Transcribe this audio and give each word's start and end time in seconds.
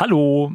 Hallo, 0.00 0.52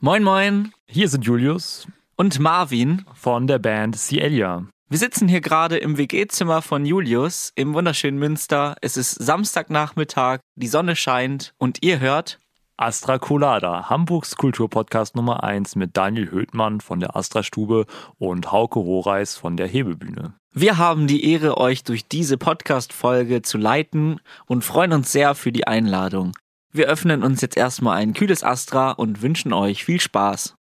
Moin, 0.00 0.22
moin. 0.22 0.72
hier 0.88 1.10
sind 1.10 1.26
Julius 1.26 1.86
Und 2.16 2.38
Marvin. 2.38 3.04
von 3.12 3.46
der 3.46 3.58
Band 3.58 3.94
Cielia. 3.94 4.64
Wir 4.88 4.98
sitzen 4.98 5.28
hier 5.28 5.42
gerade 5.42 5.76
im 5.76 5.98
WG-Zimmer 5.98 6.62
von 6.62 6.86
Julius 6.86 7.52
im 7.56 7.74
wunderschönen 7.74 8.18
Münster. 8.18 8.74
Es 8.80 8.96
ist 8.96 9.10
Samstagnachmittag, 9.10 10.38
die 10.54 10.66
Sonne 10.66 10.96
scheint 10.96 11.52
und 11.58 11.82
ihr 11.82 12.00
hört. 12.00 12.40
Astra 12.78 13.18
Colada, 13.18 13.90
Hamburgs 13.90 14.34
Kulturpodcast 14.36 15.14
Nummer 15.14 15.44
1 15.44 15.76
mit 15.76 15.94
Daniel 15.94 16.30
Höhtmann 16.30 16.80
von 16.80 16.98
der 16.98 17.16
Astra 17.16 17.42
Stube 17.42 17.84
und 18.16 18.50
Hauke 18.50 18.78
Rohreis 18.78 19.36
von 19.36 19.58
der 19.58 19.66
Hebebühne. 19.66 20.32
Wir 20.54 20.78
haben 20.78 21.06
die 21.06 21.30
Ehre, 21.30 21.58
euch 21.58 21.84
durch 21.84 22.08
diese 22.08 22.38
Podcast-Folge 22.38 23.42
zu 23.42 23.58
leiten 23.58 24.22
und 24.46 24.64
freuen 24.64 24.94
uns 24.94 25.12
sehr 25.12 25.34
für 25.34 25.52
die 25.52 25.66
Einladung. 25.66 26.32
Wir 26.72 26.86
öffnen 26.88 27.22
uns 27.22 27.40
jetzt 27.40 27.56
erstmal 27.56 27.98
ein 27.98 28.12
kühles 28.12 28.42
Astra 28.42 28.90
und 28.92 29.22
wünschen 29.22 29.52
euch 29.52 29.84
viel 29.84 30.00
Spaß. 30.00 30.54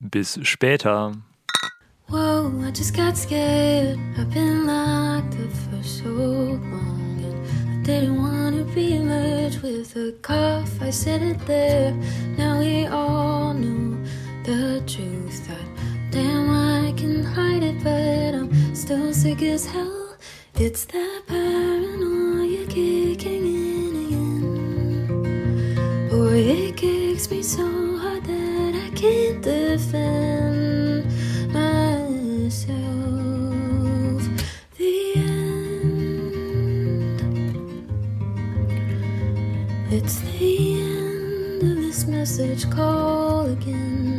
Bis 0.00 0.38
später. 0.42 1.12
Whoa, 2.08 2.50
I 2.66 2.72
just 2.76 2.96
got 2.96 3.16
scared. 3.16 3.98
I've 4.18 4.32
been 4.34 4.66
locked 4.66 5.34
up 5.34 5.52
for 5.70 5.82
so 5.84 6.08
long. 6.08 7.22
And 7.22 7.46
I 7.70 7.82
didn't 7.84 8.16
want 8.16 8.56
to 8.56 8.64
be 8.74 8.98
merged 8.98 9.62
with 9.62 9.94
a 9.94 10.12
cough. 10.20 10.82
I 10.82 10.90
said 10.90 11.22
it 11.22 11.38
there. 11.46 11.92
Now 12.36 12.58
we 12.58 12.86
all 12.86 13.54
knew 13.54 13.96
the 14.42 14.82
truth. 14.86 15.46
That 15.46 16.10
damn, 16.10 16.50
I 16.50 16.92
can 16.96 17.22
hide 17.22 17.62
it, 17.62 17.84
but 17.84 18.34
I'm 18.34 18.74
still 18.74 19.12
sick 19.12 19.42
as 19.42 19.66
hell. 19.66 20.16
It's 20.56 20.84
that 20.86 21.22
paranoia 21.28 22.66
kicking 22.66 23.46
in. 23.46 23.69
Boy, 26.30 26.42
it 26.42 26.76
kicks 26.76 27.28
me 27.28 27.42
so 27.42 27.66
hard 27.98 28.22
that 28.22 28.74
I 28.86 28.90
can't 28.94 29.42
defend 29.42 31.06
myself. 31.52 32.70
The 34.78 35.14
end. 35.16 35.60
It's 39.90 40.20
the 40.20 40.80
end 40.80 41.62
of 41.64 41.76
this 41.82 42.06
message 42.06 42.70
call 42.70 43.46
again. 43.46 44.09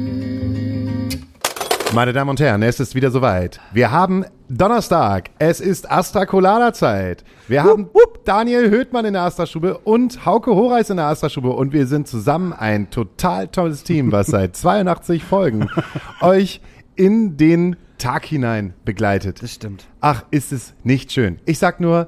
Meine 1.94 2.14
Damen 2.14 2.30
und 2.30 2.40
Herren, 2.40 2.64
es 2.64 2.80
ist 2.80 2.96
wieder 2.96 3.12
soweit. 3.12 3.60
Wir 3.74 3.92
haben 3.92 4.24
Donnerstag. 4.48 5.30
Es 5.40 5.60
ist 5.60 5.92
Astra 5.92 6.26
Colada 6.26 6.72
Zeit. 6.72 7.26
Wir 7.50 7.66
haben 7.66 7.90
Daniel 8.24 8.70
Höhtmann 8.70 9.04
in 9.04 9.14
der 9.14 9.24
Astra 9.24 9.46
Stube 9.46 9.78
und 9.80 10.26
Hauke 10.26 10.56
Horeis 10.56 10.90
in 10.90 10.96
der 10.98 11.08
Astra 11.08 11.30
Stube 11.30 11.50
und 11.50 11.74
wir 11.74 11.88
sind 11.88 12.08
zusammen 12.08 12.54
ein 12.54 12.90
total 12.92 13.50
tolles 13.50 13.84
Team, 13.84 14.14
was 14.14 14.28
seit 14.28 14.56
82 14.56 15.22
Folgen 15.26 15.68
euch 16.22 16.62
in 16.96 17.36
den 17.36 17.76
Tag 17.98 18.26
hinein 18.26 18.74
begleitet. 18.86 19.44
Das 19.44 19.54
stimmt. 19.54 19.86
Ach, 20.00 20.24
ist 20.32 20.54
es 20.54 20.74
nicht 20.84 21.12
schön. 21.12 21.40
Ich 21.46 21.60
sag 21.60 21.82
nur 21.82 22.08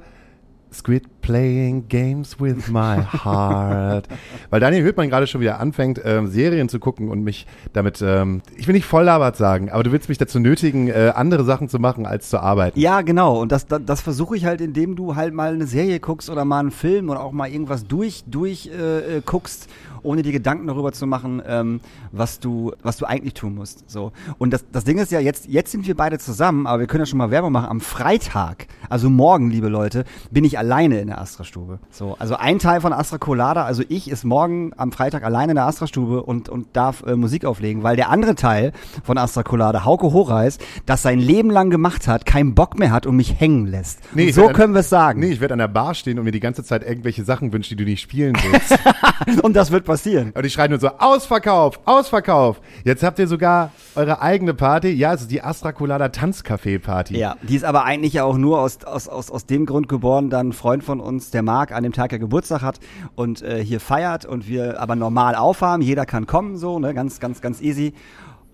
Squid 0.71 1.03
playing 1.23 1.87
games 1.87 2.39
with 2.39 2.67
my 2.67 3.01
heart. 3.01 4.07
Weil 4.51 4.59
Daniel 4.59 4.83
Höhtmann 4.83 5.09
gerade 5.09 5.25
schon 5.25 5.41
wieder 5.41 5.59
anfängt, 5.59 5.99
ähm, 6.03 6.27
Serien 6.27 6.69
zu 6.69 6.79
gucken 6.79 7.09
und 7.09 7.23
mich 7.23 7.47
damit, 7.71 8.03
ähm, 8.05 8.43
ich 8.55 8.67
will 8.67 8.73
nicht 8.73 8.85
voll 8.85 9.05
labert 9.05 9.35
sagen, 9.37 9.71
aber 9.71 9.81
du 9.81 9.91
willst 9.91 10.09
mich 10.09 10.19
dazu 10.19 10.39
nötigen, 10.39 10.89
äh, 10.89 11.13
andere 11.15 11.43
Sachen 11.45 11.69
zu 11.69 11.79
machen, 11.79 12.05
als 12.05 12.29
zu 12.29 12.39
arbeiten. 12.39 12.79
Ja, 12.79 13.01
genau. 13.01 13.41
Und 13.41 13.51
das, 13.51 13.65
das, 13.65 13.81
das 13.85 14.01
versuche 14.01 14.35
ich 14.35 14.45
halt, 14.45 14.61
indem 14.61 14.95
du 14.95 15.15
halt 15.15 15.33
mal 15.33 15.53
eine 15.53 15.65
Serie 15.65 15.99
guckst 15.99 16.29
oder 16.29 16.45
mal 16.45 16.59
einen 16.59 16.71
Film 16.71 17.09
oder 17.09 17.21
auch 17.21 17.31
mal 17.31 17.49
irgendwas 17.49 17.87
durch, 17.87 18.23
durch 18.27 18.67
äh, 18.67 19.17
äh, 19.17 19.21
guckst, 19.25 19.69
ohne 20.03 20.21
dir 20.21 20.33
Gedanken 20.33 20.67
darüber 20.67 20.91
zu 20.91 21.07
machen, 21.07 21.41
ähm, 21.47 21.79
was 22.11 22.39
du, 22.39 22.73
was 22.83 22.97
du 22.97 23.05
eigentlich 23.05 23.33
tun 23.33 23.55
musst. 23.55 23.89
So. 23.89 24.11
Und 24.37 24.51
das, 24.51 24.65
das 24.71 24.83
Ding 24.83 24.97
ist 24.97 25.11
ja, 25.11 25.19
jetzt, 25.19 25.47
jetzt 25.47 25.71
sind 25.71 25.87
wir 25.87 25.95
beide 25.95 26.19
zusammen, 26.19 26.67
aber 26.67 26.81
wir 26.81 26.87
können 26.87 27.03
ja 27.03 27.05
schon 27.05 27.17
mal 27.17 27.31
Werbung 27.31 27.53
machen. 27.53 27.69
Am 27.69 27.79
Freitag, 27.79 28.67
also 28.89 29.09
morgen, 29.09 29.49
liebe 29.49 29.69
Leute, 29.69 30.03
bin 30.29 30.43
ich 30.43 30.57
alleine 30.57 30.99
in 30.99 31.12
der 31.13 31.21
Astra-Stube. 31.21 31.79
So, 31.91 32.15
also 32.19 32.35
ein 32.35 32.59
Teil 32.59 32.81
von 32.81 32.91
Astra 32.91 33.17
Colada, 33.19 33.63
also 33.65 33.83
ich, 33.87 34.09
ist 34.09 34.23
morgen 34.23 34.71
am 34.77 34.91
Freitag 34.91 35.23
alleine 35.23 35.51
in 35.51 35.55
der 35.55 35.65
Astra-Stube 35.67 36.23
und, 36.23 36.49
und 36.49 36.75
darf 36.75 37.03
äh, 37.05 37.15
Musik 37.15 37.45
auflegen, 37.45 37.83
weil 37.83 37.95
der 37.95 38.09
andere 38.09 38.33
Teil 38.35 38.71
von 39.03 39.17
Astra 39.17 39.43
Colada, 39.43 39.85
Hauke 39.85 40.11
Horeis, 40.11 40.57
das 40.85 41.03
sein 41.03 41.19
Leben 41.19 41.49
lang 41.51 41.69
gemacht 41.69 42.07
hat, 42.07 42.25
keinen 42.25 42.55
Bock 42.55 42.79
mehr 42.79 42.91
hat 42.91 43.05
und 43.05 43.15
mich 43.15 43.39
hängen 43.39 43.67
lässt. 43.67 43.99
Nee, 44.15 44.31
so 44.31 44.47
an- 44.47 44.53
können 44.53 44.73
wir 44.73 44.79
es 44.79 44.89
sagen. 44.89 45.19
Nee, 45.19 45.31
ich 45.31 45.39
werde 45.41 45.53
an 45.53 45.59
der 45.59 45.67
Bar 45.67 45.93
stehen 45.93 46.17
und 46.17 46.25
mir 46.25 46.31
die 46.31 46.39
ganze 46.39 46.63
Zeit 46.63 46.83
irgendwelche 46.83 47.23
Sachen 47.23 47.53
wünschen, 47.53 47.77
die 47.77 47.83
du 47.83 47.89
nicht 47.89 48.01
spielen 48.01 48.35
willst. 48.49 48.77
Und 49.43 49.55
das 49.55 49.71
wird 49.71 49.85
passieren. 49.85 50.31
und 50.35 50.45
ich 50.45 50.53
schreie 50.53 50.69
nur 50.69 50.79
so, 50.79 50.89
Ausverkauf, 50.99 51.79
Ausverkauf. 51.85 52.59
Jetzt 52.83 53.03
habt 53.03 53.19
ihr 53.19 53.27
sogar 53.27 53.71
eure 53.95 54.21
eigene 54.21 54.53
Party. 54.53 54.89
Ja, 54.89 55.13
es 55.13 55.21
ist 55.21 55.31
die 55.31 55.41
Astra 55.41 55.71
Colada 55.71 56.09
Tanzcafé-Party. 56.09 57.17
Ja, 57.17 57.35
die 57.41 57.55
ist 57.55 57.63
aber 57.63 57.83
eigentlich 57.85 58.13
ja 58.13 58.23
auch 58.25 58.37
nur 58.37 58.59
aus, 58.59 58.83
aus, 58.83 59.07
aus, 59.07 59.31
aus 59.31 59.45
dem 59.45 59.65
Grund 59.65 59.87
geboren, 59.87 60.29
da 60.29 60.39
ein 60.39 60.53
Freund 60.53 60.83
von 60.83 60.99
uns, 61.03 61.31
der 61.31 61.43
Marc, 61.43 61.71
an 61.71 61.83
dem 61.83 61.93
Tag 61.93 62.11
ja 62.11 62.17
Geburtstag 62.17 62.61
hat 62.61 62.79
und 63.15 63.41
äh, 63.41 63.63
hier 63.63 63.79
feiert 63.79 64.25
und 64.25 64.47
wir 64.47 64.79
aber 64.79 64.95
normal 64.95 65.35
aufhaben. 65.35 65.81
Jeder 65.81 66.05
kann 66.05 66.27
kommen, 66.27 66.57
so, 66.57 66.79
ne, 66.79 66.93
ganz, 66.93 67.19
ganz, 67.19 67.41
ganz 67.41 67.61
easy. 67.61 67.93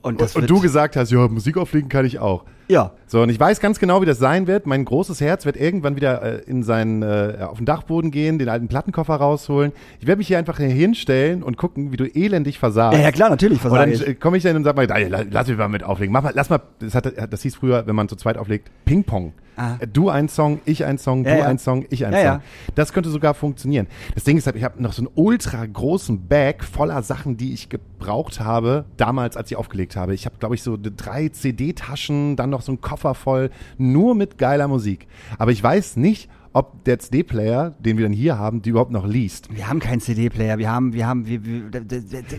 Und 0.01 0.21
das 0.21 0.35
Und, 0.35 0.43
und 0.43 0.49
du 0.49 0.59
gesagt 0.61 0.95
hast, 0.95 1.11
ja, 1.11 1.27
Musik 1.27 1.57
auflegen 1.57 1.89
kann 1.89 2.05
ich 2.05 2.19
auch. 2.19 2.45
Ja, 2.69 2.91
So, 3.07 3.21
und 3.23 3.29
ich 3.29 3.39
weiß 3.39 3.59
ganz 3.59 3.79
genau, 3.79 4.01
wie 4.01 4.05
das 4.05 4.19
sein 4.19 4.45
wird. 4.45 4.67
Mein 4.67 4.85
großes 4.85 5.19
Herz 5.21 5.45
wird 5.45 5.57
irgendwann 5.57 5.95
wieder 5.95 6.21
äh, 6.21 6.41
in 6.45 6.61
seinen, 6.63 7.01
äh, 7.01 7.37
auf 7.41 7.57
den 7.57 7.65
Dachboden 7.65 8.11
gehen, 8.11 8.37
den 8.37 8.47
alten 8.49 8.67
Plattenkoffer 8.67 9.15
rausholen. 9.15 9.71
Ich 9.99 10.05
werde 10.07 10.19
mich 10.19 10.27
hier 10.27 10.37
einfach 10.37 10.57
hier 10.57 10.67
hinstellen 10.67 11.41
und 11.41 11.57
gucken, 11.57 11.91
wie 11.91 11.97
du 11.97 12.05
elendig 12.05 12.59
versagst. 12.59 12.97
ja, 12.99 13.03
ja 13.05 13.11
klar, 13.11 13.29
natürlich 13.31 13.63
Und 13.65 13.73
dann 13.73 13.91
äh, 13.91 14.13
komme 14.13 14.37
ich 14.37 14.43
dann 14.43 14.55
und 14.55 14.63
sag 14.63 14.75
mal, 14.75 14.85
"Daniel, 14.85 15.09
la- 15.09 15.23
lass 15.29 15.47
mich 15.47 15.57
mal 15.57 15.67
mit 15.69 15.83
auflegen. 15.83 16.13
Mach 16.13 16.21
mal, 16.23 16.31
lass 16.35 16.49
mal, 16.51 16.61
das, 16.79 16.93
hat, 16.93 17.11
das 17.33 17.41
hieß 17.41 17.55
früher, 17.55 17.87
wenn 17.87 17.95
man 17.95 18.07
zu 18.07 18.15
zweit 18.15 18.37
auflegt, 18.37 18.69
Ping-Pong. 18.85 19.33
Ah. 19.55 19.75
Äh, 19.79 19.87
Du 19.87 20.09
ein 20.09 20.29
Song, 20.29 20.59
ich 20.65 20.85
ein 20.85 20.97
Song, 20.97 21.23
du 21.25 21.29
ja. 21.37 21.45
ein 21.45 21.57
Song, 21.57 21.85
ich 21.89 22.05
ein 22.05 22.13
Song. 22.13 22.23
ja. 22.23 22.41
Das 22.75 22.93
könnte 22.93 23.09
sogar 23.09 23.33
funktionieren. 23.33 23.87
Das 24.13 24.23
Ding 24.23 24.37
ist 24.37 24.45
halt, 24.45 24.55
ich 24.55 24.63
habe 24.63 24.81
noch 24.81 24.93
so 24.93 25.01
einen 25.01 25.09
ultra 25.15 25.65
großen 25.65 26.27
Bag 26.27 26.63
voller 26.63 27.01
Sachen, 27.03 27.35
die 27.35 27.53
ich 27.53 27.67
gebraucht 27.67 28.39
habe, 28.39 28.85
damals, 28.95 29.35
als 29.35 29.51
ich 29.51 29.57
aufgelegt 29.57 29.97
habe. 29.97 30.13
Ich 30.13 30.25
habe, 30.25 30.35
glaube 30.39 30.55
ich, 30.55 30.63
so 30.63 30.77
drei 30.81 31.27
CD-Taschen, 31.29 32.35
dann 32.37 32.49
noch 32.51 32.58
so 32.61 32.71
einen 32.71 32.81
Koffer 32.81 33.13
voll, 33.15 33.49
nur 33.77 34.15
mit 34.15 34.37
geiler 34.37 34.67
Musik. 34.67 35.07
Aber 35.37 35.51
ich 35.51 35.61
weiß 35.63 35.97
nicht, 35.97 36.29
ob 36.51 36.83
der 36.83 36.97
CD-Player, 36.97 37.75
den 37.79 37.97
wir 37.99 38.05
dann 38.05 38.11
hier 38.11 38.39
haben, 38.39 38.63
die 38.63 38.71
überhaupt 38.71 38.89
noch 38.91 39.05
liest. 39.05 39.55
Wir 39.55 39.69
haben 39.69 39.79
keinen 39.79 40.01
CD-Player, 40.01 40.57
wir 40.57 40.71
haben, 40.71 40.93
wir 40.93 41.05
haben, 41.05 41.27
wir, 41.27 41.45
wir 41.45 41.69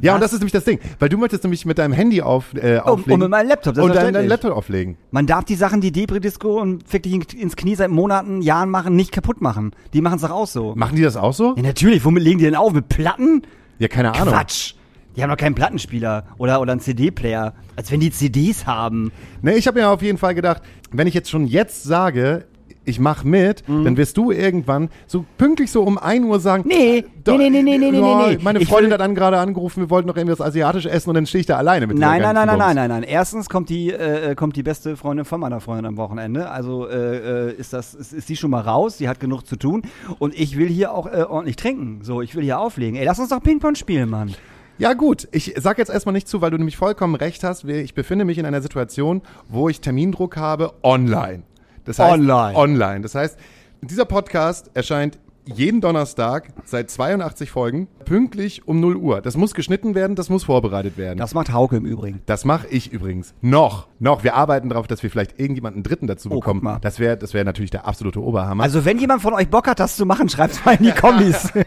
Ja, 0.03 0.15
und 0.15 0.21
was? 0.21 0.27
das 0.27 0.33
ist 0.33 0.39
nämlich 0.41 0.53
das 0.53 0.65
Ding, 0.65 0.81
weil 0.99 1.09
du 1.09 1.17
möchtest 1.17 1.45
nämlich 1.45 1.65
mit 1.65 1.79
deinem 1.79 1.93
Handy 1.93 2.21
auf, 2.21 2.53
äh, 2.55 2.79
und, 2.79 2.81
auflegen. 2.81 3.13
und 3.15 3.21
mit 3.21 3.31
meinem 3.31 3.49
Laptop, 3.49 3.75
das 3.75 3.85
und 3.85 3.95
deinen, 3.95 4.13
deinen. 4.13 4.29
Laptop 4.29 4.53
auflegen. 4.57 4.97
Man 5.13 5.27
darf 5.27 5.45
die 5.45 5.55
Sachen, 5.55 5.81
die 5.81 5.93
Debris-Disco 5.93 6.61
und 6.61 6.89
Fick 6.89 7.05
dich 7.05 7.15
in- 7.15 7.23
ins 7.39 7.55
Knie 7.55 7.77
seit 7.77 7.91
Monaten, 7.91 8.43
Jahren 8.43 8.69
machen, 8.69 8.97
nicht 8.97 9.13
kaputt 9.13 9.41
machen. 9.41 9.71
Die 9.95 10.01
machen 10.01 10.17
es 10.17 10.23
doch 10.23 10.31
auch 10.33 10.49
so. 10.49 10.75
Machen 10.75 10.97
die 10.97 11.03
das 11.03 11.17
auch 11.17 11.33
so? 11.33 11.55
Ja, 11.57 11.63
natürlich, 11.63 12.05
womit 12.05 12.25
legen 12.25 12.39
die 12.41 12.47
denn 12.47 12.57
auf? 12.57 12.73
Mit 12.73 12.89
Platten? 12.89 13.43
Ja, 13.79 13.87
keine 13.87 14.13
Ahnung. 14.13 14.35
Quatsch. 14.35 14.75
Die 15.21 15.25
haben 15.25 15.29
doch 15.31 15.37
keinen 15.37 15.55
Plattenspieler 15.55 16.25
oder, 16.39 16.63
oder 16.63 16.73
einen 16.73 16.81
CD-Player. 16.81 17.53
Als 17.77 17.93
wenn 17.93 18.01
die 18.01 18.11
CDs 18.11 18.65
haben. 18.67 19.13
Ne, 19.43 19.53
ich 19.55 19.67
habe 19.67 19.79
mir 19.79 19.91
auf 19.91 20.01
jeden 20.01 20.17
Fall 20.17 20.35
gedacht, 20.35 20.63
wenn 20.93 21.07
ich 21.07 21.13
jetzt 21.13 21.29
schon 21.29 21.47
jetzt 21.47 21.83
sage, 21.83 22.47
ich 22.87 22.99
mach 22.99 23.23
mit, 23.23 23.69
Mhm. 23.69 23.85
dann 23.85 23.97
wirst 23.99 24.17
du 24.17 24.31
irgendwann 24.31 24.89
so 25.07 25.27
pünktlich 25.37 25.71
so 25.71 25.83
um 25.83 25.99
1 25.99 26.25
Uhr 26.25 26.41
sagen, 26.41 26.65
Nee, 26.67 27.05
doch, 27.23 27.37
nee, 27.37 27.51
nee, 27.51 27.61
nee, 27.63 27.77
nee, 27.77 27.91
nee, 27.91 27.99
ja, 28.01 28.27
nee, 28.29 28.37
nee. 28.37 28.39
Meine 28.43 28.61
Freundin 28.65 28.87
will- 28.87 28.95
hat 28.95 29.01
dann 29.03 29.15
gerade 29.15 29.37
angerufen, 29.39 29.81
wir 29.83 29.91
wollten 29.91 30.09
noch 30.09 30.17
irgendwas 30.17 30.41
asiatisch 30.41 30.87
essen 30.87 31.11
und 31.11 31.15
dann 31.17 31.27
stehe 31.27 31.41
ich 31.41 31.47
da 31.47 31.59
alleine 31.59 31.87
mit 31.87 31.99
Nein, 31.99 32.23
nein, 32.23 32.35
nein, 32.35 32.47
nein, 32.47 32.59
nein, 32.59 32.77
nein, 32.77 32.89
nein. 32.89 33.03
Erstens 33.03 33.51
kommt 33.51 33.69
die, 33.69 33.91
äh, 33.93 34.35
kommt 34.35 34.57
die 34.57 34.63
beste 34.63 34.97
Freundin 34.97 35.27
von 35.27 35.39
meiner 35.39 35.61
Freundin 35.61 35.85
am 35.85 35.99
Wochenende. 35.99 36.49
Also 36.51 36.89
äh, 36.89 37.49
äh, 37.51 37.53
ist 37.53 37.75
das, 37.75 37.93
ist, 37.95 38.15
ist 38.15 38.27
sie 38.27 38.37
schon 38.37 38.51
mal 38.51 38.63
raus. 38.63 38.97
Sie 38.97 39.07
hat 39.11 39.21
genug 39.21 39.47
zu 39.47 39.57
tun. 39.57 39.83
Und 40.19 40.35
ich 40.35 40.57
will 40.57 40.69
hier 40.69 40.95
auch 40.95 41.07
äh, 41.07 41.25
ordentlich 41.29 41.57
trinken. 41.57 41.99
So, 42.03 42.23
ich 42.23 42.35
will 42.35 42.43
hier 42.43 42.59
auflegen. 42.59 42.97
Ey, 42.99 43.05
lass 43.05 43.19
uns 43.19 43.29
doch 43.29 43.43
Ping-Pong 43.43 43.75
spielen, 43.75 44.09
Mann. 44.09 44.35
Ja 44.81 44.95
gut, 44.95 45.29
ich 45.31 45.53
sag 45.59 45.77
jetzt 45.77 45.91
erstmal 45.91 46.15
nicht 46.15 46.27
zu, 46.27 46.41
weil 46.41 46.51
du 46.51 46.57
nämlich 46.57 46.79
vollkommen 46.79 47.15
recht 47.15 47.45
hast. 47.45 47.65
Ich 47.65 47.93
befinde 47.93 48.25
mich 48.25 48.39
in 48.39 48.47
einer 48.47 48.63
Situation, 48.63 49.21
wo 49.47 49.69
ich 49.69 49.83
Termindruck 49.83 50.39
habe 50.39 50.73
online. 50.83 51.43
Das 51.85 51.99
heißt, 51.99 52.13
Online. 52.15 52.57
Online. 52.57 53.01
Das 53.03 53.15
heißt, 53.15 53.39
dieser 53.83 54.07
Podcast 54.07 54.71
erscheint 54.73 55.19
jeden 55.45 55.83
Donnerstag 55.83 56.49
seit 56.65 56.91
82 56.91 57.51
Folgen 57.51 57.89
pünktlich 58.07 58.67
um 58.69 58.81
0 58.81 58.97
Uhr. 58.97 59.21
Das 59.21 59.37
muss 59.37 59.53
geschnitten 59.53 59.95
werden, 59.95 60.17
das 60.17 60.31
muss 60.31 60.45
vorbereitet 60.45 60.97
werden. 60.97 61.19
Das 61.19 61.35
macht 61.35 61.53
Hauke 61.53 61.77
im 61.77 61.85
Übrigen. 61.85 62.23
Das 62.25 62.47
mache 62.47 62.67
ich 62.69 62.91
übrigens. 62.91 63.35
Noch. 63.43 63.87
Noch. 63.99 64.25
Wir 64.25 64.35
arbeiten 64.35 64.71
darauf, 64.71 64.87
dass 64.87 65.03
wir 65.03 65.11
vielleicht 65.11 65.39
irgendjemanden 65.39 65.83
Dritten 65.83 66.07
dazu 66.07 66.31
Oh, 66.31 66.37
bekommen. 66.37 66.63
mal. 66.65 66.79
Das 66.81 66.99
wäre 66.99 67.19
das 67.19 67.35
wär 67.35 67.45
natürlich 67.45 67.71
der 67.71 67.87
absolute 67.87 68.23
Oberhammer. 68.23 68.63
Also 68.63 68.87
wenn 68.87 68.99
jemand 68.99 69.21
von 69.21 69.35
euch 69.35 69.49
Bock 69.51 69.67
hat, 69.69 69.79
das 69.79 69.97
zu 69.97 70.07
machen, 70.07 70.31
schreibt's 70.31 70.65
mal 70.65 70.77
in 70.77 70.85
die 70.85 70.93
Kommis. 70.99 71.53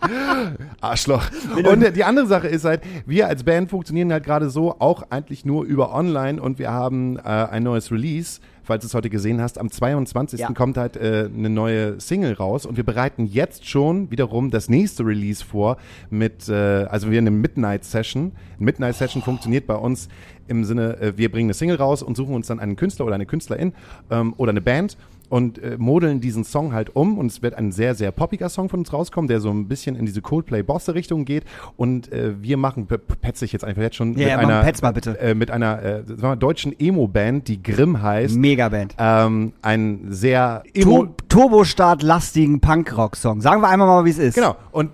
Arschloch. 0.80 1.24
Und 1.64 1.96
die 1.96 2.04
andere 2.04 2.26
Sache 2.26 2.48
ist 2.48 2.64
halt, 2.64 2.82
wir 3.06 3.28
als 3.28 3.44
Band 3.44 3.70
funktionieren 3.70 4.12
halt 4.12 4.24
gerade 4.24 4.50
so 4.50 4.76
auch 4.78 5.04
eigentlich 5.10 5.44
nur 5.44 5.64
über 5.64 5.94
online 5.94 6.40
und 6.40 6.58
wir 6.58 6.70
haben 6.70 7.16
äh, 7.16 7.22
ein 7.22 7.62
neues 7.62 7.90
Release. 7.90 8.40
Falls 8.62 8.82
du 8.82 8.86
es 8.86 8.94
heute 8.94 9.10
gesehen 9.10 9.40
hast, 9.40 9.58
am 9.58 9.70
22. 9.70 10.40
Ja. 10.40 10.52
kommt 10.52 10.76
halt 10.76 10.96
äh, 10.96 11.28
eine 11.34 11.50
neue 11.50 11.98
Single 12.00 12.34
raus 12.34 12.66
und 12.66 12.76
wir 12.76 12.84
bereiten 12.84 13.26
jetzt 13.26 13.68
schon 13.68 14.10
wiederum 14.10 14.50
das 14.50 14.68
nächste 14.68 15.04
Release 15.04 15.44
vor 15.44 15.76
mit, 16.08 16.48
äh, 16.48 16.54
also 16.54 17.10
wir 17.10 17.18
eine 17.18 17.32
Midnight 17.32 17.84
Session. 17.84 18.32
Midnight 18.58 18.94
Session 18.94 19.22
funktioniert 19.22 19.66
bei 19.66 19.74
uns 19.74 20.08
im 20.46 20.64
Sinne, 20.64 21.00
äh, 21.00 21.16
wir 21.16 21.30
bringen 21.30 21.46
eine 21.46 21.54
Single 21.54 21.76
raus 21.76 22.02
und 22.02 22.16
suchen 22.16 22.34
uns 22.34 22.48
dann 22.48 22.60
einen 22.60 22.76
Künstler 22.76 23.06
oder 23.06 23.14
eine 23.14 23.26
Künstlerin 23.26 23.72
ähm, 24.10 24.34
oder 24.36 24.50
eine 24.50 24.60
Band 24.60 24.96
und 25.30 25.58
äh, 25.62 25.76
modeln 25.78 26.20
diesen 26.20 26.44
Song 26.44 26.74
halt 26.74 26.94
um 26.94 27.16
und 27.16 27.26
es 27.32 27.40
wird 27.40 27.54
ein 27.54 27.72
sehr, 27.72 27.94
sehr 27.94 28.12
poppiger 28.12 28.50
Song 28.50 28.68
von 28.68 28.80
uns 28.80 28.92
rauskommen, 28.92 29.28
der 29.28 29.40
so 29.40 29.48
ein 29.50 29.66
bisschen 29.68 29.96
in 29.96 30.04
diese 30.04 30.20
Coldplay-Bosse-Richtung 30.20 31.24
geht 31.24 31.44
und 31.78 32.12
äh, 32.12 32.34
wir 32.42 32.58
machen, 32.58 32.86
petze 32.86 33.46
ich 33.46 33.52
jetzt 33.52 33.64
einfach 33.64 33.80
jetzt 33.80 33.96
schon 33.96 34.18
Ja, 34.18 34.28
ja, 34.28 34.36
mit, 34.36 34.46
mach- 34.46 34.52
einer, 34.56 34.64
petz 34.64 34.82
mal 34.82 34.92
bitte. 34.92 35.18
Äh, 35.18 35.34
mit 35.34 35.50
einer 35.50 35.82
äh, 35.82 36.02
sagen 36.06 36.20
wir 36.22 36.36
deutschen 36.36 36.78
Emo-Band, 36.78 37.48
die 37.48 37.62
Grimm 37.62 38.02
heißt, 38.02 38.36
Megaband. 38.36 38.94
ähm, 38.98 39.54
ein 39.62 40.06
sehr 40.10 40.62
Emo... 40.74 41.06
Tur 41.06 41.14
Turbostart-lastigen 41.28 42.60
Punkrock-Song. 42.60 43.40
Sagen 43.40 43.62
wir 43.62 43.68
einmal 43.68 43.86
mal, 43.86 44.04
wie 44.04 44.10
es 44.10 44.18
ist. 44.18 44.34
Genau. 44.34 44.56
Und 44.72 44.90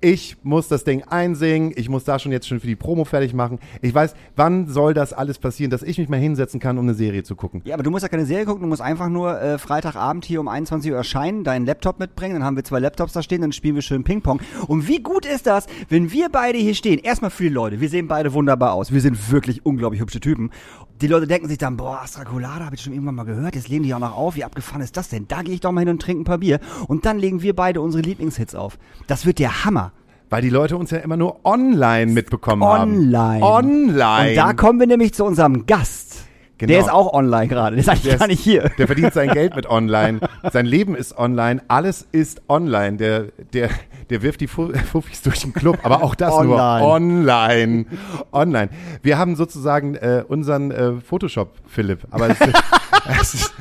ich 0.00 0.36
muss 0.42 0.68
das 0.68 0.84
Ding 0.84 1.02
einsingen, 1.04 1.72
ich 1.76 1.88
muss 1.88 2.04
da 2.04 2.18
schon 2.18 2.32
jetzt 2.32 2.48
schon 2.48 2.60
für 2.60 2.66
die 2.66 2.76
Promo 2.76 3.04
fertig 3.04 3.34
machen. 3.34 3.58
Ich 3.82 3.94
weiß, 3.94 4.14
wann 4.36 4.66
soll 4.66 4.94
das 4.94 5.12
alles 5.12 5.38
passieren, 5.38 5.70
dass 5.70 5.82
ich 5.82 5.98
mich 5.98 6.08
mal 6.08 6.18
hinsetzen 6.18 6.60
kann, 6.60 6.78
um 6.78 6.84
eine 6.84 6.94
Serie 6.94 7.22
zu 7.22 7.36
gucken. 7.36 7.62
Ja, 7.64 7.74
aber 7.74 7.82
du 7.82 7.90
musst 7.90 8.02
ja 8.02 8.08
keine 8.08 8.26
Serie 8.26 8.46
gucken, 8.46 8.62
du 8.62 8.68
musst 8.68 8.82
einfach 8.82 9.08
nur 9.08 9.40
äh, 9.40 9.58
Freitagabend 9.58 10.24
hier 10.24 10.40
um 10.40 10.48
21 10.48 10.90
Uhr 10.90 10.96
erscheinen, 10.96 11.44
deinen 11.44 11.66
Laptop 11.66 11.98
mitbringen, 11.98 12.34
dann 12.34 12.44
haben 12.44 12.56
wir 12.56 12.64
zwei 12.64 12.80
Laptops 12.80 13.12
da 13.12 13.22
stehen, 13.22 13.42
dann 13.42 13.52
spielen 13.52 13.74
wir 13.74 13.82
schön 13.82 14.04
Ping-Pong. 14.04 14.40
Und 14.66 14.88
wie 14.88 15.02
gut 15.02 15.26
ist 15.26 15.46
das, 15.46 15.66
wenn 15.88 16.12
wir 16.12 16.28
beide 16.30 16.58
hier 16.58 16.74
stehen? 16.74 16.98
Erstmal 16.98 17.30
für 17.30 17.44
die 17.44 17.48
Leute, 17.50 17.80
wir 17.80 17.88
sehen 17.88 18.08
beide 18.08 18.32
wunderbar 18.32 18.72
aus, 18.72 18.92
wir 18.92 19.00
sind 19.00 19.30
wirklich 19.30 19.64
unglaublich 19.66 20.00
hübsche 20.00 20.20
Typen. 20.20 20.50
Die 21.00 21.06
Leute 21.06 21.26
denken 21.26 21.48
sich 21.48 21.56
dann, 21.56 21.78
boah, 21.78 22.02
Astra 22.02 22.24
Colada, 22.24 22.66
habe 22.66 22.74
ich 22.74 22.82
schon 22.82 22.92
irgendwann 22.92 23.14
mal 23.14 23.24
gehört, 23.24 23.54
jetzt 23.54 23.68
legen 23.68 23.84
die 23.84 23.94
auch 23.94 23.98
noch 23.98 24.14
auf, 24.14 24.36
wie 24.36 24.44
abgefahren 24.44 24.82
ist 24.82 24.98
das 24.98 25.08
denn? 25.08 25.26
Da 25.28 25.42
gehe 25.42 25.54
ich 25.54 25.60
doch 25.60 25.72
mal 25.72 25.80
hin 25.80 25.88
und 25.88 26.02
trinke 26.02 26.20
ein 26.20 26.24
paar 26.24 26.38
Bier. 26.38 26.60
Und 26.88 27.06
dann 27.06 27.18
legen 27.18 27.40
wir 27.40 27.56
beide 27.56 27.80
unsere 27.80 28.02
Lieblingshits 28.02 28.54
auf. 28.54 28.78
Das 29.06 29.24
wird 29.24 29.38
der 29.38 29.64
Hammer. 29.64 29.92
Weil 30.28 30.42
die 30.42 30.50
Leute 30.50 30.76
uns 30.76 30.90
ja 30.90 30.98
immer 30.98 31.16
nur 31.16 31.44
online 31.44 32.12
mitbekommen 32.12 32.62
Online. 32.62 33.42
haben. 33.42 33.42
Online. 33.42 34.28
Und 34.30 34.36
da 34.36 34.52
kommen 34.52 34.78
wir 34.78 34.86
nämlich 34.86 35.14
zu 35.14 35.24
unserem 35.24 35.64
Gast. 35.64 36.24
Genau. 36.58 36.68
Der 36.72 36.80
ist 36.80 36.92
auch 36.92 37.14
online 37.14 37.48
gerade, 37.48 37.76
der 37.76 37.80
ist 37.82 37.88
eigentlich 37.88 38.02
Der 38.02 38.18
gar 38.18 38.26
nicht 38.26 38.40
hier. 38.40 38.70
Der 38.76 38.86
verdient 38.86 39.14
sein 39.14 39.30
Geld 39.30 39.56
mit 39.56 39.66
online. 39.66 40.20
Sein 40.52 40.66
Leben 40.66 40.94
ist 40.94 41.16
online. 41.16 41.62
Alles 41.68 42.06
ist 42.12 42.42
online. 42.48 42.98
Der, 42.98 43.24
der, 43.54 43.70
der 44.10 44.22
wirft 44.22 44.40
die 44.40 44.46
Fu- 44.48 44.72
Fuffis 44.92 45.22
durch 45.22 45.40
den 45.40 45.52
Club. 45.52 45.78
Aber 45.82 46.02
auch 46.02 46.14
das 46.14 46.30
nur 46.42 46.56
Online. 46.56 46.84
online. 46.84 47.86
Online. 48.32 48.68
Wir 49.02 49.16
haben 49.18 49.36
sozusagen 49.36 49.94
äh, 49.94 50.24
unseren 50.26 50.70
äh, 50.70 50.92
Photoshop, 51.00 51.54
Philipp. 51.66 52.00
Aber 52.10 52.28
es, 52.28 52.38
es 53.20 53.34
ist, 53.34 53.54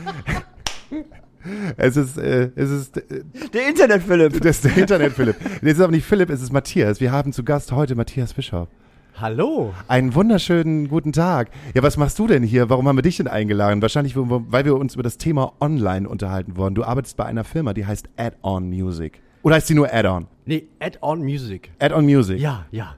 es 1.77 1.97
ist, 1.97 2.17
äh, 2.17 2.49
es 2.55 2.69
ist, 2.69 2.97
äh, 2.97 3.23
Der 3.53 3.69
Internet-Philipp. 3.69 4.41
das 4.41 4.57
ist 4.57 4.65
der 4.65 4.77
Internet, 4.77 5.13
Philipp. 5.13 5.35
Das 5.61 5.71
ist 5.73 5.79
aber 5.81 5.91
nicht 5.91 6.05
Philipp, 6.05 6.29
es 6.29 6.41
ist 6.41 6.51
Matthias. 6.51 6.99
Wir 6.99 7.11
haben 7.11 7.31
zu 7.31 7.43
Gast 7.43 7.71
heute 7.71 7.95
Matthias 7.95 8.33
Bischof. 8.33 8.67
Hallo. 9.15 9.73
Einen 9.89 10.15
wunderschönen 10.15 10.87
guten 10.87 11.11
Tag. 11.11 11.49
Ja, 11.73 11.83
was 11.83 11.97
machst 11.97 12.17
du 12.19 12.27
denn 12.27 12.41
hier? 12.41 12.69
Warum 12.69 12.87
haben 12.87 12.97
wir 12.97 13.01
dich 13.01 13.17
denn 13.17 13.27
eingeladen? 13.27 13.81
Wahrscheinlich, 13.81 14.13
weil 14.15 14.63
wir 14.65 14.75
uns 14.77 14.93
über 14.93 15.03
das 15.03 15.17
Thema 15.17 15.53
Online 15.59 16.07
unterhalten 16.07 16.55
wollen. 16.55 16.73
Du 16.73 16.83
arbeitest 16.85 17.17
bei 17.17 17.25
einer 17.25 17.43
Firma, 17.43 17.73
die 17.73 17.85
heißt 17.85 18.07
Add-on 18.17 18.69
Music. 18.69 19.21
Oder 19.43 19.55
heißt 19.55 19.69
die 19.69 19.73
nur 19.73 19.91
Add-on? 19.93 20.27
Nee, 20.45 20.67
Add-on 20.79 21.21
Music. 21.21 21.71
Add-on 21.79 22.05
Music. 22.05 22.39
Ja, 22.39 22.65
ja. 22.71 22.95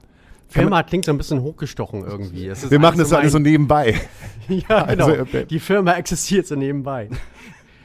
Firma 0.48 0.82
klingt 0.82 1.04
so 1.06 1.12
ein 1.12 1.18
bisschen 1.18 1.40
hochgestochen 1.40 2.04
irgendwie. 2.04 2.52
Wir 2.68 2.78
machen 2.78 2.98
das 2.98 3.08
so 3.08 3.16
alles 3.16 3.32
so 3.32 3.38
nebenbei. 3.38 4.00
Ja, 4.48 4.82
genau. 4.82 5.06
Also, 5.06 5.22
okay. 5.22 5.44
Die 5.44 5.60
Firma 5.60 5.94
existiert 5.94 6.48
so 6.48 6.56
nebenbei. 6.56 7.08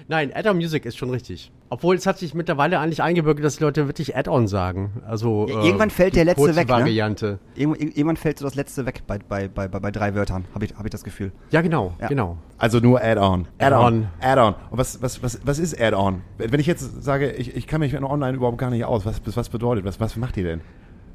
Nein, 0.08 0.34
Add-on 0.34 0.58
Music 0.58 0.86
ist 0.86 0.98
schon 0.98 1.12
richtig. 1.12 1.52
Obwohl 1.70 1.96
es 1.96 2.06
hat 2.08 2.18
sich 2.18 2.34
mittlerweile 2.34 2.80
eigentlich 2.80 3.02
eingebürgert, 3.04 3.44
dass 3.44 3.58
die 3.58 3.64
Leute 3.64 3.88
wirklich 3.88 4.16
Add-on 4.16 4.48
sagen. 4.48 5.02
Also 5.06 5.48
Ja, 5.50 5.62
äh, 5.62 5.66
irgendwann 5.66 5.90
fällt 5.90 6.16
der 6.16 6.24
letzte 6.26 6.56
weg, 6.56 6.68
ne? 6.68 6.74
Variante. 6.74 7.40
Irgend- 7.56 7.82
Irgendwann 7.82 8.16
fällt 8.18 8.40
so 8.40 8.46
das 8.46 8.56
letzte 8.56 8.86
weg 8.86 9.02
bei, 9.06 9.20
bei, 9.20 9.48
bei, 9.50 9.68
bei, 9.68 9.92
drei 9.92 10.16
Wörtern, 10.16 10.46
habe 10.54 10.64
ich, 10.66 10.74
hab 10.76 10.86
ich 10.86 10.92
das 10.92 11.04
Gefühl. 11.04 11.32
Ja, 11.52 11.62
genau, 11.62 11.94
Ja. 12.00 12.08
genau. 12.08 12.38
Also 12.58 12.80
nur 12.80 13.02
Add-on. 13.04 13.48
Add-on. 13.60 14.08
Add-on. 14.22 14.56
Und 14.70 14.78
was, 14.78 15.02
was, 15.02 15.22
was, 15.22 15.40
was 15.44 15.60
ist 15.60 15.80
Add-on? 15.80 16.22
Wenn 16.38 16.60
ich 16.60 16.68
jetzt 16.68 17.04
sage, 17.04 17.32
ich, 17.32 17.56
ich 17.56 17.68
kann 17.68 17.82
mich 17.82 17.92
mit 17.94 18.02
online 18.02 18.38
überhaupt 18.38 18.58
gar 18.58 18.70
nicht 18.70 18.86
aus, 18.86 19.06
was, 19.06 19.22
was 19.26 19.50
bedeutet, 19.50 19.84
was, 19.86 20.00
was 20.00 20.16
macht 20.16 20.38
ihr 20.38 20.44
denn? 20.46 20.62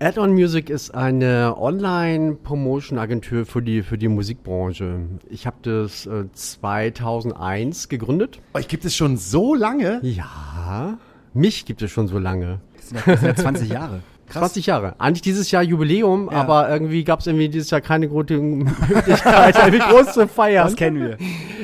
Add-on 0.02 0.32
Music 0.32 0.69
ist 0.69 0.93
eine 0.93 1.54
Online-Promotion-Agentur 1.56 3.46
für 3.46 3.62
die, 3.62 3.84
für 3.84 3.96
die 3.96 4.08
Musikbranche. 4.08 5.02
Ich 5.31 5.46
habe 5.46 5.58
das 5.62 6.06
äh, 6.06 6.25
2001 6.32 7.88
gegründet. 7.88 8.40
Euch 8.54 8.66
gibt 8.66 8.84
es 8.84 8.96
schon 8.96 9.16
so 9.16 9.54
lange? 9.54 10.00
Ja, 10.02 10.99
mich 11.34 11.66
gibt 11.66 11.82
es 11.82 11.93
schon 11.93 12.08
so 12.08 12.19
lange. 12.19 12.58
Das 12.75 12.88
sind 12.88 13.06
ja, 13.06 13.12
das 13.12 13.20
sind 13.20 13.28
ja 13.28 13.37
20 13.37 13.69
Jahre. 13.70 14.00
20 14.32 14.67
Jahre. 14.67 14.94
Eigentlich 14.99 15.23
dieses 15.23 15.50
Jahr 15.50 15.62
Jubiläum, 15.62 16.29
aber 16.29 16.69
irgendwie 16.69 17.05
gab 17.05 17.20
es 17.20 17.26
irgendwie 17.26 17.49
dieses 17.49 17.70
Jahr 17.70 17.81
keine 17.81 18.08
gute 18.08 18.37
Möglichkeit, 18.38 19.56
irgendwie 19.56 19.79
groß 19.79 20.12
zu 20.12 20.29
feiern. 20.29 20.64
Das 20.64 20.76
kennen 20.76 21.00
wir. 21.00 21.17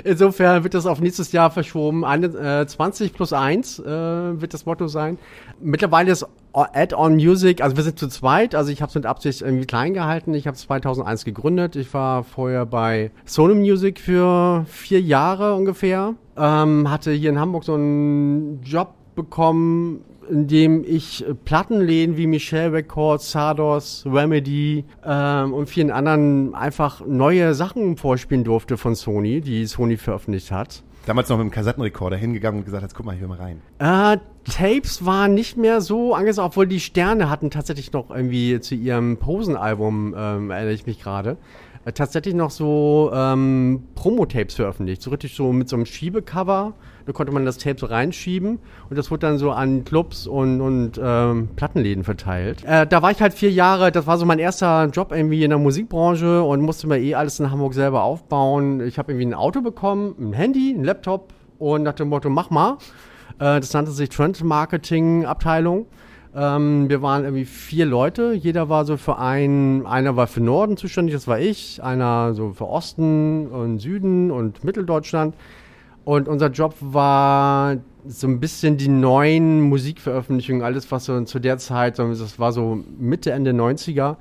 Insofern 0.05 0.63
wird 0.65 0.75
das 0.75 0.87
auf 0.87 1.01
nächstes 1.01 1.33
Jahr 1.33 1.51
verschoben. 1.51 2.05
Eine, 2.05 2.27
äh, 2.27 2.67
20 2.67 3.13
plus 3.13 3.33
1 3.33 3.79
äh, 3.81 3.85
wird 3.85 4.55
das 4.55 4.67
Motto 4.67 4.87
sein. 4.89 5.19
Mittlerweile 5.61 6.13
ist 6.13 6.27
Add-on 6.53 7.15
Music, 7.15 7.63
also 7.63 7.77
wir 7.77 7.85
sind 7.85 7.99
zu 7.99 8.09
zweit, 8.09 8.55
also 8.55 8.73
ich 8.73 8.81
habe 8.81 8.89
es 8.89 8.95
mit 8.95 9.07
Absicht 9.07 9.43
irgendwie 9.43 9.67
klein 9.67 9.95
gehalten. 9.95 10.35
Ich 10.35 10.47
habe 10.47 10.57
2001 10.57 11.25
gegründet. 11.25 11.77
Ich 11.77 11.93
war 11.95 12.25
vorher 12.25 12.67
bei 12.67 13.11
Sony 13.25 13.55
Music 13.55 14.01
für 14.01 14.65
vier 14.69 15.01
Jahre 15.01 15.55
ungefähr. 15.55 16.15
Ähm, 16.37 16.91
hatte 16.91 17.13
hier 17.13 17.31
in 17.31 17.39
Hamburg 17.39 17.65
so 17.65 17.75
einen 17.75 18.63
Job 18.63 18.95
bekommen, 19.19 20.05
in 20.31 20.47
dem 20.47 20.85
ich 20.87 21.27
äh, 21.27 21.35
Plattenläden 21.35 22.17
wie 22.17 22.27
Michelle 22.27 22.73
Records, 22.73 23.33
Sardos, 23.33 24.05
Remedy 24.07 24.85
ähm, 25.05 25.53
und 25.53 25.69
vielen 25.69 25.91
anderen 25.91 26.55
einfach 26.55 27.05
neue 27.05 27.55
Sachen 27.55 27.97
vorspielen 27.97 28.45
durfte 28.45 28.77
von 28.77 28.95
Sony, 28.95 29.41
die 29.41 29.67
Sony 29.67 29.97
veröffentlicht 29.97 30.53
hat. 30.53 30.83
Damals 31.07 31.29
noch 31.31 31.39
mit 31.39 31.47
dem 31.47 31.51
Kassettenrekorder 31.51 32.17
hingegangen 32.17 32.61
und 32.61 32.65
gesagt, 32.65 32.83
jetzt 32.83 32.95
guck 32.95 33.07
mal, 33.07 33.17
hier 33.17 33.27
mal 33.29 33.39
rein. 33.39 33.61
Äh, 33.79 34.19
Tapes 34.45 35.05
waren 35.05 35.35
nicht 35.35 35.57
mehr 35.57 35.81
so 35.81 36.15
angesagt, 36.15 36.47
obwohl 36.47 36.67
die 36.67 36.81
Sterne 36.81 37.29
hatten 37.29 37.51
tatsächlich 37.51 37.93
noch 37.93 38.11
irgendwie 38.11 38.61
zu 38.61 38.75
ihrem 38.75 39.17
Posen-Album, 39.17 40.15
ähm, 40.17 40.51
erinnere 40.51 40.75
ich 40.75 40.87
mich 40.87 41.01
gerade, 41.01 41.39
äh, 41.85 41.93
tatsächlich 41.93 42.35
noch 42.35 42.51
so 42.51 43.11
ähm, 43.15 43.85
Promo-Tapes 43.95 44.55
veröffentlicht. 44.55 45.03
So 45.03 45.11
richtig 45.11 45.35
so 45.35 45.53
mit 45.53 45.69
so 45.69 45.77
einem 45.77 45.87
Schiebecover. 45.87 46.75
Da 47.09 47.15
konnte 47.15 47.33
man 47.33 47.47
das 47.47 47.57
Tape 47.57 47.79
so 47.79 47.87
reinschieben 47.87 48.59
und 48.91 48.99
das 48.99 49.11
wurde 49.11 49.21
dann 49.21 49.39
so 49.39 49.51
an 49.51 49.83
Clubs 49.83 50.27
und, 50.27 50.61
und 50.61 51.01
ähm, 51.03 51.49
Plattenläden 51.57 52.05
verteilt. 52.05 52.63
Äh, 52.67 52.87
da 52.87 53.01
war 53.01 53.11
ich 53.11 53.23
halt 53.23 53.33
vier 53.33 53.51
Jahre, 53.51 53.91
das 53.91 54.07
war 54.07 54.19
so 54.19 54.27
mein 54.27 54.39
erster 54.39 54.85
Job 54.93 55.11
irgendwie 55.11 55.43
in 55.43 55.49
der 55.49 55.59
Musikbranche 55.59 56.43
und 56.43 56.61
musste 56.61 56.87
mir 56.87 56.99
eh 56.99 57.15
alles 57.15 57.41
in 57.41 57.51
Hamburg 57.51 57.73
selber 57.73 58.03
aufbauen. 58.03 58.83
Ich 58.83 58.99
habe 58.99 59.13
irgendwie 59.13 59.25
ein 59.25 59.33
Auto 59.33 59.63
bekommen, 59.63 60.17
ein 60.21 60.33
Handy, 60.35 60.75
ein 60.77 60.85
Laptop 60.85 61.33
und 61.59 61.83
nach 61.83 61.95
dem 61.95 62.11
Motto, 62.11 62.29
mach 62.29 62.51
mal. 62.51 62.77
Äh, 63.39 63.59
das 63.59 63.73
nannte 63.73 63.91
sich 63.91 64.11
Trend 64.11 64.45
Marketing 64.45 65.25
Abteilung. 65.25 65.87
Ähm, 66.37 66.91
wir 66.91 67.01
waren 67.01 67.25
irgendwie 67.25 67.47
vier 67.47 67.87
Leute. 67.87 68.35
Jeder 68.35 68.69
war 68.69 68.85
so 68.85 68.99
für 68.99 69.19
einen, 69.19 69.87
einer 69.87 70.15
war 70.17 70.27
für 70.27 70.43
Norden 70.43 70.77
zuständig, 70.77 71.15
das 71.15 71.27
war 71.27 71.41
ich, 71.41 71.83
einer 71.83 72.35
so 72.35 72.53
für 72.53 72.69
Osten 72.69 73.47
und 73.47 73.79
Süden 73.79 74.31
und 74.31 74.63
Mitteldeutschland. 74.63 75.35
Und 76.09 76.27
unser 76.27 76.49
Job 76.49 76.75
war 76.81 77.77
so 78.07 78.29
ein 78.29 78.41
bisschen 78.41 78.79
die 78.79 78.89
neuen 78.89 79.61
Musikveröffentlichungen, 79.61 80.63
alles 80.63 80.91
was 80.91 81.05
so 81.05 81.23
zu 81.25 81.39
der 81.39 81.59
Zeit, 81.59 81.99
das 81.99 82.39
war 82.39 82.53
so 82.53 82.83
Mitte, 82.99 83.31
Ende 83.31 83.51
90er, 83.51 84.17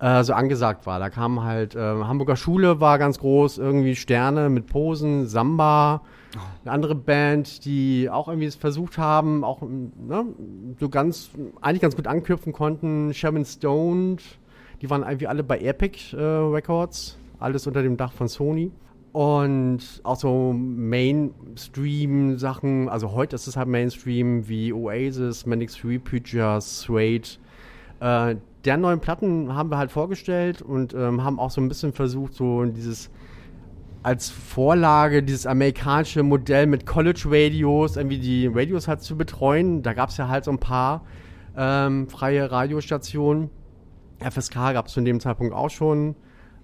äh, 0.00 0.22
so 0.22 0.34
angesagt 0.34 0.84
war. 0.84 0.98
Da 0.98 1.08
kam 1.08 1.42
halt, 1.42 1.74
äh, 1.74 1.78
Hamburger 1.78 2.36
Schule 2.36 2.80
war 2.80 2.98
ganz 2.98 3.20
groß, 3.20 3.56
irgendwie 3.56 3.96
Sterne 3.96 4.50
mit 4.50 4.66
Posen, 4.66 5.28
Samba, 5.28 6.02
eine 6.62 6.72
andere 6.72 6.94
Band, 6.94 7.64
die 7.64 8.10
auch 8.10 8.28
irgendwie 8.28 8.46
es 8.46 8.56
versucht 8.56 8.98
haben, 8.98 9.42
auch 9.42 9.62
ne, 9.62 10.26
so 10.78 10.90
ganz, 10.90 11.30
eigentlich 11.62 11.80
ganz 11.80 11.96
gut 11.96 12.06
anknüpfen 12.06 12.52
konnten. 12.52 13.14
Sherman 13.14 13.46
Stoned, 13.46 14.22
die 14.82 14.90
waren 14.90 15.04
irgendwie 15.04 15.26
alle 15.26 15.42
bei 15.42 15.58
Epic 15.60 16.14
äh, 16.14 16.20
Records, 16.20 17.16
alles 17.38 17.66
unter 17.66 17.82
dem 17.82 17.96
Dach 17.96 18.12
von 18.12 18.28
Sony. 18.28 18.72
Und 19.12 19.80
auch 20.04 20.14
so 20.16 20.52
Mainstream-Sachen, 20.52 22.88
also 22.88 23.10
heute 23.12 23.34
ist 23.34 23.48
es 23.48 23.56
halt 23.56 23.66
Mainstream 23.68 24.48
wie 24.48 24.72
Oasis, 24.72 25.44
Manic 25.46 25.70
Street 25.70 26.04
Preachers, 26.04 26.82
Suede. 26.82 27.28
Äh, 27.98 28.36
der 28.64 28.76
neuen 28.76 29.00
Platten 29.00 29.52
haben 29.54 29.70
wir 29.70 29.78
halt 29.78 29.90
vorgestellt 29.90 30.62
und 30.62 30.94
ähm, 30.94 31.24
haben 31.24 31.40
auch 31.40 31.50
so 31.50 31.60
ein 31.60 31.68
bisschen 31.68 31.92
versucht, 31.92 32.34
so 32.34 32.64
dieses 32.64 33.10
als 34.02 34.30
Vorlage 34.30 35.22
dieses 35.22 35.46
amerikanische 35.46 36.22
Modell 36.22 36.66
mit 36.66 36.86
College-Radios, 36.86 37.96
irgendwie 37.96 38.18
die 38.18 38.46
Radios 38.46 38.88
halt 38.88 39.02
zu 39.02 39.14
betreuen. 39.16 39.82
Da 39.82 39.92
gab 39.92 40.08
es 40.10 40.16
ja 40.16 40.28
halt 40.28 40.44
so 40.44 40.52
ein 40.52 40.58
paar. 40.58 40.96
Äh, 40.96 40.98
ähm, 41.56 42.08
freie 42.08 42.50
Radiostation. 42.50 43.50
FSK 44.18 44.72
gab 44.72 44.86
es 44.86 44.92
zu 44.92 45.00
dem 45.00 45.20
Zeitpunkt 45.20 45.54
auch 45.54 45.70
schon. 45.70 46.14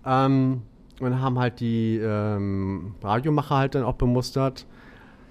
Ähm, 0.05 0.63
und 1.01 1.21
haben 1.21 1.39
halt 1.39 1.61
die 1.61 1.99
ähm, 2.03 2.95
Radiomacher 3.03 3.57
halt 3.57 3.75
dann 3.75 3.83
auch 3.85 3.95
bemustert, 3.97 4.67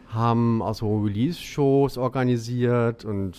haben 0.10 0.62
also 0.62 1.00
Release-Shows 1.02 1.98
organisiert 1.98 3.06
und 3.06 3.34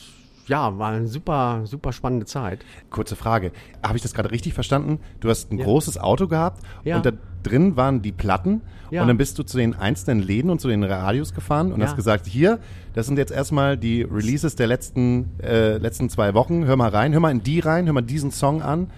ja, 0.49 0.79
war 0.79 0.93
eine 0.93 1.09
super, 1.09 1.63
super 1.65 1.93
spannende 1.93 2.25
Zeit. 2.27 2.65
Kurze 2.91 3.17
Frage. 3.17 3.51
Habe 3.83 3.97
ich 3.97 4.03
das 4.03 4.15
gerade 4.15 4.31
richtig 4.31 4.55
verstanden? 4.55 5.01
Du 5.19 5.29
hast 5.29 5.51
ein 5.51 5.59
Ja. 5.59 5.65
großes 5.65 5.99
Auto 5.99 6.29
gehabt 6.29 6.63
Ja. 6.85 6.97
und 6.97 7.07
da 7.07 7.11
drin 7.43 7.77
waren 7.77 8.01
die 8.01 8.13
Platten 8.13 8.61
Ja. 8.93 9.03
und 9.03 9.09
dann 9.09 9.17
bist 9.17 9.39
du 9.39 9.43
zu 9.43 9.57
den 9.57 9.75
einzelnen 9.75 10.23
Läden 10.23 10.49
und 10.51 10.61
zu 10.61 10.69
den 10.69 10.85
Radios 10.85 11.35
gefahren 11.35 11.73
und 11.73 11.83
hast 11.83 11.97
gesagt, 11.97 12.27
hier, 12.27 12.61
das 12.95 13.07
sind 13.07 13.19
jetzt 13.19 13.33
erstmal 13.33 13.77
die 13.77 14.03
Releases 14.03 14.55
der 14.55 14.69
letzten, 14.69 15.31
äh, 15.43 15.79
letzten 15.79 16.09
zwei 16.11 16.33
Wochen. 16.35 16.65
Hör 16.65 16.77
mal 16.77 16.91
rein, 16.91 17.13
hör 17.13 17.21
mal 17.21 17.31
in 17.33 17.43
die 17.43 17.59
rein, 17.59 17.87
hör 17.87 17.93
mal 17.93 18.03
diesen 18.03 18.31
Song 18.31 18.63
an. 18.63 18.91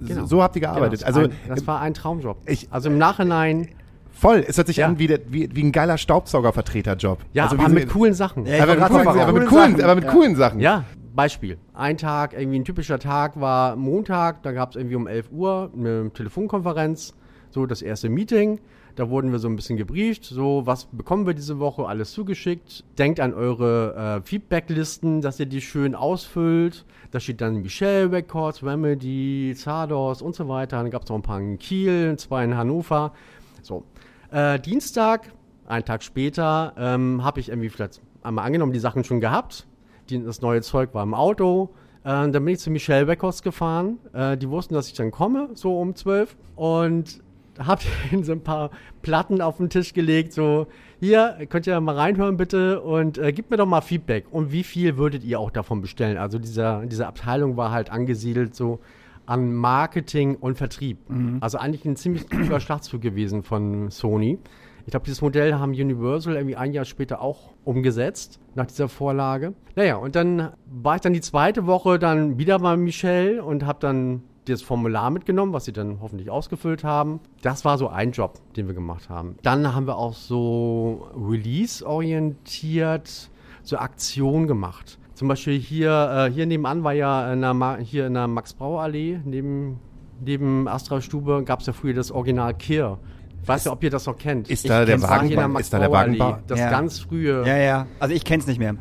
Genau. 0.00 0.26
So 0.26 0.42
habt 0.42 0.56
ihr 0.56 0.62
gearbeitet. 0.62 1.00
Genau, 1.00 1.06
also 1.18 1.20
ein, 1.30 1.36
das 1.48 1.66
war 1.66 1.80
ein 1.80 1.94
Traumjob. 1.94 2.38
ich- 2.46 2.68
also 2.70 2.88
im 2.90 2.98
Nachhinein, 2.98 3.68
voll, 4.12 4.44
es 4.46 4.56
hört 4.56 4.66
sich 4.66 4.76
Ja. 4.78 4.86
an 4.86 4.98
wie, 4.98 5.08
wie, 5.28 5.48
wie 5.54 5.62
ein 5.64 5.72
geiler 5.72 5.98
Staubsaugervertreterjob. 5.98 7.18
ja, 7.32 7.44
also 7.44 7.56
aber 7.56 7.68
wie 7.70 7.74
mit 7.74 7.88
coolen 7.88 8.14
Sachen. 8.14 8.46
Ja, 8.46 8.62
aber, 8.62 8.74
mit 8.76 8.84
coolen, 8.88 9.06
aber, 9.08 9.32
mit 9.32 9.46
coolen 9.46 9.48
coolen, 9.48 9.70
Sachen. 9.72 9.84
aber 9.84 9.94
mit 9.94 10.04
Ja. 10.04 10.10
coolen 10.10 10.36
Sachen. 10.36 10.60
Ja, 10.60 10.84
Beispiel. 11.14 11.56
Ein 11.72 11.96
Tag, 11.96 12.34
irgendwie 12.38 12.58
ein 12.58 12.64
typischer 12.64 12.98
Tag 12.98 13.40
war 13.40 13.74
Montag, 13.76 14.42
da 14.42 14.52
gab 14.52 14.70
es 14.70 14.76
irgendwie 14.76 14.96
um 14.96 15.06
11 15.06 15.30
Uhr 15.32 15.70
eine 15.74 16.10
Telefonkonferenz, 16.12 17.14
so 17.50 17.64
das 17.66 17.80
erste 17.82 18.08
Meeting. 18.10 18.60
Da 18.96 19.10
wurden 19.10 19.30
wir 19.30 19.38
so 19.38 19.48
ein 19.48 19.56
bisschen 19.56 19.76
gebrieft, 19.76 20.24
so 20.24 20.62
was 20.64 20.86
bekommen 20.86 21.26
wir 21.26 21.34
diese 21.34 21.58
Woche, 21.58 21.86
alles 21.86 22.12
zugeschickt. 22.12 22.82
Denkt 22.98 23.20
an 23.20 23.34
eure 23.34 24.20
äh, 24.22 24.26
Feedbacklisten, 24.26 25.20
dass 25.20 25.38
ihr 25.38 25.44
die 25.46 25.60
schön 25.60 25.94
ausfüllt. 25.94 26.86
Da 27.16 27.20
steht 27.20 27.40
dann 27.40 27.62
Michelle 27.62 28.12
Records, 28.12 28.62
Remedy, 28.62 29.54
Zardos 29.56 30.20
und 30.20 30.34
so 30.34 30.50
weiter. 30.50 30.76
Dann 30.76 30.90
gab 30.90 31.04
es 31.04 31.08
noch 31.08 31.16
ein 31.16 31.22
paar 31.22 31.40
in 31.40 31.58
Kiel, 31.58 32.14
zwei 32.18 32.44
in 32.44 32.58
Hannover. 32.58 33.14
So. 33.62 33.84
Äh, 34.30 34.60
Dienstag, 34.60 35.32
einen 35.66 35.86
Tag 35.86 36.02
später, 36.02 36.74
ähm, 36.76 37.24
habe 37.24 37.40
ich 37.40 37.48
irgendwie 37.48 37.70
vielleicht 37.70 38.02
einmal 38.22 38.44
angenommen, 38.44 38.74
die 38.74 38.80
Sachen 38.80 39.02
schon 39.02 39.22
gehabt. 39.22 39.66
Die, 40.10 40.22
das 40.22 40.42
neue 40.42 40.60
Zeug 40.60 40.92
war 40.92 41.04
im 41.04 41.14
Auto. 41.14 41.70
Äh, 42.04 42.08
dann 42.08 42.32
bin 42.32 42.48
ich 42.48 42.58
zu 42.58 42.68
Michelle 42.68 43.08
Records 43.08 43.42
gefahren. 43.42 43.96
Äh, 44.12 44.36
die 44.36 44.50
wussten, 44.50 44.74
dass 44.74 44.88
ich 44.88 44.92
dann 44.92 45.10
komme, 45.10 45.48
so 45.54 45.80
um 45.80 45.94
12. 45.94 46.36
Und 46.54 47.22
hab 47.58 47.80
ihnen 48.12 48.24
so 48.24 48.32
ein 48.32 48.42
paar 48.42 48.68
Platten 49.00 49.40
auf 49.40 49.56
den 49.56 49.70
Tisch 49.70 49.94
gelegt, 49.94 50.34
so, 50.34 50.66
hier, 51.00 51.46
könnt 51.48 51.66
ihr 51.66 51.80
mal 51.80 51.94
reinhören 51.94 52.36
bitte 52.36 52.80
und 52.80 53.18
äh, 53.18 53.32
gebt 53.32 53.50
mir 53.50 53.56
doch 53.56 53.66
mal 53.66 53.80
Feedback. 53.80 54.26
Und 54.30 54.52
wie 54.52 54.62
viel 54.62 54.96
würdet 54.96 55.24
ihr 55.24 55.38
auch 55.38 55.50
davon 55.50 55.80
bestellen? 55.80 56.16
Also 56.16 56.38
dieser, 56.38 56.86
diese 56.86 57.06
Abteilung 57.06 57.56
war 57.56 57.70
halt 57.70 57.90
angesiedelt 57.90 58.54
so 58.54 58.80
an 59.26 59.52
Marketing 59.52 60.36
und 60.36 60.56
Vertrieb. 60.56 60.98
Also 61.40 61.58
eigentlich 61.58 61.84
ein 61.84 61.96
ziemlich 61.96 62.30
cooler 62.30 62.60
Schlachtzug 62.60 63.00
gewesen 63.02 63.42
von 63.42 63.90
Sony. 63.90 64.38
Ich 64.86 64.92
glaube, 64.92 65.04
dieses 65.04 65.20
Modell 65.20 65.54
haben 65.54 65.72
Universal 65.72 66.36
irgendwie 66.36 66.54
ein 66.54 66.72
Jahr 66.72 66.84
später 66.84 67.20
auch 67.20 67.54
umgesetzt, 67.64 68.38
nach 68.54 68.66
dieser 68.66 68.88
Vorlage. 68.88 69.52
Naja, 69.74 69.96
und 69.96 70.14
dann 70.14 70.52
war 70.66 70.94
ich 70.94 71.00
dann 71.00 71.12
die 71.12 71.20
zweite 71.20 71.66
Woche 71.66 71.98
dann 71.98 72.38
wieder 72.38 72.60
bei 72.60 72.76
Michelle 72.76 73.42
und 73.42 73.66
habe 73.66 73.80
dann 73.80 74.22
das 74.52 74.62
Formular 74.62 75.10
mitgenommen, 75.10 75.52
was 75.52 75.64
sie 75.64 75.72
dann 75.72 75.98
hoffentlich 76.00 76.30
ausgefüllt 76.30 76.84
haben. 76.84 77.20
Das 77.42 77.64
war 77.64 77.78
so 77.78 77.88
ein 77.88 78.12
Job, 78.12 78.38
den 78.56 78.66
wir 78.66 78.74
gemacht 78.74 79.08
haben. 79.08 79.36
Dann 79.42 79.74
haben 79.74 79.86
wir 79.86 79.96
auch 79.96 80.14
so 80.14 81.08
Release-orientiert 81.16 83.30
so 83.62 83.78
Aktionen 83.78 84.46
gemacht. 84.46 84.98
Zum 85.14 85.28
Beispiel 85.28 85.58
hier, 85.58 86.26
äh, 86.28 86.32
hier 86.32 86.46
nebenan 86.46 86.84
war 86.84 86.92
ja 86.92 87.32
in 87.32 87.40
der, 87.40 87.78
hier 87.78 88.06
in 88.06 88.14
der 88.14 88.28
Max-Brauer-Allee, 88.28 89.20
neben, 89.24 89.80
neben 90.24 90.68
Astra-Stube, 90.68 91.42
gab 91.44 91.60
es 91.60 91.66
ja 91.66 91.72
früher 91.72 91.94
das 91.94 92.12
Original 92.12 92.54
Kier. 92.54 92.98
Ich 93.42 93.48
weiß 93.48 93.64
ja, 93.64 93.72
ob 93.72 93.82
ihr 93.82 93.90
das 93.90 94.06
noch 94.06 94.18
kennt. 94.18 94.50
Ist 94.50 94.68
da 94.68 94.84
der 94.84 94.96
kenn's, 94.96 95.08
war 95.08 95.22
hier 95.22 95.30
in 95.32 95.36
Wagenbau? 95.36 95.60
Ist 95.60 95.72
da 95.72 95.78
der 95.78 95.92
Wagenbau? 95.92 96.38
Das 96.46 96.58
Ja. 96.58 96.70
ganz 96.70 96.98
frühe, 96.98 97.46
Ja, 97.46 97.56
ja. 97.56 97.86
Also 97.98 98.14
ich 98.14 98.24
kenn's 98.24 98.46
nicht 98.46 98.58
mehr. 98.58 98.76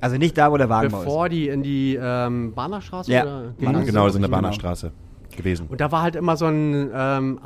Also 0.00 0.16
nicht 0.16 0.36
da, 0.36 0.50
wo 0.52 0.56
der 0.56 0.68
Wagenbau 0.68 0.98
bevor 1.00 1.26
ist. 1.26 1.32
die 1.32 1.48
in 1.48 1.62
die 1.62 1.98
ähm, 2.00 2.52
Bahnerstraße 2.54 3.10
Ja. 3.12 3.22
oder 3.22 3.40
Genau, 3.58 3.70
Genau, 3.72 3.84
genau, 3.84 4.06
das 4.06 4.14
in 4.16 4.22
der 4.22 4.28
Genau. 4.28 4.36
Bahnerstraße 4.42 4.92
gewesen. 5.36 5.66
Und 5.68 5.80
da 5.80 5.90
war 5.90 6.02
halt 6.02 6.16
immer 6.16 6.36
so 6.36 6.46
ein, 6.46 6.90
ähm, 6.94 7.40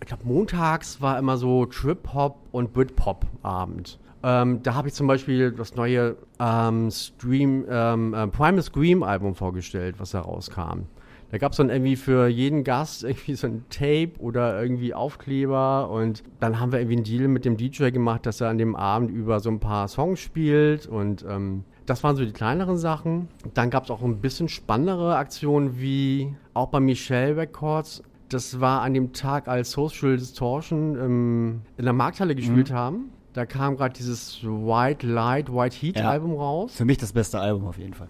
ich 0.00 0.06
glaube, 0.08 0.24
montags 0.24 1.00
war 1.00 1.18
immer 1.18 1.36
so 1.36 1.66
Trip-Hop 1.66 2.36
und 2.52 2.72
Britpop-Abend. 2.72 3.98
Ähm, 4.22 4.60
da 4.64 4.74
habe 4.74 4.88
ich 4.88 4.94
zum 4.94 5.06
Beispiel 5.06 5.52
das 5.52 5.76
neue 5.76 6.16
ähm, 6.40 6.90
Stream, 6.90 7.64
ähm, 7.70 8.14
äh, 8.14 8.26
Primal 8.26 8.62
Scream-Album 8.62 9.34
vorgestellt, 9.36 9.96
was 9.98 10.10
da 10.10 10.20
rauskam. 10.22 10.86
Da 11.30 11.38
gab 11.38 11.52
es 11.52 11.58
dann 11.58 11.68
irgendwie 11.68 11.96
für 11.96 12.26
jeden 12.28 12.64
Gast 12.64 13.04
irgendwie 13.04 13.34
so 13.34 13.46
ein 13.46 13.64
Tape 13.70 14.12
oder 14.18 14.60
irgendwie 14.62 14.94
Aufkleber 14.94 15.90
und 15.90 16.22
dann 16.40 16.58
haben 16.58 16.72
wir 16.72 16.78
irgendwie 16.78 16.96
einen 16.96 17.04
Deal 17.04 17.28
mit 17.28 17.44
dem 17.44 17.56
DJ 17.56 17.90
gemacht, 17.90 18.24
dass 18.26 18.40
er 18.40 18.48
an 18.48 18.58
dem 18.58 18.74
Abend 18.74 19.10
über 19.10 19.40
so 19.40 19.50
ein 19.50 19.60
paar 19.60 19.88
Songs 19.88 20.20
spielt 20.20 20.86
und 20.86 21.24
ähm, 21.28 21.64
das 21.86 22.04
waren 22.04 22.16
so 22.16 22.24
die 22.24 22.32
kleineren 22.32 22.76
Sachen. 22.76 23.28
Dann 23.54 23.70
gab 23.70 23.84
es 23.84 23.90
auch 23.90 24.02
ein 24.02 24.20
bisschen 24.20 24.48
spannendere 24.48 25.16
Aktionen 25.16 25.80
wie 25.80 26.34
auch 26.54 26.68
bei 26.68 26.80
Michelle 26.80 27.36
Records. 27.36 28.02
Das 28.28 28.60
war 28.60 28.82
an 28.82 28.92
dem 28.92 29.12
Tag, 29.14 29.48
als 29.48 29.70
Social 29.70 30.16
Distortion 30.18 30.96
ähm, 30.96 31.60
in 31.78 31.84
der 31.84 31.94
Markthalle 31.94 32.34
gespielt 32.34 32.70
haben. 32.70 33.10
Da 33.32 33.46
kam 33.46 33.76
gerade 33.76 33.94
dieses 33.94 34.42
White 34.42 35.06
Light, 35.06 35.52
White 35.52 35.76
Heat 35.76 35.96
Ja. 35.98 36.10
Album 36.10 36.34
raus. 36.34 36.74
Für 36.74 36.84
mich 36.84 36.98
das 36.98 37.12
beste 37.12 37.38
Album 37.38 37.66
auf 37.66 37.78
jeden 37.78 37.94
Fall. 37.94 38.08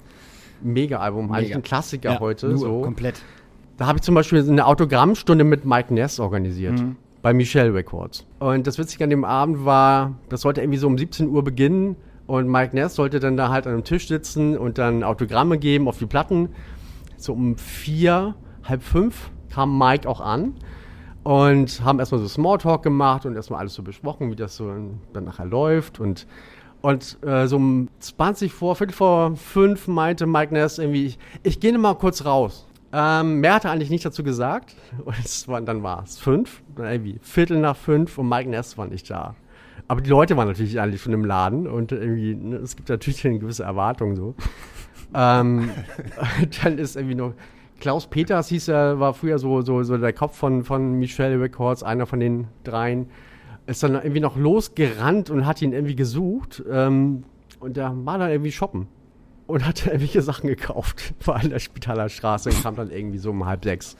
Mega-Album, 0.62 1.30
eigentlich 1.32 1.48
Mega. 1.48 1.58
ein 1.58 1.62
Klassiker 1.62 2.12
Ja, 2.14 2.20
heute. 2.20 2.56
so. 2.56 2.82
komplett. 2.82 3.22
Da 3.76 3.86
habe 3.86 3.98
ich 3.98 4.02
zum 4.02 4.14
Beispiel 4.14 4.40
eine 4.48 4.66
Autogrammstunde 4.66 5.44
mit 5.44 5.64
Mike 5.64 5.94
Ness 5.94 6.18
organisiert. 6.18 6.82
Bei 7.22 7.32
Michelle 7.32 7.72
Records. 7.74 8.26
Und 8.38 8.66
das 8.66 8.78
Witzige 8.78 9.04
an 9.04 9.10
dem 9.10 9.24
Abend 9.24 9.64
war, 9.64 10.14
das 10.28 10.40
sollte 10.42 10.60
irgendwie 10.60 10.78
so 10.78 10.86
um 10.86 10.98
17 10.98 11.28
Uhr 11.28 11.42
beginnen. 11.44 11.96
Und 12.26 12.48
Mike 12.48 12.74
Ness 12.74 12.94
sollte 12.94 13.20
dann 13.20 13.36
da 13.36 13.48
halt 13.50 13.66
an 13.66 13.72
einem 13.74 13.84
Tisch 13.84 14.08
sitzen 14.08 14.56
und 14.58 14.78
dann 14.78 15.02
Autogramme 15.02 15.58
geben 15.58 15.88
auf 15.88 15.98
die 15.98 16.06
Platten. 16.06 16.50
So 17.16 17.32
um 17.32 17.56
vier, 17.56 18.34
halb 18.64 18.82
fünf 18.82 19.30
kam 19.50 19.78
Mike 19.78 20.08
auch 20.08 20.20
an. 20.20 20.54
Und 21.24 21.84
haben 21.84 21.98
erstmal 21.98 22.20
so 22.20 22.28
Smalltalk 22.28 22.82
gemacht 22.82 23.26
und 23.26 23.34
erstmal 23.36 23.60
alles 23.60 23.74
so 23.74 23.82
besprochen, 23.82 24.30
wie 24.30 24.36
das 24.36 24.56
so 24.56 24.72
dann 25.12 25.24
nachher 25.24 25.46
läuft. 25.46 26.00
Und, 26.00 26.26
und 26.80 27.18
äh, 27.24 27.46
so 27.46 27.56
um 27.56 27.88
20 27.98 28.52
vor, 28.52 28.76
Viertel 28.76 28.94
vor 28.94 29.36
fünf 29.36 29.88
meinte 29.88 30.26
Mike 30.26 30.52
Ness 30.52 30.78
irgendwie, 30.78 31.06
ich, 31.06 31.18
ich 31.42 31.60
gehe 31.60 31.76
mal 31.76 31.94
kurz 31.94 32.24
raus. 32.24 32.66
Ähm, 32.92 33.40
mehr 33.40 33.54
hat 33.54 33.64
er 33.64 33.72
eigentlich 33.72 33.90
nicht 33.90 34.04
dazu 34.04 34.22
gesagt. 34.22 34.74
Und 35.04 35.48
war, 35.48 35.60
dann 35.60 35.82
war 35.82 36.04
es 36.04 36.18
fünf, 36.18 36.62
dann 36.76 36.86
irgendwie 36.86 37.18
Viertel 37.22 37.58
nach 37.58 37.76
fünf 37.76 38.16
und 38.18 38.28
Mike 38.28 38.48
Ness 38.48 38.78
war 38.78 38.86
nicht 38.86 39.10
da. 39.10 39.34
Aber 39.88 40.00
die 40.00 40.10
Leute 40.10 40.36
waren 40.36 40.48
natürlich 40.48 40.80
eigentlich 40.80 41.02
schon 41.02 41.12
im 41.12 41.24
Laden 41.24 41.66
und 41.66 41.92
irgendwie, 41.92 42.34
ne, 42.34 42.56
es 42.56 42.76
gibt 42.76 42.88
natürlich 42.88 43.26
eine 43.26 43.38
gewisse 43.38 43.64
Erwartung 43.64 44.16
so. 44.16 44.34
ähm, 45.14 45.70
dann 46.62 46.78
ist 46.78 46.96
irgendwie 46.96 47.14
noch 47.14 47.34
Klaus 47.80 48.08
Peters 48.08 48.48
hieß 48.48 48.68
er, 48.68 48.98
war 48.98 49.14
früher 49.14 49.38
so, 49.38 49.62
so, 49.62 49.82
so 49.84 49.96
der 49.96 50.12
Kopf 50.12 50.36
von, 50.36 50.64
von 50.64 50.98
Michelle 50.98 51.40
Records, 51.40 51.82
einer 51.82 52.06
von 52.06 52.18
den 52.18 52.48
dreien. 52.64 53.08
Ist 53.68 53.82
dann 53.82 53.94
irgendwie 53.94 54.20
noch 54.20 54.36
losgerannt 54.36 55.28
und 55.28 55.44
hat 55.44 55.60
ihn 55.60 55.72
irgendwie 55.74 55.94
gesucht. 55.94 56.62
Ähm, 56.70 57.24
und 57.60 57.76
der 57.76 57.92
war 58.06 58.18
dann 58.18 58.30
irgendwie 58.30 58.50
shoppen. 58.50 58.88
Und 59.46 59.66
hat 59.66 59.84
irgendwelche 59.86 60.22
Sachen 60.22 60.48
gekauft. 60.48 61.14
Vor 61.20 61.36
allem 61.36 61.50
der 61.50 61.58
Spitaler 61.58 62.08
Straße 62.08 62.48
und 62.48 62.62
kam 62.62 62.76
dann 62.76 62.90
irgendwie 62.90 63.18
so 63.18 63.30
um 63.30 63.44
halb 63.44 63.64
sechs. 63.64 63.96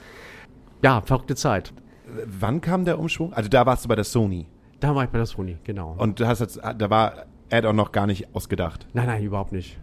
Ja, 0.83 1.03
verrückte 1.03 1.37
Zeit. 1.37 1.73
Wann 2.41 2.63
kam 2.63 2.87
der 2.87 2.99
Umschwung? 2.99 3.35
Also 3.35 3.51
da 3.51 3.67
warst 3.67 3.85
du 3.85 3.89
bei 3.89 3.95
der 3.95 4.05
Sony. 4.05 4.47
Da 4.81 4.95
war 4.95 5.05
ich 5.05 5.11
bei 5.11 5.19
der 5.19 5.27
Sony, 5.27 5.59
genau. 5.65 5.95
Und 5.99 6.19
du 6.21 6.27
hast 6.27 6.39
jetzt, 6.41 6.59
da 6.63 6.89
war 6.89 7.27
Add-on 7.51 7.77
noch 7.77 7.93
gar 7.93 8.07
nicht 8.07 8.35
ausgedacht. 8.35 8.87
nein, 8.95 9.07
nein, 9.07 9.23
überhaupt 9.23 9.53
nicht. 9.53 9.79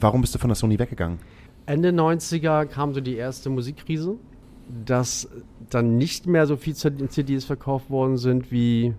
Warum 0.00 0.22
bist 0.22 0.34
du 0.34 0.38
von 0.38 0.48
der 0.48 0.56
Sony 0.56 0.78
weggegangen? 0.78 1.18
Ende 1.66 1.90
90er 1.90 2.66
kam 2.66 2.94
so 2.94 3.00
die 3.00 3.16
erste 3.16 3.50
Musikkrise, 3.50 4.16
dass 4.84 5.28
dann 5.70 5.96
nicht 5.96 6.26
mehr 6.26 6.46
so 6.46 6.56
viel 6.56 6.74
CDs 6.74 7.44
verkauft 7.44 7.90
worden 7.90 8.16
sind, 8.16 8.50
wie, 8.50 8.94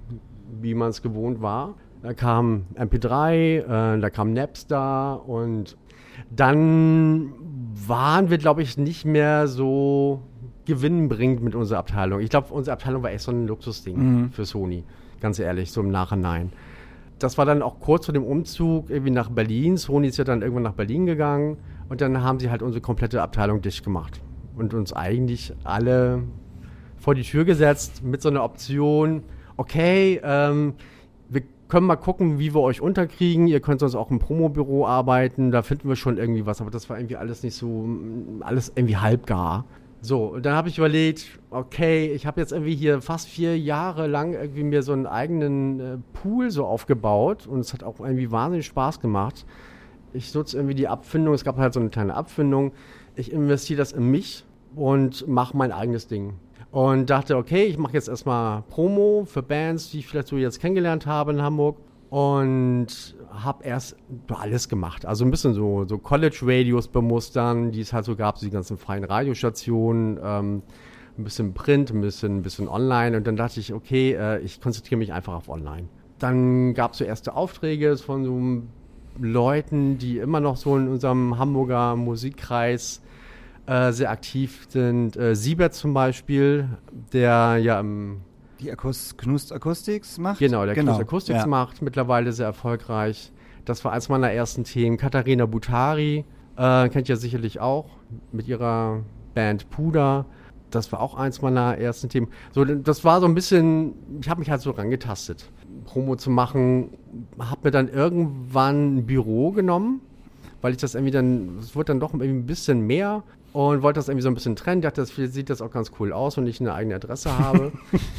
wie 0.62 0.74
man 0.74 0.89
es 0.89 1.01
gewohnt 1.01 1.41
war. 1.41 1.75
Da 2.01 2.13
kam 2.13 2.65
MP3, 2.75 3.34
äh, 3.34 4.00
da 4.00 4.10
kam 4.10 4.34
Napster 4.34 5.27
und 5.27 5.77
dann 6.29 7.34
waren 7.88 8.29
wir, 8.29 8.38
glaube 8.38 8.62
ich, 8.62 8.77
nicht 8.77 9.05
mehr 9.05 9.48
so 9.48 10.22
gewinnbringend 10.65 11.43
mit 11.43 11.55
unserer 11.55 11.79
Abteilung. 11.79 12.19
Ich 12.19 12.29
glaube, 12.29 12.53
unsere 12.53 12.74
Abteilung 12.74 13.03
war 13.03 13.12
echt 13.12 13.24
so 13.24 13.31
ein 13.31 13.48
Luxusding 13.48 14.29
für 14.31 14.45
Sony, 14.45 14.84
ganz 15.19 15.39
ehrlich, 15.39 15.72
so 15.72 15.81
im 15.81 15.89
Nachhinein. 15.89 16.51
Das 17.19 17.38
war 17.38 17.45
dann 17.45 17.62
auch 17.62 17.79
kurz 17.79 18.05
vor 18.05 18.13
dem 18.13 18.24
Umzug 18.24 18.89
irgendwie 18.89 19.12
nach 19.12 19.29
Berlin. 19.29 19.77
Sony 19.77 20.07
ist 20.07 20.17
ja 20.17 20.24
dann 20.24 20.41
irgendwann 20.41 20.63
nach 20.63 20.74
Berlin 20.74 21.05
gegangen 21.05 21.57
und 21.89 22.01
dann 22.01 22.24
haben 22.24 22.39
sie 22.39 22.50
halt 22.50 22.62
unsere 22.62 22.81
komplette 22.81 23.22
Abteilung 23.22 23.62
dicht 23.62 23.84
gemacht 23.84 24.22
und 24.57 24.74
uns 24.74 24.93
eigentlich 24.93 25.53
alle 25.63 26.24
vor 26.97 27.15
die 27.15 27.24
Tür 27.24 27.45
gesetzt 27.45 28.03
mit 28.03 28.21
so 28.21 28.29
einer 28.29 28.43
Option, 28.43 29.24
okay, 29.57 30.19
ähm, 30.24 30.74
wir 31.29 31.43
können 31.67 31.88
mal 31.88 31.95
gucken, 31.95 32.39
wie 32.39 32.53
wir 32.53 32.62
euch 32.62 32.81
unterkriegen. 32.81 33.47
Ihr 33.47 33.59
könnt 33.59 33.79
sonst 33.79 33.95
auch 33.95 34.12
im 34.12 34.19
Promobüro 34.19 34.88
arbeiten, 34.88 35.51
da 35.51 35.62
finden 35.62 35.89
wir 35.89 35.95
schon 35.95 36.17
irgendwie 36.17 36.45
was. 36.45 36.62
Aber 36.62 36.71
das 36.71 36.89
war 36.89 36.97
irgendwie 36.97 37.17
alles 37.17 37.43
nicht 37.43 37.55
so, 37.55 37.88
alles 38.41 38.71
irgendwie 38.75 38.97
halbgar. 38.97 39.65
So, 40.01 40.25
und 40.25 40.45
dann 40.45 40.53
habe 40.53 40.69
ich 40.69 40.77
überlegt, 40.77 41.39
okay, 41.50 42.12
ich 42.12 42.27
habe 42.27 42.39
jetzt 42.39 42.51
irgendwie 42.51 42.75
hier 42.75 43.01
fast 43.01 43.27
vier 43.27 43.57
Jahre 43.57 44.05
lang 44.05 44.33
irgendwie 44.33 44.63
mir 44.63 44.83
so 44.83 44.93
einen 44.93 45.07
eigenen 45.07 45.79
äh, 45.79 45.97
Pool 46.13 46.51
so 46.51 46.65
aufgebaut 46.65 47.47
und 47.47 47.62
es 47.62 47.74
hat 47.74 47.83
auch 47.83 48.00
irgendwie 48.00 48.29
wahnsinnig 48.29 48.67
Spaß 48.67 49.00
gemacht. 49.00 49.47
Ich 50.13 50.31
nutze 50.35 50.57
irgendwie 50.57 50.75
die 50.75 50.88
Abfindung, 50.88 51.33
es 51.33 51.43
gab 51.43 51.57
halt 51.57 51.74
so 51.74 51.79
eine 51.79 51.89
kleine 51.89 52.13
Abfindung. 52.13 52.71
Ich 53.15 53.31
investiere 53.31 53.79
das 53.79 53.93
in 53.93 54.12
mich 54.12 54.45
und 54.75 55.27
mache 55.27 55.55
mein 55.55 55.72
eigenes 55.72 56.08
Ding. 56.08 56.34
Und 56.72 57.10
dachte, 57.10 57.38
okay, 57.38 57.63
ich 57.63 57.77
mache 57.77 57.94
jetzt 57.94 58.10
erstmal 58.10 58.63
Promo 58.63 59.24
für 59.25 59.41
Bands, 59.41 59.91
die 59.91 60.00
ich 60.00 60.08
vielleicht 60.08 60.27
so 60.27 60.38
jetzt 60.38 60.60
kennengelernt 60.60 61.05
habe 61.05 61.32
in 61.32 61.41
Hamburg. 61.41 61.77
Und 62.10 63.15
habe 63.32 63.63
erst 63.63 63.98
alles 64.29 64.70
gemacht. 64.70 65.05
Also 65.05 65.25
ein 65.25 65.32
bisschen 65.32 65.53
so, 65.53 65.86
so 65.86 65.98
College-Radios 65.98 66.88
bemustern, 66.88 67.72
die 67.72 67.82
es 67.82 67.94
halt 67.94 68.05
so 68.05 68.15
gab, 68.15 68.38
so 68.38 68.46
die 68.46 68.51
ganzen 68.51 68.77
freien 68.77 69.03
Radiostationen, 69.03 70.20
ähm, 70.24 70.62
ein 71.17 71.24
bisschen 71.24 71.53
Print, 71.53 71.91
ein 71.91 72.01
bisschen, 72.01 72.38
ein 72.38 72.41
bisschen 72.41 72.67
Online. 72.67 73.17
Und 73.17 73.27
dann 73.27 73.36
dachte 73.36 73.60
ich, 73.60 73.74
okay, 73.74 74.13
äh, 74.13 74.39
ich 74.39 74.62
konzentriere 74.62 75.00
mich 75.00 75.13
einfach 75.13 75.34
auf 75.34 75.50
Online. 75.50 75.88
Dann 76.20 76.74
gab 76.74 76.94
es 76.94 77.00
so 77.00 77.05
erste 77.05 77.36
Aufträge 77.36 77.98
von 77.98 78.24
so 78.24 78.63
Leuten, 79.17 79.98
die 79.98 80.17
immer 80.17 80.39
noch 80.39 80.58
so 80.58 80.77
in 80.77 80.88
unserem 80.88 81.38
Hamburger 81.38 81.96
Musikkreis 81.96 83.01
äh, 83.67 83.91
sehr 83.91 84.12
aktiv 84.12 84.67
sind. 84.69 85.17
Äh, 85.17 85.36
Siebert 85.36 85.74
zum 85.74 85.93
Beispiel, 85.93 86.69
der 87.13 87.57
ja 87.57 87.79
im 87.79 88.22
Die 88.60 88.72
Akus 88.72 89.17
Knust 89.17 89.51
Acoustics 89.51 90.17
macht? 90.17 90.39
Genau, 90.39 90.65
der 90.65 90.75
genau. 90.75 91.00
Acoustics 91.00 91.39
ja. 91.39 91.48
macht, 91.48 91.81
mittlerweile 91.81 92.31
sehr 92.31 92.45
erfolgreich. 92.45 93.31
Das 93.65 93.84
war 93.84 93.91
eins 93.91 94.10
meiner 94.10 94.31
ersten 94.31 94.63
Themen. 94.63 94.98
Katharina 94.98 95.45
Butari, 95.48 96.25
äh, 96.57 96.89
kennt 96.89 97.10
ihr 97.10 97.17
sicherlich 97.17 97.60
auch, 97.60 97.88
mit 98.31 98.48
ihrer 98.48 99.01
Band 99.34 99.69
Puder. 99.72 100.25
Das 100.69 100.91
war 100.91 101.00
auch 101.00 101.15
eins 101.15 101.41
meiner 101.41 101.77
ersten 101.77 102.10
Themen. 102.10 102.27
So, 102.51 102.65
das 102.65 103.03
war 103.03 103.22
so 103.22 103.27
ein 103.27 103.34
bisschen, 103.34 103.93
ich 104.22 104.29
habe 104.29 104.39
mich 104.39 104.50
halt 104.50 104.62
so 104.62 104.72
rangetastet, 104.72 105.50
Promo 105.86 106.15
zu 106.15 106.29
machen. 106.29 106.89
Habe 107.39 107.62
mir 107.63 107.72
dann 107.72 107.88
irgendwann 107.88 108.98
ein 108.98 109.05
Büro 109.05 109.51
genommen, 109.51 110.01
weil 110.62 110.74
ich 110.74 110.77
das 110.77 110.93
irgendwie 110.93 111.12
dann, 111.12 111.57
es 111.60 111.75
wurde 111.75 111.86
dann 111.86 112.00
doch 112.00 112.13
irgendwie 112.13 112.29
ein 112.29 112.45
bisschen 112.45 112.81
mehr 112.81 113.24
und 113.55 113.83
wollte 113.83 114.00
das 114.00 114.09
irgendwie 114.09 114.24
so 114.24 114.27
ein 114.27 114.33
bisschen 114.33 114.57
trennen. 114.57 114.81
Ich 114.81 114.83
dachte, 114.83 115.00
das 115.00 115.33
sieht 115.33 115.50
das 115.50 115.62
auch 115.62 115.71
ganz 115.71 115.91
cool 115.97 116.12
aus 116.12 116.38
und 116.38 116.45
ich 116.45 116.59
eine 116.59 116.74
eigene 116.74 116.95
Adresse 116.95 117.39
habe. 117.39 117.71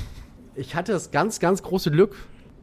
ich 0.54 0.74
hatte 0.74 0.92
das 0.92 1.10
ganz, 1.10 1.40
ganz 1.40 1.62
große 1.62 1.90
Glück, 1.90 2.16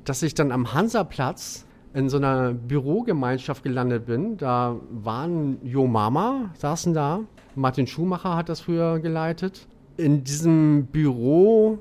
dass 0.05 0.23
ich 0.23 0.33
dann 0.33 0.51
am 0.51 0.73
Hansaplatz 0.73 1.67
in 1.93 2.09
so 2.09 2.17
einer 2.17 2.51
Bürogemeinschaft 2.53 3.61
gelandet 3.61 4.07
bin. 4.07 4.37
Da 4.37 4.75
waren 4.89 5.59
Jo 5.61 5.85
Mama, 5.85 6.49
saßen 6.57 6.95
da. 6.95 7.19
Martin 7.53 7.85
Schumacher 7.85 8.35
hat 8.35 8.49
das 8.49 8.61
früher 8.61 8.97
geleitet. 8.97 9.67
In 9.97 10.23
diesem 10.23 10.87
Büroraum 10.87 11.77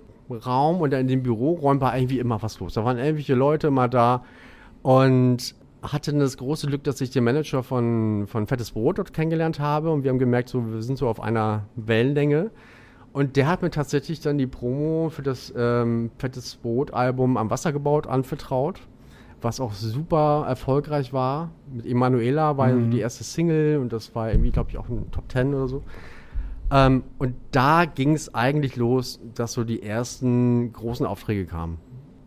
oder 0.82 1.00
in 1.00 1.08
den 1.08 1.22
Büroräumen 1.22 1.80
war 1.80 1.96
irgendwie 1.96 2.18
immer 2.18 2.42
was 2.42 2.60
los. 2.60 2.74
Da 2.74 2.84
waren 2.84 2.98
irgendwelche 2.98 3.34
Leute 3.34 3.68
immer 3.68 3.88
da 3.88 4.24
und 4.82 5.54
hatte 5.82 6.12
das 6.12 6.36
große 6.36 6.66
Glück, 6.68 6.84
dass 6.84 7.00
ich 7.00 7.10
den 7.10 7.24
Manager 7.24 7.62
von, 7.62 8.26
von 8.28 8.46
Fettes 8.46 8.70
Brot 8.70 8.98
dort 8.98 9.12
kennengelernt 9.12 9.58
habe 9.60 9.90
und 9.90 10.04
wir 10.04 10.10
haben 10.10 10.18
gemerkt, 10.18 10.48
so, 10.48 10.72
wir 10.72 10.82
sind 10.82 10.96
so 10.98 11.08
auf 11.08 11.20
einer 11.20 11.64
Wellenlänge. 11.76 12.50
Und 13.12 13.36
der 13.36 13.46
hat 13.46 13.60
mir 13.62 13.70
tatsächlich 13.70 14.20
dann 14.20 14.38
die 14.38 14.46
Promo 14.46 15.10
für 15.10 15.22
das 15.22 15.52
ähm, 15.56 16.10
Fettes 16.18 16.56
Brot-Album 16.56 17.36
am 17.36 17.50
Wasser 17.50 17.72
gebaut 17.72 18.06
anvertraut, 18.06 18.80
was 19.42 19.60
auch 19.60 19.72
super 19.74 20.46
erfolgreich 20.48 21.12
war. 21.12 21.50
Mit 21.70 21.84
Emanuela 21.84 22.56
war 22.56 22.68
Mhm. 22.68 22.90
die 22.90 23.00
erste 23.00 23.24
Single 23.24 23.78
und 23.78 23.92
das 23.92 24.14
war 24.14 24.30
irgendwie, 24.30 24.50
glaube 24.50 24.70
ich, 24.70 24.78
auch 24.78 24.88
ein 24.88 25.10
Top 25.10 25.28
Ten 25.28 25.52
oder 25.52 25.68
so. 25.68 25.82
Ähm, 26.70 27.02
und 27.18 27.34
da 27.50 27.84
ging 27.84 28.14
es 28.14 28.34
eigentlich 28.34 28.76
los, 28.76 29.20
dass 29.34 29.52
so 29.52 29.64
die 29.64 29.82
ersten 29.82 30.72
großen 30.72 31.04
Aufträge 31.04 31.44
kamen. 31.44 31.76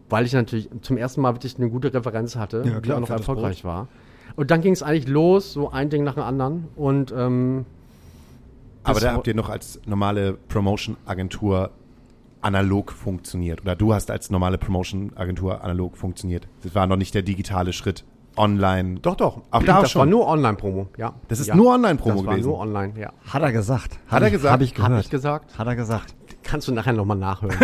Weil 0.10 0.26
ich 0.26 0.34
natürlich 0.34 0.70
zum 0.82 0.98
ersten 0.98 1.22
Mal 1.22 1.34
wirklich 1.36 1.58
eine 1.58 1.70
gute 1.70 1.94
Referenz 1.94 2.36
hatte, 2.36 2.64
Ja, 2.66 2.76
die 2.76 2.82
klar, 2.82 2.98
auch 2.98 3.02
noch 3.02 3.10
erfolgreich 3.10 3.64
war. 3.64 3.88
Und 4.36 4.52
dann 4.52 4.62
ging 4.62 4.74
es 4.74 4.84
eigentlich 4.84 5.08
los, 5.08 5.54
so 5.54 5.72
ein 5.72 5.90
Ding 5.90 6.04
nach 6.04 6.14
dem 6.16 6.24
anderen. 6.24 6.68
Und 6.76 7.14
ähm, 7.18 7.66
Aber 8.84 9.00
da 9.00 9.14
habt 9.14 9.28
ihr 9.28 9.34
noch 9.36 9.50
als 9.50 9.80
normale 9.86 10.34
Promotion-Agentur 10.50 11.72
analog 12.42 12.92
funktioniert. 12.92 13.62
Oder 13.62 13.76
du 13.76 13.94
hast 13.94 14.12
als 14.12 14.30
normale 14.30 14.58
Promotion-Agentur 14.60 15.64
analog 15.64 15.98
funktioniert. 15.98 16.48
Das 16.64 16.76
war 16.76 16.86
noch 16.86 16.98
nicht 16.98 17.16
der 17.16 17.24
digitale 17.24 17.74
Schritt. 17.74 18.04
Online. 18.38 19.00
Doch, 19.00 19.16
doch. 19.16 19.42
Auch 19.50 19.64
da 19.64 19.80
das 19.82 19.92
schon. 19.92 20.00
war 20.02 20.06
nur 20.06 20.28
Online-Promo, 20.28 20.88
ja. 20.98 21.14
Das 21.30 21.40
ist 21.40 21.48
ja. 21.48 21.56
nur 21.56 21.74
Online-Promo 21.74 22.16
Das 22.18 22.26
war 22.26 22.34
gewesen. 22.34 22.48
nur 22.50 22.60
online, 22.60 22.94
ja. 23.00 23.14
Hat 23.30 23.42
er 23.42 23.52
gesagt. 23.54 23.98
Hat 24.08 24.22
er 24.22 24.28
ich- 24.28 24.34
gesagt? 24.34 24.54
Hab 24.54 24.62
ich 24.62 24.74
gehört. 24.76 24.92
Hab 24.92 25.00
ich 25.00 25.10
gesagt. 25.10 25.58
Hat 25.58 25.66
er 25.68 25.76
gesagt. 25.78 26.14
Kannst 26.46 26.68
du 26.68 26.72
nachher 26.72 26.94
nochmal 26.94 27.18
nachhören. 27.18 27.58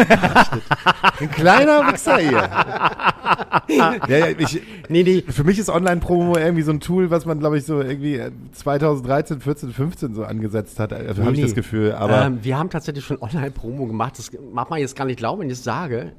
Ein 1.20 1.30
kleiner 1.32 1.92
Wichser 1.94 2.18
hier. 2.18 2.50
ja, 4.08 4.28
ich, 4.38 4.60
nee, 4.90 5.04
nee. 5.04 5.24
für 5.28 5.44
mich 5.44 5.60
ist 5.60 5.70
Online-Promo 5.70 6.36
irgendwie 6.36 6.64
so 6.64 6.72
ein 6.72 6.80
Tool, 6.80 7.12
was 7.12 7.26
man, 7.26 7.40
glaube 7.40 7.60
ich, 7.60 7.66
so 7.66 7.80
irgendwie 7.80 8.16
äh, 8.16 8.32
2013, 8.54 9.40
14, 9.40 9.72
15 9.72 10.16
so 10.16 10.24
angesetzt 10.24 10.80
hat. 10.80 10.94
Also 10.94 11.22
habe 11.22 11.34
ich 11.34 11.38
Nee, 11.38 11.44
das 11.44 11.54
Gefühl. 11.54 11.94
Aber 11.94 12.26
ähm, 12.26 12.40
wir 12.42 12.58
haben 12.58 12.72
tatsächlich 12.72 13.06
schon 13.06 13.22
Online-Promo 13.22 13.86
gemacht. 13.86 14.18
Das 14.18 14.32
mag 14.52 14.72
man 14.72 14.80
jetzt 14.80 14.96
gar 14.96 15.06
nicht 15.06 15.18
glauben, 15.18 15.42
wenn 15.42 15.48
ich 15.48 15.60
es 15.60 15.64
sage. 15.64 16.14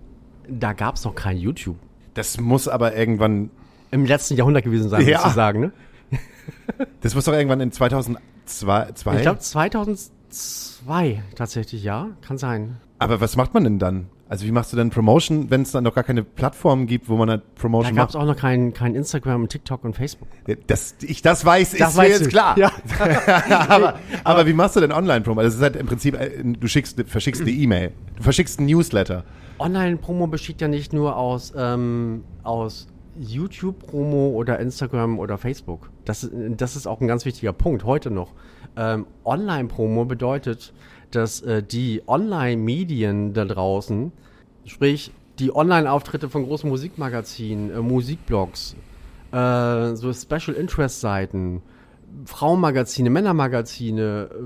Da 0.49 0.73
gab 0.73 0.95
es 0.95 1.05
noch 1.05 1.15
kein 1.17 1.37
YouTube. 1.39 1.77
das 2.15 2.39
muss 2.41 2.69
aber 2.69 2.95
irgendwann, 2.97 3.51
Im 3.91 4.05
letzten 4.07 4.37
Jahrhundert 4.37 4.63
gewesen 4.63 4.89
sein, 4.89 5.07
Ja. 5.07 5.19
sozusagen. 5.23 5.61
Ne? 5.61 5.73
das 7.01 7.15
muss 7.17 7.25
doch 7.25 7.33
irgendwann 7.33 7.61
in 7.61 7.73
2002, 7.73 8.21
zwei? 8.95 9.17
Ich 9.17 9.23
glaube 9.23 9.41
2002 9.41 10.72
tatsächlich, 11.35 11.83
ja. 11.83 12.09
Kann 12.21 12.39
sein. 12.39 12.77
aber 12.99 13.21
was 13.21 13.37
macht 13.37 13.55
man 13.55 13.65
denn 13.65 13.79
dann? 13.79 14.07
Also 14.29 14.47
wie 14.47 14.51
machst 14.51 14.73
du 14.73 14.79
denn 14.79 14.89
Promotion, 14.89 15.51
wenn 15.51 15.61
es 15.61 15.73
dann 15.73 15.85
noch 15.85 15.95
gar 15.95 16.05
keine 16.05 16.25
Plattform 16.25 16.87
gibt, 16.87 17.11
wo 17.11 17.17
man 17.17 17.29
halt 17.29 17.43
Da 17.43 17.61
Promotion 17.61 17.95
gab 17.95 18.09
es 18.09 18.15
macht? 18.15 18.23
auch 18.23 18.27
noch 18.27 18.37
kein, 18.37 18.73
kein 18.73 18.95
Instagram, 18.95 19.47
TikTok 19.47 19.85
und 19.85 19.95
Facebook. 19.95 20.27
Das, 20.69 20.95
ich, 21.03 21.21
das 21.21 21.45
weiß, 21.45 21.73
Das 21.77 21.91
ist 21.91 21.97
mir 21.99 22.09
jetzt 22.09 22.25
du. 22.25 22.29
klar. 22.31 22.57
Ja. 22.57 22.73
aber, 23.69 23.99
aber 24.25 24.47
wie 24.47 24.55
machst 24.55 24.75
du 24.77 24.81
denn 24.81 24.91
Online-Promo? 24.91 25.43
Das 25.43 25.55
ist 25.55 25.61
halt 25.61 25.77
im 25.77 25.87
Prinzip, 25.87 26.19
äh, 26.19 26.31
du 26.43 26.67
schickst, 26.67 26.99
verschickst 27.07 27.43
eine 27.43 27.51
E-Mail, 27.51 27.93
du 28.17 28.23
verschickst 28.23 28.59
ein 28.59 28.65
Newsletter. 28.65 29.25
Online-Promo 29.59 30.29
besteht 30.29 30.63
ja 30.63 30.69
nicht 30.69 30.95
nur 30.95 31.17
aus, 31.17 31.53
ähm, 31.55 32.25
aus 32.43 32.89
YouTube-Promo 33.19 34.31
oder 34.31 34.59
Instagram 34.59 35.19
oder 35.19 35.37
Facebook. 35.37 35.91
Das, 36.07 36.29
das 36.33 36.77
ist 36.77 36.87
auch 36.87 37.03
ein 37.03 37.07
ganz 37.07 37.27
wichtiger 37.27 37.53
Punkt 37.53 37.85
heute 37.85 38.11
noch. 38.11 38.33
Ähm, 38.77 39.07
Online-Promo 39.25 40.05
bedeutet, 40.05 40.73
dass 41.11 41.43
äh, 41.43 41.63
die 41.63 42.03
Online-Medien 42.07 43.35
da 43.35 43.45
draußen, 43.45 44.13
sprich 44.65 45.13
die 45.39 45.55
Online-Auftritte 45.55 46.29
von 46.29 46.45
großen 46.45 46.69
Musikmagazinen, 46.69 47.71
äh, 47.71 47.81
Musikblogs, 47.81 48.77
äh, 49.33 49.95
so 49.95 50.13
Special 50.13 50.57
Interest-Seiten, 50.57 51.63
Frauenmagazine, 52.27 53.11
Männermagazine, 53.11 54.29
äh, 54.31 54.37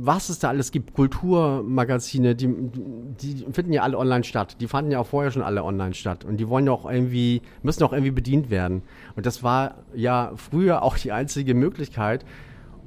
was 0.00 0.28
es 0.28 0.38
da 0.38 0.48
alles 0.48 0.72
gibt, 0.72 0.94
Kulturmagazine, 0.94 2.34
die, 2.34 2.48
die 2.48 3.46
finden 3.52 3.72
ja 3.72 3.82
alle 3.82 3.98
online 3.98 4.24
statt. 4.24 4.56
Die 4.60 4.68
fanden 4.68 4.90
ja 4.90 5.00
auch 5.00 5.06
vorher 5.06 5.30
schon 5.30 5.42
alle 5.42 5.64
online 5.64 5.94
statt. 5.94 6.24
Und 6.24 6.38
die 6.38 6.48
wollen 6.48 6.66
ja 6.66 6.72
auch 6.72 6.90
irgendwie, 6.90 7.42
müssen 7.62 7.82
auch 7.84 7.92
irgendwie 7.92 8.10
bedient 8.10 8.50
werden. 8.50 8.82
Und 9.16 9.26
das 9.26 9.42
war 9.42 9.76
ja 9.94 10.32
früher 10.36 10.82
auch 10.82 10.96
die 10.96 11.12
einzige 11.12 11.54
Möglichkeit, 11.54 12.24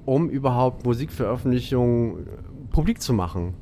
um 0.07 0.29
überhaupt 0.29 0.85
Musikveröffentlichungen 0.85 2.25
äh, 2.25 2.29
publik 2.71 3.01
zu 3.01 3.13
machen 3.13 3.53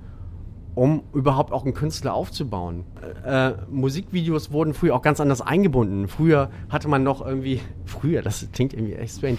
um 0.76 1.04
überhaupt 1.14 1.52
auch 1.54 1.64
einen 1.64 1.74
Künstler 1.74 2.14
aufzubauen. 2.14 2.84
Äh, 3.26 3.50
äh, 3.50 3.56
Musikvideos 3.70 4.52
wurden 4.52 4.74
früher 4.74 4.94
auch 4.94 5.02
ganz 5.02 5.22
anders 5.22 5.42
eingebunden. 5.42 6.08
Früher 6.10 6.52
hatte 6.70 6.88
man 6.90 7.02
noch 7.04 7.26
irgendwie, 7.26 7.62
früher, 7.86 8.22
das 8.22 8.48
klingt 8.52 8.74
irgendwie 8.74 8.94
echt 8.94 9.16
strange, 9.16 9.38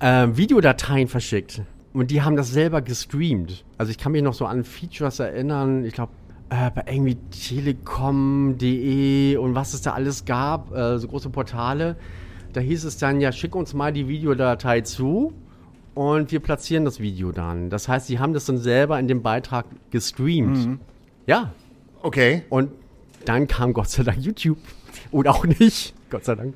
äh, 0.00 0.28
Videodateien 0.36 1.08
verschickt. 1.08 1.62
Und 1.92 2.10
die 2.12 2.22
haben 2.22 2.36
das 2.36 2.52
selber 2.52 2.80
gestreamt. 2.80 3.64
Also 3.76 3.90
ich 3.90 3.98
kann 3.98 4.12
mich 4.12 4.22
noch 4.22 4.34
so 4.34 4.46
an 4.46 4.62
Features 4.62 5.18
erinnern, 5.18 5.84
ich 5.84 5.94
glaube, 5.94 6.12
äh, 6.50 6.70
bei 6.70 6.84
irgendwie 6.86 7.16
telekom.de 7.56 9.36
und 9.36 9.56
was 9.56 9.74
es 9.74 9.82
da 9.82 9.92
alles 9.94 10.24
gab, 10.24 10.68
so 10.70 11.08
große 11.08 11.30
Portale. 11.30 11.96
Da 12.52 12.60
hieß 12.60 12.84
es 12.84 12.98
dann, 12.98 13.20
ja, 13.20 13.32
schick 13.32 13.56
uns 13.56 13.74
mal 13.74 13.92
die 13.92 14.06
Videodatei 14.08 14.82
zu 14.82 15.34
und 15.98 16.30
wir 16.30 16.38
platzieren 16.38 16.84
das 16.84 17.00
Video 17.00 17.32
dann. 17.32 17.70
Das 17.70 17.88
heißt, 17.88 18.06
sie 18.06 18.20
haben 18.20 18.32
das 18.32 18.44
dann 18.44 18.58
selber 18.58 19.00
in 19.00 19.08
dem 19.08 19.20
Beitrag 19.20 19.66
gestreamt. 19.90 20.78
Ja. 21.26 21.52
Okay. 22.02 22.44
Und 22.50 22.70
dann 23.24 23.48
kam 23.48 23.72
Gott 23.72 23.88
sei 23.88 24.04
Dank 24.04 24.24
YouTube. 24.24 24.58
Oder 25.10 25.32
auch 25.32 25.44
nicht. 25.44 25.94
Gott 26.08 26.24
sei 26.24 26.36
Dank. 26.36 26.54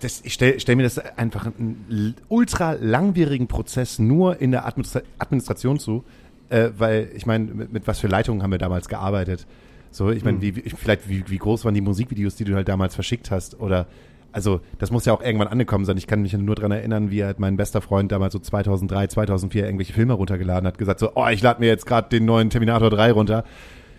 Das, 0.00 0.22
ich 0.24 0.34
stelle 0.34 0.58
stell 0.58 0.74
mir 0.74 0.82
das 0.82 0.98
einfach 0.98 1.46
einen 1.46 2.16
ultra 2.26 2.72
langwierigen 2.72 3.46
Prozess 3.46 4.00
nur 4.00 4.40
in 4.40 4.50
der 4.50 4.66
Administra 4.66 5.02
Administration 5.16 5.78
zu, 5.78 6.02
äh, 6.48 6.70
weil 6.76 7.08
ich 7.14 7.24
meine, 7.24 7.54
mit, 7.54 7.72
mit 7.72 7.86
was 7.86 8.00
für 8.00 8.08
Leitungen 8.08 8.42
haben 8.42 8.50
wir 8.50 8.58
damals 8.58 8.88
gearbeitet? 8.88 9.46
So, 9.92 10.10
ich 10.10 10.24
meine, 10.24 10.42
wie, 10.42 10.56
wie, 10.56 10.70
vielleicht 10.70 11.08
wie, 11.08 11.22
wie 11.28 11.38
groß 11.38 11.64
waren 11.64 11.74
die 11.74 11.80
Musikvideos, 11.80 12.34
die 12.34 12.42
du 12.42 12.56
halt 12.56 12.66
damals 12.66 12.96
verschickt 12.96 13.30
hast? 13.30 13.60
Oder 13.60 13.86
also 14.32 14.60
das 14.78 14.90
muss 14.90 15.04
ja 15.04 15.12
auch 15.12 15.22
irgendwann 15.22 15.48
angekommen 15.48 15.84
sein. 15.84 15.96
Ich 15.96 16.06
kann 16.06 16.22
mich 16.22 16.32
nur 16.32 16.54
daran 16.54 16.72
erinnern, 16.72 17.10
wie 17.10 17.24
halt 17.24 17.38
mein 17.38 17.56
bester 17.56 17.80
Freund 17.80 18.10
damals 18.10 18.32
so 18.32 18.38
2003, 18.38 19.08
2004 19.08 19.64
irgendwelche 19.64 19.92
Filme 19.92 20.14
runtergeladen 20.14 20.66
hat, 20.66 20.78
gesagt 20.78 21.00
so, 21.00 21.12
oh, 21.14 21.28
ich 21.28 21.42
lade 21.42 21.60
mir 21.60 21.66
jetzt 21.66 21.86
gerade 21.86 22.08
den 22.08 22.24
neuen 22.24 22.50
Terminator 22.50 22.90
3 22.90 23.12
runter. 23.12 23.44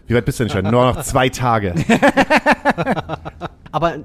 Wie 0.07 0.15
weit 0.15 0.25
bist 0.25 0.39
du 0.39 0.45
denn 0.45 0.51
schon? 0.51 0.63
Nur 0.69 0.85
noch 0.85 1.01
zwei 1.03 1.29
Tage. 1.29 1.75
Aber 3.71 3.99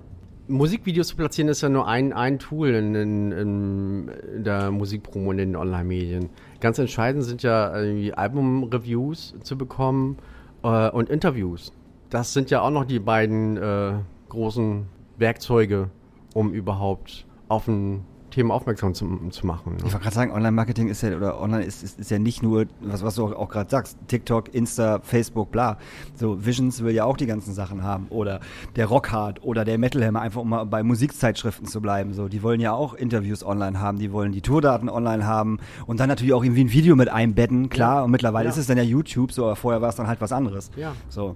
Musikvideos 0.46 1.08
zu 1.08 1.16
platzieren 1.16 1.48
ist 1.48 1.60
ja 1.60 1.68
nur 1.68 1.88
ein, 1.88 2.12
ein 2.12 2.38
Tool 2.38 2.68
in, 2.70 2.94
in, 2.94 3.32
in 3.32 4.44
der 4.44 4.70
Musikpromo 4.70 5.32
in 5.32 5.38
den 5.38 5.56
Online-Medien. 5.56 6.30
Ganz 6.60 6.78
entscheidend 6.78 7.24
sind 7.24 7.42
ja 7.42 7.76
irgendwie 7.76 8.14
Album-Reviews 8.14 9.34
zu 9.42 9.58
bekommen 9.58 10.18
äh, 10.62 10.88
und 10.90 11.10
Interviews. 11.10 11.72
Das 12.10 12.32
sind 12.32 12.50
ja 12.50 12.62
auch 12.62 12.70
noch 12.70 12.84
die 12.84 13.00
beiden 13.00 13.56
äh, 13.56 13.92
großen 14.28 14.86
Werkzeuge, 15.18 15.90
um 16.34 16.52
überhaupt 16.52 17.26
auf 17.48 17.66
ein 17.68 18.04
Thema 18.30 18.52
aufmerksam 18.52 18.92
zu, 18.92 19.08
zu 19.30 19.46
machen. 19.46 19.72
Ne? 19.72 19.78
Ich 19.78 19.84
wollte 19.84 20.00
gerade 20.00 20.14
sagen, 20.14 20.32
Online-Marketing 20.32 20.88
ist 20.88 21.00
ja, 21.02 21.16
oder 21.16 21.40
Online 21.40 21.64
ist, 21.64 21.82
ist, 21.82 21.98
ist 21.98 22.10
ja 22.10 22.18
nicht 22.18 22.42
nur, 22.42 22.66
was, 22.82 23.02
was 23.02 23.14
du 23.14 23.24
auch, 23.24 23.32
auch 23.32 23.48
gerade 23.48 23.70
sagst, 23.70 23.96
TikTok, 24.06 24.54
Insta, 24.54 25.00
Facebook, 25.02 25.50
bla. 25.50 25.78
So, 26.14 26.44
Visions 26.44 26.84
will 26.84 26.94
ja 26.94 27.04
auch 27.04 27.16
die 27.16 27.24
ganzen 27.24 27.54
Sachen 27.54 27.82
haben. 27.82 28.06
Oder 28.10 28.40
der 28.76 28.84
Rockhard 28.86 29.42
oder 29.42 29.64
der 29.64 29.78
Metalhammer, 29.78 30.20
einfach 30.20 30.42
um 30.42 30.50
mal 30.50 30.64
bei 30.64 30.82
Musikzeitschriften 30.82 31.66
zu 31.66 31.80
bleiben. 31.80 32.12
So, 32.12 32.28
die 32.28 32.42
wollen 32.42 32.60
ja 32.60 32.74
auch 32.74 32.92
Interviews 32.92 33.42
online 33.42 33.80
haben, 33.80 33.98
die 33.98 34.12
wollen 34.12 34.32
die 34.32 34.42
Tourdaten 34.42 34.90
online 34.90 35.26
haben 35.26 35.58
und 35.86 35.98
dann 35.98 36.10
natürlich 36.10 36.34
auch 36.34 36.44
irgendwie 36.44 36.64
ein 36.64 36.72
Video 36.72 36.96
mit 36.96 37.08
einbetten, 37.08 37.70
klar. 37.70 37.96
Ja. 37.96 38.02
Und 38.04 38.10
mittlerweile 38.10 38.44
Ja. 38.44 38.50
ist 38.50 38.58
es 38.58 38.66
dann 38.66 38.76
ja 38.76 38.84
YouTube, 38.84 39.32
so, 39.32 39.44
aber 39.46 39.56
vorher 39.56 39.80
war 39.80 39.88
es 39.88 39.96
dann 39.96 40.06
halt 40.06 40.20
was 40.20 40.32
anderes. 40.32 40.70
Ja. 40.76 40.92
So. 41.08 41.34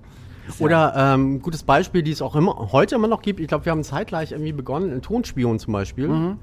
Oder 0.59 0.95
ähm, 0.97 1.41
gutes 1.41 1.63
Beispiel, 1.63 2.03
die 2.03 2.11
es 2.11 2.23
auch 2.23 2.35
immer 2.35 2.73
heute 2.73 2.95
immer 2.95 3.09
noch 3.09 3.23
gibt. 3.23 3.41
Ich 3.41 3.49
glaube, 3.49 3.65
wir 3.65 3.73
haben 3.73 3.85
zeitgleich 3.85 4.33
irgendwie 4.33 4.53
begonnen, 4.53 4.93
in 4.93 5.03
Tonspion 5.03 5.59
zum 5.59 5.73
Beispiel. 5.73 6.37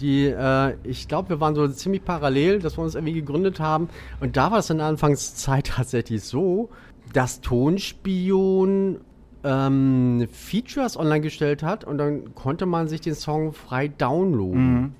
Die, 0.00 0.26
äh, 0.26 0.74
ich 0.84 1.06
glaube, 1.06 1.28
wir 1.28 1.40
waren 1.40 1.54
so 1.54 1.68
ziemlich 1.68 2.04
parallel, 2.04 2.60
dass 2.60 2.78
wir 2.78 2.82
uns 2.82 2.94
irgendwie 2.94 3.12
gegründet 3.14 3.60
haben. 3.60 3.88
Und 4.20 4.36
da 4.36 4.50
war 4.50 4.58
es 4.58 4.70
in 4.70 4.78
der 4.78 4.86
Anfangszeit 4.86 5.66
tatsächlich 5.76 6.22
so, 6.22 6.70
dass 7.12 7.40
Tonspion 7.40 9.00
ähm, 9.44 10.26
Features 10.30 10.96
online 10.96 11.20
gestellt 11.20 11.62
hat 11.62 11.84
und 11.84 11.98
dann 11.98 12.34
konnte 12.34 12.64
man 12.64 12.88
sich 12.88 13.00
den 13.00 13.14
Song 13.14 13.52
frei 13.52 13.88
downloaden. 13.88 14.94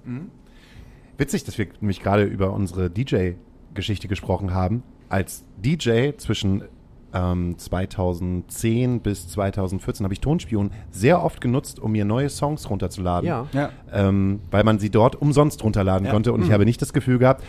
Witzig, 1.16 1.44
dass 1.44 1.58
wir 1.58 1.68
nämlich 1.80 2.00
gerade 2.00 2.24
über 2.24 2.52
unsere 2.52 2.90
DJ-Geschichte 2.90 4.08
gesprochen 4.08 4.52
haben. 4.52 4.82
Als 5.08 5.44
DJ 5.58 6.12
zwischen 6.16 6.64
ähm, 7.14 7.58
2010 7.58 9.00
bis 9.00 9.28
2014 9.28 10.04
habe 10.04 10.14
ich 10.14 10.20
Tonspion 10.20 10.70
sehr 10.90 11.22
oft 11.22 11.40
genutzt, 11.40 11.80
um 11.80 11.92
mir 11.92 12.04
neue 12.04 12.28
Songs 12.28 12.68
runterzuladen. 12.68 13.28
Ja. 13.28 13.46
Ja. 13.52 13.70
ähm, 13.92 14.40
weil 14.50 14.64
man 14.64 14.78
sie 14.78 14.90
dort 14.90 15.20
umsonst 15.20 15.62
runterladen 15.64 16.08
konnte. 16.08 16.32
Und 16.32 16.44
ich 16.44 16.52
habe 16.52 16.64
nicht 16.64 16.80
das 16.82 16.92
Gefühl 16.92 17.18
gehabt, 17.18 17.42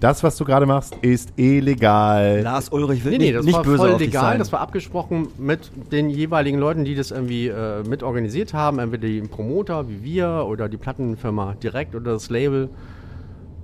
das, 0.00 0.22
was 0.22 0.36
du 0.36 0.44
gerade 0.44 0.64
machst, 0.64 0.94
ist 1.02 1.32
illegal. 1.36 2.42
Lars 2.42 2.68
Ulrich 2.68 3.04
will 3.04 3.12
Nee, 3.12 3.18
nee, 3.18 3.24
nicht, 3.26 3.36
das 3.38 3.44
nicht 3.46 3.54
war 3.56 3.62
böse 3.64 3.78
voll 3.78 3.90
auf 3.92 3.98
dich 3.98 4.08
legal. 4.08 4.22
sein. 4.22 4.38
Das 4.38 4.52
war 4.52 4.60
abgesprochen 4.60 5.28
mit 5.38 5.72
den 5.90 6.08
jeweiligen 6.08 6.58
Leuten, 6.58 6.84
die 6.84 6.94
das 6.94 7.10
irgendwie 7.10 7.48
äh, 7.48 7.82
mit 7.82 8.04
organisiert 8.04 8.54
haben. 8.54 8.78
Entweder 8.78 9.08
die 9.08 9.20
Promoter 9.22 9.88
wie 9.88 10.04
wir 10.04 10.46
oder 10.48 10.68
die 10.68 10.76
Plattenfirma 10.76 11.54
direkt 11.60 11.96
oder 11.96 12.12
das 12.12 12.30
Label. 12.30 12.68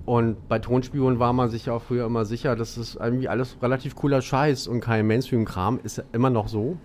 Und 0.06 0.48
bei 0.48 0.58
Tonspion 0.58 1.18
war 1.18 1.32
man 1.32 1.48
sich 1.48 1.66
ja 1.66 1.72
auch 1.72 1.82
früher 1.82 2.04
immer 2.04 2.24
sicher, 2.24 2.56
das 2.56 2.76
ist 2.76 2.96
irgendwie 2.96 3.28
alles 3.28 3.56
relativ 3.62 3.94
cooler 3.94 4.20
Scheiß 4.20 4.66
und 4.66 4.80
kein 4.80 5.06
Mainstream-Kram. 5.06 5.80
Ist 5.82 5.98
ja 5.98 6.04
immer 6.12 6.30
noch 6.30 6.48
so. 6.48 6.76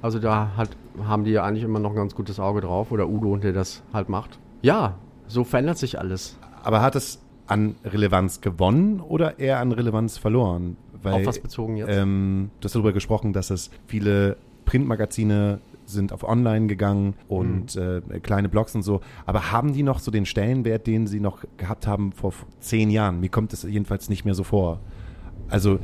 Also 0.00 0.18
da 0.18 0.52
hat, 0.56 0.70
haben 1.04 1.24
die 1.24 1.32
ja 1.32 1.44
eigentlich 1.44 1.64
immer 1.64 1.80
noch 1.80 1.90
ein 1.90 1.96
ganz 1.96 2.14
gutes 2.14 2.40
Auge 2.40 2.62
drauf. 2.62 2.92
Oder 2.92 3.08
Udo, 3.08 3.36
der 3.36 3.52
das 3.52 3.82
halt 3.92 4.08
macht. 4.08 4.38
Ja, 4.62 4.94
so 5.26 5.44
verändert 5.44 5.78
sich 5.78 5.98
alles. 5.98 6.38
Aber 6.62 6.80
hat 6.80 6.96
es 6.96 7.20
an 7.46 7.76
Relevanz 7.84 8.40
gewonnen 8.40 9.00
oder 9.00 9.38
eher 9.38 9.60
an 9.60 9.72
Relevanz 9.72 10.18
verloren? 10.18 10.76
Weil, 11.02 11.14
Auf 11.14 11.26
was 11.26 11.38
bezogen 11.38 11.76
jetzt? 11.76 11.94
Ähm, 11.94 12.50
du 12.60 12.64
hast 12.64 12.74
darüber 12.74 12.92
gesprochen, 12.92 13.32
dass 13.32 13.50
es 13.50 13.70
viele 13.86 14.36
Printmagazine 14.64 15.60
sind 15.86 16.12
auf 16.12 16.22
Online 16.26 16.66
gegangen 16.66 17.14
und 17.28 17.74
Mhm. 17.76 18.02
äh, 18.10 18.20
kleine 18.20 18.48
Blogs 18.48 18.74
und 18.74 18.82
so. 18.82 19.00
Aber 19.24 19.52
haben 19.52 19.72
die 19.72 19.82
noch 19.82 19.98
so 19.98 20.10
den 20.10 20.26
Stellenwert, 20.26 20.86
den 20.86 21.06
sie 21.06 21.20
noch 21.20 21.44
gehabt 21.56 21.86
haben 21.86 22.12
vor 22.12 22.32
zehn 22.60 22.90
Jahren? 22.90 23.20
Mir 23.20 23.28
kommt 23.28 23.52
es 23.52 23.62
jedenfalls 23.62 24.08
nicht 24.08 24.24
mehr 24.24 24.34
so 24.34 24.44
vor. 24.44 24.80
Also 25.48 25.78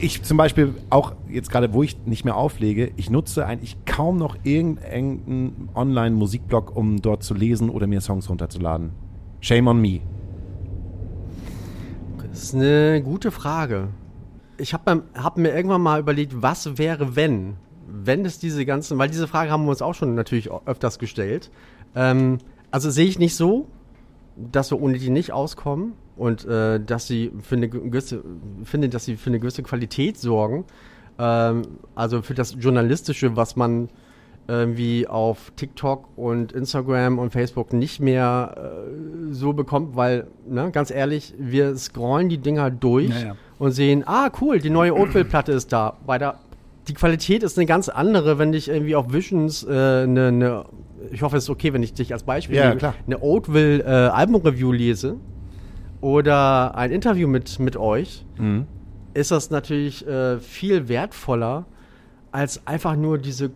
ich 0.00 0.22
zum 0.22 0.36
Beispiel 0.36 0.74
auch 0.90 1.14
jetzt 1.28 1.50
gerade, 1.50 1.72
wo 1.72 1.82
ich 1.82 1.96
nicht 2.06 2.24
mehr 2.24 2.36
auflege, 2.36 2.90
ich 2.96 3.08
nutze 3.10 3.46
eigentlich 3.46 3.76
kaum 3.86 4.18
noch 4.18 4.36
irgendeinen 4.44 5.68
Online-Musikblog, 5.74 6.76
um 6.76 7.00
dort 7.00 7.22
zu 7.22 7.34
lesen 7.34 7.70
oder 7.70 7.86
mir 7.86 8.00
Songs 8.00 8.28
runterzuladen. 8.28 8.90
Shame 9.40 9.68
on 9.68 9.80
me. 9.80 10.00
Das 12.30 12.42
ist 12.44 12.54
eine 12.54 13.02
gute 13.02 13.30
Frage. 13.30 13.88
Ich 14.58 14.74
habe 14.74 15.02
hab 15.14 15.38
mir 15.38 15.54
irgendwann 15.54 15.80
mal 15.82 16.00
überlegt, 16.00 16.42
was 16.42 16.76
wäre, 16.78 17.16
wenn? 17.16 17.54
Wenn 17.88 18.24
es 18.24 18.38
diese 18.38 18.66
ganzen, 18.66 18.98
weil 18.98 19.08
diese 19.08 19.28
Frage 19.28 19.50
haben 19.50 19.64
wir 19.64 19.70
uns 19.70 19.82
auch 19.82 19.94
schon 19.94 20.14
natürlich 20.14 20.50
öfters 20.66 20.98
gestellt. 20.98 21.50
Ähm, 21.94 22.38
also 22.70 22.90
sehe 22.90 23.06
ich 23.06 23.18
nicht 23.18 23.36
so, 23.36 23.66
dass 24.36 24.70
wir 24.70 24.80
ohne 24.80 24.98
die 24.98 25.10
nicht 25.10 25.32
auskommen 25.32 25.92
und 26.16 26.44
äh, 26.44 26.80
dass 26.80 27.06
sie 27.06 27.32
für 27.42 27.56
eine 27.56 27.68
gewisse, 27.68 28.22
finde, 28.64 28.88
dass 28.88 29.04
sie 29.04 29.16
für 29.16 29.30
eine 29.30 29.40
gewisse 29.40 29.62
Qualität 29.62 30.18
sorgen. 30.18 30.64
Ähm, 31.18 31.62
also 31.94 32.22
für 32.22 32.34
das 32.34 32.56
Journalistische, 32.58 33.36
was 33.36 33.56
man 33.56 33.88
irgendwie 34.48 35.08
auf 35.08 35.52
TikTok 35.56 36.08
und 36.16 36.52
Instagram 36.52 37.18
und 37.18 37.30
Facebook 37.30 37.72
nicht 37.72 38.00
mehr 38.00 38.54
äh, 38.56 39.32
so 39.32 39.52
bekommt, 39.52 39.96
weil, 39.96 40.28
ne, 40.48 40.70
ganz 40.70 40.90
ehrlich, 40.90 41.34
wir 41.36 41.76
scrollen 41.76 42.28
die 42.28 42.38
Dinger 42.38 42.70
durch 42.70 43.08
Ja, 43.08 43.28
ja. 43.28 43.36
und 43.58 43.72
sehen, 43.72 44.04
ah, 44.06 44.30
cool, 44.40 44.60
die 44.60 44.70
neue 44.70 44.94
Oatville-Platte 44.94 45.52
ist 45.52 45.72
da. 45.72 45.96
Bei 46.06 46.18
der, 46.18 46.38
die 46.88 46.94
Qualität 46.94 47.42
ist 47.42 47.58
eine 47.58 47.66
ganz 47.66 47.88
andere, 47.88 48.38
wenn 48.38 48.52
ich 48.54 48.68
irgendwie 48.68 48.94
auf 48.94 49.12
Visions 49.12 49.64
äh, 49.64 49.68
eine, 49.70 50.28
eine, 50.28 50.64
ich 51.10 51.22
hoffe, 51.22 51.36
es 51.36 51.44
ist 51.44 51.50
okay, 51.50 51.72
wenn 51.72 51.82
ich 51.82 51.94
dich 51.94 52.12
als 52.12 52.22
Beispiel 52.22 52.56
Ja, 52.56 52.74
nehme, 52.74 52.94
eine 53.06 53.22
Oatville 53.22 53.82
äh, 53.82 54.08
Album-Review 54.10 54.72
lese 54.72 55.16
oder 56.00 56.76
ein 56.76 56.90
Interview 56.90 57.28
mit, 57.28 57.58
mit 57.58 57.76
euch, 57.76 58.24
Mhm. 58.38 58.66
ist 59.14 59.30
das 59.30 59.50
natürlich 59.50 60.06
äh, 60.06 60.38
viel 60.38 60.88
wertvoller, 60.88 61.64
als 62.32 62.66
einfach 62.66 62.96
nur 62.96 63.18
diese 63.18 63.50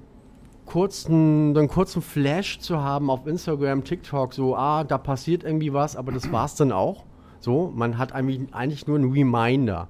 kurzen, 0.67 1.57
einen 1.57 1.69
kurzen 1.69 2.01
Flash 2.01 2.61
zu 2.61 2.81
haben 2.81 3.11
auf 3.11 3.27
Instagram, 3.27 3.85
TikTok, 3.85 4.33
so, 4.33 4.57
ah, 4.57 4.85
da 4.85 4.99
passiert 4.99 5.45
irgendwie 5.45 5.73
was, 5.73 5.97
aber 5.97 6.13
das 6.13 6.31
war's 6.33 6.55
dann 6.55 6.73
auch. 6.73 7.05
So, 7.41 7.73
man 7.75 7.99
hat 7.99 8.13
eigentlich, 8.13 8.41
eigentlich 8.53 8.87
nur 8.87 8.97
einen 8.99 9.13
Reminder. 9.13 9.89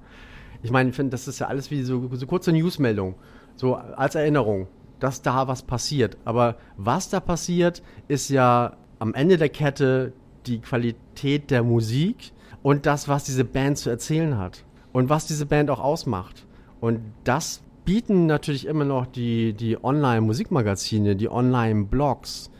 Ich 0.63 0.71
meine, 0.71 0.89
ich 0.89 0.95
finde, 0.95 1.11
das 1.11 1.27
ist 1.27 1.39
ja 1.39 1.47
alles 1.47 1.71
wie 1.71 1.83
so, 1.83 2.09
so 2.13 2.27
kurze 2.27 2.51
Newsmeldung, 2.51 3.15
so 3.55 3.75
als 3.75 4.15
Erinnerung, 4.15 4.67
dass 4.99 5.21
da 5.21 5.47
was 5.47 5.63
passiert. 5.63 6.17
Aber 6.25 6.57
was 6.77 7.09
da 7.09 7.19
passiert, 7.19 7.81
ist 8.07 8.29
ja 8.29 8.77
am 8.99 9.13
Ende 9.13 9.37
der 9.37 9.49
Kette 9.49 10.13
die 10.45 10.59
Qualität 10.59 11.51
der 11.51 11.63
Musik 11.63 12.31
und 12.63 12.85
das, 12.85 13.07
was 13.07 13.23
diese 13.23 13.43
Band 13.43 13.77
zu 13.77 13.89
erzählen 13.89 14.37
hat 14.37 14.63
und 14.93 15.09
was 15.09 15.25
diese 15.25 15.45
Band 15.45 15.69
auch 15.69 15.79
ausmacht. 15.79 16.45
Und 16.79 16.99
das 17.23 17.61
bieten 17.85 18.25
natürlich 18.25 18.67
immer 18.67 18.85
noch 18.85 19.05
die, 19.05 19.53
die 19.53 19.83
Online-Musikmagazine, 19.83 21.15
die 21.15 21.29
Online-Blogs, 21.29 22.51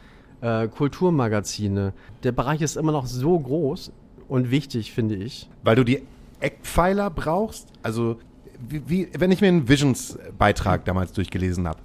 äh, 0.42 0.68
Kulturmagazine. 0.68 1.94
Der 2.24 2.32
Bereich 2.32 2.62
ist 2.62 2.76
immer 2.76 2.92
noch 2.92 3.06
so 3.06 3.40
groß 3.40 3.92
und 4.28 4.52
wichtig, 4.52 4.92
finde 4.92 5.16
ich. 5.16 5.50
Weil 5.64 5.76
du 5.76 5.84
die 5.84 6.02
Eckpfeiler 6.42 7.10
brauchst? 7.10 7.68
Also, 7.84 8.18
wie, 8.60 8.82
wie, 8.88 9.08
wenn 9.18 9.32
ich 9.32 9.42
mir 9.42 9.48
einen 9.48 9.68
Visions-Beitrag 9.68 10.86
damals 10.86 11.14
durchgelesen 11.14 11.68
habe, 11.68 11.80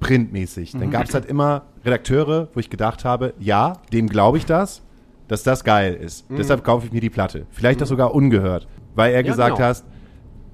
printmäßig, 0.00 0.72
dann 0.72 0.90
gab 0.90 1.04
es 1.04 1.14
halt 1.14 1.26
immer 1.26 1.62
Redakteure, 1.84 2.48
wo 2.54 2.60
ich 2.60 2.70
gedacht 2.70 3.04
habe, 3.04 3.34
ja, 3.38 3.74
dem 3.92 4.08
glaube 4.08 4.38
ich 4.38 4.46
das, 4.46 4.82
dass 5.28 5.42
das 5.42 5.62
geil 5.64 5.94
ist. 5.94 6.26
Deshalb 6.30 6.64
kaufe 6.64 6.86
ich 6.86 6.92
mir 6.92 7.00
die 7.00 7.10
Platte. 7.10 7.46
Vielleicht 7.50 7.80
das 7.80 7.88
sogar 7.88 8.14
ungehört, 8.14 8.66
weil 8.94 9.12
er 9.12 9.20
Ja, 9.20 9.30
gesagt 9.30 9.56
genau. 9.56 9.68
hast, 9.68 9.84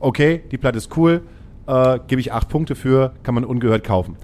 okay, 0.01 0.43
die 0.51 0.59
Platte 0.59 0.79
ist 0.79 0.97
cool, 0.97 1.23
äh, 1.67 1.99
gebe 2.07 2.21
ich 2.21 2.33
acht 2.33 2.49
Punkte 2.49 2.75
für, 2.75 3.13
kann 3.23 3.35
man 3.35 3.45
ungehört 3.45 3.85
kaufen. 3.85 4.17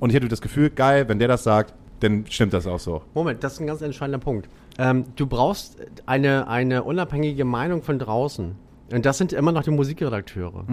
Und 0.00 0.10
ich 0.10 0.16
hatte 0.16 0.28
das 0.28 0.40
Gefühl, 0.40 0.70
geil, 0.70 1.08
wenn 1.08 1.18
der 1.18 1.28
das 1.28 1.44
sagt, 1.44 1.74
dann 2.00 2.24
stimmt 2.28 2.52
das 2.52 2.66
auch 2.66 2.80
so. 2.80 3.02
Moment, 3.14 3.44
das 3.44 3.54
ist 3.54 3.60
ein 3.60 3.66
ganz 3.68 3.80
entscheidender 3.82 4.18
Punkt. 4.18 4.48
Ähm, 4.78 5.04
du 5.14 5.26
brauchst 5.26 5.76
eine, 6.06 6.48
eine 6.48 6.82
unabhängige 6.82 7.44
Meinung 7.44 7.82
von 7.82 7.98
draußen. 8.00 8.56
Und 8.92 9.06
das 9.06 9.18
sind 9.18 9.32
immer 9.32 9.52
noch 9.52 9.62
die 9.62 9.70
Musikredakteure. 9.70 10.64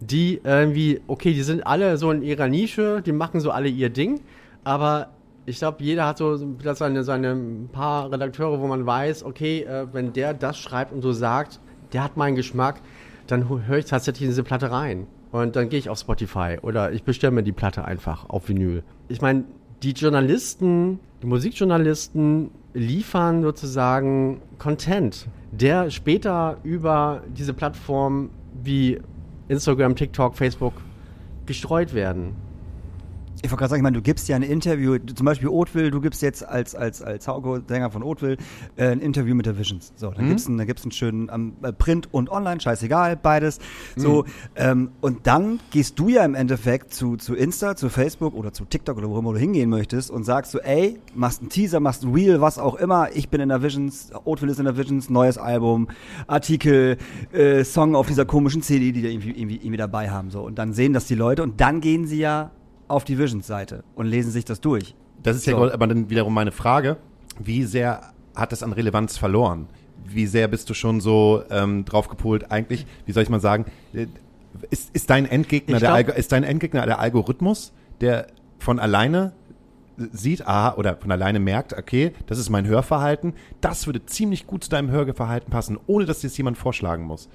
Die 0.00 0.40
irgendwie, 0.44 1.00
okay, 1.06 1.32
die 1.32 1.42
sind 1.42 1.66
alle 1.66 1.96
so 1.96 2.10
in 2.10 2.22
ihrer 2.22 2.48
Nische, 2.48 3.02
die 3.02 3.12
machen 3.12 3.40
so 3.40 3.50
alle 3.50 3.68
ihr 3.68 3.90
Ding, 3.90 4.20
aber 4.64 5.08
ich 5.46 5.58
glaube, 5.58 5.82
jeder 5.82 6.06
hat 6.06 6.18
so 6.18 6.38
seine, 6.74 7.04
seine 7.04 7.36
paar 7.72 8.10
Redakteure, 8.10 8.60
wo 8.60 8.66
man 8.66 8.86
weiß, 8.86 9.24
okay, 9.24 9.62
äh, 9.62 9.86
wenn 9.92 10.12
der 10.12 10.32
das 10.34 10.58
schreibt 10.58 10.92
und 10.92 11.02
so 11.02 11.12
sagt, 11.12 11.60
der 11.92 12.02
hat 12.02 12.16
meinen 12.16 12.34
Geschmack, 12.34 12.80
dann 13.26 13.48
höre 13.48 13.78
ich 13.78 13.84
tatsächlich 13.84 14.22
in 14.22 14.28
diese 14.28 14.42
Platte 14.42 14.70
rein. 14.70 15.06
Und 15.32 15.56
dann 15.56 15.68
gehe 15.68 15.78
ich 15.78 15.88
auf 15.88 15.98
Spotify 15.98 16.58
oder 16.62 16.92
ich 16.92 17.02
bestelle 17.02 17.32
mir 17.32 17.42
die 17.42 17.52
Platte 17.52 17.84
einfach 17.84 18.28
auf 18.28 18.48
Vinyl. 18.48 18.84
Ich 19.08 19.20
meine, 19.20 19.44
die 19.82 19.92
Journalisten, 19.92 21.00
Die 21.24 21.30
Musikjournalisten 21.30 22.50
liefern 22.74 23.42
sozusagen 23.42 24.42
Content, 24.58 25.26
der 25.52 25.90
später 25.90 26.58
über 26.64 27.22
diese 27.34 27.54
Plattformen 27.54 28.28
wie 28.62 29.00
Instagram, 29.48 29.96
TikTok, 29.96 30.36
Facebook 30.36 30.74
gestreut 31.46 31.94
werden. 31.94 32.36
Ich 33.44 33.50
wollte 33.50 33.60
gerade 33.60 33.70
sagen, 33.72 33.80
ich 33.80 33.82
meine, 33.82 33.98
du 33.98 34.02
gibst 34.02 34.26
ja 34.28 34.36
ein 34.36 34.42
Interview, 34.42 34.96
zum 34.96 35.26
Beispiel 35.26 35.48
Oatville, 35.48 35.90
du 35.90 36.00
gibst 36.00 36.22
jetzt 36.22 36.48
als, 36.48 36.74
als, 36.74 37.02
als 37.02 37.28
Hauke, 37.28 37.62
Sänger 37.68 37.90
von 37.90 38.02
Oatville, 38.02 38.38
äh, 38.76 38.86
ein 38.86 39.00
Interview 39.00 39.34
mit 39.34 39.44
der 39.44 39.58
Visions. 39.58 39.92
So, 39.96 40.10
dann 40.10 40.28
gibt's 40.28 40.46
einen, 40.46 40.56
dann 40.56 40.66
gibt's 40.66 40.82
einen 40.84 40.92
schönen 40.92 41.30
ähm, 41.30 41.52
äh, 41.62 41.70
Print 41.70 42.08
und 42.10 42.30
online, 42.30 42.58
scheißegal, 42.58 43.16
beides. 43.16 43.58
So, 43.96 44.24
ähm, 44.56 44.92
und 45.02 45.26
dann 45.26 45.60
gehst 45.70 45.98
du 45.98 46.08
ja 46.08 46.24
im 46.24 46.34
Endeffekt 46.34 46.94
zu, 46.94 47.18
zu 47.18 47.34
Insta, 47.34 47.76
zu 47.76 47.90
Facebook 47.90 48.32
oder 48.32 48.54
zu 48.54 48.64
TikTok 48.64 48.96
oder 48.96 49.10
wo 49.10 49.18
immer 49.18 49.34
du 49.34 49.38
hingehen 49.38 49.68
möchtest 49.68 50.10
und 50.10 50.24
sagst 50.24 50.52
so, 50.52 50.60
ey, 50.60 50.98
machst 51.14 51.42
einen 51.42 51.50
Teaser, 51.50 51.80
machst 51.80 52.02
ein 52.02 52.14
Reel, 52.14 52.40
was 52.40 52.58
auch 52.58 52.76
immer, 52.76 53.14
ich 53.14 53.28
bin 53.28 53.42
in 53.42 53.50
der 53.50 53.62
Visions, 53.62 54.10
Oatville 54.24 54.52
ist 54.52 54.58
in 54.58 54.64
der 54.64 54.78
Visions, 54.78 55.10
neues 55.10 55.36
Album, 55.36 55.88
Artikel, 56.28 56.96
äh, 57.34 57.62
Song 57.62 57.94
auf 57.94 58.06
dieser 58.06 58.24
komischen 58.24 58.62
CD, 58.62 58.92
die 58.92 59.02
da 59.02 59.08
irgendwie, 59.08 59.32
irgendwie, 59.32 59.56
irgendwie 59.56 59.76
dabei 59.76 60.08
haben. 60.08 60.30
So, 60.30 60.40
und 60.40 60.58
dann 60.58 60.72
sehen 60.72 60.94
das 60.94 61.04
die 61.04 61.14
Leute 61.14 61.42
und 61.42 61.60
dann 61.60 61.82
gehen 61.82 62.06
sie 62.06 62.20
ja 62.20 62.50
auf 62.88 63.04
die 63.04 63.18
Visions-Seite 63.18 63.84
und 63.94 64.06
lesen 64.06 64.30
sich 64.30 64.44
das 64.44 64.60
durch. 64.60 64.94
Das 65.22 65.36
ist 65.36 65.46
ja 65.46 65.56
So. 65.56 65.70
aber 65.72 65.86
dann 65.86 66.10
wiederum 66.10 66.34
meine 66.34 66.52
Frage. 66.52 66.96
Wie 67.38 67.64
sehr 67.64 68.12
hat 68.34 68.52
das 68.52 68.62
an 68.62 68.72
Relevanz 68.72 69.16
verloren? 69.16 69.68
Wie 70.06 70.26
sehr 70.26 70.48
bist 70.48 70.68
du 70.68 70.74
schon 70.74 71.00
so 71.00 71.42
ähm, 71.50 71.84
drauf 71.84 72.08
gepolt? 72.08 72.50
Eigentlich, 72.50 72.86
wie 73.06 73.12
soll 73.12 73.22
ich 73.22 73.30
mal 73.30 73.40
sagen, 73.40 73.64
äh, 73.94 74.06
ist, 74.70 74.90
ist, 74.94 75.10
dein 75.10 75.26
Endgegner 75.26 75.76
Ich 75.76 75.80
der 75.80 75.88
glaub- 75.88 75.96
Algo, 75.96 76.12
ist 76.12 76.30
dein 76.32 76.44
Endgegner 76.44 76.84
der 76.86 76.98
Algorithmus, 77.00 77.72
der 78.00 78.26
von 78.58 78.78
alleine 78.78 79.32
sieht, 80.12 80.46
aha, 80.46 80.74
oder 80.76 80.96
von 80.96 81.10
alleine 81.12 81.38
merkt, 81.40 81.72
okay, 81.72 82.12
das 82.26 82.38
ist 82.38 82.50
mein 82.50 82.66
Hörverhalten, 82.66 83.32
das 83.60 83.86
würde 83.86 84.04
ziemlich 84.06 84.46
gut 84.46 84.64
zu 84.64 84.70
deinem 84.70 84.90
Hörverhalten 84.90 85.50
passen, 85.50 85.78
ohne 85.86 86.04
dass 86.04 86.20
dir 86.20 86.28
das 86.28 86.36
jemand 86.36 86.58
vorschlagen 86.58 87.04
muss. 87.04 87.28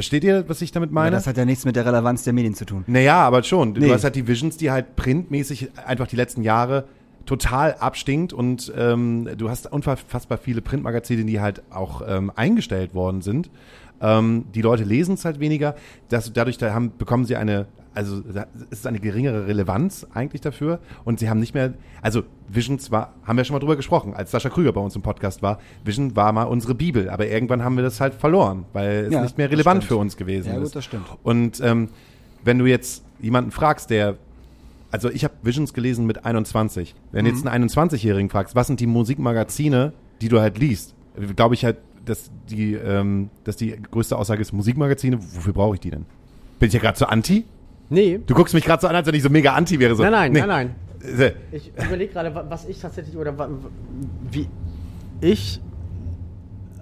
Versteht 0.00 0.24
ihr, 0.24 0.48
was 0.48 0.62
ich 0.62 0.72
damit 0.72 0.92
meine? 0.92 1.10
das 1.10 1.26
hat 1.26 1.36
ja 1.36 1.44
nichts 1.44 1.66
mit 1.66 1.76
der 1.76 1.84
Relevanz 1.84 2.24
der 2.24 2.32
Medien 2.32 2.54
zu 2.54 2.64
tun. 2.64 2.84
Naja, 2.86 3.16
aber 3.20 3.42
schon. 3.42 3.74
Du 3.74 3.82
Nee. 3.82 3.92
hast 3.92 4.02
halt 4.02 4.16
die 4.16 4.26
Visions, 4.26 4.56
die 4.56 4.70
halt 4.70 4.96
printmäßig 4.96 5.72
einfach 5.86 6.06
die 6.06 6.16
letzten 6.16 6.40
Jahre 6.42 6.84
total 7.26 7.74
abstinkt 7.74 8.32
und 8.32 8.72
ähm, 8.78 9.28
du 9.36 9.50
hast 9.50 9.70
unfassbar 9.70 10.38
viele 10.38 10.62
Printmagazine, 10.62 11.24
die 11.26 11.38
halt 11.38 11.62
auch 11.68 12.00
ähm, 12.08 12.32
eingestellt 12.34 12.94
worden 12.94 13.20
sind. 13.20 13.50
Ähm, 14.00 14.46
die 14.54 14.62
Leute 14.62 14.84
lesen 14.84 15.16
es 15.16 15.26
halt 15.26 15.38
weniger. 15.38 15.74
Das, 16.08 16.32
dadurch 16.32 16.56
da 16.56 16.72
haben, 16.72 16.92
bekommen 16.96 17.26
sie 17.26 17.36
eine, 17.36 17.66
also 17.94 18.22
es 18.70 18.78
ist 18.78 18.86
eine 18.86 19.00
geringere 19.00 19.46
Relevanz 19.46 20.06
eigentlich 20.14 20.40
dafür 20.40 20.78
und 21.04 21.18
sie 21.18 21.28
haben 21.28 21.40
nicht 21.40 21.54
mehr, 21.54 21.74
also 22.02 22.22
Visions 22.48 22.90
war, 22.90 23.14
haben 23.24 23.36
wir 23.36 23.44
schon 23.44 23.54
mal 23.54 23.60
drüber 23.60 23.76
gesprochen, 23.76 24.14
als 24.14 24.30
Sascha 24.30 24.48
Krüger 24.48 24.72
bei 24.72 24.80
uns 24.80 24.94
im 24.96 25.02
Podcast 25.02 25.42
war, 25.42 25.58
Vision 25.84 26.14
war 26.14 26.32
mal 26.32 26.44
unsere 26.44 26.74
Bibel, 26.74 27.10
aber 27.10 27.26
irgendwann 27.26 27.64
haben 27.64 27.76
wir 27.76 27.82
das 27.82 28.00
halt 28.00 28.14
verloren, 28.14 28.64
weil 28.72 29.06
es 29.06 29.12
Ja, 29.12 29.22
nicht 29.22 29.38
mehr 29.38 29.50
relevant 29.50 29.84
für 29.84 29.96
uns 29.96 30.16
gewesen 30.16 30.48
Ja, 30.48 30.54
gut, 30.56 30.66
ist. 30.66 30.76
das 30.76 30.84
stimmt. 30.84 31.06
Und 31.22 31.60
ähm, 31.60 31.88
wenn 32.44 32.58
du 32.58 32.66
jetzt 32.66 33.04
jemanden 33.20 33.50
fragst, 33.50 33.90
der, 33.90 34.16
also 34.90 35.10
ich 35.10 35.24
habe 35.24 35.34
Visions 35.42 35.74
gelesen 35.74 36.06
mit 36.06 36.24
21. 36.24 36.94
Wenn 37.12 37.24
du 37.24 37.30
jetzt 37.30 37.46
einen 37.46 37.68
21-Jährigen 37.68 38.30
fragst, 38.30 38.54
was 38.54 38.66
sind 38.66 38.80
die 38.80 38.86
Musikmagazine, 38.86 39.92
die 40.20 40.28
du 40.28 40.40
halt 40.40 40.58
liest, 40.58 40.94
glaube 41.36 41.54
ich 41.54 41.64
halt, 41.64 41.76
dass 42.04 42.30
die, 42.48 42.74
ähm, 42.74 43.30
dass 43.44 43.56
die 43.56 43.76
größte 43.90 44.16
Aussage 44.16 44.40
ist 44.40 44.52
Musikmagazine. 44.52 45.18
Wofür 45.34 45.52
brauche 45.52 45.74
ich 45.74 45.80
die 45.80 45.90
denn? 45.90 46.06
Bin 46.58 46.68
ich 46.68 46.72
ja 46.74 46.80
gerade 46.80 46.98
so 46.98 47.04
anti? 47.06 47.44
Nee. 47.90 48.20
Du 48.26 48.34
guckst 48.34 48.54
mich 48.54 48.64
gerade 48.64 48.80
so 48.80 48.88
an, 48.88 48.94
als 48.96 49.06
wenn 49.06 49.14
ich 49.14 49.22
so 49.22 49.28
mega 49.30 49.52
anti 49.54 49.78
wäre. 49.78 49.94
So. 49.94 50.02
Nein, 50.02 50.12
nein, 50.12 50.32
Nee. 50.32 50.40
nein, 50.40 50.48
nein. 50.48 51.18
Äh, 51.18 51.32
Ich 51.52 51.72
überlege 51.86 52.12
gerade, 52.12 52.34
wa- 52.34 52.44
was 52.48 52.66
ich 52.66 52.78
tatsächlich 52.80 53.16
oder 53.16 53.34
wie 54.30 54.48
ich 55.20 55.60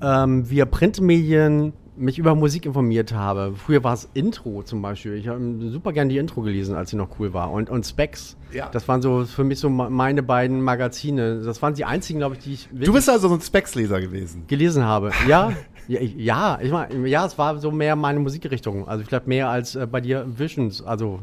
ähm, 0.02 0.48
via 0.48 0.64
Printmedien 0.64 1.72
mich 1.96 2.16
über 2.18 2.36
Musik 2.36 2.64
informiert 2.66 3.12
habe. 3.12 3.54
Früher 3.56 3.82
war 3.82 3.94
es 3.94 4.08
Intro 4.14 4.62
zum 4.62 4.80
Beispiel. 4.82 5.14
Ich 5.14 5.26
habe 5.26 5.40
super 5.70 5.92
gern 5.92 6.08
die 6.08 6.18
Intro 6.18 6.42
gelesen, 6.42 6.76
als 6.76 6.90
sie 6.90 6.96
noch 6.96 7.18
cool 7.18 7.32
war. 7.34 7.50
Und, 7.50 7.70
und 7.70 7.84
Specs. 7.84 8.36
Ja. 8.52 8.68
Das 8.68 8.86
waren 8.86 9.02
so 9.02 9.24
für 9.24 9.42
mich 9.42 9.58
so 9.58 9.68
meine 9.68 10.22
beiden 10.22 10.60
Magazine. 10.62 11.40
Das 11.44 11.60
waren 11.60 11.74
die 11.74 11.84
einzigen, 11.84 12.20
glaube 12.20 12.36
ich, 12.36 12.44
die 12.44 12.52
ich 12.52 12.68
Du 12.72 12.92
bist 12.92 13.10
also 13.10 13.28
so 13.28 13.34
ein 13.34 13.40
Specs-Leser 13.40 14.00
gewesen. 14.00 14.44
gelesen 14.46 14.84
habe. 14.84 15.10
Ja, 15.26 15.52
ja, 15.88 16.00
ich, 16.00 16.14
ja, 16.16 16.58
ich 16.60 16.70
meine, 16.70 17.08
ja, 17.08 17.24
es 17.24 17.38
war 17.38 17.58
so 17.58 17.70
mehr 17.70 17.96
meine 17.96 18.20
Musikrichtung. 18.20 18.86
Also 18.86 19.02
ich 19.02 19.08
glaube 19.08 19.26
mehr 19.26 19.48
als 19.48 19.74
äh, 19.74 19.86
bei 19.86 20.00
dir 20.00 20.26
Visions. 20.38 20.82
Also 20.82 21.20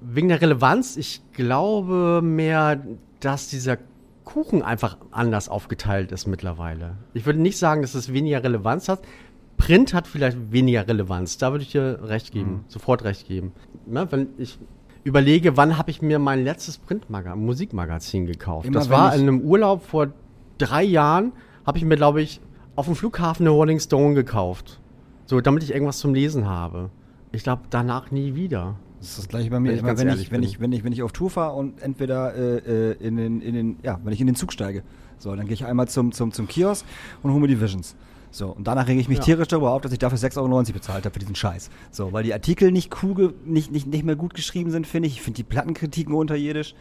wegen 0.00 0.28
der 0.28 0.40
Relevanz, 0.40 0.96
ich 0.96 1.22
glaube 1.32 2.20
mehr, 2.22 2.80
dass 3.20 3.48
dieser 3.48 3.78
Kuchen 4.24 4.62
einfach 4.62 4.98
anders 5.10 5.48
aufgeteilt 5.48 6.12
ist 6.12 6.26
mittlerweile. 6.26 6.96
Ich 7.14 7.24
würde 7.24 7.40
nicht 7.40 7.58
sagen, 7.58 7.80
dass 7.80 7.94
es 7.94 8.12
weniger 8.12 8.44
Relevanz 8.44 8.88
hat. 8.88 9.00
Print 9.56 9.94
hat 9.94 10.06
vielleicht 10.06 10.52
weniger 10.52 10.86
Relevanz. 10.86 11.38
Da 11.38 11.50
würde 11.50 11.64
ich 11.64 11.72
dir 11.72 12.00
recht 12.02 12.32
geben, 12.32 12.64
sofort 12.68 13.04
recht 13.04 13.26
geben. 13.26 13.52
Ne, 13.86 14.06
wenn 14.10 14.28
ich 14.36 14.58
überlege, 15.02 15.56
wann 15.56 15.78
habe 15.78 15.90
ich 15.90 16.02
mir 16.02 16.18
mein 16.18 16.44
letztes 16.44 16.76
Printmaga 16.76 17.34
Musikmagazin 17.34 18.26
gekauft? 18.26 18.66
Immer 18.66 18.78
das 18.78 18.90
war 18.90 19.14
in 19.14 19.22
einem 19.22 19.40
Urlaub 19.40 19.82
vor 19.82 20.12
drei 20.58 20.84
Jahren, 20.84 21.32
habe 21.66 21.78
ich 21.78 21.84
mir, 21.84 21.96
glaube 21.96 22.20
ich, 22.20 22.40
auf 22.78 22.86
dem 22.86 22.94
Flughafen 22.94 23.44
eine 23.44 23.50
Rolling 23.50 23.80
Stone 23.80 24.14
gekauft. 24.14 24.78
So, 25.26 25.40
damit 25.40 25.64
ich 25.64 25.72
irgendwas 25.72 25.98
zum 25.98 26.14
Lesen 26.14 26.46
habe. 26.46 26.90
Ich 27.32 27.42
glaube, 27.42 27.62
danach 27.70 28.12
nie 28.12 28.36
wieder. 28.36 28.76
Das 29.00 29.10
ist 29.10 29.18
das 29.18 29.28
gleiche 29.28 29.50
bei 29.50 29.56
Wenn 29.56 29.62
mir. 29.64 29.72
ich 29.72 29.80
Immer 29.80 29.88
ganz 29.88 30.00
wenn, 30.00 30.08
ich, 30.10 30.30
wenn, 30.30 30.42
ich, 30.42 30.60
wenn, 30.60 30.72
ich, 30.72 30.84
wenn 30.84 30.92
ich 30.92 31.02
auf 31.02 31.10
Tour 31.12 31.28
fahre 31.28 31.54
und 31.56 31.82
entweder 31.82 32.34
äh, 32.34 32.58
äh, 32.58 32.92
in, 33.00 33.16
den, 33.16 33.42
in 33.42 33.54
den, 33.54 33.76
ja, 33.82 33.98
wenn 34.04 34.12
ich 34.12 34.20
in 34.20 34.28
den 34.28 34.36
Zug 34.36 34.52
steige, 34.52 34.84
so, 35.18 35.34
dann 35.34 35.46
gehe 35.46 35.54
ich 35.54 35.66
einmal 35.66 35.88
zum, 35.88 36.12
zum, 36.12 36.32
zum 36.32 36.46
Kiosk 36.46 36.86
und 37.22 37.32
hole 37.32 37.40
mir 37.40 37.48
die 37.48 37.60
Visions. 37.60 37.96
So, 38.30 38.50
und 38.50 38.66
danach 38.68 38.86
rege 38.86 39.00
ich 39.00 39.08
mich 39.08 39.18
Ja. 39.18 39.24
tierisch 39.24 39.48
darüber 39.48 39.72
auf, 39.72 39.82
dass 39.82 39.92
ich 39.92 39.98
dafür 39.98 40.18
6,90 40.18 40.38
Euro 40.38 40.62
bezahlt 40.72 41.04
habe 41.04 41.12
für 41.12 41.18
diesen 41.18 41.34
Scheiß. 41.34 41.70
So, 41.90 42.12
weil 42.12 42.22
die 42.22 42.32
Artikel 42.32 42.70
nicht 42.70 43.02
cool, 43.02 43.34
nicht, 43.44 43.72
nicht, 43.72 43.88
nicht 43.88 44.04
mehr 44.04 44.16
gut 44.16 44.34
geschrieben 44.34 44.70
sind, 44.70 44.86
finde 44.86 45.08
ich. 45.08 45.14
Ich 45.14 45.22
finde 45.22 45.36
die 45.38 45.44
Plattenkritiken 45.44 46.14
unterirdisch. 46.14 46.74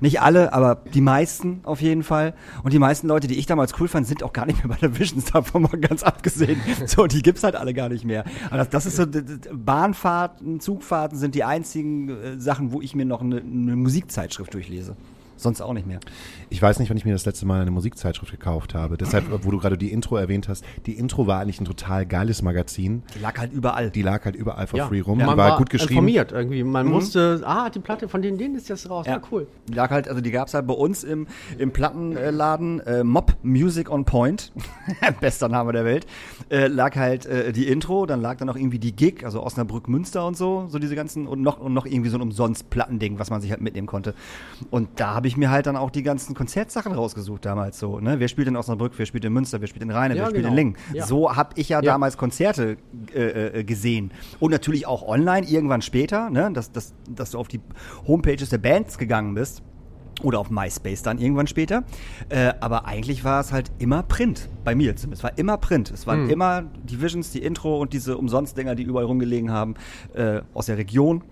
Nicht 0.00 0.20
alle, 0.20 0.52
aber 0.52 0.82
die 0.94 1.00
meisten 1.00 1.60
auf 1.64 1.80
jeden 1.80 2.02
Fall. 2.02 2.34
Und 2.62 2.72
die 2.72 2.78
meisten 2.78 3.08
Leute, 3.08 3.26
die 3.26 3.38
ich 3.38 3.46
damals 3.46 3.78
cool 3.80 3.88
fand, 3.88 4.06
sind 4.06 4.22
auch 4.22 4.32
gar 4.32 4.46
nicht 4.46 4.64
mehr 4.64 4.68
bei 4.74 4.80
der 4.80 4.98
Visions, 4.98 5.26
davon 5.26 5.62
mal 5.62 5.78
ganz 5.78 6.02
abgesehen. 6.02 6.60
So, 6.86 7.06
die 7.06 7.22
gibt's 7.22 7.42
halt 7.42 7.56
alle 7.56 7.74
gar 7.74 7.88
nicht 7.88 8.04
mehr. 8.04 8.24
Aber 8.46 8.58
das, 8.58 8.70
das 8.70 8.86
ist 8.86 8.96
so, 8.96 9.04
Bahnfahrten, 9.52 10.60
Zugfahrten 10.60 11.18
sind 11.18 11.34
die 11.34 11.44
einzigen 11.44 12.08
äh, 12.08 12.40
Sachen, 12.40 12.72
wo 12.72 12.80
ich 12.80 12.94
mir 12.94 13.04
noch 13.04 13.20
eine, 13.20 13.38
eine 13.38 13.76
Musikzeitschrift 13.76 14.54
durchlese. 14.54 14.96
Sonst 15.38 15.60
auch 15.60 15.72
nicht 15.72 15.86
mehr. 15.86 16.00
Ich 16.50 16.60
weiß 16.60 16.78
nicht, 16.80 16.90
wann 16.90 16.96
ich 16.96 17.04
mir 17.04 17.12
das 17.12 17.24
letzte 17.24 17.46
Mal 17.46 17.62
eine 17.62 17.70
Musikzeitschrift 17.70 18.32
gekauft 18.32 18.74
habe. 18.74 18.96
Deshalb, 18.98 19.24
wo 19.44 19.50
du 19.50 19.58
gerade 19.58 19.78
die 19.78 19.92
Intro 19.92 20.16
erwähnt 20.16 20.48
hast, 20.48 20.64
die 20.86 20.92
Intro 20.98 21.26
war 21.26 21.40
eigentlich 21.40 21.60
ein 21.60 21.64
total 21.64 22.04
geiles 22.06 22.42
Magazin. 22.42 23.02
Die 23.14 23.20
lag 23.20 23.38
halt 23.38 23.52
überall. 23.52 23.90
Die 23.90 24.02
lag 24.02 24.24
halt 24.24 24.36
überall 24.36 24.66
for 24.66 24.78
Ja. 24.78 24.88
free 24.88 25.00
rum. 25.00 25.18
Man 25.18 25.30
die 25.30 25.36
war, 25.36 25.56
gut 25.56 25.70
geschrieben. 25.70 25.92
Mhm. 25.92 26.08
informiert 26.08 26.32
irgendwie. 26.32 26.64
Man 26.64 26.86
musste, 26.88 27.40
ah, 27.44 27.70
die 27.70 27.78
Platte 27.78 28.08
von 28.08 28.20
denen, 28.20 28.36
denen 28.36 28.56
ist 28.56 28.68
jetzt 28.68 28.90
raus. 28.90 29.06
Ja, 29.06 29.20
cool. 29.30 29.46
Die 29.68 29.74
lag 29.74 29.90
halt, 29.90 30.08
also 30.08 30.20
die 30.20 30.30
gab's 30.30 30.54
halt 30.54 30.66
bei 30.66 30.74
uns 30.74 31.04
im, 31.04 31.26
im 31.58 31.70
Plattenladen, 31.72 32.80
äh, 32.80 33.04
Mob 33.04 33.36
Music 33.42 33.90
on 33.90 34.04
Point, 34.04 34.52
bester 35.20 35.48
Name 35.48 35.72
der 35.72 35.84
Welt, 35.84 36.06
äh, 36.50 36.66
lag 36.66 36.96
halt 36.96 37.26
äh, 37.26 37.52
die 37.52 37.68
Intro, 37.68 38.06
dann 38.06 38.20
lag 38.20 38.36
dann 38.38 38.46
noch 38.46 38.56
irgendwie 38.56 38.78
die 38.78 38.92
Gig, 38.92 39.24
also 39.24 39.42
Osnabrück, 39.42 39.88
Münster 39.88 40.26
und 40.26 40.36
so, 40.36 40.66
so 40.68 40.78
diese 40.78 40.96
ganzen 40.96 41.26
und 41.26 41.42
noch 41.42 41.60
und 41.60 41.74
noch 41.74 41.86
irgendwie 41.86 42.10
so 42.10 42.16
ein 42.16 42.22
umsonst 42.22 42.70
Plattending, 42.70 43.18
was 43.18 43.30
man 43.30 43.40
sich 43.40 43.50
halt 43.50 43.60
mitnehmen 43.60 43.86
konnte. 43.86 44.14
Und 44.70 44.88
da 44.96 45.14
habe 45.14 45.27
ich 45.27 45.27
mir 45.36 45.50
halt 45.50 45.66
dann 45.66 45.76
auch 45.76 45.90
die 45.90 46.02
ganzen 46.02 46.34
Konzertsachen 46.34 46.92
rausgesucht 46.92 47.44
damals 47.44 47.78
so, 47.78 48.00
ne? 48.00 48.20
Wer 48.20 48.28
spielt 48.28 48.48
in 48.48 48.56
Osnabrück, 48.56 48.92
wer 48.96 49.06
spielt 49.06 49.24
in 49.24 49.32
Münster, 49.32 49.60
wer 49.60 49.68
spielt 49.68 49.82
in 49.82 49.90
Rheine, 49.90 50.14
Ja, 50.16 50.22
wer 50.22 50.26
spielt 50.30 50.42
genau. 50.44 50.50
in 50.50 50.56
Lingen. 50.56 50.76
Ja. 50.94 51.06
So 51.06 51.34
habe 51.36 51.50
ich 51.56 51.68
ja, 51.68 51.78
Ja. 51.78 51.82
damals 51.92 52.16
Konzerte 52.16 52.76
äh, 53.14 53.58
äh, 53.60 53.64
gesehen 53.64 54.10
und 54.40 54.50
natürlich 54.50 54.86
auch 54.86 55.06
online 55.06 55.46
irgendwann 55.46 55.82
später, 55.82 56.30
ne? 56.30 56.50
Dass, 56.52 56.72
dass, 56.72 56.94
dass 57.08 57.32
du 57.32 57.38
auf 57.38 57.48
die 57.48 57.60
Homepages 58.06 58.50
der 58.50 58.58
Bands 58.58 58.98
gegangen 58.98 59.34
bist. 59.34 59.62
Oder 60.24 60.40
auf 60.40 60.50
MySpace 60.50 61.02
dann 61.02 61.18
irgendwann 61.18 61.46
später. 61.46 61.84
Äh, 62.28 62.52
aber 62.58 62.86
eigentlich 62.86 63.22
war 63.22 63.38
es 63.40 63.52
halt 63.52 63.70
immer 63.78 64.02
Print. 64.02 64.48
Bei 64.64 64.74
mir 64.74 64.96
zumindest. 64.96 65.20
Es 65.20 65.22
war 65.22 65.38
immer 65.38 65.56
Print. 65.58 65.92
Es 65.92 66.08
waren 66.08 66.28
immer 66.28 66.64
die 66.82 67.00
Visions, 67.00 67.30
die 67.30 67.38
Intro 67.40 67.80
und 67.80 67.92
diese 67.92 68.18
Umsonstdinger, 68.18 68.74
die 68.74 68.82
überall 68.82 69.04
rumgelegen 69.04 69.52
haben, 69.52 69.74
äh, 70.14 70.40
aus 70.54 70.66
der 70.66 70.76
Region, 70.76 71.22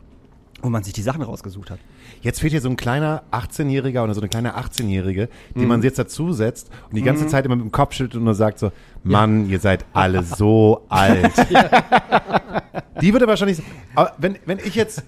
wo 0.63 0.69
man 0.69 0.85
sich 0.85 0.93
die 0.93 1.03
Sachen 1.03 1.23
rausgesucht 1.23 1.69
hat. 1.73 1.81
Jetzt 2.23 2.41
fehlt 2.41 2.53
hier 2.53 2.61
so 2.61 2.69
ein 2.69 2.77
kleiner 2.77 3.23
18-Jähriger 3.33 4.03
oder 4.05 4.15
so 4.15 4.21
eine 4.21 4.29
kleine 4.29 4.57
18-Jährige, 4.57 5.29
die 5.55 5.61
Mhm. 5.61 5.69
man 5.69 5.83
jetzt 5.83 5.99
dazu 5.99 6.33
setzt 6.33 6.71
und 6.89 6.97
die 6.97 7.03
ganze 7.03 7.27
Zeit 7.27 7.45
immer 7.47 7.57
mit 7.57 7.65
dem 7.65 7.73
Kopf 7.73 7.95
schüttelt 7.95 8.17
und 8.17 8.25
nur 8.25 8.35
sagt 8.35 8.59
so, 8.59 8.73
Mann, 9.05 9.49
ihr 9.49 9.61
seid 9.61 9.85
alle 9.93 10.23
so 10.23 10.85
alt. 10.89 11.33
Die 13.01 13.13
würde 13.13 13.27
wahrscheinlich, 13.27 13.61
aber 13.95 14.13
wenn, 14.19 14.37
wenn 14.47 14.59
ich 14.59 14.75
jetzt, 14.75 15.03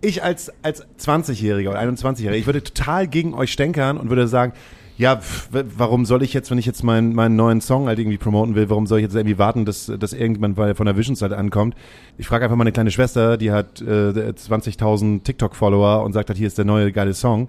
ich 0.00 0.22
als, 0.22 0.52
als 0.62 0.84
20-Jähriger 0.98 1.70
oder 1.70 1.80
21-Jähriger, 1.80 2.32
ich 2.34 2.46
würde 2.46 2.62
total 2.62 3.08
gegen 3.08 3.34
euch 3.34 3.52
stänkern 3.52 3.96
und 3.96 4.08
würde 4.10 4.28
sagen, 4.28 4.52
ja, 4.96 5.20
warum 5.50 6.04
soll 6.04 6.22
ich 6.22 6.32
jetzt, 6.32 6.50
wenn 6.50 6.58
ich 6.58 6.66
jetzt 6.66 6.84
meinen, 6.84 7.14
meinen 7.14 7.34
neuen 7.34 7.60
Song 7.60 7.88
halt 7.88 7.98
irgendwie 7.98 8.18
promoten 8.18 8.54
will, 8.54 8.70
warum 8.70 8.86
soll 8.86 8.98
ich 8.98 9.02
jetzt 9.02 9.14
irgendwie 9.14 9.38
warten, 9.38 9.64
dass, 9.64 9.86
dass 9.86 10.12
irgendjemand 10.12 10.56
von 10.76 10.86
der 10.86 10.96
Visions 10.96 11.20
halt 11.20 11.32
ankommt? 11.32 11.74
Ich 12.16 12.28
frage 12.28 12.44
einfach 12.44 12.56
meine 12.56 12.72
kleine 12.72 12.90
Schwester, 12.90 13.36
die 13.36 13.50
hat 13.50 13.80
äh, 13.80 13.84
20.000 13.84 15.24
TikTok-Follower 15.24 16.04
und 16.04 16.12
sagt 16.12 16.28
halt, 16.28 16.38
hier 16.38 16.46
ist 16.46 16.58
der 16.58 16.64
neue 16.64 16.92
geile 16.92 17.14
Song. 17.14 17.48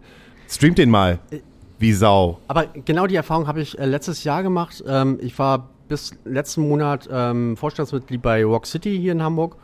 Streamt 0.49 0.77
den 0.77 0.89
mal. 0.89 1.19
wie 1.77 1.93
Sau. 1.93 2.39
Aber 2.47 2.65
genau 2.85 3.05
die 3.05 3.15
Erfahrung 3.15 3.47
habe 3.47 3.61
ich 3.61 3.77
äh, 3.77 3.85
letztes 3.85 4.23
Jahr 4.23 4.41
gemacht. 4.43 4.83
Ähm, 4.87 5.19
ich 5.21 5.37
war 5.37 5.69
bis 5.87 6.15
letzten 6.25 6.67
Monat 6.67 7.07
ähm, 7.11 7.57
Vorstandsmitglied 7.57 8.21
bei 8.21 8.43
Rock 8.43 8.65
City 8.65 8.97
hier 8.97 9.11
in 9.11 9.21
Hamburg. 9.21 9.57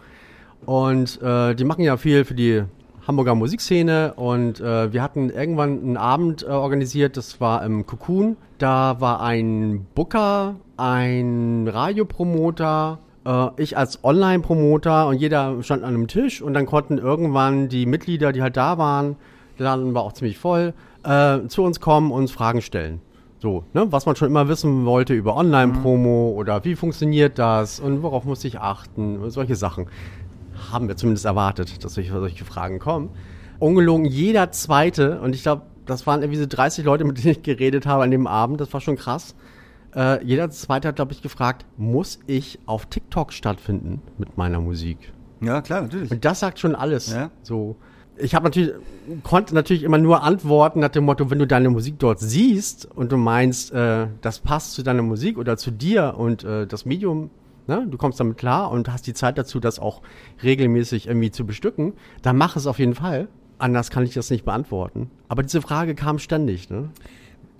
Und 0.66 1.20
äh, 1.22 1.56
die 1.56 1.64
machen 1.64 1.84
ja 1.84 1.98
viel 1.98 2.26
für 2.26 2.36
die 2.36 2.64
Hamburger 3.08 3.36
Musikszene. 3.36 4.14
Und 4.16 4.60
äh, 4.60 4.92
wir 4.94 5.02
hatten 5.02 5.30
irgendwann 5.30 5.82
einen 5.82 5.98
Abend 5.98 6.44
äh, 6.44 6.48
organisiert, 6.48 7.18
das 7.18 7.42
war 7.42 7.64
im 7.64 7.86
Cocoon. 7.86 8.38
Da 8.58 9.00
war 9.00 9.22
ein 9.22 9.86
Booker, 9.96 10.56
ein 10.78 11.68
Radiopromoter, 11.68 13.00
äh, 13.26 13.48
ich 13.58 13.78
als 13.78 14.04
Online-Promoter 14.04 15.08
und 15.08 15.18
jeder 15.18 15.62
stand 15.64 15.84
an 15.84 15.96
einem 15.96 16.08
Tisch 16.08 16.42
und 16.42 16.54
dann 16.54 16.66
konnten 16.66 16.98
irgendwann 16.98 17.70
die 17.70 17.86
Mitglieder, 17.86 18.32
die 18.32 18.42
halt 18.42 18.58
da 18.58 18.78
waren, 18.78 19.16
der 19.58 19.66
Laden 19.66 19.94
war 19.94 20.04
auch 20.04 20.14
ziemlich 20.14 20.38
voll, 20.38 20.74
äh, 21.04 21.40
zu 21.48 21.64
uns 21.64 21.80
kommen 21.80 22.12
und 22.12 22.22
uns 22.22 22.32
Fragen 22.32 22.62
stellen. 22.62 23.02
So, 23.40 23.64
ne, 23.74 23.92
was 23.92 24.06
man 24.06 24.16
schon 24.16 24.28
immer 24.28 24.48
wissen 24.48 24.86
wollte 24.86 25.16
über 25.16 25.36
Online-Promo 25.36 26.34
oder 26.38 26.64
wie 26.64 26.76
funktioniert 26.76 27.40
das 27.40 27.80
und 27.80 28.04
worauf 28.04 28.24
muss 28.24 28.44
ich 28.44 28.60
achten, 28.60 29.18
und 29.18 29.32
solche 29.32 29.56
Sachen. 29.56 29.88
Haben 30.72 30.88
wir 30.88 30.96
zumindest 30.96 31.26
erwartet, 31.26 31.84
dass 31.84 31.94
solche, 31.94 32.12
solche 32.12 32.46
Fragen 32.46 32.80
kommen. 32.80 33.10
Ungelogen 33.60 34.06
jeder 34.06 34.52
zweite, 34.52 35.22
und 35.22 35.36
ich 35.36 35.44
glaube, 35.44 35.64
das 35.86 36.08
waren 36.08 36.22
irgendwie 36.22 36.40
so 36.40 36.46
30 36.48 36.86
Leute, 36.86 37.04
mit 37.04 37.18
denen 37.18 37.32
ich 37.32 37.44
geredet 37.44 37.86
habe 37.86 38.04
an 38.04 38.12
dem 38.12 38.28
Abend, 38.28 38.62
das 38.62 38.72
war 38.74 38.82
schon 38.82 38.96
krass. 38.96 39.36
Äh, 39.96 40.24
jeder 40.24 40.50
zweite 40.50 40.88
hat, 40.88 40.96
glaube 40.96 41.12
ich, 41.12 41.22
gefragt, 41.22 41.66
muss 41.78 42.20
ich 42.28 42.60
auf 42.66 42.86
TikTok 42.86 43.34
stattfinden 43.34 44.02
mit 44.18 44.38
meiner 44.38 44.62
Musik? 44.62 45.12
Ja, 45.42 45.62
klar, 45.62 45.82
natürlich. 45.82 46.12
Und 46.12 46.24
das 46.24 46.40
sagt 46.40 46.60
schon 46.60 46.76
alles. 46.76 47.12
Ja. 47.12 47.32
So. 47.42 47.76
Ich 48.18 48.36
habe 48.36 48.46
natürlich, 48.46 48.74
konnte 49.24 49.56
natürlich 49.56 49.84
immer 49.84 49.98
nur 49.98 50.24
antworten 50.24 50.80
nach 50.80 50.90
dem 50.90 51.06
Motto, 51.06 51.30
wenn 51.32 51.40
du 51.40 51.48
deine 51.48 51.70
Musik 51.70 51.96
dort 51.98 52.20
siehst 52.20 52.86
und 52.86 53.12
du 53.12 53.18
meinst, 53.18 53.74
äh, 53.74 54.08
das 54.22 54.40
passt 54.40 54.74
zu 54.74 54.84
deiner 54.84 55.02
Musik 55.02 55.38
oder 55.38 55.58
zu 55.58 55.72
dir 55.72 56.14
und 56.18 56.44
äh, 56.44 56.68
das 56.68 56.86
Medium, 56.86 57.32
ne, 57.72 57.88
du 57.90 57.98
kommst 57.98 58.20
damit 58.20 58.38
klar 58.38 58.70
und 58.70 58.92
hast 58.92 59.08
die 59.08 59.14
Zeit 59.14 59.38
dazu, 59.38 59.60
das 59.60 59.80
auch 59.80 60.02
regelmäßig 60.44 61.08
irgendwie 61.08 61.32
zu 61.32 61.46
bestücken, 61.46 61.94
dann 62.22 62.38
mach 62.38 62.56
es 62.56 62.68
auf 62.68 62.78
jeden 62.78 62.96
Fall. 62.96 63.28
Anders 63.58 63.90
kann 63.90 64.04
ich 64.04 64.14
das 64.14 64.30
nicht 64.30 64.44
beantworten. 64.44 65.10
Aber 65.28 65.44
diese 65.44 65.62
Frage 65.62 65.96
kam 65.96 66.20
ständig, 66.20 66.70
ne? 66.70 66.90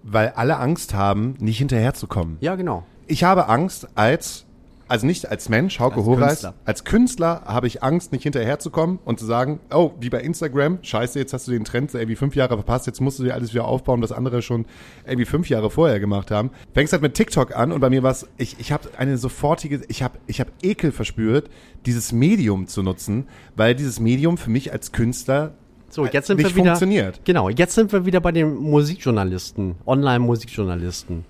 Weil 0.04 0.30
alle 0.36 0.58
Angst 0.58 0.94
haben, 0.94 1.36
nicht 1.40 1.60
hinterherzukommen. 1.60 2.38
Ja, 2.42 2.56
genau. 2.56 2.84
Ich 3.08 3.24
habe 3.24 3.48
Angst 3.50 3.88
als, 3.96 4.46
also 4.92 5.08
nicht 5.08 5.32
als 5.32 5.48
Mensch, 5.48 5.80
Hauke 5.80 5.96
Als 5.98 6.06
Horace, 6.06 6.28
Künstler. 6.28 6.54
als 6.66 6.84
Künstler 6.84 7.42
habe 7.46 7.66
ich 7.66 7.82
Angst, 7.82 8.12
nicht 8.12 8.24
hinterherzukommen 8.24 9.00
und 9.06 9.20
zu 9.20 9.26
sagen, 9.26 9.62
oh, 9.74 9.92
wie 10.02 10.10
bei 10.10 10.20
Instagram, 10.20 10.80
scheiße, 10.82 11.18
jetzt 11.18 11.32
hast 11.32 11.48
du 11.48 11.52
den 11.52 11.64
Trend 11.64 11.94
irgendwie 11.94 12.18
fünf 12.18 12.36
Jahre 12.36 12.56
verpasst, 12.56 12.88
jetzt 12.88 13.00
musst 13.00 13.18
du 13.18 13.24
dir 13.24 13.34
alles 13.34 13.54
wieder 13.54 13.66
aufbauen, 13.66 14.02
was 14.02 14.12
andere 14.12 14.42
schon 14.42 14.66
irgendwie 15.06 15.26
fünf 15.26 15.48
Jahre 15.50 15.70
vorher 15.72 16.02
gemacht 16.02 16.30
haben. 16.30 16.52
Fängst 16.74 16.92
halt 16.92 17.02
mit 17.02 17.14
TikTok 17.14 17.56
an 17.56 17.72
und 17.72 17.80
bei 17.80 17.90
mir 17.90 18.04
war 18.04 18.12
es, 18.12 18.28
ich, 18.38 18.58
ich 18.60 18.74
habe 18.74 18.90
eine 18.98 19.18
sofortige, 19.18 19.82
ich 19.88 20.04
habe 20.04 20.20
ich 20.28 20.42
hab 20.42 20.50
Ekel 20.62 20.92
verspürt, 20.92 21.50
dieses 21.86 22.12
Medium 22.12 22.68
zu 22.68 22.84
nutzen, 22.84 23.28
weil 23.56 23.74
dieses 23.76 24.02
Medium 24.02 24.38
für 24.38 24.50
mich 24.50 24.74
als 24.74 24.92
Künstler 24.92 25.54
So, 25.90 26.06
jetzt 26.06 26.28
sind 26.28 26.36
nicht 26.38 26.50
wir 26.50 26.56
wieder. 26.56 26.66
funktioniert. 26.66 27.22
Genau, 27.24 27.48
jetzt 27.50 27.76
sind 27.76 27.94
wir 27.94 28.06
wieder 28.06 28.20
bei 28.20 28.34
den 28.34 28.56
Musikjournalisten, 28.56 29.76
Online-Musikjournalisten. 29.86 31.24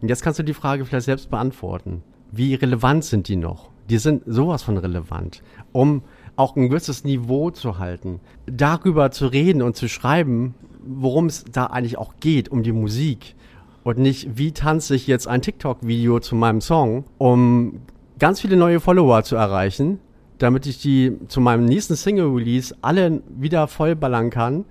Und 0.00 0.08
jetzt 0.08 0.22
kannst 0.22 0.38
du 0.38 0.44
die 0.44 0.54
Frage 0.54 0.84
vielleicht 0.84 1.06
selbst 1.06 1.28
beantworten. 1.28 2.02
Wie 2.32 2.54
relevant 2.54 3.04
sind 3.04 3.28
die 3.28 3.36
noch? 3.36 3.70
Die 3.88 3.98
sind 3.98 4.22
sowas 4.26 4.62
von 4.62 4.76
relevant, 4.76 5.42
um 5.72 6.02
auch 6.36 6.56
ein 6.56 6.68
gewisses 6.68 7.04
Niveau 7.04 7.50
zu 7.50 7.78
halten. 7.78 8.20
Darüber 8.46 9.10
zu 9.10 9.26
reden 9.26 9.62
und 9.62 9.76
zu 9.76 9.88
schreiben, 9.88 10.54
worum 10.84 11.26
es 11.26 11.44
da 11.44 11.66
eigentlich 11.66 11.98
auch 11.98 12.14
geht, 12.20 12.48
um 12.48 12.62
die 12.62 12.72
Musik. 12.72 13.34
Und 13.82 13.98
nicht, 13.98 14.38
wie 14.38 14.52
tanze 14.52 14.94
ich 14.94 15.06
jetzt 15.06 15.26
ein 15.26 15.42
TikTok-Video 15.42 16.20
zu 16.20 16.34
meinem 16.36 16.60
Song, 16.60 17.04
um 17.18 17.80
ganz 18.18 18.40
viele 18.40 18.56
neue 18.56 18.78
Follower 18.78 19.22
zu 19.24 19.36
erreichen, 19.36 19.98
damit 20.38 20.66
ich 20.66 20.80
die 20.80 21.16
zu 21.28 21.40
meinem 21.40 21.64
nächsten 21.64 21.96
Single-Release 21.96 22.76
alle 22.82 23.22
wieder 23.28 23.66
vollballern 23.66 24.30
kann. 24.30 24.64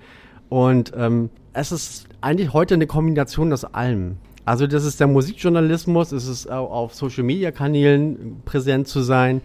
Und 0.47 0.93
ähm, 0.95 1.29
es 1.53 1.71
ist 1.71 2.07
eigentlich 2.21 2.53
heute 2.53 2.75
eine 2.75 2.87
Kombination 2.87 3.51
aus 3.51 3.65
allem. 3.65 4.17
Also 4.49 4.65
das 4.65 4.83
ist 4.83 4.99
der 4.99 5.05
Musikjournalismus, 5.05 6.11
es 6.11 6.27
ist 6.27 6.49
au- 6.49 6.65
auf 6.65 6.95
Social-Media-Kanälen 6.95 8.41
präsent 8.45 8.87
zu 8.87 9.01
sein. 9.01 9.41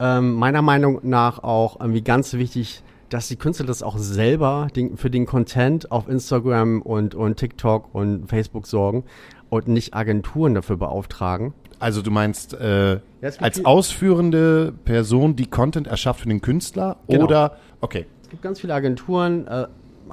Ähm, 0.00 0.32
meiner 0.34 0.60
Meinung 0.60 0.98
nach 1.04 1.44
auch 1.44 1.78
irgendwie 1.78 2.02
ganz 2.02 2.32
wichtig, 2.32 2.82
dass 3.10 3.28
die 3.28 3.36
Künstler 3.36 3.66
das 3.66 3.80
auch 3.84 3.96
selber 3.96 4.66
den, 4.74 4.96
für 4.96 5.08
den 5.08 5.24
Content 5.24 5.92
auf 5.92 6.08
Instagram 6.08 6.82
und, 6.82 7.14
und 7.14 7.36
TikTok 7.36 7.94
und 7.94 8.26
Facebook 8.28 8.66
sorgen 8.66 9.04
und 9.50 9.68
nicht 9.68 9.94
Agenturen 9.94 10.54
dafür 10.56 10.78
beauftragen. 10.78 11.54
Also 11.78 12.02
du 12.02 12.10
meinst 12.10 12.54
äh, 12.54 12.98
gibt 13.20 13.40
als 13.40 13.64
ausführende 13.64 14.72
Person, 14.84 15.36
die 15.36 15.46
Content 15.46 15.86
erschafft 15.86 16.22
für 16.22 16.28
den 16.28 16.40
Künstler 16.40 16.96
Genau. 17.08 17.26
oder 17.26 17.56
okay. 17.80 18.04
Es 18.24 18.30
gibt 18.30 18.42
ganz 18.42 18.58
viele 18.60 18.74
Agenturen, 18.74 19.46
äh, 19.46 19.66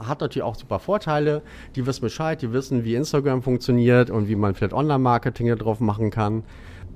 hat 0.05 0.21
natürlich 0.21 0.43
auch 0.43 0.55
super 0.55 0.79
Vorteile. 0.79 1.41
Die 1.75 1.85
wissen 1.85 2.01
Bescheid, 2.01 2.41
die 2.41 2.53
wissen, 2.53 2.83
wie 2.83 2.95
Instagram 2.95 3.41
funktioniert 3.41 4.09
und 4.09 4.27
wie 4.27 4.35
man 4.35 4.55
vielleicht 4.55 4.73
Online-Marketing 4.73 5.55
drauf 5.55 5.79
machen 5.79 6.11
kann. 6.11 6.43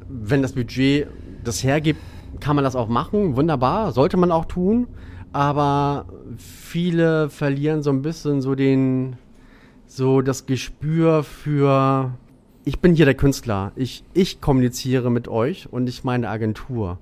Wenn 0.07 0.41
das 0.41 0.53
Budget 0.53 1.07
das 1.43 1.63
hergibt, 1.63 2.01
kann 2.39 2.55
man 2.55 2.65
das 2.65 2.75
auch 2.75 2.87
machen. 2.87 3.35
Wunderbar, 3.35 3.91
sollte 3.91 4.17
man 4.17 4.31
auch 4.31 4.45
tun. 4.45 4.87
Aber 5.33 6.05
viele 6.37 7.29
verlieren 7.29 7.83
so 7.83 7.89
ein 7.89 8.01
bisschen 8.01 8.41
so 8.41 8.55
den, 8.55 9.15
so 9.85 10.21
das 10.21 10.45
Gespür 10.45 11.23
für, 11.23 12.11
ich 12.65 12.79
bin 12.79 12.95
hier 12.95 13.05
der 13.05 13.15
Künstler. 13.15 13.71
Ich, 13.75 14.03
ich 14.13 14.41
kommuniziere 14.41 15.09
mit 15.09 15.27
euch 15.27 15.71
und 15.71 15.85
nicht 15.85 16.03
meine 16.03 16.29
Agentur. 16.29 16.97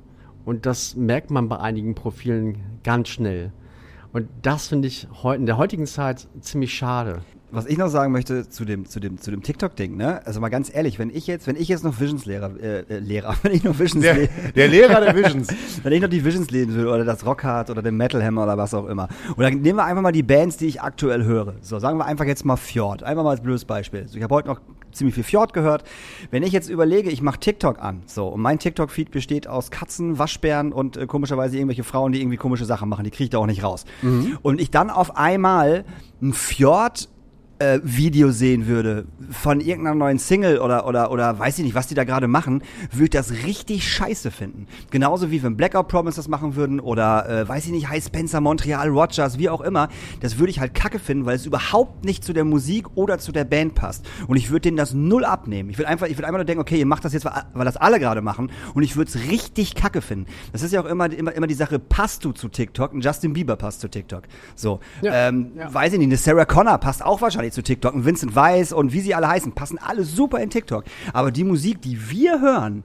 Und 0.45 0.65
das 0.65 0.95
merkt 0.95 1.31
man 1.31 1.49
bei 1.49 1.59
einigen 1.59 1.95
Profilen 1.95 2.57
ganz 2.83 3.09
schnell. 3.09 3.51
Und 4.11 4.27
das 4.41 4.67
finde 4.67 4.87
ich 4.87 5.07
in 5.35 5.45
der 5.45 5.57
heutigen 5.57 5.85
Zeit 5.85 6.27
ziemlich 6.41 6.73
schade. 6.73 7.21
Was 7.51 7.65
ich 7.65 7.79
noch 7.79 7.87
sagen 7.87 8.11
möchte 8.11 8.47
zu 8.47 8.63
dem, 8.63 8.85
zu 8.85 8.99
dem, 8.99 9.17
zu 9.17 9.31
dem 9.31 9.41
TikTok-Ding, 9.41 9.97
ne? 9.97 10.25
Also 10.25 10.39
mal 10.39 10.49
ganz 10.49 10.71
ehrlich, 10.71 10.99
wenn 10.99 11.09
ich 11.09 11.25
jetzt, 11.25 11.47
wenn 11.47 11.55
ich 11.55 11.67
jetzt 11.67 11.83
noch 11.83 11.99
Visions-Lehrer, 11.99 12.51
äh, 12.61 12.79
äh, 12.81 12.99
Lehrer, 12.99 13.35
wenn 13.41 13.53
ich 13.53 13.63
noch 13.63 13.79
Visions, 13.79 14.03
Der, 14.03 14.27
der 14.55 14.67
Lehrer 14.67 15.01
der 15.01 15.15
Visions. 15.15 15.47
wenn 15.83 15.93
ich 15.93 16.01
noch 16.01 16.09
die 16.09 16.23
Visions 16.23 16.51
lesen 16.51 16.75
will 16.75 16.87
oder 16.87 17.05
das 17.05 17.25
Rockhard 17.25 17.71
oder 17.71 17.81
den 17.81 17.97
Metal 17.97 18.23
Hammer 18.23 18.43
oder 18.43 18.55
was 18.55 18.75
auch 18.75 18.85
immer. 18.85 19.07
Und 19.35 19.41
dann 19.43 19.61
nehmen 19.61 19.79
wir 19.79 19.85
einfach 19.85 20.03
mal 20.03 20.11
die 20.11 20.21
Bands, 20.21 20.57
die 20.57 20.67
ich 20.67 20.79
aktuell 20.81 21.23
höre. 21.23 21.55
So, 21.61 21.79
sagen 21.79 21.97
wir 21.97 22.05
einfach 22.05 22.25
jetzt 22.25 22.45
mal 22.45 22.55
Fjord. 22.55 23.01
Einfach 23.01 23.23
mal 23.23 23.31
als 23.31 23.41
blödes 23.41 23.65
Beispiel. 23.65 24.07
So, 24.07 24.17
ich 24.17 24.23
habe 24.23 24.35
heute 24.35 24.47
noch 24.47 24.61
ziemlich 24.91 25.15
viel 25.15 25.23
Fjord 25.23 25.53
gehört. 25.53 25.83
Wenn 26.31 26.43
ich 26.43 26.51
jetzt 26.51 26.69
überlege, 26.69 27.09
ich 27.09 27.21
mache 27.21 27.39
TikTok 27.39 27.79
an, 27.79 28.01
so, 28.05 28.27
und 28.27 28.41
mein 28.41 28.59
TikTok-Feed 28.59 29.11
besteht 29.11 29.47
aus 29.47 29.71
Katzen, 29.71 30.19
Waschbären 30.19 30.71
und 30.71 30.97
äh, 30.97 31.05
komischerweise 31.05 31.57
irgendwelche 31.57 31.83
Frauen, 31.83 32.11
die 32.11 32.21
irgendwie 32.21 32.37
komische 32.37 32.65
Sachen 32.65 32.89
machen, 32.89 33.03
die 33.03 33.11
kriege 33.11 33.25
ich 33.25 33.29
da 33.29 33.37
auch 33.39 33.45
nicht 33.45 33.63
raus. 33.63 33.85
Und 34.41 34.61
ich 34.61 34.71
dann 34.71 34.89
auf 34.89 35.17
einmal 35.17 35.85
ein 36.21 36.33
Fjord 36.33 37.09
äh, 37.59 37.79
Video 37.83 38.31
sehen 38.31 38.67
würde 38.67 39.05
von 39.31 39.59
irgendeiner 39.61 39.95
neuen 39.95 40.17
Single 40.19 40.59
oder, 40.59 40.87
oder, 40.87 41.11
oder 41.11 41.37
weiß 41.37 41.59
ich 41.59 41.65
nicht, 41.65 41.75
was 41.75 41.87
die 41.87 41.95
da 41.95 42.03
gerade 42.03 42.27
machen, 42.27 42.63
würde 42.91 43.03
ich 43.05 43.09
das 43.11 43.31
richtig 43.45 43.87
scheiße 43.91 44.31
finden. 44.31 44.67
Genauso 44.91 45.29
wie 45.31 45.43
wenn 45.43 45.57
Blackout 45.57 45.87
Promise 45.87 46.15
das 46.15 46.27
machen 46.27 46.55
würden 46.55 46.79
oder 46.79 47.29
äh, 47.29 47.47
weiß 47.47 47.65
ich 47.65 47.71
nicht, 47.71 47.89
High 47.89 48.03
Spencer, 48.03 48.41
Montreal, 48.41 48.89
Rogers, 48.89 49.37
wie 49.37 49.49
auch 49.49 49.61
immer. 49.61 49.89
Das 50.21 50.39
würde 50.39 50.49
ich 50.51 50.59
halt 50.59 50.73
kacke 50.73 50.99
finden, 50.99 51.25
weil 51.25 51.35
es 51.35 51.45
überhaupt 51.45 52.05
nicht 52.05 52.23
zu 52.23 52.33
der 52.33 52.45
Musik 52.45 52.87
oder 52.95 53.19
zu 53.19 53.31
der 53.31 53.43
Band 53.43 53.75
passt. 53.75 54.05
Und 54.27 54.37
ich 54.37 54.49
würde 54.49 54.61
denen 54.61 54.77
das 54.77 54.93
null 54.93 55.25
abnehmen. 55.25 55.69
Ich 55.69 55.77
würde 55.77 55.89
einfach, 55.89 56.07
ich 56.07 56.17
würde 56.17 56.27
einfach 56.27 56.39
nur 56.39 56.45
denken, 56.45 56.61
okay, 56.61 56.79
ihr 56.79 56.85
macht 56.85 57.05
das 57.05 57.13
jetzt, 57.13 57.25
weil 57.25 57.33
weil 57.53 57.65
das 57.65 57.77
alle 57.77 57.99
gerade 57.99 58.21
machen 58.21 58.51
und 58.73 58.83
ich 58.83 58.95
würde 58.95 59.11
es 59.13 59.29
richtig 59.29 59.75
kacke 59.75 60.01
finden. 60.01 60.25
Das 60.51 60.61
ist 60.63 60.71
ja 60.73 60.81
auch 60.81 60.85
immer, 60.85 61.11
immer, 61.11 61.33
immer 61.33 61.47
die 61.47 61.53
Sache, 61.53 61.77
passt 61.79 62.23
du 62.25 62.31
zu 62.31 62.47
TikTok? 62.47 62.93
Ein 62.93 63.01
Justin 63.01 63.33
Bieber 63.33 63.55
passt 63.55 63.81
zu 63.81 63.89
TikTok. 63.89 64.23
So. 64.55 64.79
Ja. 65.01 65.27
Ähm, 65.29 65.51
Ja. 65.55 65.73
weiß 65.73 65.93
ich 65.93 65.99
nicht, 65.99 66.07
eine 66.07 66.17
Sarah 66.17 66.45
Connor 66.45 66.77
passt 66.77 67.03
auch 67.03 67.21
wahrscheinlich 67.21 67.48
zu 67.51 67.61
TikTok. 67.63 67.93
Ein 67.95 68.05
Vincent 68.05 68.35
Weiss 68.35 68.71
und 68.73 68.93
wie 68.93 69.01
sie 69.01 69.15
alle 69.15 69.27
heißen, 69.27 69.53
passen 69.53 69.77
alle 69.77 70.03
super 70.03 70.39
in 70.39 70.49
TikTok. 70.49 70.83
Aber 71.13 71.31
die 71.31 71.43
Musik, 71.43 71.81
die 71.81 72.09
wir 72.09 72.41
hören, 72.41 72.83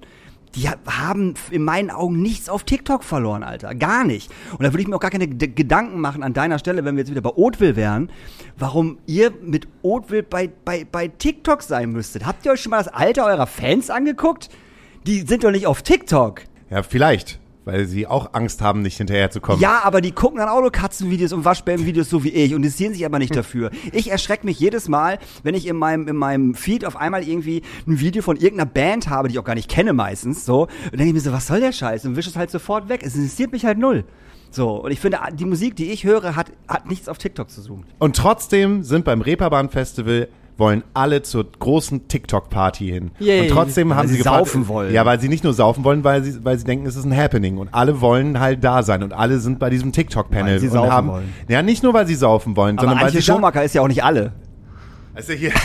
die 0.54 0.68
ha- 0.68 0.76
haben 0.88 1.34
in 1.50 1.64
meinen 1.64 1.90
Augen 1.90 2.22
nichts 2.22 2.48
auf 2.48 2.62
TikTok 2.62 3.02
verloren, 3.02 3.42
Alter. 3.42 3.74
Gar 3.74 4.04
nicht. 4.04 4.30
Und 4.52 4.62
da 4.62 4.72
würde 4.72 4.82
ich 4.82 4.88
mir 4.88 4.94
auch 4.94 5.00
gar 5.00 5.10
keine 5.10 5.26
G 5.26 5.48
Gedanken 5.48 6.00
machen 6.00 6.22
an 6.22 6.32
deiner 6.32 6.58
Stelle, 6.60 6.84
wenn 6.84 6.94
wir 6.94 7.00
jetzt 7.02 7.10
wieder 7.10 7.22
bei 7.22 7.30
Oatville 7.34 7.74
wären, 7.76 8.08
warum 8.56 8.98
ihr 9.06 9.32
mit 9.42 9.66
Oatville 9.82 10.22
bei, 10.22 10.48
bei, 10.64 10.86
bei 10.90 11.08
TikTok 11.08 11.62
sein 11.62 11.90
müsstet. 11.90 12.24
Habt 12.24 12.46
ihr 12.46 12.52
euch 12.52 12.60
schon 12.60 12.70
mal 12.70 12.78
das 12.78 12.88
Alter 12.88 13.26
eurer 13.26 13.46
Fans 13.48 13.90
angeguckt? 13.90 14.48
Die 15.06 15.20
sind 15.22 15.42
doch 15.44 15.50
nicht 15.50 15.66
auf 15.66 15.82
TikTok. 15.82 16.42
Ja, 16.70 16.82
vielleicht, 16.84 17.40
weil 17.64 17.86
sie 17.86 18.06
auch 18.06 18.30
Angst 18.32 18.60
haben, 18.60 18.82
nicht 18.82 18.96
hinterherzukommen. 18.96 19.60
Ja, 19.60 19.80
aber 19.84 20.00
die 20.00 20.12
gucken 20.12 20.38
dann 20.38 20.48
auch 20.48 20.60
nur 20.60 20.72
Katzenvideos 20.72 21.32
und 21.32 21.44
Waschbärenvideos 21.44 22.08
so 22.10 22.24
wie 22.24 22.30
ich 22.30 22.54
und 22.54 22.62
interessieren 22.62 22.92
sich 22.92 23.04
aber 23.04 23.18
nicht 23.18 23.34
dafür. 23.34 23.70
Ich 23.92 24.10
erschrecke 24.10 24.46
mich 24.46 24.58
jedes 24.58 24.88
Mal, 24.88 25.18
wenn 25.42 25.54
ich 25.54 25.66
in 25.66 25.76
meinem, 25.76 26.08
in 26.08 26.16
meinem 26.16 26.54
Feed 26.54 26.84
auf 26.84 26.96
einmal 26.96 27.26
irgendwie 27.26 27.62
ein 27.86 28.00
Video 28.00 28.22
von 28.22 28.36
irgendeiner 28.36 28.70
Band 28.70 29.08
habe, 29.08 29.28
die 29.28 29.34
ich 29.34 29.38
auch 29.38 29.44
gar 29.44 29.54
nicht 29.54 29.70
kenne 29.70 29.92
meistens, 29.92 30.44
so, 30.44 30.62
und 30.62 30.92
denke 30.92 31.06
ich 31.06 31.14
mir 31.14 31.20
so, 31.20 31.32
was 31.32 31.46
soll 31.46 31.60
der 31.60 31.72
Scheiß? 31.72 32.04
Und 32.04 32.16
wische 32.16 32.30
es 32.30 32.36
halt 32.36 32.50
sofort 32.50 32.88
weg. 32.88 33.02
Es 33.04 33.14
interessiert 33.14 33.52
mich 33.52 33.64
halt 33.64 33.78
null. 33.78 34.04
So, 34.50 34.84
und 34.84 34.92
ich 34.92 35.00
finde, 35.00 35.18
die 35.32 35.46
Musik, 35.46 35.74
die 35.74 35.90
ich 35.90 36.04
höre, 36.04 36.36
hat, 36.36 36.52
hat 36.68 36.88
nichts 36.88 37.08
auf 37.08 37.18
TikTok 37.18 37.50
zu 37.50 37.60
suchen. 37.60 37.84
Und 37.98 38.16
trotzdem 38.16 38.84
sind 38.84 39.04
beim 39.04 39.20
Reeperbahn 39.20 39.68
Festival 39.68 40.28
wollen 40.56 40.84
alle 40.94 41.22
zur 41.22 41.50
großen 41.50 42.06
TikTok-Party 42.08 42.86
hin. 42.88 43.10
Yay. 43.18 43.42
Und 43.42 43.48
trotzdem 43.50 43.90
Weil 43.90 43.96
haben 43.96 44.08
sie 44.08 44.14
sie 44.14 44.18
gefragt- 44.22 44.38
saufen 44.46 44.68
wollen. 44.68 44.92
Ja, 44.92 45.04
weil 45.04 45.20
sie 45.20 45.28
nicht 45.28 45.42
nur 45.44 45.52
saufen 45.52 45.82
wollen, 45.84 46.04
weil 46.04 46.22
sie, 46.22 46.44
weil 46.44 46.56
sie 46.58 46.64
denken, 46.64 46.86
es 46.86 46.94
ist 46.96 47.04
ein 47.04 47.16
Happening. 47.16 47.58
Und 47.58 47.72
alle 47.74 48.00
wollen 48.00 48.38
halt 48.40 48.62
da 48.62 48.82
sein. 48.82 49.02
Und 49.02 49.12
alle 49.12 49.38
sind 49.38 49.58
bei 49.58 49.70
diesem 49.70 49.92
TikTok-Panel. 49.92 50.58
Und 50.68 50.90
haben, 50.90 51.08
wollen. 51.08 51.34
Ja, 51.48 51.62
nicht 51.62 51.82
nur, 51.82 51.92
weil 51.94 52.06
sie 52.06 52.14
saufen 52.14 52.56
wollen, 52.56 52.78
Aber 52.78 52.88
sondern 52.88 53.04
weil 53.04 53.12
sie 53.12 53.22
Schumacher 53.22 53.64
ist 53.64 53.74
ja 53.74 53.82
auch 53.82 53.88
nicht 53.88 54.04
alle. 54.04 54.32
also 55.14 55.32
hier. 55.32 55.50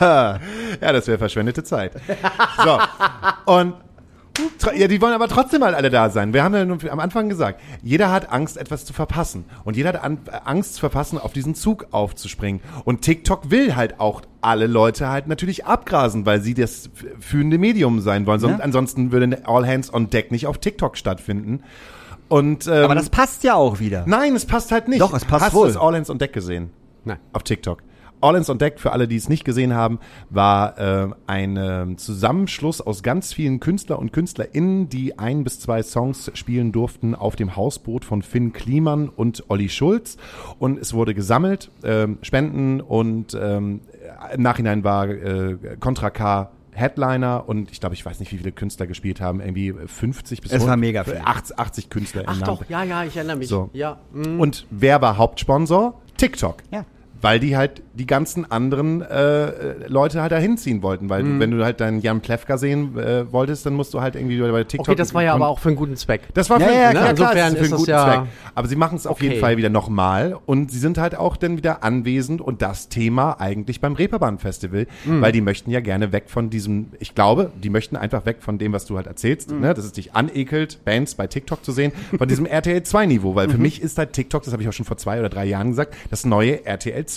ja, 0.00 0.38
das 0.80 1.06
wäre 1.06 1.18
verschwendete 1.18 1.62
Zeit. 1.64 1.92
So. 2.64 2.78
Und 3.52 3.74
ja, 4.76 4.88
die 4.88 5.00
wollen 5.00 5.12
aber 5.12 5.28
trotzdem 5.28 5.62
halt 5.62 5.74
alle 5.74 5.90
da 5.90 6.10
sein. 6.10 6.32
Wir 6.34 6.42
haben 6.42 6.54
ja 6.54 6.64
nun 6.64 6.78
am 6.88 6.98
Anfang 7.00 7.28
gesagt, 7.28 7.60
jeder 7.82 8.10
hat 8.10 8.32
Angst, 8.32 8.56
etwas 8.56 8.84
zu 8.84 8.92
verpassen. 8.92 9.44
Und 9.64 9.76
jeder 9.76 9.90
hat 9.90 10.02
an, 10.02 10.18
Angst 10.44 10.74
zu 10.74 10.80
verpassen, 10.80 11.18
auf 11.18 11.32
diesen 11.32 11.54
Zug 11.54 11.86
aufzuspringen. 11.92 12.60
Und 12.84 13.02
TikTok 13.02 13.50
will 13.50 13.76
halt 13.76 14.00
auch 14.00 14.22
alle 14.40 14.66
Leute 14.66 15.08
halt 15.08 15.26
natürlich 15.26 15.66
abgrasen, 15.66 16.26
weil 16.26 16.40
sie 16.40 16.54
das 16.54 16.90
führende 17.20 17.58
Medium 17.58 18.00
sein 18.00 18.26
wollen. 18.26 18.40
Sonst, 18.40 18.58
Ja. 18.58 18.64
Ansonsten 18.64 19.12
würde 19.12 19.42
All 19.46 19.66
Hands 19.66 19.92
on 19.92 20.10
Deck 20.10 20.30
nicht 20.30 20.46
auf 20.46 20.58
TikTok 20.58 20.96
stattfinden. 20.96 21.62
Und, 22.28 22.66
ähm, 22.66 22.84
Aber 22.84 22.94
das 22.94 23.10
passt 23.10 23.44
ja 23.44 23.54
auch 23.54 23.78
wieder. 23.80 24.04
Nein, 24.06 24.34
es 24.34 24.46
passt 24.46 24.72
halt 24.72 24.88
nicht. 24.88 25.00
Doch, 25.00 25.14
es 25.14 25.24
passt 25.24 25.46
Hast 25.46 25.54
wohl. 25.54 25.68
du 25.68 25.74
das 25.74 25.80
All 25.82 25.94
Hands 25.94 26.08
on 26.10 26.18
Deck 26.18 26.32
gesehen? 26.32 26.70
Nein. 27.04 27.18
Auf 27.32 27.42
TikTok. 27.42 27.82
All 28.24 28.36
Hands 28.36 28.48
on 28.48 28.56
Deck, 28.56 28.80
für 28.80 28.92
alle, 28.92 29.06
die 29.06 29.16
es 29.16 29.28
nicht 29.28 29.44
gesehen 29.44 29.74
haben, 29.74 29.98
war 30.30 30.78
äh, 30.78 31.08
ein 31.26 31.58
ähm, 31.58 31.98
Zusammenschluss 31.98 32.80
aus 32.80 33.02
ganz 33.02 33.34
vielen 33.34 33.60
Künstler 33.60 33.98
und 33.98 34.14
KünstlerInnen, 34.14 34.88
die 34.88 35.18
ein 35.18 35.44
bis 35.44 35.60
zwei 35.60 35.82
Songs 35.82 36.30
spielen 36.32 36.72
durften 36.72 37.14
auf 37.14 37.36
dem 37.36 37.54
Hausboot 37.54 38.02
von 38.02 38.22
Finn 38.22 38.54
Kliman 38.54 39.10
und 39.10 39.44
Olli 39.50 39.68
Schulz. 39.68 40.16
Und 40.58 40.78
es 40.78 40.94
wurde 40.94 41.14
gesammelt, 41.14 41.70
ähm, 41.84 42.16
Spenden 42.22 42.80
und 42.80 43.36
ähm, 43.38 43.80
im 44.32 44.42
Nachhinein 44.42 44.84
war 44.84 45.06
äh, 45.06 45.58
Contra 45.78 46.08
K 46.08 46.50
Headliner 46.72 47.44
und 47.46 47.70
ich 47.70 47.78
glaube, 47.78 47.94
ich 47.94 48.04
weiß 48.04 48.20
nicht, 48.20 48.32
wie 48.32 48.38
viele 48.38 48.52
Künstler 48.52 48.86
gespielt 48.86 49.20
haben, 49.20 49.40
irgendwie 49.40 49.72
50 49.72 50.40
bis 50.40 50.50
Es 50.50 50.66
war 50.66 50.76
mega 50.76 51.04
viel. 51.04 51.20
80, 51.22 51.58
80 51.58 51.90
Künstler 51.90 52.22
Ach 52.26 52.38
im 52.38 52.44
doch, 52.44 52.68
ja, 52.68 52.82
ja, 52.82 53.04
ich 53.04 53.16
erinnere 53.16 53.36
mich. 53.36 53.48
So. 53.48 53.70
Ja, 53.74 53.98
mm. 54.12 54.40
und 54.40 54.66
wer 54.70 55.00
war 55.00 55.18
Hauptsponsor? 55.18 56.00
TikTok. 56.16 56.56
Ja. 56.72 56.84
Weil 57.24 57.40
die 57.40 57.56
halt 57.56 57.82
die 57.94 58.06
ganzen 58.06 58.50
anderen 58.50 59.00
äh, 59.00 59.86
Leute 59.88 60.20
halt 60.20 60.30
da 60.32 60.36
hinziehen 60.36 60.82
wollten. 60.82 61.08
Weil 61.08 61.22
Mhm. 61.22 61.40
wenn 61.40 61.50
du 61.52 61.64
halt 61.64 61.80
deinen 61.80 62.00
Jan 62.00 62.20
Plewka 62.20 62.58
sehen 62.58 62.98
äh, 62.98 63.32
wolltest, 63.32 63.64
dann 63.64 63.72
musst 63.74 63.94
du 63.94 64.00
halt 64.02 64.14
irgendwie 64.14 64.38
bei 64.40 64.64
TikTok. 64.64 64.88
okay, 64.88 64.94
das 64.96 65.14
war 65.14 65.22
ja 65.22 65.32
aber 65.34 65.48
auch 65.48 65.58
für 65.58 65.68
einen 65.70 65.76
guten 65.76 65.96
Zweck. 65.96 66.20
das 66.34 66.50
war 66.50 66.60
Ja, 66.60 66.66
für, 66.66 66.72
ja, 66.74 66.80
ja, 66.82 66.90
klar. 66.90 67.02
klar, 67.02 67.10
Insofern 67.10 67.36
das 67.36 67.52
ist 67.52 67.58
für 67.58 67.64
einen 67.64 67.76
guten 67.78 67.90
ja- 67.90 68.04
Zweck. 68.24 68.28
Aber 68.54 68.68
sie 68.68 68.76
machen 68.76 68.96
es 68.96 69.06
auf 69.06 69.16
Okay. 69.16 69.28
jeden 69.28 69.40
Fall 69.40 69.56
wieder 69.56 69.70
nochmal 69.70 70.36
und 70.44 70.70
sie 70.70 70.78
sind 70.78 70.98
halt 70.98 71.16
auch 71.16 71.36
dann 71.38 71.56
wieder 71.56 71.82
anwesend 71.82 72.40
und 72.42 72.60
das 72.62 72.88
Thema 72.90 73.40
eigentlich 73.40 73.80
beim 73.80 73.94
Reeperbahn 73.94 74.38
Festival, 74.38 74.86
Mhm. 75.06 75.22
weil 75.22 75.32
die 75.32 75.40
möchten 75.40 75.70
ja 75.70 75.80
gerne 75.80 76.12
weg 76.12 76.24
von 76.26 76.50
diesem, 76.50 76.88
ich 77.00 77.14
glaube, 77.14 77.52
die 77.62 77.70
möchten 77.70 77.96
einfach 77.96 78.26
weg 78.26 78.38
von 78.40 78.58
dem, 78.58 78.72
was 78.74 78.84
du 78.84 78.96
halt 78.96 79.06
erzählst, 79.06 79.50
Mhm. 79.50 79.60
ne, 79.60 79.72
dass 79.74 79.84
es 79.86 79.92
dich 79.92 80.14
anekelt, 80.14 80.84
Bands 80.84 81.14
bei 81.14 81.26
TikTok 81.26 81.64
zu 81.64 81.72
sehen, 81.72 81.92
von 82.18 82.28
diesem 82.28 82.44
RTL 82.46 82.82
2 82.82 83.06
Niveau, 83.06 83.34
weil 83.34 83.48
für 83.48 83.56
Mhm. 83.56 83.62
mich 83.62 83.80
ist 83.80 83.96
halt 83.96 84.12
TikTok, 84.12 84.42
das 84.42 84.52
habe 84.52 84.62
ich 84.62 84.68
auch 84.68 84.72
schon 84.74 84.84
vor 84.86 84.98
zwei 84.98 85.18
oder 85.20 85.30
drei 85.30 85.46
Jahren 85.46 85.70
gesagt, 85.70 85.94
das 86.10 86.26
neue 86.26 86.66
RTL 86.66 87.06
2. 87.06 87.13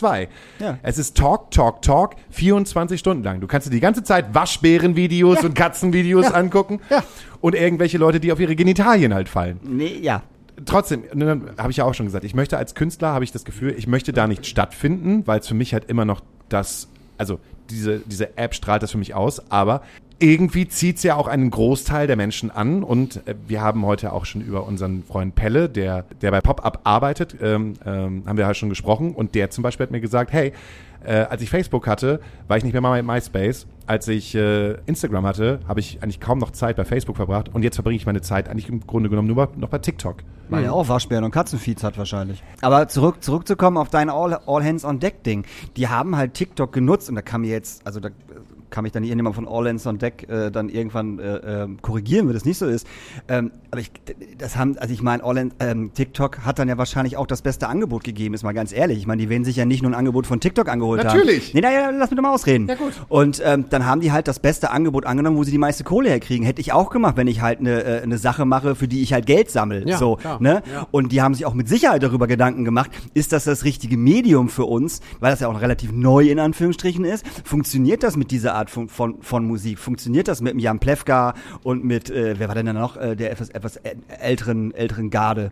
Ja. 0.59 0.77
Es 0.83 0.97
ist 0.97 1.17
Talk, 1.17 1.51
Talk, 1.51 1.81
Talk, 1.81 2.15
24 2.31 2.99
Stunden 2.99 3.23
lang. 3.23 3.39
Du 3.41 3.47
kannst 3.47 3.67
dir 3.67 3.71
die 3.71 3.79
ganze 3.79 4.03
Zeit 4.03 4.33
Waschbärenvideos 4.33 5.43
und 5.43 5.53
Katzenvideos 5.55 6.27
angucken 6.31 6.79
Ja. 6.89 7.03
und 7.41 7.55
irgendwelche 7.55 7.97
Leute, 7.97 8.19
die 8.19 8.31
auf 8.31 8.39
ihre 8.39 8.55
Genitalien 8.55 9.13
halt 9.13 9.29
fallen 9.29 9.59
Nee, 9.63 9.99
ja. 10.01 10.23
trotzdem, 10.65 11.03
ne, 11.13 11.41
habe 11.57 11.71
ich 11.71 11.77
ja 11.77 11.83
auch 11.85 11.93
schon 11.93 12.05
gesagt, 12.05 12.23
ich 12.25 12.33
möchte 12.35 12.57
als 12.57 12.75
Künstler, 12.75 13.09
habe 13.09 13.23
ich 13.23 13.31
das 13.31 13.45
Gefühl, 13.45 13.75
ich 13.77 13.87
möchte 13.87 14.13
da 14.13 14.27
nicht 14.27 14.45
stattfinden, 14.45 15.23
weil 15.25 15.39
es 15.39 15.47
für 15.47 15.53
mich 15.55 15.73
halt 15.73 15.85
immer 15.89 16.05
noch 16.05 16.21
das, 16.49 16.87
also 17.17 17.39
diese, 17.69 17.99
diese 17.99 18.37
App 18.37 18.53
strahlt 18.55 18.81
das 18.83 18.91
für 18.91 18.97
mich 18.97 19.13
aus, 19.13 19.51
aber 19.51 19.81
irgendwie 20.19 20.67
zieht 20.67 20.97
es 20.97 21.03
ja 21.03 21.15
auch 21.15 21.27
einen 21.27 21.49
Großteil 21.49 22.07
der 22.07 22.15
Menschen 22.15 22.49
an 22.49 22.83
und 22.83 23.27
äh, 23.27 23.35
wir 23.47 23.61
haben 23.61 23.85
heute 23.85 24.13
auch 24.13 24.25
schon 24.25 24.41
über 24.41 24.65
unseren 24.65 25.03
Freund 25.03 25.35
Pelle, 25.35 25.69
der, 25.69 26.05
der 26.21 26.31
bei 26.31 26.41
Pop-Up 26.41 26.81
arbeitet, 26.83 27.35
ähm, 27.41 27.73
ähm, 27.85 28.23
haben 28.25 28.37
wir 28.37 28.45
halt 28.45 28.57
schon 28.57 28.69
gesprochen 28.69 29.13
und 29.13 29.35
der 29.35 29.51
zum 29.51 29.63
Beispiel 29.63 29.85
hat 29.85 29.91
mir 29.91 30.01
gesagt, 30.01 30.33
hey, 30.33 30.53
äh, 31.05 31.25
als 31.29 31.41
ich 31.41 31.49
Facebook 31.49 31.87
hatte, 31.87 32.19
war 32.47 32.57
ich 32.57 32.63
nicht 32.63 32.73
mehr 32.73 32.81
mal 32.81 33.01
bei 33.01 33.13
MySpace. 33.13 33.67
Als 33.85 34.07
ich 34.09 34.35
äh, 34.35 34.73
Instagram 34.85 35.25
hatte, 35.25 35.59
habe 35.67 35.79
ich 35.79 36.03
eigentlich 36.03 36.19
kaum 36.19 36.39
noch 36.39 36.51
Zeit 36.51 36.75
bei 36.75 36.83
Facebook 36.83 37.15
verbracht 37.15 37.49
und 37.53 37.63
jetzt 37.63 37.75
verbringe 37.75 37.95
ich 37.95 38.05
meine 38.05 38.21
Zeit 38.21 38.49
eigentlich 38.49 38.67
im 38.67 38.85
Grunde 38.85 39.09
genommen 39.09 39.29
nur 39.29 39.49
noch 39.55 39.69
bei 39.69 39.77
TikTok. 39.77 40.17
Weil 40.49 40.65
er 40.65 40.73
auch 40.73 40.87
Waschbären 40.89 41.23
und 41.23 41.31
Katzenfeeds 41.31 41.83
hat 41.83 41.97
wahrscheinlich. 41.97 42.43
Aber 42.61 42.87
zurück, 42.87 43.23
zurückzukommen 43.23 43.77
auf 43.77 43.89
dein 43.89 44.09
All, 44.09 44.33
All 44.45 44.63
Hands 44.63 44.83
on 44.83 44.99
Deck 44.99 45.23
Ding. 45.23 45.45
Die 45.75 45.87
haben 45.87 46.15
halt 46.15 46.33
TikTok 46.33 46.71
genutzt 46.71 47.09
und 47.09 47.15
da 47.15 47.21
kann 47.21 47.41
mir 47.41 47.51
jetzt, 47.51 47.85
also 47.85 47.99
da 47.99 48.09
kann 48.69 48.83
mich 48.83 48.91
dann 48.91 49.03
irgendjemand 49.03 49.35
von 49.35 49.47
All 49.47 49.67
Hands 49.67 49.85
on 49.87 49.97
Deck 49.97 50.27
äh, 50.29 50.51
dann 50.51 50.69
irgendwann 50.69 51.19
äh, 51.19 51.63
ähm, 51.63 51.81
korrigieren, 51.81 52.27
wenn 52.27 52.33
das 52.33 52.45
nicht 52.45 52.57
so 52.57 52.65
ist. 52.65 52.87
Ähm, 53.27 53.51
aber 53.71 53.81
ich, 53.81 53.91
das 54.37 54.55
haben, 54.57 54.77
also 54.77 54.93
ich 54.93 55.01
meine, 55.01 55.23
All 55.23 55.37
Hands, 55.37 55.55
ähm, 55.59 55.91
TikTok 55.93 56.45
hat 56.45 56.59
dann 56.59 56.67
ja 56.67 56.77
wahrscheinlich 56.77 57.17
auch 57.17 57.27
das 57.27 57.41
beste 57.41 57.67
Angebot 57.67 58.03
gegeben, 58.03 58.33
ist 58.33 58.43
mal 58.43 58.53
ganz 58.53 58.71
ehrlich. 58.71 58.97
Ich 58.97 59.07
meine, 59.07 59.21
die 59.21 59.29
werden 59.29 59.45
sich 59.45 59.55
ja 59.55 59.65
nicht 59.65 59.81
nur 59.81 59.91
ein 59.91 59.95
Angebot 59.95 60.27
von 60.27 60.39
TikTok 60.39 60.69
angeholt 60.69 61.03
Natürlich. 61.03 61.47
haben. 61.47 61.51
Nee, 61.53 61.61
naja, 61.61 61.89
lass 61.91 62.09
mich 62.11 62.17
doch 62.17 62.23
mal 62.23 62.33
ausreden. 62.33 62.67
Ja, 62.67 62.75
gut. 62.75 62.93
Und 63.09 63.41
ähm, 63.45 63.65
dann 63.69 63.85
haben 63.85 64.01
die 64.01 64.11
halt 64.11 64.27
das 64.27 64.39
beste 64.39 64.71
Angebot 64.71 65.05
angenommen, 65.05 65.37
wo 65.37 65.43
sie 65.43 65.51
die 65.51 65.57
meiste 65.57 65.83
Kohle 65.83 66.09
herkriegen. 66.09 66.45
Hätte 66.45 66.61
ich 66.61 66.73
auch 66.73 66.89
gemacht, 66.89 67.17
wenn 67.17 67.27
ich 67.27 67.41
halt 67.41 67.59
eine, 67.59 67.83
äh, 67.83 68.01
eine 68.01 68.17
Sache 68.17 68.45
mache, 68.45 68.75
für 68.75 68.87
die 68.87 69.01
ich 69.01 69.13
halt 69.13 69.25
Geld 69.25 69.49
sammle. 69.49 69.87
Ja, 69.87 69.97
so, 69.97 70.15
klar. 70.17 70.41
ne? 70.41 70.63
Ja. 70.71 70.87
Und 70.91 71.11
die 71.11 71.21
haben 71.21 71.33
sich 71.33 71.45
auch 71.45 71.53
mit 71.53 71.67
Sicherheit 71.67 72.03
darüber 72.03 72.27
Gedanken 72.27 72.65
gemacht, 72.65 72.91
ist 73.13 73.31
das 73.31 73.45
das 73.45 73.63
richtige 73.63 73.97
Medium 73.97 74.49
für 74.49 74.65
uns, 74.65 75.01
weil 75.19 75.31
das 75.31 75.39
ja 75.39 75.47
auch 75.47 75.61
relativ 75.61 75.91
neu 75.91 76.29
in 76.29 76.39
Anführungsstrichen 76.39 77.05
ist. 77.05 77.25
Funktioniert 77.43 78.03
das 78.03 78.17
mit 78.17 78.31
dieser 78.31 78.55
Art 78.57 78.69
von, 78.69 78.89
von, 78.89 79.21
von 79.21 79.45
Musik? 79.45 79.79
Funktioniert 79.79 80.27
das 80.27 80.41
mit 80.41 80.53
dem 80.53 80.59
Jan 80.59 80.79
Plewka 80.79 81.33
und 81.63 81.83
mit, 81.83 82.09
äh, 82.09 82.35
wer 82.37 82.47
war 82.47 82.55
denn 82.55 82.65
da 82.65 82.73
noch, 82.73 82.97
äh, 82.97 83.15
der 83.15 83.31
etwas, 83.31 83.49
etwas 83.49 83.77
älteren, 84.07 84.73
älteren 84.73 85.09
Garde? 85.09 85.51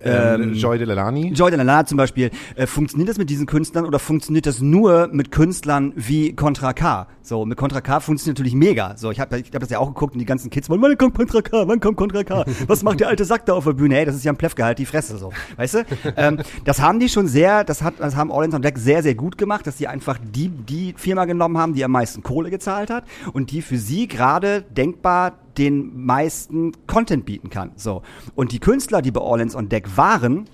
Ähm, 0.00 0.54
Joy 0.54 0.78
Delaney. 0.78 1.32
Joy 1.32 1.50
Delanana 1.50 1.86
zum 1.86 1.96
Beispiel, 1.96 2.30
äh, 2.54 2.66
funktioniert 2.66 3.08
das 3.08 3.18
mit 3.18 3.30
diesen 3.30 3.46
Künstlern 3.46 3.86
oder 3.86 3.98
funktioniert 3.98 4.46
das 4.46 4.60
nur 4.60 5.08
mit 5.08 5.30
Künstlern 5.30 5.92
wie 5.96 6.34
Contra 6.34 6.72
K? 6.72 7.06
So, 7.22 7.44
mit 7.44 7.56
Contra 7.58 7.80
K 7.80 8.00
funktioniert 8.00 8.38
natürlich 8.38 8.54
mega. 8.54 8.96
So, 8.96 9.10
ich 9.10 9.20
habe 9.20 9.38
ich 9.38 9.50
hab 9.52 9.60
das 9.60 9.70
ja 9.70 9.78
auch 9.78 9.88
geguckt 9.88 10.14
und 10.14 10.20
die 10.20 10.26
ganzen 10.26 10.50
Kids 10.50 10.68
wollen, 10.68 10.82
wann 10.82 10.96
kommt 10.98 11.16
Contra 11.16 11.42
K, 11.42 11.66
wann 11.66 11.80
kommt 11.80 11.96
Contra 11.96 12.24
K? 12.24 12.44
Was 12.66 12.82
macht 12.82 13.00
der 13.00 13.08
alte 13.08 13.24
Sack 13.24 13.46
da 13.46 13.54
auf 13.54 13.64
der 13.64 13.72
Bühne? 13.72 13.96
Hey, 13.96 14.04
das 14.04 14.14
ist 14.14 14.24
ja 14.24 14.32
ein 14.32 14.36
Pleffke, 14.36 14.64
halt 14.64 14.78
die 14.78 14.86
Fresse, 14.86 15.16
so. 15.16 15.32
Weißt 15.56 15.74
du? 15.74 15.78
ähm, 16.16 16.38
das 16.64 16.80
haben 16.80 17.00
die 17.00 17.08
schon 17.08 17.26
sehr, 17.26 17.64
das 17.64 17.82
hat, 17.82 17.94
das 17.98 18.16
haben 18.16 18.30
All 18.30 18.52
on 18.54 18.62
Deck 18.62 18.78
sehr, 18.78 19.02
sehr 19.02 19.14
gut 19.14 19.38
gemacht, 19.38 19.66
dass 19.66 19.78
sie 19.78 19.88
einfach 19.88 20.18
die, 20.22 20.48
die 20.48 20.94
Firma 20.96 21.24
genommen 21.24 21.58
haben, 21.58 21.74
die 21.74 21.84
am 21.84 21.90
meisten 21.90 22.22
Kohle 22.22 22.50
gezahlt 22.50 22.90
hat 22.90 23.04
und 23.32 23.50
die 23.50 23.62
für 23.62 23.78
sie 23.78 24.08
gerade 24.08 24.62
denkbar 24.62 25.38
den 25.58 26.04
meisten 26.04 26.72
Content 26.86 27.24
bieten 27.26 27.50
kann. 27.50 27.72
So. 27.76 28.02
Und 28.34 28.52
die 28.52 28.58
Künstler, 28.60 29.02
die 29.02 29.10
bei 29.10 29.20
All 29.20 29.40
Hands 29.40 29.54
on 29.54 29.68
Deck 29.68 29.96
waren, 29.96 30.46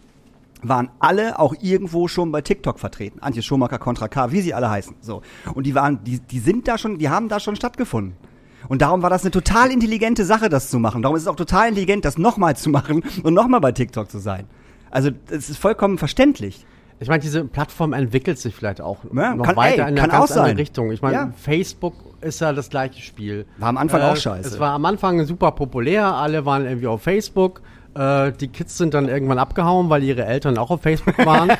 waren 0.62 0.90
alle 1.00 1.38
auch 1.40 1.54
irgendwo 1.60 2.06
schon 2.08 2.30
bei 2.30 2.40
TikTok 2.40 2.78
vertreten. 2.78 3.18
Antje 3.20 3.42
Schumacher, 3.42 3.78
Contra 3.78 4.06
K, 4.08 4.30
wie 4.30 4.40
sie 4.42 4.54
alle 4.54 4.70
heißen. 4.70 4.94
So. 5.00 5.22
Und 5.54 5.66
die 5.66 5.74
waren, 5.74 6.04
die, 6.04 6.20
die 6.20 6.38
sind 6.38 6.68
da 6.68 6.78
schon, 6.78 6.98
die 6.98 7.08
haben 7.08 7.28
da 7.28 7.40
schon 7.40 7.56
stattgefunden. 7.56 8.14
Und 8.68 8.80
darum 8.80 9.02
war 9.02 9.10
das 9.10 9.22
eine 9.22 9.32
total 9.32 9.72
intelligente 9.72 10.24
Sache, 10.24 10.48
das 10.48 10.70
zu 10.70 10.78
machen. 10.78 11.02
Darum 11.02 11.16
ist 11.16 11.22
es 11.22 11.28
auch 11.28 11.34
total 11.36 11.68
intelligent, 11.70 12.04
das 12.04 12.16
nochmal 12.16 12.56
zu 12.56 12.70
machen 12.70 13.02
und 13.24 13.34
nochmal 13.34 13.60
bei 13.60 13.72
TikTok 13.72 14.08
zu 14.08 14.18
sein. 14.20 14.46
Also, 14.90 15.10
es 15.30 15.50
ist 15.50 15.56
vollkommen 15.58 15.98
verständlich. 15.98 16.64
Ich 17.00 17.08
meine, 17.08 17.20
diese 17.20 17.44
Plattform 17.44 17.92
entwickelt 17.92 18.38
sich 18.38 18.54
vielleicht 18.54 18.80
auch 18.80 18.98
Ja, 19.12 19.34
noch 19.34 19.44
kann- 19.46 19.56
weiter 19.56 19.72
ey, 19.72 19.78
in 19.80 19.84
eine 19.86 20.00
kann 20.00 20.10
ganz 20.10 20.30
auch 20.30 20.36
andere 20.36 20.46
sein. 20.50 20.56
Richtung. 20.56 20.92
Ich 20.92 21.02
meine, 21.02 21.14
Ja. 21.16 21.32
Facebook 21.36 21.94
ist 22.22 22.40
ja 22.40 22.52
das 22.52 22.68
gleiche 22.70 23.00
Spiel. 23.00 23.46
War 23.58 23.68
am 23.68 23.76
Anfang 23.78 24.00
auch 24.02 24.16
scheiße. 24.16 24.48
Es 24.48 24.60
war 24.60 24.72
am 24.72 24.84
Anfang 24.84 25.24
super 25.26 25.52
populär, 25.52 26.06
alle 26.14 26.44
waren 26.46 26.64
irgendwie 26.66 26.86
auf 26.86 27.02
Facebook. 27.02 27.60
Äh, 27.94 28.32
die 28.32 28.48
Kids 28.48 28.78
sind 28.78 28.94
dann 28.94 29.08
irgendwann 29.08 29.38
abgehauen, 29.38 29.90
weil 29.90 30.02
ihre 30.02 30.24
Eltern 30.24 30.56
auch 30.56 30.70
auf 30.70 30.80
Facebook 30.82 31.18
waren 31.26 31.52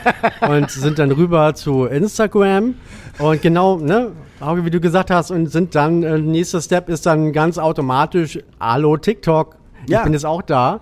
und 0.49 0.71
sind 0.71 0.99
dann 0.99 1.11
rüber 1.13 1.55
zu 1.55 1.85
Instagram. 1.85 2.75
Und 3.19 3.43
genau, 3.43 3.77
ne, 3.77 4.13
wie 4.41 4.71
du 4.71 4.81
gesagt 4.81 5.11
hast, 5.11 5.31
und 5.31 5.49
sind 5.49 5.75
dann, 5.75 6.03
äh, 6.03 6.19
nächster 6.19 6.61
Step 6.63 6.89
ist 6.89 7.05
dann 7.07 7.33
ganz 7.33 7.59
automatisch, 7.59 8.39
hallo 8.59 8.97
TikTok, 8.97 9.57
Ja. 9.89 9.99
ich 9.99 10.05
bin 10.05 10.13
jetzt 10.15 10.25
auch 10.25 10.43
da. 10.43 10.81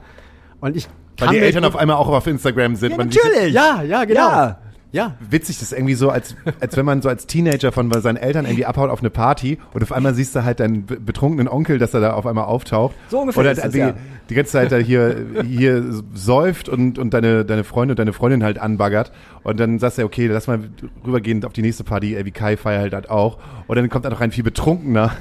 Und 0.60 0.76
ich 0.76 0.86
Weil 1.18 1.26
kann 1.26 1.34
die 1.34 1.40
Eltern 1.40 1.64
auf 1.64 1.74
einmal 1.76 1.96
auch 1.96 2.08
auf 2.08 2.26
Instagram 2.26 2.76
sind. 2.76 2.92
Ja, 2.92 2.96
natürlich. 2.98 3.52
Ja, 3.52 3.82
ja, 3.82 4.04
genau. 4.04 4.20
Ja. 4.20 4.58
Ja. 4.93 5.14
Witzig, 5.20 5.59
das 5.59 5.70
ist 5.70 5.78
irgendwie 5.78 5.95
so, 5.95 6.11
als, 6.11 6.34
als 6.61 6.76
wenn 6.76 6.84
man 6.84 7.03
so 7.03 7.09
als 7.09 7.26
Teenager 7.26 7.72
von 7.72 7.91
seinen 8.01 8.16
Eltern 8.16 8.45
irgendwie 8.45 8.66
abhaut 8.66 8.91
auf 8.91 9.01
eine 9.01 9.11
Party 9.11 9.59
und 9.72 9.82
auf 9.82 9.93
einmal 9.93 10.14
siehst 10.14 10.34
du 10.34 10.45
halt 10.45 10.61
deinen 10.61 10.86
be- 10.86 10.99
betrunkenen 10.99 11.49
Onkel, 11.49 11.78
dass 11.78 11.95
er 11.95 12.01
da 12.01 12.14
auf 12.14 12.26
einmal 12.26 12.45
auftaucht. 12.45 12.95
So 13.09 13.20
ungefähr 13.20 13.41
Oder 13.41 13.53
ist 13.53 13.64
es, 13.64 13.72
die, 13.72 13.78
ja. 13.78 13.95
die 14.28 14.34
ganze 14.34 14.53
Zeit 14.53 14.72
da 14.72 14.76
hier, 14.78 15.26
hier 15.45 15.84
säuft 16.14 16.68
und, 16.68 16.99
und 16.99 17.14
deine, 17.14 17.45
deine 17.45 17.64
Freunde 17.64 17.93
und 17.93 17.99
deine 17.99 18.12
Freundin 18.12 18.43
halt 18.43 18.59
anbaggert. 18.59 19.12
Und 19.43 19.61
dann 19.61 19.78
sagst 19.78 19.99
du, 19.99 20.05
okay, 20.05 20.26
lass 20.26 20.47
mal 20.49 20.59
rübergehen 21.07 21.45
auf 21.45 21.53
die 21.53 21.62
nächste 21.62 21.84
Party, 21.84 22.18
wie 22.24 22.30
Kai 22.32 22.57
feiert 22.57 22.93
halt 22.93 23.11
auch. 23.11 23.38
Und 23.68 23.76
dann 23.76 23.88
kommt 23.88 24.05
da 24.05 24.11
noch 24.11 24.20
ein 24.20 24.32
viel 24.32 24.45
betrunkener. 24.45 25.12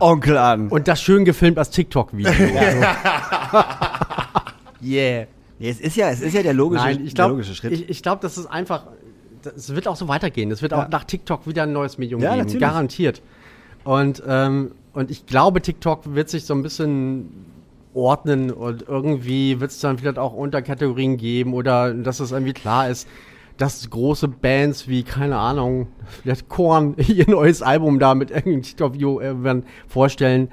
Onkel 0.00 0.36
an. 0.38 0.68
Und 0.68 0.86
das 0.88 1.00
schön 1.02 1.24
gefilmt 1.24 1.58
als 1.58 1.70
TikTok-Video. 1.70 2.32
yeah. 4.82 5.26
Nee, 5.58 5.70
es 5.70 5.80
ist 5.80 5.96
ja, 5.96 6.08
es 6.10 6.20
ist 6.20 6.34
ja 6.34 6.42
der 6.42 6.54
logische, 6.54 6.84
Nein, 6.84 6.98
ich 7.04 7.14
der 7.14 7.24
glaube, 7.24 7.30
logische 7.32 7.54
Schritt. 7.54 7.72
ich, 7.72 7.88
ich 7.88 8.02
glaube, 8.02 8.20
das 8.22 8.38
ist 8.38 8.46
einfach, 8.46 8.86
es 9.56 9.74
wird 9.74 9.88
auch 9.88 9.96
so 9.96 10.08
weitergehen. 10.08 10.50
Es 10.50 10.62
wird 10.62 10.72
Ja. 10.72 10.84
auch 10.84 10.88
nach 10.88 11.04
TikTok 11.04 11.46
wieder 11.46 11.64
ein 11.64 11.72
neues 11.72 11.98
Medium 11.98 12.20
Ja, 12.20 12.30
geben, 12.30 12.38
natürlich. 12.40 12.60
garantiert. 12.60 13.22
Und, 13.84 14.22
ähm, 14.26 14.72
und 14.92 15.10
ich 15.10 15.26
glaube, 15.26 15.60
TikTok 15.62 16.14
wird 16.14 16.28
sich 16.28 16.44
so 16.44 16.54
ein 16.54 16.62
bisschen 16.62 17.28
ordnen 17.94 18.50
und 18.50 18.82
irgendwie 18.86 19.60
wird 19.60 19.70
es 19.70 19.80
dann 19.80 19.98
vielleicht 19.98 20.18
auch 20.18 20.32
Unterkategorien 20.34 21.16
geben 21.16 21.54
oder 21.54 21.92
dass 21.94 22.20
es 22.20 22.30
irgendwie 22.32 22.52
klar 22.52 22.88
ist, 22.88 23.08
dass 23.56 23.88
große 23.90 24.28
Bands 24.28 24.86
wie, 24.86 25.02
keine 25.02 25.36
Ahnung, 25.38 25.88
vielleicht 26.22 26.48
Korn 26.48 26.94
ihr 27.08 27.28
neues 27.28 27.62
Album 27.62 27.98
da 27.98 28.14
mit 28.14 28.30
irgendeinem 28.30 28.62
TikTok-Video 28.62 29.20
vorstellen. 29.88 30.48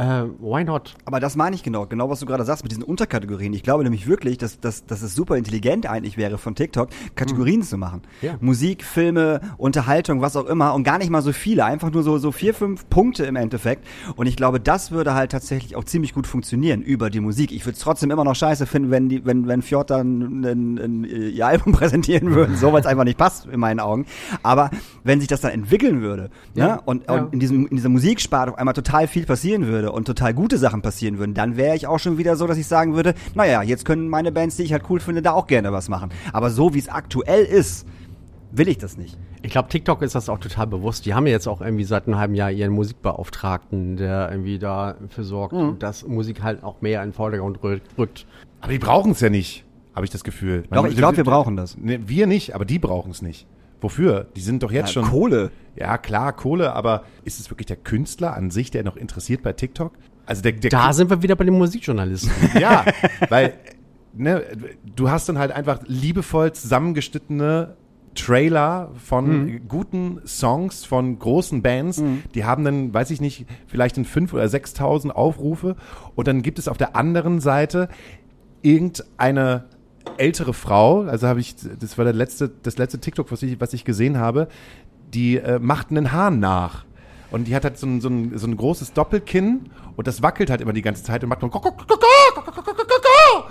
Äh, 0.00 0.24
why 0.38 0.64
not? 0.64 0.94
Aber 1.04 1.20
das 1.20 1.36
meine 1.36 1.54
ich 1.54 1.62
genau, 1.62 1.84
genau 1.84 2.08
was 2.08 2.20
du 2.20 2.26
gerade 2.26 2.42
sagst 2.44 2.62
mit 2.64 2.72
diesen 2.72 2.82
Unterkategorien. 2.84 3.52
Ich 3.52 3.62
glaube 3.62 3.82
nämlich 3.84 4.06
wirklich, 4.06 4.38
dass, 4.38 4.58
dass, 4.58 4.86
dass 4.86 5.02
es 5.02 5.14
super 5.14 5.36
intelligent 5.36 5.86
eigentlich 5.86 6.16
wäre 6.16 6.38
von 6.38 6.54
TikTok, 6.54 6.88
Kategorien 7.16 7.62
zu 7.62 7.76
machen. 7.76 8.00
Ja. 8.22 8.36
Musik, 8.40 8.82
Filme, 8.82 9.42
Unterhaltung, 9.58 10.22
was 10.22 10.36
auch 10.36 10.46
immer 10.46 10.72
und 10.72 10.84
gar 10.84 10.96
nicht 10.96 11.10
mal 11.10 11.20
so 11.20 11.32
viele, 11.34 11.66
einfach 11.66 11.90
nur 11.92 12.02
so, 12.02 12.16
so 12.16 12.32
vier, 12.32 12.54
fünf 12.54 12.88
Punkte 12.88 13.24
im 13.26 13.36
Endeffekt. 13.36 13.86
Und 14.16 14.26
ich 14.26 14.36
glaube, 14.36 14.58
das 14.58 14.90
würde 14.90 15.12
halt 15.12 15.32
tatsächlich 15.32 15.76
auch 15.76 15.84
ziemlich 15.84 16.14
gut 16.14 16.26
funktionieren 16.26 16.80
über 16.80 17.10
die 17.10 17.20
Musik. 17.20 17.52
Ich 17.52 17.66
würde 17.66 17.74
es 17.76 17.80
trotzdem 17.80 18.10
immer 18.10 18.24
noch 18.24 18.34
scheiße 18.36 18.64
finden, 18.64 18.90
wenn 18.90 19.10
die, 19.10 19.26
wenn, 19.26 19.48
wenn 19.48 19.60
Fjord 19.60 19.90
dann 19.90 20.42
ein, 20.44 21.04
ihr 21.04 21.46
Album 21.46 21.72
präsentieren 21.74 22.34
würden, 22.34 22.56
so 22.56 22.72
weil 22.72 22.80
es 22.80 22.86
einfach 22.86 23.04
nicht 23.04 23.18
passt 23.18 23.44
in 23.46 23.60
meinen 23.60 23.80
Augen. 23.80 24.06
Aber 24.42 24.70
wenn 25.04 25.20
sich 25.20 25.28
das 25.28 25.42
dann 25.42 25.50
entwickeln 25.52 26.00
würde, 26.00 26.30
Ja. 26.54 26.66
ne? 26.76 26.80
und, 26.86 27.04
Ja. 27.06 27.16
und 27.16 27.34
in, 27.34 27.40
diesem, 27.40 27.66
in 27.66 27.76
dieser 27.76 27.90
Musiksparte 27.90 28.52
auf 28.52 28.58
einmal 28.58 28.72
total 28.72 29.06
viel 29.06 29.26
passieren 29.26 29.66
würde 29.66 29.89
und 29.92 30.04
total 30.06 30.34
gute 30.34 30.58
Sachen 30.58 30.82
passieren 30.82 31.18
würden, 31.18 31.34
dann 31.34 31.56
wäre 31.56 31.76
ich 31.76 31.86
auch 31.86 31.98
schon 31.98 32.18
wieder 32.18 32.36
so, 32.36 32.46
dass 32.46 32.58
ich 32.58 32.66
sagen 32.66 32.94
würde, 32.94 33.14
naja, 33.34 33.62
jetzt 33.62 33.84
können 33.84 34.08
meine 34.08 34.32
Bands, 34.32 34.56
die 34.56 34.62
ich 34.62 34.72
halt 34.72 34.84
cool 34.90 35.00
finde, 35.00 35.22
da 35.22 35.32
auch 35.32 35.46
gerne 35.46 35.72
was 35.72 35.88
machen. 35.88 36.10
Aber 36.32 36.50
so 36.50 36.74
wie 36.74 36.78
es 36.78 36.88
aktuell 36.88 37.44
ist, 37.44 37.86
will 38.52 38.68
ich 38.68 38.78
das 38.78 38.96
nicht. 38.96 39.16
Ich 39.42 39.52
glaube, 39.52 39.68
TikTok 39.68 40.02
ist 40.02 40.14
das 40.14 40.28
auch 40.28 40.38
total 40.38 40.66
bewusst. 40.66 41.06
Die 41.06 41.14
haben 41.14 41.26
ja 41.26 41.32
jetzt 41.32 41.46
auch 41.46 41.60
irgendwie 41.62 41.84
seit 41.84 42.06
einem 42.06 42.18
halben 42.18 42.34
Jahr 42.34 42.50
ihren 42.50 42.72
Musikbeauftragten, 42.72 43.96
der 43.96 44.28
irgendwie 44.30 44.58
dafür 44.58 45.24
sorgt, 45.24 45.54
dass 45.82 46.06
Musik 46.06 46.42
halt 46.42 46.62
auch 46.62 46.80
mehr 46.82 47.02
in 47.02 47.08
den 47.10 47.14
Vordergrund 47.14 47.58
rü- 47.60 47.80
rückt. 47.98 48.26
Aber 48.60 48.72
die 48.72 48.78
brauchen 48.78 49.12
es 49.12 49.20
ja 49.20 49.30
nicht, 49.30 49.64
habe 49.94 50.04
ich 50.04 50.10
das 50.10 50.24
Gefühl. 50.24 50.64
Doch, 50.70 50.86
ich 50.86 50.96
glaub, 50.96 51.16
wir 51.16 51.24
brauchen 51.24 51.56
das. 51.56 51.76
Wir 51.80 52.26
nicht, 52.26 52.54
aber 52.54 52.64
die 52.64 52.78
brauchen 52.78 53.10
es 53.12 53.22
nicht. 53.22 53.46
Wofür? 53.80 54.26
Die 54.36 54.40
sind 54.40 54.62
doch 54.62 54.72
jetzt 54.72 54.94
Ja, 54.94 55.02
schon. 55.02 55.04
Kohle. 55.10 55.50
Ja, 55.76 55.98
klar, 55.98 56.32
Kohle, 56.32 56.72
aber 56.74 57.04
ist 57.24 57.40
es 57.40 57.50
wirklich 57.50 57.66
der 57.66 57.76
Künstler 57.76 58.36
an 58.36 58.50
sich, 58.50 58.70
der 58.70 58.84
noch 58.84 58.96
interessiert 58.96 59.42
bei 59.42 59.52
TikTok? 59.52 59.92
Also 60.26 60.42
der, 60.42 60.52
der 60.52 60.70
Da 60.70 60.92
sind 60.92 61.10
wir 61.10 61.22
wieder 61.22 61.36
bei 61.36 61.44
den 61.44 61.56
Musikjournalisten. 61.58 62.30
Ja, 62.60 62.84
weil 63.28 63.54
ne, 64.12 64.42
du 64.94 65.10
hast 65.10 65.28
dann 65.28 65.38
halt 65.38 65.52
einfach 65.52 65.80
liebevoll 65.86 66.52
zusammengeschnittene 66.52 67.76
Trailer 68.16 68.90
von 68.96 69.60
guten 69.68 70.20
Songs 70.26 70.84
von 70.84 71.16
großen 71.18 71.62
Bands, 71.62 72.02
die 72.34 72.44
haben 72.44 72.64
dann, 72.64 72.92
weiß 72.92 73.12
ich 73.12 73.20
nicht, 73.20 73.46
vielleicht 73.68 73.96
in 73.98 74.04
5.000 74.04 74.32
oder 74.34 74.44
6.000 74.44 75.10
Aufrufe 75.10 75.76
und 76.16 76.26
dann 76.26 76.42
gibt 76.42 76.58
es 76.58 76.66
auf 76.66 76.76
der 76.76 76.96
anderen 76.96 77.40
Seite 77.40 77.88
irgendeine 78.62 79.64
ältere 80.16 80.54
Frau, 80.54 81.02
also 81.02 81.26
habe 81.26 81.40
ich, 81.40 81.54
das 81.78 81.98
war 81.98 82.04
der 82.04 82.14
letzte, 82.14 82.50
das 82.62 82.78
letzte 82.78 82.98
TikTok, 83.00 83.30
was 83.32 83.42
ich, 83.42 83.60
was 83.60 83.72
ich 83.72 83.84
gesehen 83.84 84.18
habe, 84.18 84.48
die 85.12 85.36
äh, 85.36 85.58
macht 85.58 85.90
einen 85.90 86.12
Hahn 86.12 86.40
nach. 86.40 86.84
Und 87.30 87.46
die 87.46 87.54
hat 87.54 87.64
halt 87.64 87.78
so 87.78 87.86
ein, 87.86 88.00
so, 88.00 88.08
ein, 88.08 88.36
so 88.36 88.46
ein 88.46 88.56
großes 88.56 88.92
Doppelkinn 88.92 89.70
und 89.96 90.06
das 90.06 90.20
wackelt 90.20 90.50
halt 90.50 90.60
immer 90.60 90.72
die 90.72 90.82
ganze 90.82 91.04
Zeit 91.04 91.22
und 91.22 91.28
macht 91.28 91.42
nur 91.42 91.50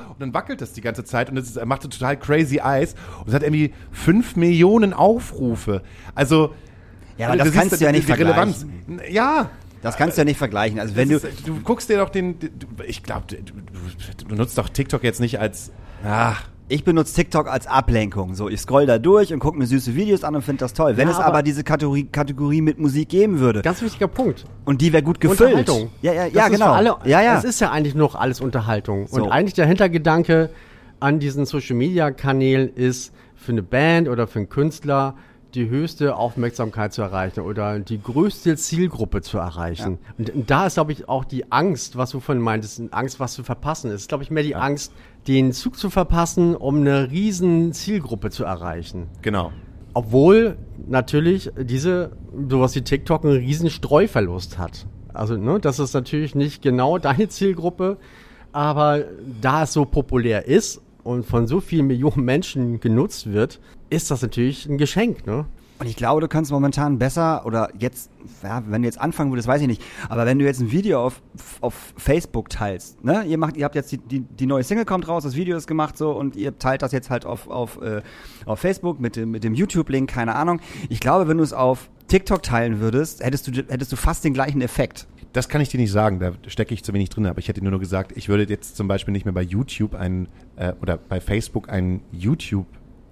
und 0.10 0.20
dann 0.20 0.34
wackelt 0.34 0.60
das 0.60 0.74
die 0.74 0.82
ganze 0.82 1.06
Zeit 1.06 1.30
und 1.30 1.38
es 1.38 1.56
ist, 1.56 1.66
macht 1.66 1.84
total 1.84 2.18
crazy 2.18 2.60
Eyes 2.62 2.94
und 3.22 3.30
es 3.30 3.34
hat 3.34 3.44
irgendwie 3.44 3.74
5 3.92 4.36
Millionen 4.36 4.94
Aufrufe. 4.94 5.82
Also 6.14 6.54
Ja, 7.18 7.28
aber 7.28 7.38
das 7.38 7.54
kannst 7.54 7.80
du 7.80 7.86
ja 7.86 7.92
nicht 7.94 8.08
die 8.08 8.12
Relevanz. 8.12 8.66
vergleichen. 8.88 9.14
Ja, 9.14 9.50
Das 9.82 9.96
kannst 9.96 10.18
du 10.18 10.22
ja 10.22 10.26
nicht 10.26 10.38
vergleichen. 10.38 10.78
Also 10.80 10.98
wenn 10.98 11.08
du, 11.08 11.16
ist, 11.16 11.48
du 11.48 11.62
guckst 11.62 11.90
dir 11.90 12.00
doch 12.00 12.10
den, 12.10 12.38
du, 12.38 12.50
ich 12.86 13.02
glaube, 13.02 13.28
du, 13.28 14.26
du 14.28 14.36
nutzt 14.36 14.58
doch 14.58 14.68
TikTok 14.68 15.04
jetzt 15.04 15.22
nicht 15.22 15.40
als, 15.40 15.72
ach, 16.06 16.44
ich 16.68 16.84
benutze 16.84 17.16
TikTok 17.16 17.48
als 17.48 17.66
Ablenkung. 17.66 18.36
So, 18.36 18.48
ich 18.48 18.62
scroll 18.62 18.86
da 18.86 19.00
durch 19.00 19.34
und 19.34 19.40
gucke 19.40 19.58
mir 19.58 19.66
süße 19.66 19.96
Videos 19.96 20.24
an 20.24 20.36
und 20.36 20.44
finde 20.44 20.60
das 20.60 20.74
toll. 20.74 20.98
Wenn 20.98 21.08
Ja, 21.08 21.14
es 21.14 21.18
aber, 21.18 21.26
aber 21.28 21.44
diese 21.44 21.64
Kategorie, 21.64 22.06
Kategorie 22.06 22.62
mit 22.62 22.78
Musik 22.78 23.10
geben 23.10 23.40
würde 23.40 23.62
Ganz 23.64 23.82
wichtiger 23.82 24.08
Punkt. 24.08 24.46
und 24.66 24.82
die 24.82 24.94
wäre 24.94 25.02
gut 25.02 25.20
gefüllt. 25.20 25.42
Unterhaltung. 25.56 25.90
Ja, 26.02 26.14
ja, 26.14 26.26
Das 26.26 26.34
ja, 26.34 26.48
genau. 26.48 26.72
Alle, 26.74 26.96
ja, 27.06 27.22
ja. 27.22 27.38
Es 27.38 27.44
ist 27.44 27.60
ja 27.60 27.72
eigentlich 27.72 27.96
noch 27.96 28.14
alles 28.16 28.40
Unterhaltung. 28.40 29.08
So. 29.08 29.24
Und 29.24 29.32
eigentlich 29.32 29.56
der 29.56 29.66
Hintergedanke 29.66 30.52
an 31.00 31.20
diesen 31.20 31.46
Social 31.46 31.76
Media 31.76 32.12
Kanälen 32.12 32.72
ist, 32.74 33.14
für 33.36 33.54
eine 33.54 33.64
Band 33.64 34.10
oder 34.10 34.28
für 34.28 34.40
einen 34.40 34.50
Künstler 34.50 35.16
die 35.56 35.68
höchste 35.70 36.16
Aufmerksamkeit 36.16 36.94
zu 36.94 37.02
erreichen 37.02 37.40
oder 37.40 37.80
die 37.80 38.00
größte 38.00 38.56
Zielgruppe 38.56 39.22
zu 39.22 39.40
erreichen. 39.40 39.98
Und, 40.18 40.30
und 40.30 40.52
da 40.52 40.68
ist, 40.68 40.76
glaube 40.76 40.92
ich, 40.92 41.10
auch 41.10 41.26
die 41.26 41.52
Angst, 41.52 41.98
was 41.98 42.12
du 42.12 42.20
vorhin 42.20 42.44
meintest, 42.44 42.82
Angst, 42.92 43.20
was 43.20 43.34
zu 43.34 43.44
verpassen. 43.44 43.90
Es 43.90 44.02
ist, 44.02 44.10
glaube 44.10 44.24
ich, 44.24 44.30
mehr 44.30 44.44
die 44.44 44.56
Angst, 44.56 44.92
den 45.30 45.54
Zug 45.54 45.78
zu 45.78 45.92
verpassen, 45.92 46.56
um 46.56 46.78
eine 46.78 47.12
riesen 47.12 47.72
Zielgruppe 47.72 48.32
zu 48.32 48.44
erreichen. 48.44 49.08
genau. 49.22 49.52
Obwohl 49.94 50.58
natürlich 50.88 51.52
diese, 51.60 52.12
sowas 52.48 52.76
wie 52.76 52.82
TikTok 52.82 53.26
einen 53.26 53.34
riesen 53.34 53.70
Streuverlust 53.70 54.58
hat. 54.58 54.86
Also, 55.14 55.36
ne, 55.36 55.60
das 55.60 55.80
ist 55.80 55.94
natürlich 55.94 56.36
nicht 56.36 56.62
genau 56.62 57.00
deine 57.00 57.28
Zielgruppe, 57.28 57.98
aber 58.52 59.04
da 59.42 59.64
es 59.64 59.74
so 59.74 59.86
populär 59.86 60.48
ist 60.48 60.82
und 61.04 61.26
von 61.26 61.48
so 61.48 61.60
vielen 61.60 61.88
Millionen 61.88 62.24
Menschen 62.24 62.80
genutzt 62.80 63.34
wird, 63.34 63.60
ist 63.90 64.12
das 64.12 64.22
natürlich 64.22 64.68
ein 64.68 64.78
Geschenk, 64.78 65.26
ne? 65.26 65.46
Und 65.80 65.88
ich 65.88 65.96
glaube, 65.96 66.20
du 66.20 66.28
kannst 66.28 66.52
momentan 66.52 67.00
besser 67.00 67.46
oder 67.46 67.70
jetzt, 67.80 68.12
ja, 68.44 68.62
wenn 68.68 68.82
du 68.82 68.88
jetzt 68.88 69.00
anfangen 69.00 69.32
würdest, 69.32 69.48
weiß 69.48 69.62
ich 69.62 69.68
nicht, 69.68 69.82
aber 70.10 70.26
wenn 70.26 70.38
du 70.38 70.44
jetzt 70.44 70.60
ein 70.60 70.72
Video 70.72 71.06
auf, 71.06 71.22
auf 71.62 71.94
Facebook 71.96 72.50
teilst, 72.50 73.02
ne, 73.04 73.24
ihr 73.24 73.38
macht, 73.38 73.56
ihr 73.56 73.64
habt 73.64 73.76
jetzt 73.76 73.90
die, 73.94 73.98
die, 73.98 74.20
die 74.20 74.46
neue 74.46 74.64
Single 74.64 74.84
kommt 74.84 75.08
raus, 75.08 75.24
das 75.24 75.38
Video 75.38 75.56
ist 75.56 75.68
gemacht 75.68 75.98
so 75.98 76.12
und 76.12 76.36
ihr 76.36 76.60
teilt 76.60 76.82
das 76.82 76.92
jetzt 76.92 77.10
halt 77.10 77.26
auf, 77.26 77.50
auf, 77.50 77.82
äh, 77.82 78.02
auf 78.46 78.60
Facebook 78.60 79.00
mit 79.00 79.16
dem, 79.16 79.32
mit 79.32 79.46
dem 79.46 79.54
YouTube-Link, 79.54 80.10
keine 80.10 80.36
Ahnung. 80.36 80.60
Ich 80.90 81.00
glaube, 81.00 81.30
wenn 81.30 81.38
du 81.38 81.44
es 81.44 81.54
auf 81.54 81.90
TikTok 82.10 82.44
teilen 82.44 82.82
würdest, 82.82 83.24
hättest 83.24 83.48
du, 83.48 83.52
hättest 83.52 83.94
du 83.94 83.96
fast 83.96 84.26
den 84.26 84.34
gleichen 84.34 84.60
Effekt. 84.60 85.08
Das 85.32 85.48
kann 85.48 85.62
ich 85.62 85.70
dir 85.70 85.80
nicht 85.80 85.92
sagen, 85.92 86.20
da 86.20 86.34
stecke 86.48 86.74
ich 86.74 86.84
zu 86.84 86.92
wenig 86.92 87.10
drin, 87.10 87.26
aber 87.28 87.40
ich 87.40 87.48
hätte 87.48 87.64
nur 87.64 87.80
gesagt, 87.80 88.18
ich 88.18 88.28
würde 88.28 88.44
jetzt 88.50 88.76
zum 88.76 88.90
Beispiel 88.90 89.12
nicht 89.14 89.26
mehr 89.26 89.34
bei 89.34 89.44
YouTube 89.44 89.96
einen 89.96 90.28
äh, 90.58 90.74
oder 90.82 90.98
bei 90.98 91.22
Facebook 91.22 91.70
einen 91.70 92.02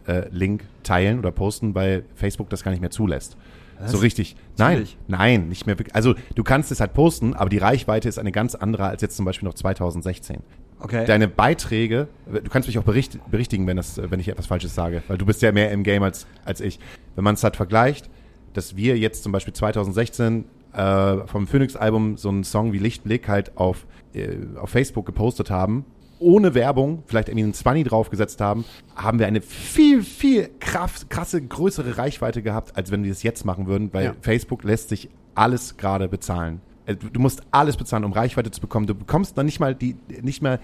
YouTube-Link 0.07 0.63
teilen 0.83 1.19
oder 1.19 1.31
posten, 1.31 1.75
weil 1.75 2.03
Facebook 2.15 2.49
das 2.49 2.63
gar 2.63 2.71
nicht 2.71 2.81
mehr 2.81 2.91
zulässt. 2.91 3.37
So 3.85 3.97
richtig. 3.97 4.35
Nein, 4.57 4.69
Natürlich. 4.69 4.97
nein, 5.07 5.49
nicht 5.49 5.67
mehr. 5.67 5.75
Also 5.93 6.15
du 6.33 6.43
kannst 6.43 6.71
es 6.71 6.79
halt 6.79 6.93
posten, 6.93 7.35
aber 7.35 7.49
die 7.49 7.59
Reichweite 7.59 8.09
ist 8.09 8.17
eine 8.17 8.31
ganz 8.31 8.55
andere 8.55 8.85
als 8.85 9.03
jetzt 9.03 9.15
zum 9.15 9.25
Beispiel 9.25 9.47
noch 9.47 9.53
2016. 9.53 10.37
Okay. 10.79 11.05
Deine 11.05 11.27
Beiträge, 11.27 12.07
du 12.25 12.49
kannst 12.49 12.67
mich 12.67 12.79
auch 12.79 12.83
bericht, 12.83 13.19
berichtigen, 13.29 13.67
wenn, 13.67 13.77
das, 13.77 14.01
wenn 14.03 14.19
ich 14.19 14.29
etwas 14.29 14.47
Falsches 14.47 14.73
sage, 14.73 15.03
weil 15.07 15.19
du 15.19 15.27
bist 15.27 15.43
ja 15.43 15.51
mehr 15.51 15.71
im 15.71 15.83
Game 15.83 16.01
als, 16.01 16.25
als 16.43 16.59
ich. 16.59 16.79
Wenn 17.13 17.23
man 17.23 17.35
es 17.35 17.43
halt 17.43 17.55
vergleicht, 17.55 18.09
dass 18.53 18.75
wir 18.75 18.97
jetzt 18.97 19.21
zum 19.21 19.31
Beispiel 19.31 19.53
2016 19.53 20.45
äh, 20.73 21.17
vom 21.27 21.45
Phoenix-Album 21.45 22.17
so 22.17 22.29
einen 22.29 22.43
Song 22.43 22.73
wie 22.73 22.79
Lichtblick 22.79 23.27
halt 23.27 23.57
auf, 23.57 23.85
äh, 24.15 24.37
auf 24.55 24.71
Facebook 24.71 25.05
gepostet 25.05 25.51
haben, 25.51 25.85
ohne 26.19 26.53
Werbung, 26.55 27.03
vielleicht 27.05 27.29
irgendwie 27.29 27.43
einen 27.43 27.53
20 27.53 27.87
draufgesetzt 27.87 28.41
haben, 28.41 28.65
haben 28.95 29.19
wir 29.19 29.27
eine 29.27 29.41
viel, 29.41 30.03
viel 30.03 30.49
kraft, 30.59 31.09
krasse, 31.09 31.41
größere 31.41 31.97
Reichweite 31.97 32.41
gehabt, 32.41 32.75
als 32.75 32.91
wenn 32.91 33.03
wir 33.03 33.11
es 33.11 33.23
jetzt 33.23 33.45
machen 33.45 33.67
würden, 33.67 33.93
weil 33.93 34.05
Ja. 34.05 34.13
Facebook 34.21 34.63
lässt 34.63 34.89
sich 34.89 35.09
alles 35.35 35.77
gerade 35.77 36.07
bezahlen. 36.07 36.61
Äh, 36.85 36.95
Du 36.95 37.09
du 37.09 37.19
musst 37.19 37.41
alles 37.51 37.77
bezahlen, 37.77 38.03
um 38.05 38.13
Reichweite 38.13 38.49
zu 38.51 38.61
bekommen. 38.61 38.87
Du 38.87 38.95
bekommst 38.95 39.37
dann 39.37 39.45
nicht 39.45 39.59
mal 39.59 39.75
die, 39.75 39.95
nicht 40.21 40.41
mal, 40.41 40.59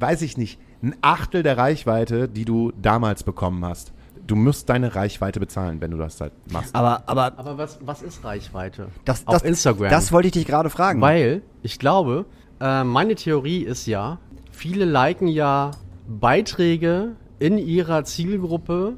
weiß 0.00 0.22
ich 0.22 0.36
nicht, 0.36 0.58
ein 0.82 0.94
Achtel 1.00 1.42
der 1.42 1.58
Reichweite, 1.58 2.28
die 2.28 2.44
du 2.44 2.72
damals 2.80 3.22
bekommen 3.24 3.64
hast. 3.64 3.92
Du 4.26 4.36
musst 4.36 4.68
deine 4.68 4.94
Reichweite 4.94 5.40
bezahlen, 5.40 5.80
wenn 5.80 5.90
du 5.90 5.96
das 5.96 6.20
halt 6.20 6.32
machst. 6.52 6.74
aber, 6.74 7.02
aber 7.06 7.32
Aber 7.38 7.56
was, 7.58 7.78
was 7.84 8.02
ist 8.02 8.22
Reichweite? 8.24 8.88
das, 9.06 9.26
Auf 9.26 9.32
das, 9.34 9.42
Instagram. 9.42 9.90
das 9.90 10.12
wollte 10.12 10.28
ich 10.28 10.32
dich 10.32 10.44
gerade 10.46 10.68
fragen. 10.70 11.00
Weil 11.00 11.40
ich 11.62 11.78
glaube, 11.78 12.26
äh, 12.60 12.84
meine 12.84 13.14
Theorie 13.14 13.62
ist 13.62 13.86
ja, 13.86 14.18
viele 14.58 14.84
liken 14.84 15.28
ja 15.28 15.70
Beiträge 16.08 17.12
in 17.38 17.58
ihrer 17.58 18.04
Zielgruppe, 18.04 18.94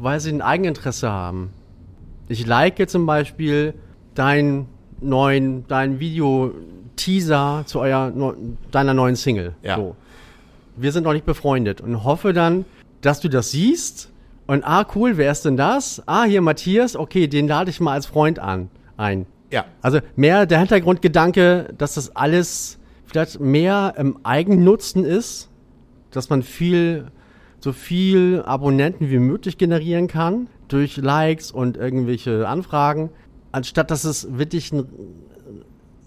weil 0.00 0.20
sie 0.20 0.30
ein 0.30 0.42
Eigeninteresse 0.42 1.10
haben. 1.10 1.50
Ich 2.28 2.46
like 2.46 2.88
zum 2.88 3.04
Beispiel 3.04 3.74
dein 4.14 4.66
neuen, 5.00 5.66
dein 5.66 5.98
Video-Teaser 5.98 7.64
zu 7.66 7.80
eurer, 7.80 8.10
neu- 8.10 8.34
deiner 8.70 8.94
neuen 8.94 9.16
Single. 9.16 9.54
Ja. 9.62 9.76
So. 9.76 9.96
Wir 10.76 10.92
sind 10.92 11.02
noch 11.02 11.14
nicht 11.14 11.26
befreundet 11.26 11.80
und 11.80 12.04
hoffe 12.04 12.32
dann, 12.32 12.64
dass 13.00 13.20
du 13.20 13.28
das 13.28 13.50
siehst 13.50 14.10
und 14.46 14.64
ah, 14.64 14.86
cool, 14.94 15.16
wer 15.16 15.32
ist 15.32 15.44
denn 15.44 15.56
das? 15.56 16.00
Ah, 16.06 16.24
hier 16.24 16.42
Matthias, 16.42 16.94
okay, 16.94 17.26
den 17.26 17.48
lade 17.48 17.70
ich 17.70 17.80
mal 17.80 17.92
als 17.94 18.06
Freund 18.06 18.38
an, 18.38 18.68
ein. 18.96 19.26
Ja. 19.50 19.64
Also 19.82 19.98
mehr 20.14 20.46
der 20.46 20.60
Hintergrundgedanke, 20.60 21.74
dass 21.76 21.94
das 21.94 22.14
alles 22.14 22.78
vielleicht 23.06 23.40
mehr 23.40 23.94
im 23.96 24.18
Eigennutzen 24.24 25.04
ist, 25.04 25.48
dass 26.10 26.30
man 26.30 26.42
viel 26.42 27.06
so 27.60 27.72
viel 27.72 28.42
Abonnenten 28.44 29.10
wie 29.10 29.18
möglich 29.18 29.58
generieren 29.58 30.08
kann 30.08 30.48
durch 30.68 30.96
Likes 30.96 31.50
und 31.50 31.76
irgendwelche 31.76 32.46
Anfragen, 32.46 33.10
anstatt 33.52 33.90
dass 33.90 34.04
es 34.04 34.38
wirklich 34.38 34.72
einen 34.72 34.86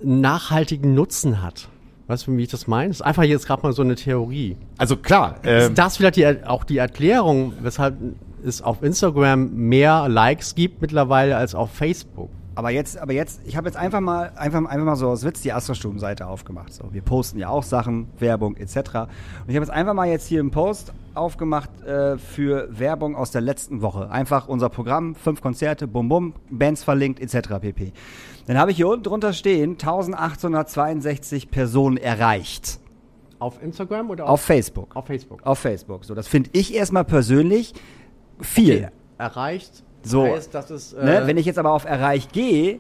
nachhaltigen 0.01 0.93
Nutzen 0.93 1.41
hat. 1.41 1.69
Weißt 2.07 2.27
du, 2.27 2.37
wie 2.37 2.43
ich 2.43 2.49
das 2.49 2.65
meine? 2.65 2.87
Das 2.87 2.97
ist 2.97 3.01
einfach 3.01 3.23
jetzt 3.23 3.45
gerade 3.45 3.61
mal 3.61 3.73
so 3.73 3.81
eine 3.81 3.95
Theorie. 3.95 4.57
Also 4.77 4.97
klar, 4.97 5.35
äh, 5.43 5.67
Ist 5.67 5.77
das 5.77 5.97
vielleicht 5.97 6.15
die, 6.15 6.43
auch 6.45 6.63
die 6.63 6.77
Erklärung, 6.77 7.53
weshalb 7.61 7.97
es 8.43 8.61
auf 8.61 8.81
Instagram 8.81 9.53
mehr 9.53 10.07
Likes 10.09 10.55
gibt 10.55 10.81
mittlerweile 10.81 11.37
als 11.37 11.53
auf 11.53 11.71
Facebook? 11.71 12.29
Aber 12.55 12.71
jetzt, 12.71 12.97
aber 12.97 13.13
jetzt, 13.13 13.41
ich 13.45 13.55
habe 13.55 13.67
jetzt 13.67 13.77
einfach 13.77 14.01
mal, 14.01 14.31
einfach, 14.35 14.65
einfach 14.65 14.85
mal 14.85 14.95
so 14.95 15.09
aus 15.09 15.23
Witz 15.23 15.41
die 15.41 15.53
Astra-Stuben-Seite 15.53 16.27
aufgemacht. 16.27 16.73
So, 16.73 16.91
wir 16.91 17.01
posten 17.01 17.39
ja 17.39 17.49
auch 17.49 17.63
Sachen, 17.63 18.07
Werbung 18.19 18.57
etc. 18.57 18.75
Und 18.75 18.85
ich 19.47 19.55
habe 19.55 19.65
jetzt 19.65 19.69
einfach 19.69 19.93
mal 19.93 20.07
jetzt 20.09 20.27
hier 20.27 20.39
einen 20.39 20.51
Post 20.51 20.93
aufgemacht 21.13 21.69
äh, 21.83 22.17
für 22.17 22.67
Werbung 22.77 23.15
aus 23.15 23.31
der 23.31 23.41
letzten 23.41 23.81
Woche. 23.81 24.09
Einfach 24.09 24.47
unser 24.47 24.69
Programm, 24.69 25.15
fünf 25.15 25.41
Konzerte, 25.41 25.87
bum 25.87 26.09
bum, 26.09 26.33
Bands 26.49 26.83
verlinkt 26.83 27.19
etc. 27.21 27.59
pp. 27.61 27.93
Dann 28.47 28.57
habe 28.57 28.71
ich 28.71 28.77
hier 28.77 28.87
unten 28.87 29.03
drunter 29.03 29.33
stehen, 29.33 29.71
1862 29.71 31.51
Personen 31.51 31.97
erreicht. 31.97 32.79
Auf 33.39 33.61
Instagram 33.63 34.09
oder 34.09 34.27
Auf 34.27 34.41
Facebook. 34.41 34.95
auf 34.95 35.05
Facebook? 35.05 35.45
Auf 35.45 35.59
Facebook. 35.59 36.03
So, 36.03 36.13
das 36.13 36.27
finde 36.27 36.49
ich 36.53 36.73
erstmal 36.73 37.05
persönlich 37.05 37.73
viel. 38.41 38.89
Erreicht. 39.17 39.83
So. 40.03 40.25
Heißt, 40.25 40.53
dass 40.53 40.69
es, 40.69 40.93
äh, 40.93 41.03
Ne? 41.03 41.21
Wenn 41.25 41.37
ich 41.37 41.45
jetzt 41.45 41.59
aber 41.59 41.71
auf 41.73 41.85
Erreich 41.85 42.29
gehe, 42.31 42.79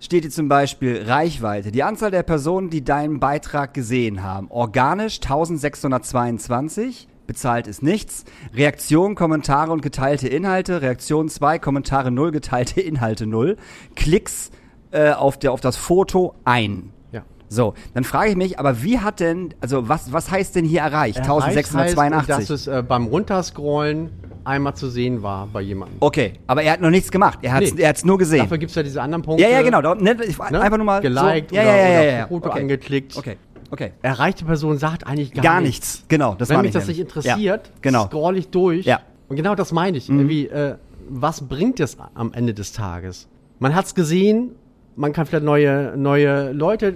steht 0.00 0.22
hier 0.24 0.30
zum 0.30 0.48
Beispiel 0.48 1.02
Reichweite. 1.06 1.70
Die 1.72 1.82
Anzahl 1.82 2.10
der 2.10 2.22
Personen, 2.22 2.70
die 2.70 2.82
deinen 2.84 3.20
Beitrag 3.20 3.74
gesehen 3.74 4.22
haben. 4.22 4.48
Organisch 4.50 5.20
1622. 5.20 7.06
Bezahlt 7.26 7.68
ist 7.68 7.82
nichts. 7.82 8.24
Reaktion, 8.54 9.14
Kommentare 9.14 9.70
und 9.70 9.82
geteilte 9.82 10.26
Inhalte. 10.26 10.82
Reaktion 10.82 11.28
2, 11.28 11.58
Kommentare 11.60 12.10
0, 12.10 12.32
geteilte 12.32 12.80
Inhalte 12.80 13.26
0. 13.26 13.56
Klicks 13.94 14.50
äh, 14.90 15.12
auf, 15.12 15.38
der, 15.38 15.52
auf 15.52 15.60
das 15.60 15.76
Foto 15.76 16.34
ein. 16.44 16.92
ja. 17.12 17.22
So, 17.48 17.74
dann 17.94 18.02
frage 18.04 18.30
ich 18.30 18.36
mich, 18.36 18.58
aber 18.58 18.82
wie 18.82 18.98
hat 18.98 19.20
denn, 19.20 19.54
also 19.60 19.88
was, 19.88 20.12
was 20.12 20.30
heißt 20.30 20.56
denn 20.56 20.64
hier 20.64 20.80
erreicht? 20.80 21.18
Erreicht 21.18 21.56
Heißt, 21.56 21.74
1682. 21.76 22.48
dass 22.48 22.50
es 22.50 22.66
äh, 22.66 22.82
beim 22.82 23.06
Runterscrollen 23.06 24.10
einmal 24.44 24.74
zu 24.74 24.88
sehen 24.88 25.22
war 25.22 25.46
bei 25.46 25.60
jemandem. 25.60 25.96
okay, 26.00 26.34
aber 26.46 26.62
er 26.62 26.72
hat 26.72 26.80
noch 26.80 26.90
nichts 26.90 27.10
gemacht. 27.10 27.38
Er 27.42 27.52
hat 27.52 27.62
es 27.62 27.74
Nee. 27.74 27.92
nur 28.04 28.18
gesehen. 28.18 28.40
Dafür 28.40 28.58
gibt 28.58 28.70
es 28.70 28.76
ja 28.76 28.82
diese 28.82 29.00
anderen 29.02 29.22
Punkte. 29.22 29.42
Ja, 29.42 29.50
ja, 29.50 29.62
genau. 29.62 29.80
Da, 29.82 29.94
ne, 29.94 30.16
ich, 30.26 30.38
Ne? 30.38 30.60
Einfach 30.60 30.76
nur 30.76 30.86
mal 30.86 31.00
Geliked 31.00 31.50
so. 31.50 31.56
Ja, 31.56 31.62
oder, 31.62 31.76
ja, 31.76 31.76
ja, 31.86 32.02
ja, 32.02 32.18
ja. 32.18 32.26
Foto 32.26 32.48
okay. 32.50 32.60
angeklickt. 32.60 33.16
Okay, 33.16 33.36
okay. 33.70 33.92
Erreichte 34.02 34.44
Person 34.44 34.78
sagt 34.78 35.06
eigentlich 35.06 35.32
gar, 35.32 35.42
Gar, 35.44 35.60
nichts. 35.60 35.94
nichts. 35.94 36.04
Genau, 36.08 36.34
das 36.34 36.48
Wenn 36.48 36.60
mich 36.62 36.72
das 36.72 36.86
nicht 36.86 37.00
interessiert, 37.00 37.66
Ja, 37.66 37.72
genau. 37.80 38.06
scroll 38.06 38.36
ich 38.36 38.48
durch. 38.48 38.86
Ja. 38.86 38.96
Mhm. 38.98 39.02
Und 39.28 39.36
genau 39.36 39.54
das 39.54 39.72
meine 39.72 39.96
ich. 39.98 40.08
Irgendwie, 40.08 40.46
äh, 40.48 40.74
was 41.08 41.46
bringt 41.48 41.80
es 41.80 41.96
am 42.14 42.32
Ende 42.32 42.54
des 42.54 42.72
Tages? 42.72 43.28
Man 43.58 43.74
hat 43.74 43.86
es 43.86 43.94
gesehen, 43.94 44.52
man 44.96 45.12
kann 45.12 45.26
vielleicht 45.26 45.44
neue, 45.44 45.94
neue 45.96 46.52
Leute 46.52 46.86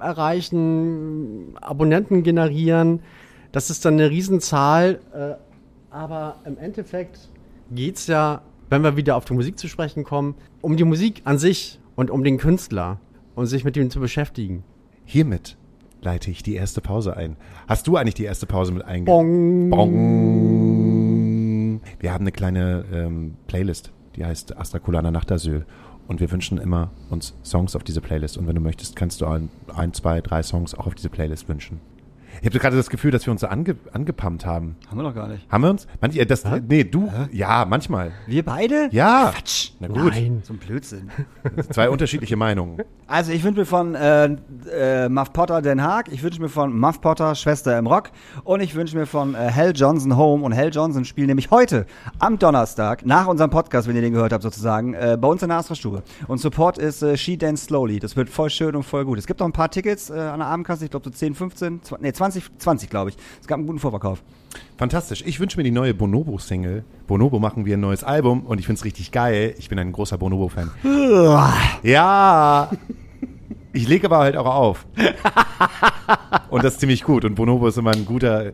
äh, 0.00 0.02
erreichen, 0.04 1.54
Abonnenten 1.60 2.22
generieren. 2.22 3.00
Das 3.52 3.70
ist 3.70 3.84
dann 3.84 3.94
eine 3.94 4.10
Riesenzahl. 4.10 5.00
Äh, 5.14 5.34
aber 5.92 6.36
im 6.44 6.58
Endeffekt 6.58 7.28
geht's 7.70 8.06
ja, 8.06 8.42
wenn 8.70 8.82
wir 8.82 8.96
wieder 8.96 9.16
auf 9.16 9.24
die 9.24 9.34
Musik 9.34 9.58
zu 9.58 9.68
sprechen 9.68 10.04
kommen, 10.04 10.34
um 10.60 10.76
die 10.76 10.84
Musik 10.84 11.22
an 11.24 11.38
sich 11.38 11.78
und 11.94 12.10
um 12.10 12.24
den 12.24 12.38
Künstler 12.38 12.98
und 13.34 13.46
sich 13.46 13.64
mit 13.64 13.76
ihm 13.76 13.90
zu 13.90 14.00
beschäftigen. 14.00 14.64
hiermit 15.04 15.56
leite 16.00 16.30
ich 16.30 16.42
die 16.42 16.54
erste 16.54 16.80
Pause 16.80 17.16
ein. 17.16 17.36
Hast 17.68 17.86
du 17.86 17.96
eigentlich 17.96 18.14
die 18.14 18.24
erste 18.24 18.46
Pause 18.46 18.72
mit 18.72 18.84
eingebaut? 18.84 19.20
Bong. 19.20 19.70
Bong. 19.70 21.80
Wir 22.00 22.12
haben 22.12 22.22
eine 22.22 22.32
kleine 22.32 22.84
ähm, 22.92 23.36
Playlist, 23.46 23.92
die 24.16 24.24
heißt 24.24 24.56
Astrakulana 24.56 25.12
Nachtasyl. 25.12 25.64
Und 26.08 26.20
wir 26.20 26.32
wünschen 26.32 26.58
immer 26.58 26.90
uns 27.10 27.34
Songs 27.44 27.76
auf 27.76 27.84
diese 27.84 28.00
Playlist. 28.00 28.36
Und 28.36 28.48
wenn 28.48 28.56
du 28.56 28.60
möchtest, 28.60 28.96
kannst 28.96 29.20
du 29.20 29.26
ein, 29.26 29.48
ein 29.72 29.92
zwei, 29.92 30.20
drei 30.20 30.42
Songs 30.42 30.74
auch 30.74 30.88
auf 30.88 30.96
diese 30.96 31.08
Playlist 31.08 31.48
wünschen. 31.48 31.80
Ich 32.40 32.46
habe 32.46 32.58
gerade 32.58 32.76
das 32.76 32.90
Gefühl, 32.90 33.10
dass 33.10 33.26
wir 33.26 33.32
uns 33.32 33.42
so 33.42 33.46
ange, 33.46 33.76
angepumpt 33.92 34.46
haben. 34.46 34.76
Haben 34.88 34.98
wir 34.98 35.02
noch 35.02 35.14
gar 35.14 35.28
nicht. 35.28 35.50
Haben 35.50 35.62
wir 35.62 35.70
uns? 35.70 35.86
Manch, 36.00 36.16
äh, 36.16 36.24
das, 36.24 36.44
nee, 36.68 36.84
du. 36.84 37.10
Ja, 37.30 37.64
manchmal. 37.68 38.12
Wir 38.26 38.44
beide? 38.44 38.88
Ja. 38.90 39.32
Quatsch. 39.34 39.70
Na 39.80 39.88
gut. 39.88 40.12
Nein. 40.12 40.40
So 40.44 40.54
ein 40.54 40.58
Blödsinn. 40.58 41.10
Zwei 41.70 41.90
unterschiedliche 41.90 42.36
Meinungen. 42.36 42.78
Also 43.06 43.32
ich 43.32 43.44
wünsche 43.44 43.60
mir 43.60 43.66
von 43.66 43.94
äh, 43.94 44.36
äh, 44.72 45.08
Muff 45.08 45.32
Potter 45.34 45.60
Den 45.60 45.82
Haag, 45.82 46.10
ich 46.10 46.22
wünsche 46.22 46.40
mir 46.40 46.48
von 46.48 46.78
Muff 46.78 47.00
Potter 47.02 47.34
Schwester 47.34 47.76
im 47.78 47.86
Rock 47.86 48.10
und 48.44 48.60
ich 48.60 48.74
wünsche 48.74 48.96
mir 48.96 49.04
von 49.04 49.34
äh, 49.34 49.38
Hell 49.38 49.72
Johnson 49.74 50.16
Home 50.16 50.42
und 50.42 50.52
Hell 50.52 50.70
Johnson 50.72 51.04
spielen 51.04 51.26
nämlich 51.26 51.50
heute 51.50 51.84
am 52.20 52.38
Donnerstag 52.38 53.04
nach 53.04 53.26
unserem 53.26 53.50
Podcast, 53.50 53.86
wenn 53.86 53.96
ihr 53.96 54.02
den 54.02 54.14
gehört 54.14 54.32
habt 54.32 54.42
sozusagen, 54.42 54.94
äh, 54.94 55.18
bei 55.20 55.28
uns 55.28 55.42
in 55.42 55.50
der 55.50 55.58
Astra-Stube. 55.58 56.02
Und 56.26 56.38
Support 56.38 56.78
ist 56.78 57.02
äh, 57.02 57.18
She 57.18 57.36
Dance 57.36 57.66
Slowly. 57.66 57.98
Das 57.98 58.16
wird 58.16 58.30
voll 58.30 58.48
schön 58.48 58.74
und 58.74 58.84
voll 58.84 59.04
gut. 59.04 59.18
Es 59.18 59.26
gibt 59.26 59.40
noch 59.40 59.46
ein 59.46 59.52
paar 59.52 59.70
Tickets 59.70 60.08
äh, 60.08 60.14
an 60.14 60.38
der 60.38 60.48
Abendkasse, 60.48 60.84
ich 60.86 60.90
glaube 60.90 61.04
so 61.04 61.10
10, 61.10 61.34
15, 61.34 61.82
20, 61.82 62.02
nee 62.02 62.12
20, 62.12 62.21
20 62.30 62.90
glaube 62.90 63.10
ich. 63.10 63.16
Es 63.40 63.46
gab 63.46 63.58
einen 63.58 63.66
guten 63.66 63.78
Vorverkauf. 63.78 64.22
Fantastisch. 64.76 65.22
Ich 65.26 65.40
wünsche 65.40 65.56
mir 65.56 65.64
die 65.64 65.70
neue 65.70 65.94
Bonobo-Single. 65.94 66.84
Bonobo 67.06 67.38
machen 67.38 67.64
wir 67.64 67.76
ein 67.76 67.80
neues 67.80 68.04
Album 68.04 68.44
und 68.46 68.58
ich 68.58 68.66
finde 68.66 68.78
es 68.78 68.84
richtig 68.84 69.10
geil. 69.12 69.54
Ich 69.58 69.68
bin 69.68 69.78
ein 69.78 69.92
großer 69.92 70.18
Bonobo-Fan. 70.18 70.70
ja. 71.82 72.70
Ich 73.74 73.88
lege 73.88 74.06
aber 74.06 74.18
halt 74.18 74.36
auch 74.36 74.44
auf. 74.44 74.86
Und 76.50 76.62
das 76.62 76.74
ist 76.74 76.80
ziemlich 76.80 77.04
gut. 77.04 77.24
Und 77.24 77.34
Bonobo 77.34 77.68
ist 77.68 77.78
immer 77.78 77.92
ein 77.92 78.04
guter, 78.04 78.52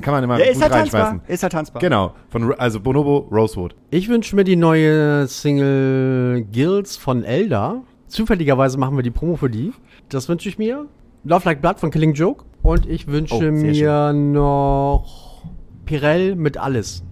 kann 0.00 0.12
man 0.14 0.24
immer 0.24 0.38
Ja, 0.38 0.46
ist 0.46 0.54
gut 0.54 0.62
halt 0.64 0.72
reinschmeißen. 0.72 1.08
tanzbar. 1.18 1.30
Ist 1.30 1.42
halt 1.44 1.52
tanzbar. 1.52 1.80
Genau. 1.80 2.14
Von, 2.30 2.52
also 2.54 2.80
Bonobo, 2.80 3.28
Rosewood. 3.30 3.76
Ich 3.90 4.08
wünsche 4.08 4.34
mir 4.34 4.42
die 4.42 4.56
neue 4.56 5.28
Single 5.28 6.44
Guilds 6.52 6.96
von 6.96 7.22
Elder. 7.22 7.82
Zufälligerweise 8.08 8.78
machen 8.78 8.96
wir 8.96 9.02
die 9.04 9.10
Promo 9.12 9.36
für 9.36 9.50
die. 9.50 9.72
Das 10.08 10.28
wünsche 10.28 10.48
ich 10.48 10.58
mir. 10.58 10.86
Love 11.24 11.44
Like 11.44 11.60
Blood 11.60 11.78
von 11.78 11.90
Killing 11.92 12.14
Joke. 12.14 12.44
Und 12.68 12.84
ich 12.84 13.06
wünsche 13.06 13.34
Oh, 13.34 13.40
mir 13.40 14.12
noch 14.12 15.42
Pirell 15.86 16.36
mit 16.36 16.58
alles. 16.58 17.02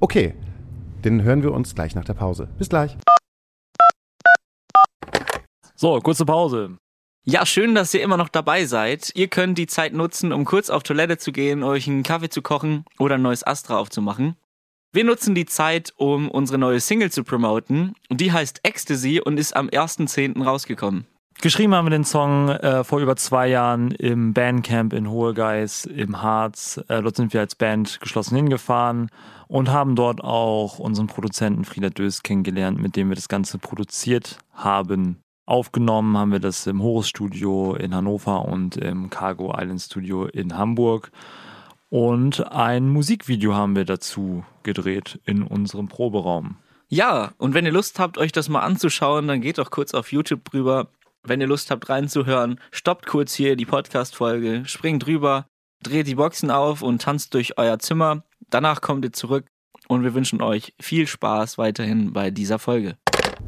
Okay. 0.00 0.34
Den 1.02 1.22
hören 1.22 1.42
wir 1.42 1.52
uns 1.52 1.74
gleich 1.74 1.94
nach 1.94 2.04
der 2.04 2.12
Pause. 2.12 2.50
Bis 2.58 2.68
gleich. 2.68 2.94
So, 5.76 5.98
kurze 6.00 6.26
Pause. 6.26 6.76
Ja, 7.24 7.46
schön, 7.46 7.74
dass 7.74 7.94
ihr 7.94 8.02
immer 8.02 8.18
noch 8.18 8.28
dabei 8.28 8.66
seid. 8.66 9.12
Ihr 9.14 9.28
könnt 9.28 9.56
die 9.56 9.66
Zeit 9.66 9.94
nutzen, 9.94 10.30
um 10.30 10.44
kurz 10.44 10.68
auf 10.68 10.82
Toilette 10.82 11.16
zu 11.16 11.32
gehen, 11.32 11.62
euch 11.62 11.88
einen 11.88 12.02
Kaffee 12.02 12.28
zu 12.28 12.42
kochen 12.42 12.84
oder 12.98 13.14
ein 13.14 13.22
neues 13.22 13.46
Astra 13.46 13.78
aufzumachen. 13.78 14.36
Wir 14.92 15.04
nutzen 15.04 15.34
die 15.34 15.46
Zeit, 15.46 15.94
um 15.96 16.30
unsere 16.30 16.58
neue 16.58 16.80
Single 16.80 17.10
zu 17.10 17.24
promoten. 17.24 17.94
Die 18.10 18.30
heißt 18.30 18.60
Ecstasy 18.62 19.22
und 19.24 19.38
ist 19.38 19.56
am 19.56 19.68
1.10. 19.68 20.44
rausgekommen. 20.44 21.06
Geschrieben 21.42 21.74
haben 21.74 21.84
wir 21.86 21.90
den 21.90 22.04
Song 22.04 22.48
äh, 22.48 22.82
vor 22.82 23.00
über 23.00 23.14
zwei 23.14 23.48
Jahren 23.48 23.90
im 23.90 24.32
Bandcamp 24.32 24.94
in 24.94 25.10
Hohegeis 25.10 25.84
im 25.84 26.22
Harz. 26.22 26.80
Äh, 26.88 27.02
dort 27.02 27.16
sind 27.16 27.34
wir 27.34 27.40
als 27.40 27.54
Band 27.54 28.00
geschlossen 28.00 28.36
hingefahren 28.36 29.10
und 29.46 29.68
haben 29.70 29.96
dort 29.96 30.24
auch 30.24 30.78
unseren 30.78 31.08
Produzenten 31.08 31.64
Frieda 31.64 31.90
Dös 31.90 32.22
kennengelernt, 32.22 32.80
mit 32.80 32.96
dem 32.96 33.10
wir 33.10 33.16
das 33.16 33.28
Ganze 33.28 33.58
produziert 33.58 34.38
haben. 34.54 35.20
Aufgenommen 35.44 36.16
haben 36.16 36.32
wir 36.32 36.40
das 36.40 36.66
im 36.66 36.82
Horus 36.82 37.08
Studio 37.08 37.74
in 37.74 37.94
Hannover 37.94 38.46
und 38.46 38.78
im 38.78 39.10
Cargo 39.10 39.54
Island 39.56 39.82
Studio 39.82 40.24
in 40.24 40.56
Hamburg. 40.56 41.12
Und 41.90 42.50
ein 42.50 42.88
Musikvideo 42.88 43.54
haben 43.54 43.76
wir 43.76 43.84
dazu 43.84 44.42
gedreht 44.62 45.20
in 45.24 45.42
unserem 45.42 45.88
Proberaum. 45.88 46.56
Ja, 46.88 47.32
und 47.38 47.54
wenn 47.54 47.66
ihr 47.66 47.72
Lust 47.72 47.98
habt, 47.98 48.16
euch 48.16 48.32
das 48.32 48.48
mal 48.48 48.60
anzuschauen, 48.60 49.28
dann 49.28 49.40
geht 49.40 49.58
doch 49.58 49.70
kurz 49.70 49.92
auf 49.92 50.12
YouTube 50.12 50.52
rüber. 50.52 50.88
Wenn 51.28 51.40
ihr 51.40 51.48
Lust 51.48 51.72
habt 51.72 51.88
reinzuhören, 51.88 52.60
stoppt 52.70 53.06
kurz 53.06 53.34
hier 53.34 53.56
die 53.56 53.64
Podcast-Folge, 53.64 54.62
springt 54.66 55.08
rüber, 55.08 55.46
dreht 55.82 56.06
die 56.06 56.14
Boxen 56.14 56.52
auf 56.52 56.82
und 56.82 57.02
tanzt 57.02 57.34
durch 57.34 57.58
euer 57.58 57.80
Zimmer. 57.80 58.22
Danach 58.48 58.80
kommt 58.80 59.04
ihr 59.04 59.12
zurück 59.12 59.46
und 59.88 60.04
wir 60.04 60.14
wünschen 60.14 60.40
euch 60.40 60.74
viel 60.80 61.08
Spaß 61.08 61.58
weiterhin 61.58 62.12
bei 62.12 62.30
dieser 62.30 62.60
Folge. 62.60 62.96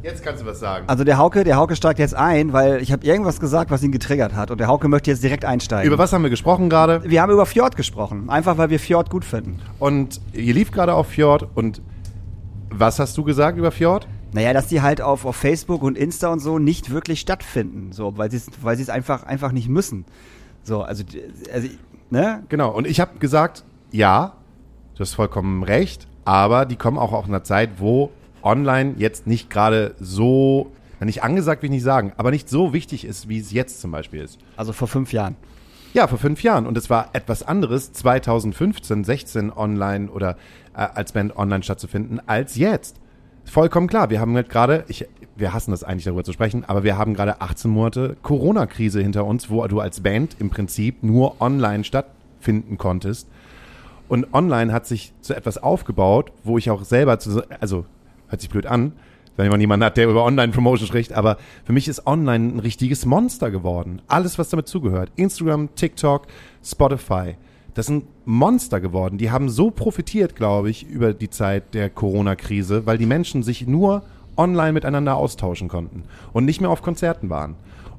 Jetzt 0.03 0.25
kannst 0.25 0.43
du 0.43 0.47
was 0.47 0.59
sagen. 0.59 0.89
Also 0.89 1.05
der 1.05 1.19
Hauke, 1.19 1.45
der 1.45 1.55
Hauke 1.55 1.77
steigt 1.77 2.01
jetzt 2.01 2.17
ein, 2.17 2.53
weil 2.53 2.83
ich 2.83 2.91
habe 2.91 3.07
irgendwas 3.07 3.39
gesagt, 3.39 3.71
was 3.71 3.81
ihn 3.85 3.93
getriggert 3.93 4.35
hat. 4.35 4.51
Und 4.51 4.59
der 4.59 4.67
Hauke 4.67 4.89
möchte 4.89 5.13
jetzt 5.13 5.23
direkt 5.23 5.45
einsteigen. 5.45 5.87
Über 5.87 6.03
was 6.03 6.13
haben 6.13 6.23
wir 6.23 6.31
gesprochen 6.31 6.69
gerade? 6.69 7.09
wir 7.09 7.23
haben 7.23 7.31
über 7.31 7.47
Fjord 7.47 7.77
gesprochen. 7.77 8.29
Einfach, 8.29 8.59
weil 8.59 8.71
wir 8.71 8.81
Fjord 8.81 9.09
gut 9.09 9.25
finden. 9.25 9.61
Und 9.79 10.21
ihr 10.33 10.55
lief 10.55 10.73
gerade 10.73 10.95
auf 10.95 11.07
Fjord 11.07 11.47
und 11.55 11.81
was 12.71 12.99
hast 12.99 13.17
du 13.17 13.23
gesagt 13.23 13.57
über 13.57 13.71
Fjord? 13.71 14.09
Naja, 14.33 14.53
dass 14.53 14.67
die 14.69 14.83
halt 14.83 15.01
auf, 15.01 15.25
auf 15.25 15.37
Facebook 15.37 15.83
und 15.83 15.97
Insta 15.97 16.29
und 16.29 16.41
so 16.41 16.59
nicht 16.59 16.91
wirklich 16.91 17.21
stattfinden. 17.21 17.93
So, 17.93 18.19
weil 18.19 18.31
sie 18.31 18.39
es 18.39 18.51
weil 18.63 18.79
es 18.79 18.91
einfach, 18.91 19.23
einfach 19.23 19.53
nicht 19.53 19.69
müssen. 19.69 20.05
So, 20.63 20.83
also, 20.83 21.05
also 21.53 21.69
ne? 22.11 22.45
Genau. 22.49 22.71
Und 22.71 22.87
ich 22.87 23.01
habe 23.01 23.19
gesagt, 23.19 23.65
ja, 23.91 24.35
du 24.95 25.01
hast 25.01 25.15
vollkommen 25.15 25.63
recht, 25.63 26.07
aber 26.25 26.67
die 26.67 26.77
kommen 26.77 26.99
auch 26.99 27.13
aus 27.13 27.27
einer 27.27 27.43
Zeit, 27.43 27.71
wo 27.79 28.11
online 28.43 28.95
jetzt 28.99 29.27
nicht 29.27 29.51
gerade 29.51 29.95
so, 29.99 30.73
nicht 31.01 31.23
angesagt 31.23 31.63
will 31.63 31.69
ich 31.69 31.77
nicht 31.77 31.85
sagen, 31.85 32.13
aber 32.17 32.31
nicht 32.31 32.49
so 32.49 32.73
wichtig 32.73 33.05
ist, 33.05 33.29
wie 33.29 33.39
es 33.39 33.53
jetzt 33.53 33.81
zum 33.81 33.91
Beispiel 33.91 34.21
ist. 34.21 34.39
Also 34.57 34.73
vor 34.73 34.89
fünf 34.89 35.13
Jahren. 35.13 35.37
Ja, 35.95 36.07
vor 36.07 36.19
fünf 36.19 36.43
Jahren. 36.43 36.67
Und 36.67 36.77
es 36.77 36.91
war 36.91 37.11
etwas 37.15 37.43
anderes 37.43 37.93
2015, 37.93 39.05
16 39.05 39.53
online 39.53 40.11
oder 40.11 40.37
äh, 40.75 40.81
als 40.81 41.13
Band 41.13 41.37
online 41.37 41.63
stattzufinden, 41.63 42.21
als 42.27 42.57
jetzt. 42.57 42.97
Vollkommen 43.49 43.87
klar. 43.87 44.11
Wir 44.11 44.21
haben 44.21 44.35
halt 44.35 44.51
gerade, 44.51 44.85
wir 45.37 45.55
hassen 45.55 45.71
das 45.71 45.83
eigentlich 45.83 46.05
darüber 46.05 46.23
zu 46.23 46.33
sprechen, 46.33 46.65
aber 46.67 46.85
wir 46.85 46.99
haben 46.99 47.15
gerade 47.15 47.41
18 47.41 47.71
Monate 47.71 48.17
Corona-Krise 48.23 49.01
hinter 49.01 49.25
uns, 49.25 49.49
wo 49.49 49.67
du 49.67 49.81
als 49.81 50.01
Band 50.01 50.37
im 50.39 50.51
Prinzip 50.51 51.03
nur 51.03 51.41
online 51.41 51.83
stattfinden 51.83 52.77
konntest. 52.77 53.27
Und 54.07 54.35
online 54.35 54.73
hat 54.73 54.87
sich 54.87 55.15
zu 55.23 55.35
etwas 55.35 55.57
aufgebaut, 55.57 56.31
wo 56.45 56.59
ich 56.59 56.71
auch 56.71 56.85
selber 56.85 57.19
zu, 57.19 57.43
also 57.59 57.87
hört 58.29 58.41
sich 58.43 58.51
blöd 58.51 58.67
an, 58.67 58.93
wenn 59.37 59.49
man 59.49 59.61
jemanden 59.61 59.87
hat, 59.87 59.97
der 59.97 60.09
über 60.09 60.25
Online-Promotion 60.25 60.87
spricht, 60.87 61.15
aber 61.15 61.39
für 61.65 61.73
mich 61.73 61.89
ist 61.89 62.07
online 62.07 62.55
ein 62.55 62.59
richtiges 62.59 63.07
Monster 63.07 63.51
geworden. 63.51 64.03
Alles, 64.09 64.39
was 64.39 64.51
damit 64.51 64.69
zugehört. 64.69 65.11
Instagram, 65.17 65.75
TikTok, 65.75 66.27
Spotify. 66.63 67.37
Das 67.79 67.87
sind 67.87 68.07
Monster 68.25 68.81
geworden. 68.81 69.19
Die 69.19 69.31
haben 69.31 69.49
so 69.49 69.71
profitiert, 69.71 70.35
glaube 70.35 70.69
ich, 70.69 70.85
über 70.89 71.15
die 71.15 71.31
Zeit 71.31 71.75
der 71.75 71.89
Corona-Krise, 71.89 72.87
weil 72.87 72.99
die 72.99 73.07
Menschen 73.07 73.45
sich 73.45 73.69
nur 73.69 74.03
online 74.37 74.73
miteinander 74.73 75.15
austauschen 75.15 75.69
konnten 75.69 76.03
und 76.33 76.45
nicht 76.45 76.61
mehr 76.61 76.71
auf 76.71 76.83
Konzerten 76.83 77.31
waren. 77.31 77.55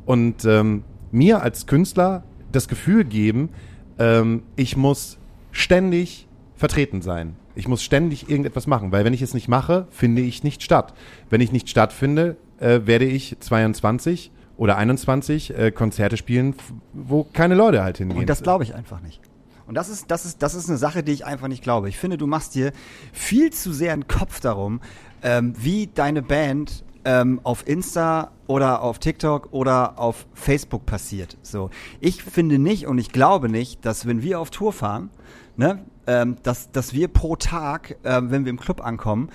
Und 0.06 0.44
ähm, 0.44 0.84
mir 1.12 1.42
als 1.44 1.66
Künstler 1.66 2.26
das 2.52 2.68
Gefühl 2.68 3.06
geben, 3.06 3.52
ähm, 4.00 4.44
ich 4.58 4.76
muss 4.76 5.18
ständig 5.54 6.28
vertreten 6.58 7.02
sein. 7.02 7.38
Ich 7.56 7.70
muss 7.70 7.82
ständig 7.82 8.30
irgendetwas 8.30 8.68
machen, 8.68 8.92
weil 8.92 9.06
wenn 9.06 9.14
ich 9.14 9.22
es 9.22 9.34
nicht 9.34 9.48
mache, 9.48 9.88
finde 9.92 10.24
ich 10.24 10.44
nicht 10.44 10.62
statt. 10.62 10.94
Wenn 11.30 11.40
ich 11.40 11.54
nicht 11.54 11.70
stattfinde, 11.70 12.36
äh, 12.60 12.82
werde 12.84 13.06
ich 13.06 13.38
22 13.40 14.32
oder 14.58 14.76
21 14.76 15.58
äh, 15.58 15.72
Konzerte 15.72 16.18
spielen, 16.18 16.54
wo 16.92 17.24
keine 17.24 17.56
Leute 17.56 17.82
halt 17.82 18.00
hingehen. 18.00 18.20
Und 18.20 18.30
das 18.30 18.44
glaube 18.44 18.66
ich 18.66 18.76
einfach 18.76 19.00
nicht. 19.00 19.22
Und 19.70 19.76
das 19.76 19.88
ist, 19.88 20.10
das, 20.10 20.26
ist, 20.26 20.42
das 20.42 20.56
ist 20.56 20.68
eine 20.68 20.80
Sache, 20.80 21.04
die 21.04 21.12
ich 21.12 21.26
einfach 21.26 21.48
nicht 21.48 21.62
glaube. 21.62 21.90
Ich 21.90 22.00
finde, 22.00 22.18
du 22.18 22.26
machst 22.26 22.56
dir 22.56 22.72
viel 23.14 23.54
zu 23.54 23.72
sehr 23.72 23.94
einen 23.94 24.08
Kopf 24.08 24.40
darum, 24.40 24.82
ähm, 25.22 25.54
wie 25.60 25.86
deine 25.86 26.24
Band 26.24 26.84
ähm, 27.06 27.40
auf 27.44 27.68
Insta 27.68 28.32
oder 28.48 28.82
auf 28.82 28.98
TikTok 28.98 29.50
oder 29.52 30.00
auf 30.00 30.26
Facebook 30.34 30.88
passiert. 30.88 31.38
So, 31.44 31.70
ich 32.00 32.24
finde 32.24 32.58
nicht 32.58 32.88
und 32.88 32.98
ich 32.98 33.12
glaube 33.12 33.48
nicht, 33.48 33.86
dass 33.86 34.08
wenn 34.08 34.24
wir 34.24 34.40
auf 34.40 34.50
Tour 34.50 34.74
fahren, 34.74 35.12
ne, 35.56 35.86
ähm, 36.08 36.38
dass, 36.42 36.72
dass 36.72 36.96
wir 36.96 37.08
pro 37.08 37.36
Tag, 37.36 37.96
ähm, 38.04 38.32
wenn 38.32 38.46
wir 38.46 38.50
im 38.50 38.60
Club 38.60 38.84
ankommen, 38.84 39.30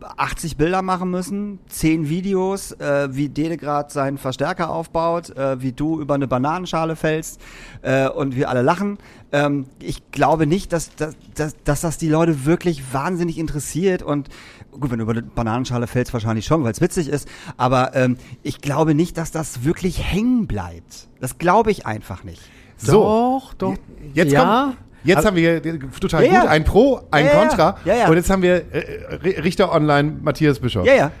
80 0.00 0.56
Bilder 0.56 0.82
machen 0.82 1.10
müssen, 1.10 1.58
10 1.68 2.08
Videos, 2.08 2.72
äh, 2.72 3.08
wie 3.10 3.28
Dede 3.28 3.56
gerade 3.56 3.92
seinen 3.92 4.18
Verstärker 4.18 4.70
aufbaut, 4.70 5.30
äh, 5.30 5.60
wie 5.60 5.72
du 5.72 6.00
über 6.00 6.14
eine 6.14 6.28
Bananenschale 6.28 6.96
fällst 6.96 7.40
äh, 7.82 8.08
und 8.08 8.36
wir 8.36 8.48
alle 8.48 8.62
lachen. 8.62 8.98
Ähm, 9.32 9.66
ich 9.80 10.10
glaube 10.10 10.46
nicht, 10.46 10.72
dass, 10.72 10.94
dass, 10.96 11.16
dass, 11.34 11.56
dass 11.64 11.80
das 11.80 11.98
die 11.98 12.08
Leute 12.08 12.44
wirklich 12.44 12.92
wahnsinnig 12.92 13.38
interessiert 13.38 14.02
und 14.02 14.28
gut, 14.72 14.90
wenn 14.90 14.98
du 14.98 15.04
über 15.04 15.12
eine 15.12 15.22
Bananenschale 15.22 15.86
fällst, 15.86 16.12
wahrscheinlich 16.12 16.46
schon, 16.46 16.64
weil 16.64 16.72
es 16.72 16.80
witzig 16.80 17.08
ist, 17.08 17.28
aber 17.56 17.94
ähm, 17.94 18.16
ich 18.42 18.60
glaube 18.60 18.94
nicht, 18.94 19.16
dass 19.16 19.30
das 19.30 19.64
wirklich 19.64 20.02
hängen 20.02 20.46
bleibt. 20.46 21.08
Das 21.20 21.38
glaube 21.38 21.70
ich 21.70 21.86
einfach 21.86 22.24
nicht. 22.24 22.42
so, 22.76 22.92
Doch, 22.92 23.54
doch. 23.54 23.74
jetzt 24.14 24.32
ja. 24.32 24.64
kommt, 24.64 24.76
jetzt 25.04 25.24
haben 25.24 25.36
wir 25.36 25.62
total 26.00 26.24
Ja, 26.24 26.28
gut 26.28 26.44
ja. 26.44 26.50
ein 26.50 26.64
Pro, 26.64 27.00
ein 27.10 27.26
Ja, 27.26 27.32
ja. 27.32 27.38
Contra 27.38 27.76
Ja, 27.84 27.94
ja. 27.94 28.08
und 28.08 28.16
jetzt 28.16 28.30
haben 28.30 28.42
wir 28.42 28.56
äh, 28.72 28.78
äh, 29.22 29.40
Richter 29.40 29.72
Online 29.72 30.16
Matthias 30.22 30.58
Bischof. 30.58 30.86
Ja, 30.86 30.94
ja. 30.94 31.12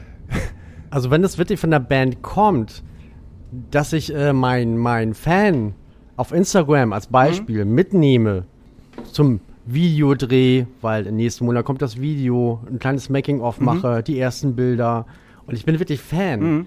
Also 0.90 1.10
wenn 1.10 1.22
das 1.22 1.38
wirklich 1.38 1.58
von 1.58 1.70
der 1.70 1.80
Band 1.80 2.22
kommt, 2.22 2.82
dass 3.70 3.92
ich 3.92 4.14
äh, 4.14 4.32
mein, 4.32 4.76
mein 4.78 5.14
Fan 5.14 5.74
auf 6.16 6.32
Instagram 6.32 6.92
als 6.92 7.08
Beispiel 7.08 7.64
mitnehme 7.64 8.44
zum 9.10 9.40
Videodreh, 9.66 10.66
weil 10.82 11.06
im 11.06 11.16
nächsten 11.16 11.46
Monat 11.46 11.64
kommt 11.64 11.82
das 11.82 12.00
Video, 12.00 12.60
ein 12.70 12.78
kleines 12.78 13.08
Making-of 13.08 13.60
mache, 13.60 14.02
die 14.02 14.18
ersten 14.18 14.54
Bilder 14.54 15.06
und 15.46 15.54
ich 15.54 15.64
bin 15.64 15.78
wirklich 15.78 16.00
Fan, 16.00 16.66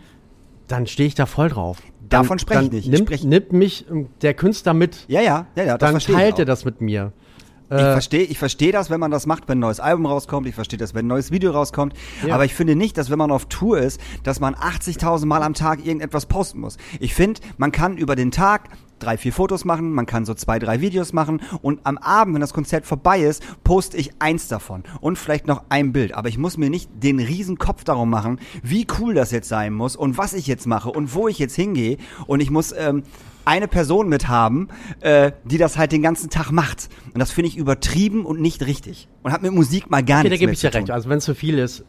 dann 0.67 0.87
stehe 0.87 1.07
ich 1.07 1.15
da 1.15 1.25
voll 1.25 1.49
drauf. 1.49 1.77
Dann, 2.09 2.21
Davon 2.23 2.39
spreche 2.39 2.63
ich 2.65 2.71
nicht. 2.71 2.85
Ich 2.85 2.91
Nimmt, 2.91 3.07
spreche- 3.09 3.27
nimmt 3.27 3.51
mich 3.51 3.85
ähm, 3.89 4.07
der 4.21 4.33
Künstler 4.33 4.73
mit, 4.73 5.05
Ja, 5.07 5.21
ja, 5.21 5.47
ja, 5.55 5.63
ja, 5.63 5.77
das 5.77 5.79
dann 5.79 5.91
verstehe 5.91 6.15
ich 6.15 6.21
teilt 6.21 6.39
er 6.39 6.45
das 6.45 6.63
mit 6.65 6.79
mir. 6.81 7.11
Ich 7.69 7.75
Äh, 7.75 7.91
verstehe 7.91 8.23
ich 8.23 8.39
versteh 8.39 8.71
das, 8.71 8.89
wenn 8.89 8.99
man 9.01 9.11
das 9.11 9.25
macht, 9.25 9.49
wenn 9.49 9.57
ein 9.57 9.61
neues 9.61 9.81
Album 9.81 10.05
rauskommt. 10.05 10.47
Ich 10.47 10.55
verstehe 10.55 10.79
das, 10.79 10.93
wenn 10.93 11.03
ein 11.05 11.09
neues 11.09 11.31
Video 11.31 11.51
rauskommt. 11.51 11.93
Ja. 12.25 12.33
Aber 12.35 12.45
ich 12.45 12.53
finde 12.53 12.77
nicht, 12.77 12.97
dass 12.97 13.09
wenn 13.09 13.17
man 13.17 13.29
auf 13.29 13.47
Tour 13.47 13.79
ist, 13.79 13.99
dass 14.23 14.39
man 14.39 14.55
80.000 14.55 15.25
Mal 15.25 15.43
am 15.43 15.53
Tag 15.53 15.85
irgendetwas 15.85 16.27
posten 16.27 16.61
muss. 16.61 16.77
Ich 17.01 17.13
finde, 17.13 17.41
man 17.57 17.73
kann 17.73 17.97
über 17.97 18.15
den 18.15 18.31
Tag 18.31 18.69
drei, 18.99 19.17
vier 19.17 19.33
Fotos 19.33 19.65
machen, 19.65 19.91
man 19.91 20.05
kann 20.05 20.25
so 20.25 20.33
zwei, 20.33 20.59
drei 20.59 20.81
Videos 20.81 21.13
machen 21.13 21.41
und 21.61 21.79
am 21.83 21.97
Abend, 21.97 22.35
wenn 22.35 22.41
das 22.41 22.53
Konzert 22.53 22.85
vorbei 22.85 23.21
ist, 23.21 23.43
poste 23.63 23.97
ich 23.97 24.11
eins 24.19 24.47
davon 24.47 24.83
und 25.01 25.17
vielleicht 25.17 25.47
noch 25.47 25.63
ein 25.69 25.91
Bild. 25.91 26.13
Aber 26.13 26.29
ich 26.29 26.37
muss 26.37 26.57
mir 26.57 26.69
nicht 26.69 26.89
den 26.93 27.19
riesen 27.19 27.57
Kopf 27.57 27.83
darum 27.83 28.09
machen, 28.09 28.39
wie 28.63 28.87
cool 28.99 29.13
das 29.13 29.31
jetzt 29.31 29.49
sein 29.49 29.73
muss 29.73 29.95
und 29.95 30.17
was 30.17 30.33
ich 30.33 30.47
jetzt 30.47 30.67
mache 30.67 30.89
und 30.89 31.13
wo 31.13 31.27
ich 31.27 31.39
jetzt 31.39 31.55
hingehe 31.55 31.97
und 32.27 32.39
ich 32.39 32.49
muss 32.49 32.73
ähm, 32.77 33.03
eine 33.47 33.69
Person 33.69 34.09
mit 34.09 34.27
haben, 34.27 34.67
äh, 34.99 35.31
die 35.45 35.57
das 35.57 35.77
halt 35.77 35.93
den 35.93 36.01
ganzen 36.01 36.29
Tag 36.29 36.51
macht. 36.51 36.89
Und 37.13 37.19
das 37.19 37.31
finde 37.31 37.47
ich 37.47 37.57
übertrieben 37.57 38.25
und 38.25 38.41
nicht 38.41 38.65
richtig. 38.65 39.07
Und 39.23 39.31
hat 39.31 39.41
mit 39.41 39.53
Musik 39.53 39.89
mal 39.89 40.03
gar 40.03 40.19
okay, 40.19 40.23
da 40.23 40.29
nichts 40.31 40.39
gebe 40.39 40.47
mehr 40.47 40.53
ich 40.53 40.59
zu 40.59 40.69
dir 40.69 40.73
recht. 40.73 40.91
Also 40.91 41.09
wenn 41.09 41.19
es 41.19 41.23
zu 41.23 41.33
viel 41.33 41.57
ist, 41.57 41.85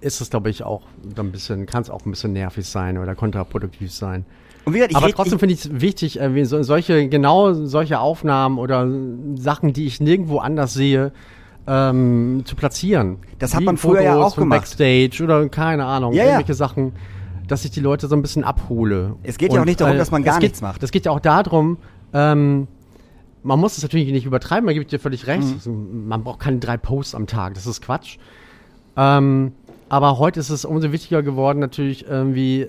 ist 0.00 0.20
es, 0.20 0.30
glaube 0.30 0.50
ich, 0.50 0.62
auch 0.62 0.82
ein 1.16 1.32
bisschen, 1.32 1.66
kann 1.66 1.82
es 1.82 1.90
auch 1.90 2.06
ein 2.06 2.10
bisschen 2.10 2.32
nervig 2.32 2.66
sein 2.66 2.98
oder 2.98 3.14
kontraproduktiv 3.16 3.92
sein. 3.92 4.24
Und 4.64 4.74
gesagt, 4.74 4.94
Aber 4.94 5.10
trotzdem 5.10 5.38
finde 5.38 5.54
ich 5.54 5.64
es 5.64 5.80
wichtig, 5.80 6.20
äh, 6.20 6.44
so, 6.44 6.62
solche, 6.62 7.08
genau 7.08 7.52
solche 7.52 7.98
Aufnahmen 7.98 8.58
oder 8.58 8.88
Sachen, 9.34 9.72
die 9.72 9.86
ich 9.86 10.00
nirgendwo 10.00 10.38
anders 10.38 10.74
sehe, 10.74 11.12
ähm, 11.66 12.42
zu 12.44 12.56
platzieren. 12.56 13.18
Das 13.38 13.54
hat 13.54 13.62
man 13.62 13.76
früher 13.76 14.02
ja 14.02 14.16
auch 14.16 14.34
von 14.34 14.44
gemacht. 14.44 14.60
Backstage 14.60 15.22
oder 15.22 15.48
keine 15.48 15.84
Ahnung, 15.84 16.12
Ja, 16.12 16.24
ja. 16.24 16.30
irgendwelche 16.30 16.54
Sachen, 16.54 16.92
dass 17.48 17.64
ich 17.64 17.70
die 17.70 17.80
Leute 17.80 18.08
so 18.08 18.16
ein 18.16 18.22
bisschen 18.22 18.44
abhole. 18.44 19.16
Es 19.22 19.38
geht 19.38 19.52
ja 19.52 19.60
auch 19.60 19.64
nicht 19.64 19.80
darum, 19.80 19.96
dass 19.96 20.10
man 20.10 20.22
gar 20.22 20.36
geht, 20.36 20.42
nichts 20.50 20.60
macht. 20.62 20.82
Es 20.82 20.90
geht 20.90 21.06
ja 21.06 21.12
auch 21.12 21.20
darum, 21.20 21.78
ähm, 22.12 22.66
man 23.42 23.58
muss 23.58 23.76
es 23.76 23.82
natürlich 23.82 24.10
nicht 24.12 24.26
übertreiben, 24.26 24.64
man 24.64 24.74
gibt 24.74 24.92
dir 24.92 25.00
völlig 25.00 25.26
recht. 25.26 25.44
Mhm. 25.46 25.54
Also, 25.54 25.70
man 25.70 26.22
braucht 26.24 26.40
keine 26.40 26.58
drei 26.58 26.76
Posts 26.76 27.14
am 27.14 27.26
Tag, 27.26 27.54
das 27.54 27.66
ist 27.66 27.82
Quatsch. 27.82 28.18
Ähm, 28.96 29.52
aber 29.88 30.18
heute 30.18 30.40
ist 30.40 30.50
es 30.50 30.64
umso 30.64 30.92
wichtiger 30.92 31.22
geworden, 31.22 31.58
natürlich 31.58 32.06
irgendwie 32.06 32.68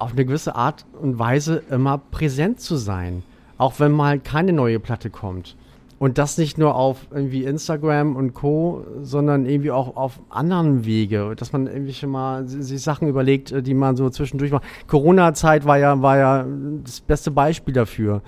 auf 0.00 0.12
eine 0.12 0.24
gewisse 0.24 0.54
Art 0.54 0.84
und 1.00 1.18
Weise 1.18 1.62
immer 1.70 1.98
präsent 1.98 2.60
zu 2.60 2.76
sein. 2.76 3.22
Auch 3.58 3.78
wenn 3.78 3.92
mal 3.92 4.18
keine 4.18 4.52
neue 4.52 4.80
Platte 4.80 5.10
kommt. 5.10 5.56
Und 5.98 6.16
das 6.16 6.38
nicht 6.38 6.56
nur 6.56 6.76
auf 6.76 7.06
irgendwie 7.10 7.44
Instagram 7.44 8.16
und 8.16 8.32
Co., 8.32 8.86
sondern 9.02 9.44
irgendwie 9.44 9.70
auch 9.70 9.96
auf 9.96 10.18
anderen 10.30 10.86
Wege, 10.86 11.34
dass 11.36 11.52
man 11.52 11.66
irgendwie 11.66 11.92
schon 11.92 12.08
mal 12.08 12.48
si- 12.48 12.62
sich 12.62 12.80
Sachen 12.80 13.06
überlegt, 13.06 13.52
äh, 13.52 13.62
die 13.62 13.74
man 13.74 13.96
so 13.96 14.08
zwischendurch 14.08 14.50
macht. 14.50 14.64
Corona-Zeit 14.86 15.66
war 15.66 15.76
ja, 15.76 16.00
war 16.00 16.16
ja 16.16 16.46
das 16.84 17.02
beste 17.02 17.30
Beispiel 17.30 17.74
dafür. 17.74 18.22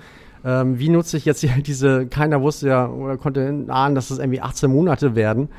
Ähm, 0.45 0.77
wie 0.77 0.89
nutze 0.89 1.17
ich 1.17 1.25
jetzt 1.25 1.43
diese, 1.65 2.05
keiner 2.05 2.43
wusste 2.43 2.67
ja 2.67 2.87
oder 2.87 3.17
konnte 3.17 3.65
ahnen, 3.69 3.95
dass 3.95 4.11
es 4.11 4.19
irgendwie 4.19 4.41
18 4.41 4.69
Monate 4.71 5.15
werden. 5.15 5.49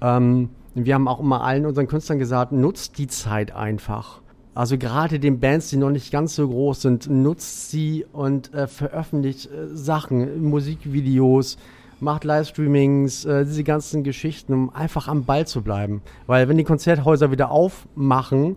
Ähm, 0.00 0.50
wir 0.76 0.94
haben 0.94 1.08
auch 1.08 1.18
immer 1.18 1.42
allen 1.42 1.66
unseren 1.66 1.88
Künstlern 1.88 2.20
gesagt, 2.20 2.52
nutzt 2.52 2.98
die 2.98 3.08
Zeit 3.08 3.56
einfach. 3.56 4.20
Also 4.56 4.78
gerade 4.78 5.20
den 5.20 5.38
Bands, 5.38 5.68
die 5.68 5.76
noch 5.76 5.90
nicht 5.90 6.10
ganz 6.10 6.34
so 6.34 6.48
groß 6.48 6.80
sind, 6.80 7.10
nutzt 7.10 7.70
sie 7.70 8.06
und 8.10 8.54
äh, 8.54 8.66
veröffentlicht 8.66 9.50
äh, 9.50 9.66
Sachen, 9.76 10.42
Musikvideos, 10.48 11.58
macht 12.00 12.24
Livestreamings, 12.24 13.26
äh, 13.26 13.44
diese 13.44 13.64
ganzen 13.64 14.02
Geschichten, 14.02 14.54
um 14.54 14.74
einfach 14.74 15.08
am 15.08 15.26
Ball 15.26 15.46
zu 15.46 15.60
bleiben. 15.60 16.00
Weil 16.26 16.48
wenn 16.48 16.56
die 16.56 16.64
Konzerthäuser 16.64 17.30
wieder 17.30 17.50
aufmachen, 17.50 18.56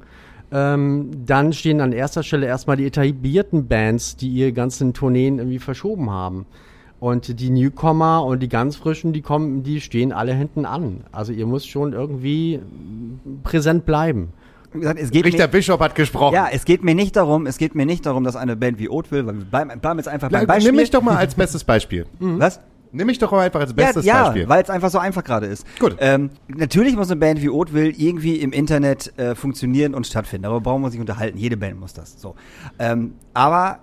ähm, 0.54 1.12
dann 1.26 1.52
stehen 1.52 1.82
an 1.82 1.91
erster 1.91 2.24
Stelle 2.24 2.45
erstmal 2.45 2.78
die 2.78 2.86
etablierten 2.86 3.68
Bands, 3.68 4.16
die 4.16 4.30
ihre 4.30 4.54
ganzen 4.54 4.93
Tourneen 4.93 5.38
irgendwie 5.38 5.60
verschoben 5.60 6.12
haben. 6.12 6.45
Und 7.02 7.41
die 7.41 7.50
Newcomer 7.50 8.24
und 8.24 8.39
die 8.39 8.47
ganz 8.47 8.78
frischen, 8.78 9.12
die 9.12 9.22
kommen, 9.22 9.64
die 9.64 9.82
stehen 9.82 10.14
alle 10.14 10.34
hinten 10.34 10.66
an. 10.66 11.02
Also 11.12 11.34
ihr 11.34 11.45
müsst 11.45 11.68
schon 11.68 11.91
irgendwie 11.91 12.62
präsent 13.43 13.86
bleiben. 13.86 14.32
Wie 14.74 14.80
gesagt, 14.80 14.99
es 14.99 15.11
geht 15.11 15.26
Richter 15.26 15.43
mir, 15.43 15.49
Bischof 15.49 15.80
hat 15.80 15.95
gesprochen. 15.95 16.36
ja, 16.36 16.47
es 16.51 16.65
geht 16.65 16.84
mir 16.84 16.95
nicht 16.95 17.15
darum, 17.15 17.45
es 17.45 17.57
geht 17.57 17.76
mir 17.76 17.86
nicht 17.86 18.05
darum, 18.05 18.24
dass 18.24 18.36
eine 18.36 18.55
Band 18.55 18.80
wie 18.80 18.89
Oatville, 18.89 19.26
weil 19.26 19.36
wir 19.36 19.45
bleiben, 19.45 19.80
bleiben 19.80 19.99
jetzt 19.99 20.07
einfach 20.07 20.30
beim 20.30 20.45
Beispiel. 20.45 20.72
Nimm 20.72 20.82
mich 20.82 20.91
doch 20.91 21.01
mal 21.01 21.17
als 21.17 21.36
bestes 21.36 21.63
Beispiel. 21.63 22.05
Was? 22.20 22.59
Nimm 22.91 23.07
mich 23.07 23.20
doch 23.20 23.32
mal 23.32 23.41
einfach 23.41 23.59
als 23.59 23.74
bestes 23.74 24.05
ja, 24.05 24.24
Beispiel. 24.24 24.43
Ja, 24.43 24.49
weil 24.49 24.63
es 24.63 24.70
einfach 24.70 24.89
so 24.89 24.97
einfach 24.97 25.24
gerade 25.24 25.45
ist. 25.45 25.65
Gut. 25.80 25.95
Ähm, 25.99 26.32
natürlich 26.47 26.95
muss 26.95 27.11
eine 27.11 27.20
Band 27.20 27.41
wie 27.41 27.49
Oatville 27.49 27.91
irgendwie 27.91 28.38
im 28.38 28.51
Internet 28.51 29.13
äh, 29.17 29.36
funktionieren 29.36 29.93
und 29.93 30.07
stattfinden. 30.07 30.43
Darüber 30.43 30.61
brauchen 30.61 30.82
wir 30.82 30.86
uns 30.86 30.93
nicht 30.93 31.01
unterhalten. 31.01 31.38
Jede 31.38 31.55
Band 31.55 31.80
muss 31.80 31.93
das. 31.93 32.20
So. 32.20 32.36
Ähm, 32.80 33.13
aber 33.34 33.80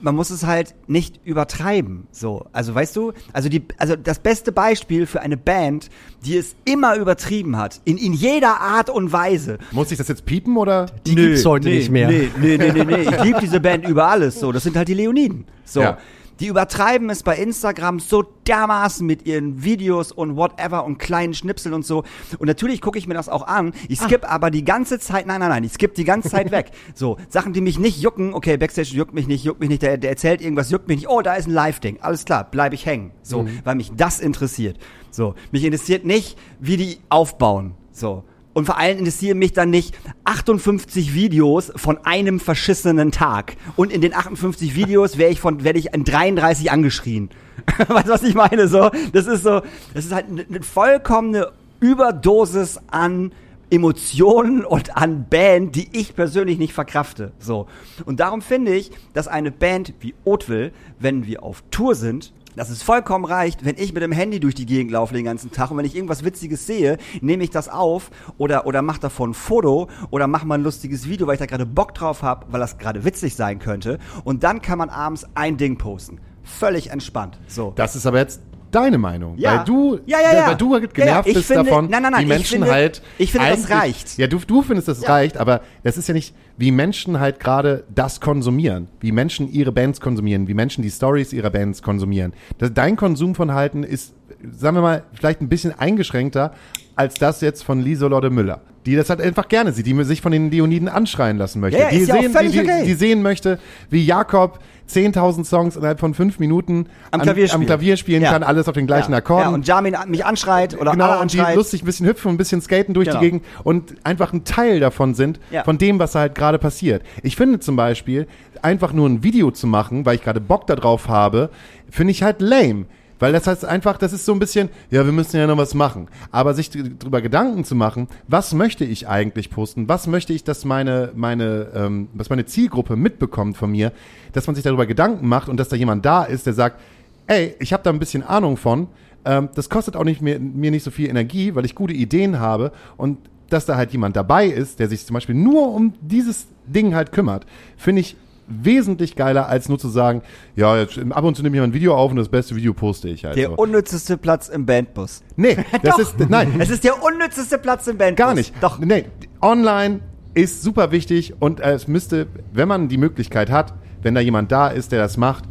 man 0.00 0.14
muss 0.14 0.30
es 0.30 0.46
halt 0.46 0.74
nicht 0.86 1.20
übertreiben. 1.24 2.06
So, 2.10 2.46
also 2.52 2.74
weißt 2.74 2.94
du, 2.96 3.12
also 3.32 3.48
die, 3.48 3.62
also 3.78 3.96
das 3.96 4.18
beste 4.18 4.52
Beispiel 4.52 5.06
für 5.06 5.20
eine 5.20 5.36
Band, 5.36 5.88
die 6.24 6.36
es 6.36 6.56
immer 6.64 6.96
übertrieben 6.96 7.56
hat, 7.56 7.80
in, 7.84 7.98
in 7.98 8.12
jeder 8.12 8.60
Art 8.60 8.90
und 8.90 9.12
Weise. 9.12 9.58
Muss 9.72 9.90
ich 9.90 9.98
das 9.98 10.08
jetzt 10.08 10.24
piepen 10.24 10.56
oder? 10.56 10.86
Die 11.06 11.14
gibt's 11.14 11.44
heute 11.44 11.68
nicht 11.68 11.90
mehr. 11.90 12.08
Nee, 12.08 12.30
nee, 12.40 12.56
nee, 12.56 12.72
nee, 12.72 12.84
nee. 12.84 13.02
Ich 13.02 13.22
liebe 13.22 13.40
diese 13.40 13.60
Band 13.60 13.86
über 13.86 14.06
alles. 14.06 14.38
So, 14.40 14.52
das 14.52 14.62
sind 14.62 14.76
halt 14.76 14.88
die 14.88 14.94
Leoniden. 14.94 15.46
So. 15.64 15.80
Ja. 15.80 15.98
Die 16.40 16.46
übertreiben 16.46 17.10
es 17.10 17.22
bei 17.22 17.36
Instagram 17.36 18.00
so 18.00 18.22
dermaßen 18.46 19.06
mit 19.06 19.26
ihren 19.26 19.62
Videos 19.62 20.12
und 20.12 20.36
whatever 20.36 20.84
und 20.84 20.98
kleinen 20.98 21.34
Schnipseln 21.34 21.74
und 21.74 21.84
so. 21.84 22.04
Und 22.38 22.46
natürlich 22.46 22.80
gucke 22.80 22.98
ich 22.98 23.06
mir 23.06 23.14
das 23.14 23.28
auch 23.28 23.46
an. 23.46 23.72
Ich 23.88 24.00
skipp 24.00 24.30
aber 24.30 24.50
die 24.50 24.64
ganze 24.64 24.98
Zeit, 24.98 25.26
nein, 25.26 25.40
nein, 25.40 25.50
nein, 25.50 25.64
ich 25.64 25.72
skipp 25.72 25.94
die 25.94 26.04
ganze 26.04 26.30
Zeit 26.30 26.50
weg. 26.52 26.70
So, 26.94 27.16
Sachen, 27.28 27.52
die 27.52 27.60
mich 27.60 27.78
nicht 27.78 28.00
jucken, 28.00 28.34
okay, 28.34 28.56
Backstage 28.56 28.94
juckt 28.94 29.14
mich 29.14 29.26
nicht, 29.26 29.44
juckt 29.44 29.60
mich 29.60 29.68
nicht, 29.68 29.82
der, 29.82 29.98
der 29.98 30.10
erzählt 30.10 30.40
irgendwas, 30.40 30.70
juckt 30.70 30.88
mich 30.88 30.98
nicht, 30.98 31.08
oh, 31.08 31.22
da 31.22 31.34
ist 31.34 31.48
ein 31.48 31.52
Live-Ding, 31.52 31.98
alles 32.00 32.24
klar, 32.24 32.44
bleibe 32.44 32.74
ich 32.74 32.86
hängen. 32.86 33.10
So, 33.22 33.48
weil 33.64 33.74
mich 33.74 33.92
das 33.96 34.20
interessiert. 34.20 34.78
So, 35.10 35.34
mich 35.50 35.64
interessiert 35.64 36.04
nicht, 36.04 36.38
wie 36.60 36.76
die 36.76 36.98
aufbauen. 37.08 37.74
So. 37.92 38.24
Und 38.54 38.66
vor 38.66 38.78
allem 38.78 38.98
interessieren 38.98 39.38
mich 39.38 39.52
dann 39.52 39.70
nicht 39.70 39.96
58 40.24 41.14
Videos 41.14 41.70
von 41.76 41.98
einem 42.04 42.40
verschissenen 42.40 43.12
Tag. 43.12 43.56
Und 43.76 43.92
in 43.92 44.00
den 44.00 44.14
58 44.14 44.74
Videos 44.74 45.18
werde 45.18 45.32
ich 45.32 45.40
von, 45.40 45.64
werde 45.64 45.78
ich 45.78 45.94
in 45.94 46.04
33 46.04 46.70
angeschrien. 46.70 47.30
weißt 47.88 48.08
du, 48.08 48.12
was 48.12 48.22
ich 48.22 48.34
meine? 48.34 48.68
So, 48.68 48.90
das 49.12 49.26
ist 49.26 49.42
so, 49.42 49.60
das 49.94 50.06
ist 50.06 50.12
halt 50.12 50.26
eine, 50.28 50.44
eine 50.48 50.62
vollkommene 50.62 51.52
Überdosis 51.80 52.80
an 52.88 53.32
Emotionen 53.70 54.64
und 54.64 54.96
an 54.96 55.26
Band, 55.28 55.76
die 55.76 55.88
ich 55.92 56.14
persönlich 56.16 56.58
nicht 56.58 56.72
verkrafte. 56.72 57.32
So. 57.38 57.66
Und 58.06 58.20
darum 58.20 58.40
finde 58.40 58.74
ich, 58.74 58.90
dass 59.12 59.28
eine 59.28 59.50
Band 59.50 59.92
wie 60.00 60.14
Oatville, 60.24 60.72
wenn 60.98 61.26
wir 61.26 61.42
auf 61.42 61.62
Tour 61.70 61.94
sind, 61.94 62.32
dass 62.58 62.70
es 62.70 62.82
vollkommen 62.82 63.24
reicht, 63.24 63.64
wenn 63.64 63.76
ich 63.78 63.92
mit 63.94 64.02
dem 64.02 64.10
Handy 64.10 64.40
durch 64.40 64.54
die 64.56 64.66
Gegend 64.66 64.90
laufe 64.90 65.14
den 65.14 65.24
ganzen 65.24 65.52
Tag 65.52 65.70
und 65.70 65.76
wenn 65.76 65.84
ich 65.84 65.94
irgendwas 65.94 66.24
Witziges 66.24 66.66
sehe, 66.66 66.98
nehme 67.20 67.44
ich 67.44 67.50
das 67.50 67.68
auf 67.68 68.10
oder, 68.36 68.66
oder 68.66 68.82
mach 68.82 68.98
davon 68.98 69.30
ein 69.30 69.34
Foto 69.34 69.88
oder 70.10 70.26
mach 70.26 70.42
mal 70.42 70.56
ein 70.56 70.64
lustiges 70.64 71.08
Video, 71.08 71.28
weil 71.28 71.34
ich 71.34 71.38
da 71.38 71.46
gerade 71.46 71.66
Bock 71.66 71.94
drauf 71.94 72.22
habe, 72.22 72.46
weil 72.50 72.58
das 72.58 72.78
gerade 72.78 73.04
witzig 73.04 73.36
sein 73.36 73.60
könnte. 73.60 73.98
Und 74.24 74.42
dann 74.42 74.60
kann 74.60 74.76
man 74.76 74.90
abends 74.90 75.24
ein 75.36 75.56
Ding 75.56 75.78
posten. 75.78 76.20
Völlig 76.42 76.90
entspannt. 76.90 77.38
So. 77.46 77.72
Das 77.76 77.94
ist 77.94 78.06
aber 78.06 78.18
jetzt 78.18 78.40
deine 78.70 78.98
Meinung. 78.98 79.36
Ja. 79.38 79.58
Weil 79.58 79.64
du, 79.64 79.98
Ja, 80.06 80.18
ja, 80.20 80.34
ja. 80.34 80.46
weil 80.48 80.56
du 80.56 80.74
halt 80.74 80.94
genervt 80.94 81.32
bist 81.32 81.46
finde- 81.46 81.64
davon, 81.64 81.88
nein, 81.90 82.02
nein, 82.02 82.12
nein, 82.12 82.24
wie 82.24 82.26
Menschen 82.28 82.58
finde- 82.58 82.70
halt. 82.70 83.02
ich 83.18 83.32
finde, 83.32 83.48
das 83.50 83.70
reicht. 83.70 84.18
Ja, 84.18 84.26
du, 84.26 84.38
du 84.46 84.62
findest, 84.62 84.88
das 84.88 85.08
reicht, 85.08 85.36
aber 85.36 85.60
das 85.82 85.96
ist 85.96 86.08
ja 86.08 86.14
nicht, 86.14 86.34
wie 86.56 86.70
Menschen 86.70 87.20
halt 87.20 87.40
gerade 87.40 87.84
das 87.94 88.20
konsumieren, 88.20 88.88
wie 89.00 89.12
Menschen 89.12 89.50
ihre 89.50 89.72
Bands 89.72 90.00
konsumieren, 90.00 90.48
wie 90.48 90.54
Menschen 90.54 90.82
die 90.82 90.90
Stories 90.90 91.32
ihrer 91.32 91.50
Bands 91.50 91.82
konsumieren. 91.82 92.32
Das, 92.58 92.72
dein 92.74 92.96
Konsumverhalten 92.96 93.84
ist, 93.84 94.14
sagen 94.52 94.76
wir 94.76 94.82
mal, 94.82 95.02
vielleicht 95.14 95.40
ein 95.40 95.48
bisschen 95.48 95.78
eingeschränkter 95.78 96.52
als 96.96 97.14
das 97.14 97.40
jetzt 97.40 97.62
von 97.62 97.80
Lieselotte 97.80 98.30
Müller. 98.30 98.60
Die 98.88 98.96
das 98.96 99.10
halt 99.10 99.20
einfach 99.20 99.48
gerne 99.48 99.72
sieht, 99.72 99.86
die 99.86 100.04
sich 100.04 100.20
von 100.22 100.32
den 100.32 100.50
Leoniden 100.50 100.88
anschreien 100.88 101.36
lassen 101.36 101.60
möchte. 101.60 101.78
Ja, 101.78 101.84
ja, 101.86 101.90
die, 101.90 102.04
ja 102.04 102.20
sehen, 102.20 102.32
völlig 102.32 102.52
die, 102.52 102.58
die, 102.60 102.64
okay. 102.64 102.84
die 102.86 102.94
sehen 102.94 103.22
möchte, 103.22 103.58
wie 103.90 104.04
Jakob 104.04 104.60
10.000 104.90 105.44
Songs 105.44 105.76
innerhalb 105.76 106.00
von 106.00 106.14
fünf 106.14 106.38
Minuten 106.38 106.86
Am 107.10 107.20
Klavier 107.20 107.44
am 107.44 107.48
spielen. 107.50 107.66
Klavier 107.66 107.96
spielen 107.98 108.22
Ja. 108.22 108.32
kann, 108.32 108.42
alles 108.42 108.68
auf 108.68 108.74
den 108.74 108.86
gleichen 108.86 109.12
ja. 109.12 109.18
Akkorden. 109.18 109.48
Ja, 109.50 109.54
und 109.54 109.66
Jamin 109.66 109.94
mich 110.06 110.24
anschreit 110.24 110.80
oder 110.80 110.92
genau, 110.92 111.20
und 111.20 111.32
die 111.32 111.40
anschreit. 111.40 111.56
lustig 111.56 111.82
ein 111.82 111.84
bisschen 111.86 112.06
hüpfen 112.06 112.28
und 112.28 112.34
ein 112.34 112.38
bisschen 112.38 112.62
skaten 112.62 112.94
durch 112.94 113.08
Genau. 113.08 113.20
die 113.20 113.24
Gegend 113.26 113.44
und 113.64 113.94
einfach 114.04 114.32
ein 114.32 114.44
Teil 114.44 114.80
davon 114.80 115.14
sind, 115.14 115.40
Ja. 115.50 115.64
von 115.64 115.76
dem, 115.76 115.98
was 115.98 116.14
halt 116.14 116.34
gerade 116.34 116.58
passiert. 116.58 117.02
Ich 117.22 117.36
finde 117.36 117.60
zum 117.60 117.76
Beispiel, 117.76 118.26
einfach 118.62 118.92
nur 118.94 119.06
ein 119.08 119.22
Video 119.22 119.50
zu 119.50 119.66
machen, 119.66 120.06
weil 120.06 120.14
ich 120.14 120.22
gerade 120.24 120.40
Bock 120.40 120.66
darauf 120.66 121.08
habe, 121.08 121.50
finde 121.90 122.12
ich 122.12 122.22
halt 122.22 122.40
lame. 122.40 122.86
Weil 123.18 123.32
das 123.32 123.46
heißt 123.46 123.64
einfach, 123.64 123.98
das 123.98 124.12
ist 124.12 124.24
so 124.24 124.32
ein 124.32 124.38
bisschen, 124.38 124.68
ja, 124.90 125.04
wir 125.04 125.12
müssen 125.12 125.36
ja 125.36 125.46
noch 125.46 125.56
was 125.56 125.74
machen. 125.74 126.08
Aber 126.30 126.54
sich 126.54 126.70
drüber 126.70 127.20
Gedanken 127.20 127.64
zu 127.64 127.74
machen, 127.74 128.08
was 128.26 128.54
möchte 128.54 128.84
ich 128.84 129.08
eigentlich 129.08 129.50
posten? 129.50 129.88
Was 129.88 130.06
möchte 130.06 130.32
ich, 130.32 130.44
dass 130.44 130.64
meine, 130.64 131.10
meine, 131.14 131.68
ähm, 131.74 132.08
was 132.14 132.30
meine 132.30 132.46
Zielgruppe 132.46 132.96
mitbekommt 132.96 133.56
von 133.56 133.70
mir? 133.70 133.92
Dass 134.32 134.46
man 134.46 134.54
sich 134.54 134.64
darüber 134.64 134.86
Gedanken 134.86 135.28
macht 135.28 135.48
und 135.48 135.58
dass 135.58 135.68
da 135.68 135.76
jemand 135.76 136.04
da 136.04 136.24
ist, 136.24 136.46
der 136.46 136.52
sagt, 136.52 136.80
ey, 137.26 137.54
ich 137.58 137.72
habe 137.72 137.82
da 137.82 137.90
ein 137.90 137.98
bisschen 137.98 138.22
Ahnung 138.22 138.56
von. 138.56 138.88
Ähm, 139.24 139.48
das 139.54 139.68
kostet 139.68 139.96
auch 139.96 140.04
nicht 140.04 140.22
mir, 140.22 140.38
mir 140.38 140.70
nicht 140.70 140.84
so 140.84 140.90
viel 140.90 141.08
Energie, 141.08 141.54
weil 141.54 141.64
ich 141.64 141.74
gute 141.74 141.94
Ideen 141.94 142.38
habe 142.38 142.72
und 142.96 143.18
dass 143.50 143.66
da 143.66 143.76
halt 143.76 143.92
jemand 143.92 144.14
dabei 144.14 144.46
ist, 144.46 144.78
der 144.78 144.88
sich 144.88 145.06
zum 145.06 145.14
Beispiel 145.14 145.34
nur 145.34 145.72
um 145.72 145.94
dieses 146.00 146.46
Ding 146.66 146.94
halt 146.94 147.12
kümmert, 147.12 147.46
finde 147.76 148.00
ich 148.00 148.16
wesentlich 148.48 149.14
geiler, 149.16 149.48
als 149.48 149.68
nur 149.68 149.78
zu 149.78 149.88
sagen, 149.88 150.22
ja, 150.56 150.76
jetzt, 150.78 150.98
ab 151.10 151.24
und 151.24 151.36
zu 151.36 151.42
nehme 151.42 151.56
ich 151.56 151.60
mal 151.60 151.68
ein 151.68 151.74
Video 151.74 151.94
auf 151.94 152.10
und 152.10 152.16
das 152.16 152.28
beste 152.28 152.56
Video 152.56 152.74
poste 152.74 153.08
ich 153.08 153.24
halt 153.24 153.36
der 153.36 153.48
so. 153.48 153.54
unnützeste 153.56 154.16
Platz 154.16 154.48
im 154.48 154.66
Bandbus. 154.66 155.22
Nee, 155.36 155.56
das 155.82 155.98
ist, 155.98 156.18
nein, 156.28 156.54
Es 156.58 156.70
ist 156.70 156.84
der 156.84 157.02
unnützeste 157.02 157.58
Platz 157.58 157.86
im 157.86 157.98
Bandbus. 157.98 158.16
Gar 158.16 158.34
nicht. 158.34 158.54
Doch. 158.60 158.78
Nee, 158.78 159.06
online 159.40 160.00
ist 160.34 160.62
super 160.62 160.90
wichtig 160.92 161.34
und 161.40 161.60
es 161.60 161.88
müsste, 161.88 162.26
wenn 162.52 162.68
man 162.68 162.88
die 162.88 162.98
Möglichkeit 162.98 163.50
hat, 163.50 163.74
wenn 164.02 164.14
da 164.14 164.20
jemand 164.20 164.52
da 164.52 164.68
ist, 164.68 164.92
der 164.92 165.00
das 165.00 165.16
macht, 165.16 165.44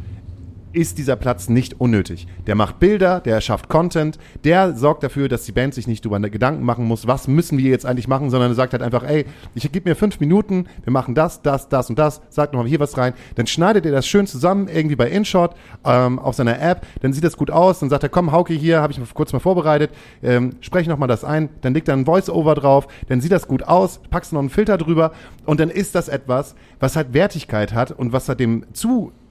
ist 0.78 0.99
dieser 0.99 1.15
Platz 1.15 1.49
nicht 1.49 1.82
unnötig. 1.82 2.28
Der 2.45 2.53
macht 2.53 2.80
Bilder, 2.80 3.19
der 3.19 3.34
erschafft 3.34 3.67
Content, 3.67 4.19
der 4.43 4.75
sorgt 4.75 5.01
dafür, 5.01 5.28
dass 5.28 5.43
die 5.43 5.51
Band 5.51 5.73
sich 5.73 5.88
nicht 5.88 6.05
darüber 6.05 6.19
Gedanken 6.30 6.63
machen 6.63 6.86
muss, 6.86 7.07
was 7.07 7.28
müssen 7.28 7.57
wir 7.57 7.71
jetzt 7.71 7.84
eigentlich 7.84 8.07
machen, 8.07 8.30
sondern 8.30 8.51
er 8.51 8.55
sagt 8.55 8.73
halt 8.73 8.84
einfach, 8.84 9.03
ey, 9.03 9.25
ich 9.55 9.71
gebe 9.71 9.89
mir 9.89 9.95
fünf 9.95 10.19
Minuten, 10.19 10.67
wir 10.84 10.93
machen 10.93 11.15
das, 11.15 11.41
das, 11.41 11.67
das 11.67 11.89
und 11.89 11.97
das, 11.97 12.21
sagt 12.30 12.53
nochmal 12.53 12.69
hier 12.69 12.80
was 12.80 12.95
rein, 12.95 13.13
dann 13.34 13.47
schneidet 13.47 13.88
er 13.88 13.91
das 13.91 14.07
schön 14.07 14.28
zusammen, 14.28 14.67
irgendwie 14.67 14.95
bei 14.95 15.09
InShot, 15.09 15.55
ähm, 15.84 16.19
auf 16.19 16.36
seiner 16.36 16.61
App, 16.61 16.86
dann 17.01 17.11
sieht 17.11 17.23
das 17.23 17.38
gut 17.38 17.49
aus, 17.49 17.80
dann 17.80 17.89
sagt 17.89 18.03
er, 18.03 18.09
komm, 18.09 18.32
Hauke, 18.32 18.53
hier, 18.53 18.80
habe 18.80 18.93
ich 18.93 18.99
mir 18.99 19.07
kurz 19.11 19.34
mal 19.34 19.39
vorbereitet, 19.39 19.89
ähm, 20.21 20.57
spreche 20.61 20.91
nochmal 20.91 21.07
das 21.07 21.23
ein, 21.23 21.49
dann 21.61 21.73
legt 21.73 21.88
er 21.88 21.95
ein 21.95 22.05
Voice-Over 22.05 22.53
drauf, 22.53 22.88
dann 23.09 23.19
sieht 23.19 23.32
das 23.32 23.47
gut 23.47 23.63
aus, 23.63 23.99
packst 24.11 24.32
noch 24.32 24.41
einen 24.41 24.51
Filter 24.51 24.78
drüber 24.78 25.11
und 25.47 25.59
dann 25.59 25.71
ist 25.71 25.95
das 25.95 26.07
etwas, 26.07 26.53
was 26.80 26.95
halt 26.95 27.15
Wertigkeit 27.15 27.73
hat 27.73 27.89
und 27.89 28.13
was 28.13 28.30
halt 28.30 28.39
dem 28.39 28.63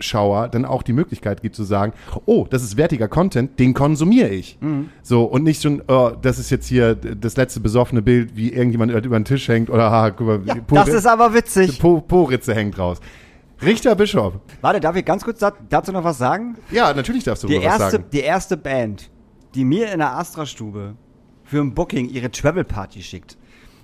Zuschauer 0.01 0.49
dann 0.49 0.65
auch 0.65 0.83
die 0.83 0.93
Möglichkeit 0.93 1.43
gibt 1.43 1.57
zu 1.57 1.65
sagen, 1.65 1.93
oh, 2.27 2.47
das 2.49 2.63
ist 2.63 2.77
wertiger 2.77 3.09
Content, 3.09 3.59
den 3.59 3.75
konsumiere 3.75 4.29
ich. 4.29 4.59
So, 5.03 5.25
und 5.25 5.43
nicht 5.43 5.63
schon, 5.63 5.83
oh, 5.89 6.13
das 6.21 6.39
ist 6.39 6.51
jetzt 6.51 6.67
hier 6.67 6.95
das 6.95 7.37
letzte 7.37 7.61
besoffene 7.61 8.03
Bild, 8.03 8.37
wie 8.37 8.53
irgendjemand 8.53 8.93
über 8.93 9.19
den 9.19 9.25
Tisch 9.25 9.49
hängt 9.49 9.71
oder, 9.71 9.91
ah, 9.91 10.11
guck 10.11 10.27
mal, 10.27 10.41
Ja, 10.45 10.55
Po- 10.57 10.75
das 10.75 10.89
ist 10.89 11.07
aber 11.07 11.33
witzig. 11.35 11.79
Po- 11.79 12.01
Po-Ritze 12.01 12.55
hängt 12.55 12.79
raus. 12.79 12.99
Richter 13.63 13.95
Bischof. 13.95 14.35
Warte, 14.61 14.81
darf 14.81 14.97
ich 14.97 15.05
ganz 15.05 15.25
kurz 15.25 15.39
da, 15.39 15.53
dazu 15.71 15.91
noch 15.93 16.05
was 16.05 16.19
sagen? 16.19 16.57
Ja, 16.71 16.93
natürlich 16.93 17.25
darfst 17.25 17.43
du 17.45 17.49
Die 17.49 17.55
darüber 17.55 17.71
was 17.71 17.81
erste, 17.81 17.97
sagen. 17.97 18.05
die 18.13 18.21
erste 18.21 18.57
Band, 18.59 19.11
die 19.55 19.65
mir 19.65 19.91
in 19.93 19.99
der 20.01 20.15
Astra-Stube 20.19 20.95
für 21.45 21.61
ein 21.61 21.75
Booking 21.75 22.11
ihre 22.11 22.31
Travel-Party 22.31 23.03
schickt. 23.03 23.39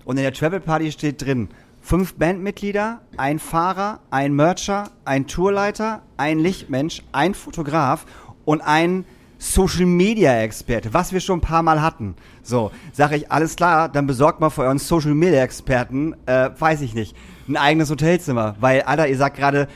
Und 0.05 0.19
in 0.19 0.25
der 0.25 0.33
Travel-Party 0.35 0.93
steht 0.93 1.25
drin, 1.25 1.49
fünf 1.83 2.15
Bandmitglieder, 2.15 3.01
ein 3.17 3.39
Fahrer, 3.39 4.01
ein 4.11 4.35
Mercher, 4.35 4.85
ein 5.05 5.27
Tourleiter, 5.27 6.01
ein 6.17 6.39
Lichtmensch, 6.39 7.03
ein 7.13 7.35
Fotograf 7.35 8.07
und 8.45 8.63
ein 8.63 9.05
Social-Media-Experte, 9.39 10.95
was 10.95 11.13
wir 11.13 11.19
schon 11.19 11.39
ein 11.39 11.43
paar 11.43 11.65
Mal 11.65 11.83
hatten. 11.83 12.15
So, 12.45 12.71
sage 12.93 13.17
ich, 13.17 13.33
alles 13.33 13.57
klar, 13.57 13.89
dann 13.89 14.07
besorgt 14.07 14.41
mal 14.41 14.51
für 14.51 14.63
euren 14.63 14.79
Social-Media-Experten, 14.79 16.15
äh, 16.27 16.51
weiß 16.57 16.81
ich 16.83 16.95
nicht, 16.95 17.17
ein 17.49 17.57
eigenes 17.57 17.91
Hotelzimmer. 17.91 18.55
Weil, 18.61 18.83
Alter, 18.83 19.09
ihr 19.09 19.17
sagt 19.17 19.37
gerade, 19.37 19.67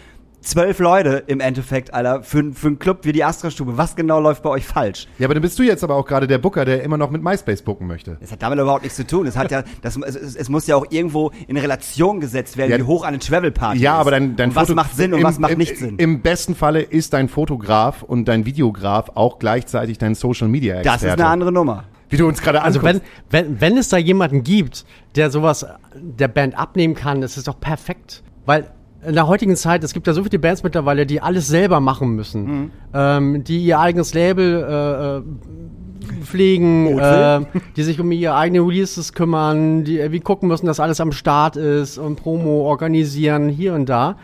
zwölf 0.47 0.79
Leute 0.79 1.25
im 1.27 1.41
Endeffekt, 1.41 1.93
Alter, 1.93 2.23
für, 2.23 2.53
für 2.53 2.69
einen 2.69 2.79
Club 2.79 3.01
wie 3.03 3.13
die 3.13 3.25
Astra-Stube. 3.25 3.77
Was 3.77 3.97
genau 3.97 4.21
läuft 4.21 4.43
bei 4.43 4.51
euch 4.51 4.65
falsch? 4.65 5.07
Ja, 5.19 5.27
aber 5.27 5.35
dann 5.35 5.43
bist 5.43 5.59
du 5.59 5.63
jetzt 5.63 5.83
aber 5.85 5.95
auch 5.97 6.07
gerade 6.07 6.27
der 6.27 6.39
Booker, 6.39 6.65
der 6.65 6.83
immer 6.83 6.97
noch 6.97 7.11
mit 7.11 7.23
MySpace 7.23 7.63
booken 7.63 7.87
möchte. 7.87 8.17
Das 8.21 8.33
hat 8.33 8.43
damit 8.43 8.59
überhaupt 8.59 8.83
nichts 8.83 8.97
zu 8.97 9.07
tun. 9.07 9.27
Es 9.27 9.37
hat 9.37 9.51
ja, 9.51 9.63
das, 9.83 9.97
es, 9.97 10.15
es, 10.17 10.37
es 10.37 10.49
muss 10.49 10.67
ja 10.67 10.77
auch 10.77 10.87
irgendwo 10.91 11.33
in 11.49 11.57
Relation 11.57 12.21
gesetzt 12.21 12.57
werden, 12.57 12.71
Ja, 12.71 12.79
wie 12.79 12.83
hoch 12.85 13.05
eine 13.05 13.19
Travel-Party 13.19 13.81
Ja, 13.81 13.95
ist. 13.95 14.01
aber 14.01 14.11
dein, 14.13 14.37
dein 14.37 14.51
und 14.51 14.57
was 14.57 14.69
Foto- 14.69 14.77
macht 14.77 14.97
Sinn 14.97 15.13
und 15.13 15.21
im, 15.21 15.25
was 15.27 15.39
macht 15.39 15.53
im, 15.53 15.59
nicht 15.59 15.77
Sinn. 15.77 15.97
Im 15.99 16.21
besten 16.23 16.55
Falle 16.55 16.81
ist 16.83 17.13
dein 17.13 17.29
Fotograf 17.29 18.03
und 18.03 18.27
dein 18.27 18.47
Videograf 18.47 19.11
auch 19.15 19.39
gleichzeitig 19.39 19.99
dein 19.99 20.15
Social 20.15 20.49
Media 20.49 20.83
das 20.83 21.03
ist 21.03 21.11
eine 21.11 21.27
andere 21.27 21.53
Nummer. 21.53 21.85
Wie 22.09 22.17
du 22.17 22.29
uns 22.29 22.41
gerade 22.41 22.63
Also 22.63 22.79
anguckst. 22.79 23.03
wenn, 23.31 23.47
wenn, 23.49 23.61
wenn 23.61 23.77
es 23.79 23.89
da 23.89 23.97
jemanden 23.97 24.45
gibt, 24.45 24.85
der 25.17 25.31
sowas 25.31 25.67
der 25.97 26.29
Band 26.29 26.57
abnehmen 26.57 26.95
kann, 26.95 27.21
ist 27.23 27.37
es 27.37 27.43
doch 27.45 27.59
perfekt. 27.59 28.23
Weil 28.45 28.71
in 29.07 29.15
der 29.15 29.27
heutigen 29.27 29.57
Zeit, 29.57 29.85
es 29.85 29.93
gibt 29.93 30.07
ja 30.07 30.13
so 30.13 30.23
viele 30.23 30.39
Bands 30.39 30.63
mittlerweile, 30.63 31.07
die 31.07 31.21
alles 31.21 31.47
selber 31.47 31.81
machen 31.81 32.11
müssen. 32.17 32.71
Ähm, 32.93 33.45
die 33.45 33.65
ihr 33.65 33.79
eigenes 33.79 34.15
Label 34.15 34.63
äh, 34.63 35.17
äh, 35.19 36.23
pflegen, 36.23 36.99
äh, 36.99 37.41
die 37.77 37.83
sich 37.83 38.01
um 38.01 38.11
ihre 38.11 38.35
eigenen 38.35 38.67
Releases 38.67 39.13
kümmern, 39.13 39.85
die 39.85 39.99
irgendwie 39.99 40.21
gucken 40.21 40.49
müssen, 40.49 40.67
dass 40.67 40.81
alles 40.81 41.01
am 41.01 41.13
Start 41.13 41.57
ist 41.57 41.99
und 41.99 42.17
Promo 42.17 42.69
organisieren 42.69 43.49
hier 43.49 43.75
und 43.75 43.89
da. 43.89 44.17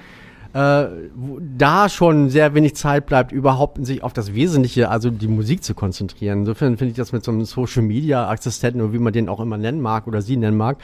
Äh, 0.54 0.86
da 1.56 1.88
schon 1.88 2.28
sehr 2.28 2.54
wenig 2.54 2.74
Zeit 2.76 3.06
bleibt, 3.06 3.32
überhaupt 3.32 3.84
sich 3.86 4.02
auf 4.02 4.12
das 4.12 4.34
Wesentliche, 4.34 4.90
also 4.90 5.10
die 5.10 5.28
Musik 5.28 5.64
zu 5.64 5.74
konzentrieren. 5.74 6.40
Insofern 6.40 6.76
finde 6.76 6.90
ich 6.90 6.96
das 6.96 7.12
mit 7.12 7.24
so 7.24 7.30
einem 7.30 7.44
Social 7.46 7.82
Media 7.82 8.28
Assistenten 8.28 8.82
oder 8.82 8.92
wie 8.92 8.98
man 8.98 9.14
den 9.14 9.30
auch 9.30 9.40
immer 9.40 9.56
nennen 9.56 9.80
mag 9.80 10.06
oder 10.06 10.20
sie 10.20 10.36
nennen 10.36 10.56
mag, 10.56 10.76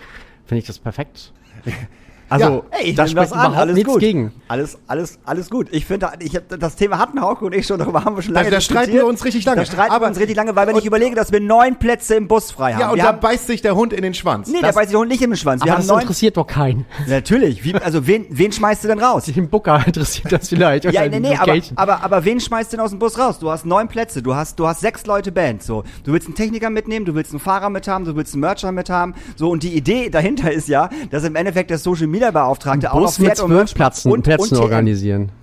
finde 0.47 0.61
ich 0.61 0.67
das 0.67 0.79
perfekt. 0.79 1.33
Also, 2.31 2.65
Ja, 2.73 2.79
ey, 2.81 2.95
da 2.95 3.03
das 3.05 3.11
spricht 3.13 3.33
an, 3.33 3.39
überhaupt 3.39 3.57
alles 3.57 3.75
nichts 3.75 3.91
gut. 3.91 4.01
gegen. 4.01 4.33
Alles, 4.49 4.79
alles, 4.87 5.19
alles 5.25 5.49
gut. 5.51 5.69
Ich 5.71 5.87
finde, 5.87 6.11
ich 6.21 6.37
hab, 6.37 6.49
das 6.49 6.77
Thema 6.77 6.99
hatten 6.99 7.21
Hauke 7.21 7.45
und 7.45 7.55
ich 7.55 7.67
schon, 7.67 7.79
darüber 7.79 8.05
haben 8.05 8.17
wir 8.17 8.23
schon 8.23 8.35
Da- 8.35 8.41
lange 8.41 8.51
da 8.51 8.61
streiten 8.61 8.81
diskutiert. 8.87 9.05
wir 9.05 9.09
uns 9.09 9.25
richtig 9.25 9.45
lange. 9.45 9.57
Da 9.61 9.65
streiten 9.67 9.93
Aber- 9.93 10.05
wir 10.05 10.09
uns 10.09 10.19
richtig 10.19 10.37
lange, 10.37 10.55
weil 10.57 10.67
wenn 10.67 10.77
ich 10.77 10.85
überlege, 10.87 11.15
dass 11.15 11.33
wir 11.33 11.41
neun 11.41 11.77
Plätze 11.77 12.15
im 12.17 12.29
Bus 12.29 12.51
frei 12.51 12.73
haben. 12.75 12.81
Ja, 12.81 12.91
und 12.91 12.97
wir 12.97 13.03
da 13.03 13.09
haben, 13.11 13.21
beißt 13.21 13.47
sich 13.47 13.63
der 13.63 13.75
Hund 13.77 13.93
in 13.93 14.03
den 14.03 14.15
Schwanz. 14.15 14.49
nee, 14.49 14.55
der 14.55 14.63
Das- 14.69 14.75
beißt 14.77 14.89
sich 14.89 14.97
auch 14.97 15.05
nicht 15.05 15.23
in 15.23 15.31
den 15.31 15.37
Schwanz. 15.37 15.63
Wir 15.65 15.73
Aber 15.73 15.79
haben 15.79 15.87
das 15.87 15.89
neun. 15.89 16.01
interessiert 16.03 16.37
doch 16.37 16.47
keinen. 16.47 16.85
Natürlich. 17.07 17.65
Wie, 17.65 17.75
also 17.75 18.07
wen, 18.07 18.27
wen 18.31 18.53
schmeißt 18.53 18.85
du 18.85 18.89
denn 18.89 18.99
raus? 18.99 19.25
Den 19.25 19.49
Booker 19.49 19.83
interessiert 19.87 20.31
das 20.33 20.49
vielleicht. 20.49 20.85
Ja, 20.85 21.07
nee, 21.09 21.21
nee, 21.21 21.37
aber, 21.37 21.55
aber, 21.77 22.03
aber 22.05 22.25
wen 22.25 22.41
schmeißt 22.41 22.73
du 22.73 22.77
denn 22.77 22.85
aus 22.85 22.91
dem 22.91 22.99
Bus 22.99 23.19
raus? 23.19 23.39
Du 23.39 23.51
hast 23.51 23.65
neun 23.67 23.89
Plätze, 23.89 24.23
du 24.23 24.35
hast, 24.35 24.59
du 24.59 24.67
hast 24.67 24.81
sechs 24.81 25.07
Leute 25.07 25.33
Band, 25.33 25.63
so. 25.63 25.85
Du 26.05 26.13
willst 26.13 26.27
einen 26.27 26.35
Techniker 26.37 26.69
mitnehmen, 26.71 27.07
du 27.07 27.15
willst 27.15 27.33
einen 27.33 27.41
Fahrer 27.41 27.71
mithaben, 27.71 28.05
du 28.05 28.15
willst 28.17 28.35
einen 28.35 28.41
Mercher 28.43 28.73
mithaben, 28.73 29.15
so. 29.37 29.51
Und 29.51 29.63
die 29.63 29.75
Idee 29.75 30.11
dahinter 30.11 30.53
ist 30.53 30.69
ja, 30.69 30.91
dass 31.11 31.25
im 31.25 31.35
Endeffekt 31.37 31.71
der 31.71 31.79
Social 31.79 32.07
Media 32.07 32.18
Beauftragte 32.33 32.91
auch 32.93 32.97
noch 32.97 33.07
Bus 33.07 33.19
mit 33.19 33.29
fährt 33.29 33.41
und 33.41 33.75
Plätzen, 33.75 34.13
und, 34.13 34.23
Plätzen 34.23 34.57
und 34.57 34.63
organisieren. 34.63 35.31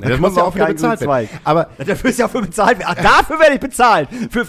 Ja, 0.00 0.10
das 0.10 0.20
muss 0.20 0.36
ja 0.36 0.44
auch 0.44 0.54
wieder 0.54 0.66
bezahlt 0.66 1.00
werden. 1.00 1.28
Aber 1.44 1.68
Dafür 1.84 2.10
ist 2.10 2.18
ja 2.18 2.28
für 2.28 2.40
bezahlt 2.40 2.78
werden. 2.78 2.94
Ach, 2.96 3.02
dafür 3.02 3.38
werde 3.40 3.54
ich 3.54 3.60
bezahlt. 3.60 4.08
Für, 4.30 4.46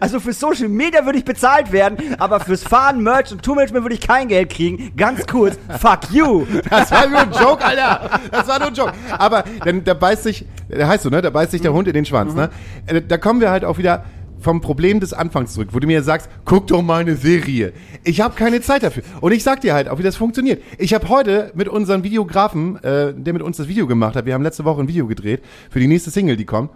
also 0.00 0.18
für 0.18 0.32
Social 0.32 0.68
Media 0.68 1.04
würde 1.04 1.18
ich 1.18 1.24
bezahlt 1.24 1.70
werden, 1.70 1.96
aber 2.18 2.40
fürs 2.40 2.64
Fahren, 2.64 3.00
Merch 3.02 3.30
und 3.32 3.42
Tourmanagement 3.42 3.84
würde 3.84 3.94
ich 3.94 4.00
kein 4.00 4.26
Geld 4.28 4.50
kriegen. 4.50 4.92
Ganz 4.96 5.26
kurz, 5.26 5.56
fuck 5.80 6.10
you. 6.10 6.44
Das 6.68 6.90
war 6.90 7.06
nur 7.06 7.20
ein 7.20 7.32
Joke, 7.32 7.64
Alter. 7.64 8.20
Das 8.32 8.48
war 8.48 8.58
nur 8.58 8.68
ein 8.68 8.74
Joke. 8.74 8.92
Aber 9.16 9.44
dann, 9.64 9.84
da 9.84 9.94
beißt 9.94 10.24
sich, 10.24 10.44
da 10.68 10.88
heißt 10.88 11.04
so, 11.04 11.08
ne? 11.08 11.22
Da 11.22 11.30
beißt 11.30 11.52
sich 11.52 11.62
der 11.62 11.72
Hund 11.72 11.86
in 11.86 11.94
den 11.94 12.04
Schwanz, 12.04 12.34
ne? 12.34 12.50
Äh, 12.86 13.00
Da 13.00 13.16
kommen 13.16 13.40
wir 13.40 13.50
halt 13.50 13.64
auch 13.64 13.78
wieder 13.78 14.04
vom 14.44 14.60
Problem 14.60 15.00
des 15.00 15.12
Anfangs 15.12 15.54
zurück, 15.54 15.70
wo 15.72 15.80
du 15.80 15.86
mir 15.86 16.02
sagst, 16.02 16.28
guck 16.44 16.66
doch 16.68 16.82
mal 16.82 17.00
eine 17.00 17.16
Serie. 17.16 17.72
Ich 18.04 18.20
habe 18.20 18.34
keine 18.36 18.60
Zeit 18.60 18.82
dafür. 18.82 19.02
Und 19.20 19.32
ich 19.32 19.42
sag 19.42 19.62
dir 19.62 19.74
halt 19.74 19.88
auch, 19.88 19.98
wie 19.98 20.02
das 20.02 20.16
funktioniert. 20.16 20.62
Ich 20.78 20.94
habe 20.94 21.08
heute 21.08 21.50
mit 21.54 21.68
unserem 21.68 22.04
Videografen, 22.04 22.76
äh, 22.84 23.14
der 23.14 23.32
mit 23.32 23.42
uns 23.42 23.56
das 23.56 23.68
Video 23.68 23.86
gemacht 23.86 24.14
hat, 24.14 24.26
wir 24.26 24.34
haben 24.34 24.42
letzte 24.42 24.64
Woche 24.64 24.82
ein 24.82 24.88
Video 24.88 25.06
gedreht 25.06 25.42
für 25.70 25.80
die 25.80 25.88
nächste 25.88 26.10
Single, 26.10 26.36
die 26.36 26.44
kommt, 26.44 26.70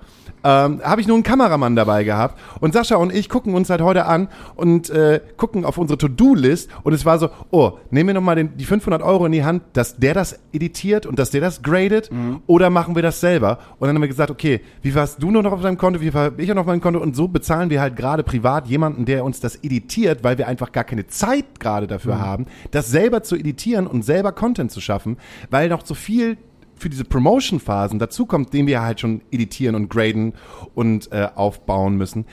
ähm, 0.45 0.81
habe 0.83 1.01
ich 1.01 1.07
nur 1.07 1.17
einen 1.17 1.25
Kameramann 1.25 1.77
dabei 1.77 2.05
gehabt. 2.05 2.39
Und 2.61 2.73
Sascha 2.73 2.97
und 2.97 3.13
ich 3.15 3.29
gucken 3.29 3.55
uns 3.55 3.71
halt 3.71 3.83
heute 3.83 4.07
an 4.07 4.29
und 4.55 4.89
äh, 4.91 5.21
gucken 5.37 5.65
auf 5.65 5.79
unsere 5.79 5.99
To-Do-List. 5.99 6.71
Und 6.85 6.93
es 6.93 7.05
war 7.05 7.19
so, 7.19 7.29
oh, 7.51 7.73
nehmen 7.91 8.09
wir 8.09 8.15
nochmal 8.15 8.43
die 8.45 8.65
500 8.65 9.03
Euro 9.03 9.27
in 9.27 9.33
die 9.33 9.45
Hand, 9.45 9.63
dass 9.75 9.97
der 9.97 10.15
das 10.15 10.39
editiert 10.53 11.07
und 11.07 11.19
dass 11.19 11.31
der 11.31 11.41
das 11.41 11.63
gradet. 11.63 12.11
Oder 12.47 12.71
machen 12.71 12.95
wir 12.95 13.03
das 13.03 13.21
selber? 13.21 13.59
Und 13.79 13.89
dann 13.89 13.97
haben 13.97 14.03
wir 14.03 14.09
gesagt, 14.09 14.31
okay, 14.31 14.61
wie 14.83 14.95
warst 14.95 15.23
du 15.23 15.31
nur 15.31 15.43
noch 15.43 15.53
auf 15.53 15.61
deinem 15.61 15.77
Konto, 15.77 16.01
wie 16.01 16.15
war 16.15 16.39
ich 16.39 16.49
noch 16.49 16.59
auf 16.59 16.67
meinem 16.67 16.81
Konto? 16.81 17.01
Und 17.01 17.17
so 17.17 17.29
bezahlen 17.29 17.58
wir 17.71 17.81
halt 17.81 17.97
gerade 17.97 18.23
privat 18.23 18.67
jemanden, 18.67 19.05
der 19.05 19.25
uns 19.25 19.41
das 19.41 19.57
editiert, 19.57 20.25
weil 20.25 20.39
wir 20.39 20.49
einfach 20.49 20.73
gar 20.73 20.85
keine 20.85 21.07
Zeit 21.07 21.61
gerade 21.61 21.87
dafür 21.87 22.21
haben, 22.21 22.47
das 22.71 22.91
selber 22.91 23.23
zu 23.23 23.37
editieren 23.37 23.87
und 23.87 24.03
selber 24.03 24.33
Content 24.33 24.71
zu 24.71 24.81
schaffen, 24.81 25.17
weil 25.51 25.69
noch 25.69 25.85
so 25.85 25.95
viel 25.95 26.39
für 26.77 26.89
diese 26.89 27.05
Promotion-Phasen 27.05 27.99
dazukommt, 27.99 28.53
den 28.53 28.67
wir 28.67 28.83
halt 28.83 29.01
schon 29.01 29.21
editieren 29.31 29.75
und 29.75 29.91
graden 29.91 30.35
und 30.75 31.11
äh, 31.13 31.29
aufbauen 31.35 31.97
müssen. 31.97 32.25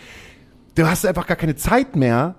Du 0.76 0.86
hast 0.88 1.06
einfach 1.06 1.26
gar 1.26 1.38
keine 1.38 1.56
Zeit 1.56 1.96
mehr, 1.96 2.36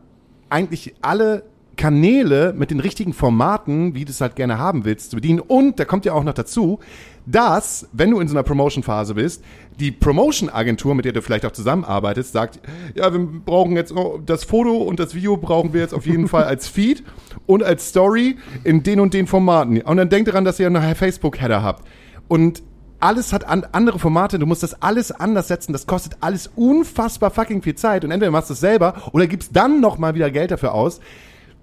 eigentlich 0.48 0.94
alle 1.02 1.44
Kanäle 1.76 2.54
mit 2.56 2.70
den 2.70 2.80
richtigen 2.80 3.12
Formaten, 3.12 3.94
wie 3.94 4.04
du 4.04 4.10
es 4.10 4.20
halt 4.20 4.36
gerne 4.36 4.58
haben 4.58 4.84
willst, 4.84 5.10
zu 5.10 5.16
bedienen. 5.16 5.40
Und 5.40 5.78
da 5.78 5.84
kommt 5.84 6.04
ja 6.04 6.12
auch 6.12 6.24
noch 6.24 6.34
dazu, 6.34 6.78
dass, 7.26 7.88
wenn 7.92 8.12
du 8.12 8.20
in 8.20 8.28
so 8.28 8.34
einer 8.34 8.44
Promotion-Phase 8.44 9.14
bist, 9.14 9.42
die 9.78 9.90
Promotion-Agentur, 9.90 10.94
mit 10.94 11.04
der 11.04 11.12
du 11.12 11.20
vielleicht 11.20 11.44
auch 11.44 11.52
zusammenarbeitest, 11.52 12.32
sagt, 12.32 12.60
ja, 12.94 13.12
wir 13.12 13.20
brauchen 13.20 13.76
jetzt 13.76 13.92
das 14.24 14.44
Foto 14.44 14.76
und 14.76 15.00
das 15.00 15.14
Video 15.14 15.36
brauchen 15.36 15.72
wir 15.72 15.80
jetzt 15.80 15.92
auf 15.92 16.06
jeden 16.06 16.28
Fall 16.28 16.44
als 16.44 16.68
Feed 16.68 17.02
und 17.46 17.62
als 17.62 17.88
Story 17.88 18.36
in 18.64 18.82
den 18.82 19.00
und 19.00 19.12
den 19.12 19.26
Formaten. 19.26 19.82
Und 19.82 19.96
dann 19.96 20.08
denkt 20.08 20.28
daran, 20.28 20.44
dass 20.44 20.58
ihr 20.60 20.68
einen 20.68 20.94
Facebook-Header 20.94 21.62
habt. 21.62 21.86
Und 22.28 22.62
alles 23.00 23.32
hat 23.32 23.46
an, 23.46 23.66
andere 23.72 23.98
Formate, 23.98 24.38
du 24.38 24.46
musst 24.46 24.62
das 24.62 24.80
alles 24.80 25.12
anders 25.12 25.48
setzen, 25.48 25.72
das 25.72 25.86
kostet 25.86 26.16
alles 26.20 26.50
unfassbar 26.54 27.30
fucking 27.30 27.62
viel 27.62 27.74
Zeit 27.74 28.04
und 28.04 28.10
entweder 28.10 28.30
machst 28.30 28.48
du 28.48 28.54
es 28.54 28.60
selber 28.60 29.02
oder 29.12 29.26
gibst 29.26 29.54
dann 29.54 29.80
noch 29.80 29.98
mal 29.98 30.14
wieder 30.14 30.30
Geld 30.30 30.50
dafür 30.50 30.72
aus, 30.72 31.00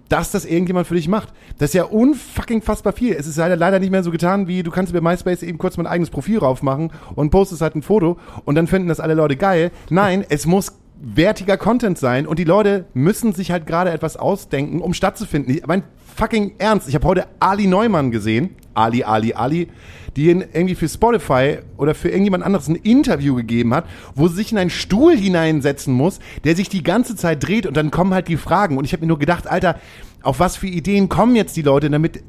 dass 0.10 0.32
das 0.32 0.46
irgendjemand 0.46 0.88
für 0.88 0.96
dich 0.96 1.08
macht. 1.08 1.34
Das 1.58 1.70
ist 1.70 1.74
ja 1.74 1.84
unfucking 1.86 2.62
fassbar 2.62 2.94
viel. 2.94 3.14
Es 3.14 3.28
ist 3.28 3.38
leider, 3.38 3.56
leider 3.56 3.80
nicht 3.80 3.92
mehr 3.92 4.04
so 4.04 4.12
getan, 4.12 4.48
wie 4.48 4.64
du 4.64 4.72
kannst 4.72 4.94
bei 4.94 5.02
MySpace 5.02 5.44
eben 5.44 5.58
kurz 5.58 5.78
mal 5.78 5.84
ein 5.84 5.92
eigenes 5.92 6.10
Profil 6.10 6.40
raufmachen 6.40 6.92
und 7.16 7.30
postest 7.30 7.62
halt 7.62 7.76
ein 7.76 7.82
Foto 7.82 8.18
und 8.46 8.56
dann 8.56 8.68
finden 8.68 8.90
das 8.90 9.00
alle 9.00 9.14
Leute 9.14 9.36
geil. 9.36 9.72
Nein, 9.90 10.26
es 10.28 10.46
muss 10.46 10.74
wertiger 11.04 11.58
Content 11.58 11.98
sein 11.98 12.26
und 12.28 12.40
die 12.40 12.44
Leute 12.46 12.86
müssen 12.94 13.34
sich 13.34 13.52
halt 13.52 13.68
gerade 13.68 13.92
etwas 13.92 14.16
ausdenken, 14.16 14.82
um 14.82 14.94
stattzufinden. 14.94 15.54
Ich, 15.54 15.68
mein 15.68 15.84
fucking 16.16 16.54
Ernst, 16.60 16.88
ich 16.88 16.96
habe 16.96 17.08
heute 17.08 17.28
Ali 17.40 17.68
Neumann 17.68 18.12
gesehen, 18.12 18.56
Ali, 18.74 19.04
Ali, 19.04 19.34
Ali, 19.34 19.68
die 20.16 20.30
ihn 20.30 20.44
irgendwie 20.54 20.76
für 20.76 20.88
Spotify 20.88 21.60
oder 21.78 21.96
für 21.96 22.10
irgendjemand 22.10 22.44
anderes 22.44 22.68
ein 22.68 22.76
Interview 22.76 23.36
gegeben 23.36 23.74
hat, 23.74 23.86
wo 24.16 24.28
sie 24.28 24.36
sich 24.36 24.52
in 24.52 24.58
einen 24.58 24.70
Stuhl 24.70 25.16
hineinsetzen 25.16 25.94
muss, 25.94 26.20
der 26.44 26.56
sich 26.56 26.70
die 26.70 26.84
ganze 26.84 27.16
Zeit 27.16 27.48
dreht 27.48 27.66
und 27.66 27.76
dann 27.76 27.92
kommen 27.92 28.14
halt 28.14 28.28
die 28.28 28.38
Fragen. 28.38 28.78
Und 28.78 28.86
ich 28.86 28.94
habe 28.94 29.02
mir 29.02 29.08
nur 29.08 29.20
gedacht, 29.20 29.48
Alter, 29.48 29.80
auf 30.22 30.40
was 30.40 30.56
für 30.56 30.68
Ideen 30.68 31.10
kommen 31.10 31.36
jetzt 31.36 31.56
die 31.56 31.62
Leute, 31.62 31.90
damit, 31.90 32.24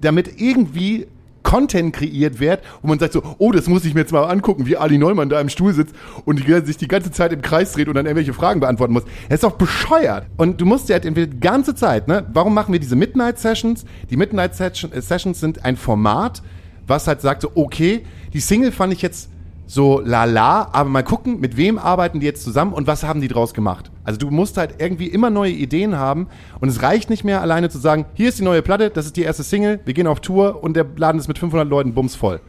damit 0.00 0.40
irgendwie 0.40 1.06
Content 1.46 1.94
kreiert 1.94 2.40
wird, 2.40 2.60
wo 2.82 2.88
man 2.88 2.98
sagt 2.98 3.12
so, 3.12 3.22
oh, 3.38 3.52
das 3.52 3.68
muss 3.68 3.84
ich 3.84 3.94
mir 3.94 4.00
jetzt 4.00 4.10
mal 4.10 4.24
angucken, 4.24 4.66
wie 4.66 4.76
Ali 4.76 4.98
Neumann 4.98 5.28
da 5.28 5.40
im 5.40 5.48
Stuhl 5.48 5.72
sitzt 5.72 5.94
und 6.24 6.44
sich 6.44 6.76
die 6.76 6.88
ganze 6.88 7.12
Zeit 7.12 7.32
im 7.32 7.40
Kreis 7.40 7.72
dreht 7.72 7.86
und 7.86 7.94
dann 7.94 8.04
irgendwelche 8.04 8.32
Fragen 8.32 8.58
beantworten 8.58 8.92
muss. 8.92 9.04
Das 9.28 9.36
ist 9.36 9.44
doch 9.44 9.52
bescheuert. 9.52 10.26
Und 10.36 10.60
du 10.60 10.66
musst 10.66 10.88
ja 10.88 10.94
halt 10.94 11.04
entweder 11.04 11.28
die 11.28 11.38
ganze 11.38 11.76
Zeit, 11.76 12.08
ne, 12.08 12.26
warum 12.32 12.52
machen 12.52 12.72
wir 12.72 12.80
diese 12.80 12.96
Midnight 12.96 13.38
Sessions? 13.38 13.84
Die 14.10 14.16
Midnight 14.16 14.58
äh, 14.60 15.00
Sessions 15.00 15.38
sind 15.38 15.64
ein 15.64 15.76
Format, 15.76 16.42
was 16.86 17.06
halt 17.06 17.20
sagt 17.20 17.42
so, 17.42 17.50
okay, 17.54 18.04
die 18.32 18.40
Single 18.40 18.72
fand 18.72 18.92
ich 18.92 19.02
jetzt 19.02 19.30
so 19.66 20.00
lala, 20.00 20.68
aber 20.72 20.88
mal 20.88 21.02
gucken, 21.02 21.40
mit 21.40 21.56
wem 21.56 21.78
arbeiten 21.78 22.20
die 22.20 22.26
jetzt 22.26 22.44
zusammen 22.44 22.72
und 22.72 22.86
was 22.86 23.02
haben 23.02 23.20
die 23.20 23.28
draus 23.28 23.52
gemacht. 23.52 23.90
Also 24.04 24.18
du 24.18 24.30
musst 24.30 24.56
halt 24.56 24.76
irgendwie 24.78 25.08
immer 25.08 25.28
neue 25.28 25.50
Ideen 25.50 25.96
haben 25.96 26.28
und 26.60 26.68
es 26.68 26.82
reicht 26.82 27.10
nicht 27.10 27.24
mehr 27.24 27.42
alleine 27.42 27.68
zu 27.68 27.78
sagen, 27.78 28.06
hier 28.14 28.28
ist 28.28 28.38
die 28.38 28.44
neue 28.44 28.62
Platte, 28.62 28.90
das 28.90 29.06
ist 29.06 29.16
die 29.16 29.22
erste 29.22 29.42
Single, 29.42 29.80
wir 29.84 29.94
gehen 29.94 30.06
auf 30.06 30.20
Tour 30.20 30.62
und 30.62 30.76
der 30.76 30.86
Laden 30.96 31.18
ist 31.18 31.26
mit 31.26 31.38
500 31.38 31.68
Leuten 31.68 31.94
bumsvoll. 31.94 32.40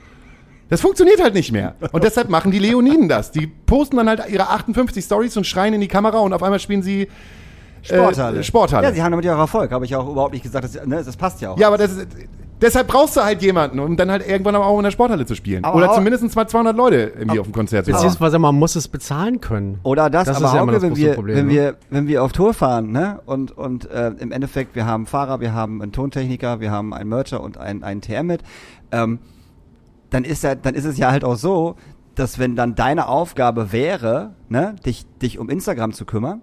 Das 0.70 0.82
funktioniert 0.82 1.22
halt 1.22 1.34
nicht 1.34 1.52
mehr. 1.52 1.76
Und 1.94 2.04
deshalb 2.04 2.30
machen 2.30 2.52
die 2.52 2.60
Leoniden 2.60 3.08
das. 3.08 3.32
Die 3.32 3.48
posten 3.48 3.96
dann 3.96 4.10
halt 4.10 4.24
ihre 4.30 4.50
58 4.50 5.04
Stories 5.04 5.38
und 5.38 5.48
schreien 5.48 5.74
in 5.74 5.80
die 5.80 5.88
Kamera 5.88 6.20
und 6.20 6.34
auf 6.34 6.44
einmal 6.44 6.60
spielen 6.60 6.84
sie 6.84 7.08
Sporthalle. 7.88 8.40
Äh, 8.40 8.44
Sporthalle. 8.44 8.88
Ja, 8.88 8.94
sie 8.94 9.04
haben 9.04 9.12
damit 9.12 9.26
ja 9.26 9.36
auch 9.36 9.40
Erfolg. 9.40 9.72
Habe 9.72 9.86
ich 9.86 9.96
auch 9.96 10.10
überhaupt 10.10 10.34
nicht 10.34 10.44
gesagt. 10.44 10.64
Das, 10.64 10.86
ne, 10.86 11.04
das 11.04 11.18
passt 11.18 11.42
ja 11.42 11.52
auch. 11.52 11.58
Ja, 11.58 11.68
aber 11.68 11.78
das 11.78 11.92
ist, 11.94 12.08
deshalb 12.62 12.88
brauchst 12.88 13.16
du 13.18 13.24
halt 13.24 13.42
jemanden, 13.42 13.80
um 13.80 13.98
dann 13.98 14.10
halt 14.12 14.28
irgendwann 14.28 14.56
auch 14.56 14.78
in 14.78 14.84
der 14.84 14.92
Sporthalle 14.92 15.26
zu 15.26 15.36
spielen. 15.36 15.64
Aber 15.64 15.78
Oder 15.78 15.94
zumindest 15.94 16.36
mal 16.36 16.48
200 16.48 16.76
Leute 16.76 17.14
irgendwie 17.18 17.40
auf 17.40 17.48
dem 17.48 17.54
Konzert 17.54 17.86
zu 17.86 17.92
haben. 17.92 17.98
Beziehungsweise 17.98 18.40
man 18.40 18.56
muss 18.56 18.76
es 18.76 18.88
bezahlen 18.88 19.42
können. 19.42 19.80
Oder 19.84 20.10
das, 20.10 20.26
Das 20.26 20.38
aber 20.38 20.46
ist 20.46 20.54
ja 20.54 20.62
immer 20.62 20.72
Hauke, 20.72 20.74
das 20.74 20.82
wenn 20.84 20.90
große 20.90 21.02
wir, 21.02 21.14
Problem, 21.14 21.36
wenn 21.38 21.48
ne? 21.48 21.54
wir, 21.54 21.76
wenn 21.90 22.08
wir 22.08 22.24
auf 22.24 22.32
Tour 22.32 22.54
fahren, 22.54 22.92
ne, 22.92 23.20
und, 23.26 23.58
und 23.58 23.90
äh, 23.90 24.10
im 24.20 24.32
Endeffekt, 24.32 24.76
wir 24.76 24.86
haben 24.86 25.06
Fahrer, 25.06 25.40
wir 25.40 25.54
haben 25.54 25.82
einen 25.82 25.92
Tontechniker, 25.92 26.60
wir 26.60 26.72
haben 26.72 26.94
einen 26.94 27.10
Mercher 27.10 27.42
und 27.42 27.58
einen, 27.58 27.84
einen 27.84 28.02
TM 28.02 28.26
mit, 28.26 28.42
ähm, 28.92 29.20
dann 30.10 30.24
ist 30.24 30.44
ja, 30.44 30.56
dann 30.56 30.76
ist 30.76 30.86
es 30.86 30.98
ja 30.98 31.12
halt 31.12 31.24
auch 31.24 31.36
so, 31.36 31.76
dass 32.16 32.40
wenn 32.40 32.56
dann 32.56 32.76
deine 32.76 33.08
Aufgabe 33.08 33.72
wäre, 33.72 34.32
ne, 34.50 34.76
dich, 34.86 35.06
dich 35.22 35.38
um 35.38 35.50
Instagram 35.50 35.94
zu 35.94 36.06
kümmern, 36.06 36.42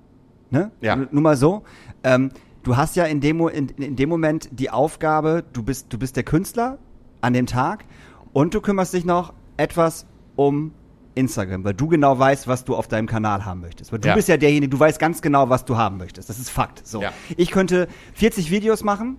ne, 0.55 0.71
Ja. 0.81 0.97
Nur 0.97 1.21
mal 1.23 1.37
so, 1.37 1.63
ähm, 2.03 2.31
du 2.63 2.77
hast 2.77 2.97
ja 2.97 3.05
in 3.05 3.21
dem, 3.21 3.47
in, 3.49 3.69
in 3.69 3.97
dem 3.97 4.09
Moment 4.09 4.49
die 4.53 4.71
Aufgabe, 4.71 5.45
du 5.53 5.63
bist, 5.63 5.93
du 5.93 5.99
bist 5.99 6.17
der 6.17 6.23
Künstler 6.25 6.79
an 7.21 7.33
dem 7.35 7.47
Tag 7.47 7.85
und 8.33 8.55
du 8.55 8.61
kümmerst 8.61 8.95
dich 8.95 9.05
noch 9.05 9.35
etwas 9.57 10.07
um 10.37 10.73
Instagram, 11.15 11.63
weil 11.65 11.75
du 11.75 11.87
genau 11.87 12.19
weißt, 12.19 12.49
was 12.49 12.65
du 12.65 12.75
auf 12.75 12.89
deinem 12.89 13.07
Kanal 13.07 13.45
haben 13.45 13.61
möchtest. 13.61 13.93
Weil 13.93 14.01
du 14.01 14.09
Ja. 14.09 14.15
bist 14.15 14.29
ja 14.29 14.37
derjenige, 14.37 14.71
du 14.71 14.81
weißt 14.81 14.99
ganz 14.99 15.23
genau, 15.23 15.49
was 15.49 15.65
du 15.65 15.77
haben 15.77 15.97
möchtest. 15.97 16.29
Das 16.29 16.39
ist 16.41 16.51
Fakt. 16.51 16.85
So. 16.87 17.03
Ja. 17.03 17.13
Ich 17.37 17.51
könnte 17.53 17.87
40 18.15 18.51
Videos 18.51 18.83
machen, 18.83 19.19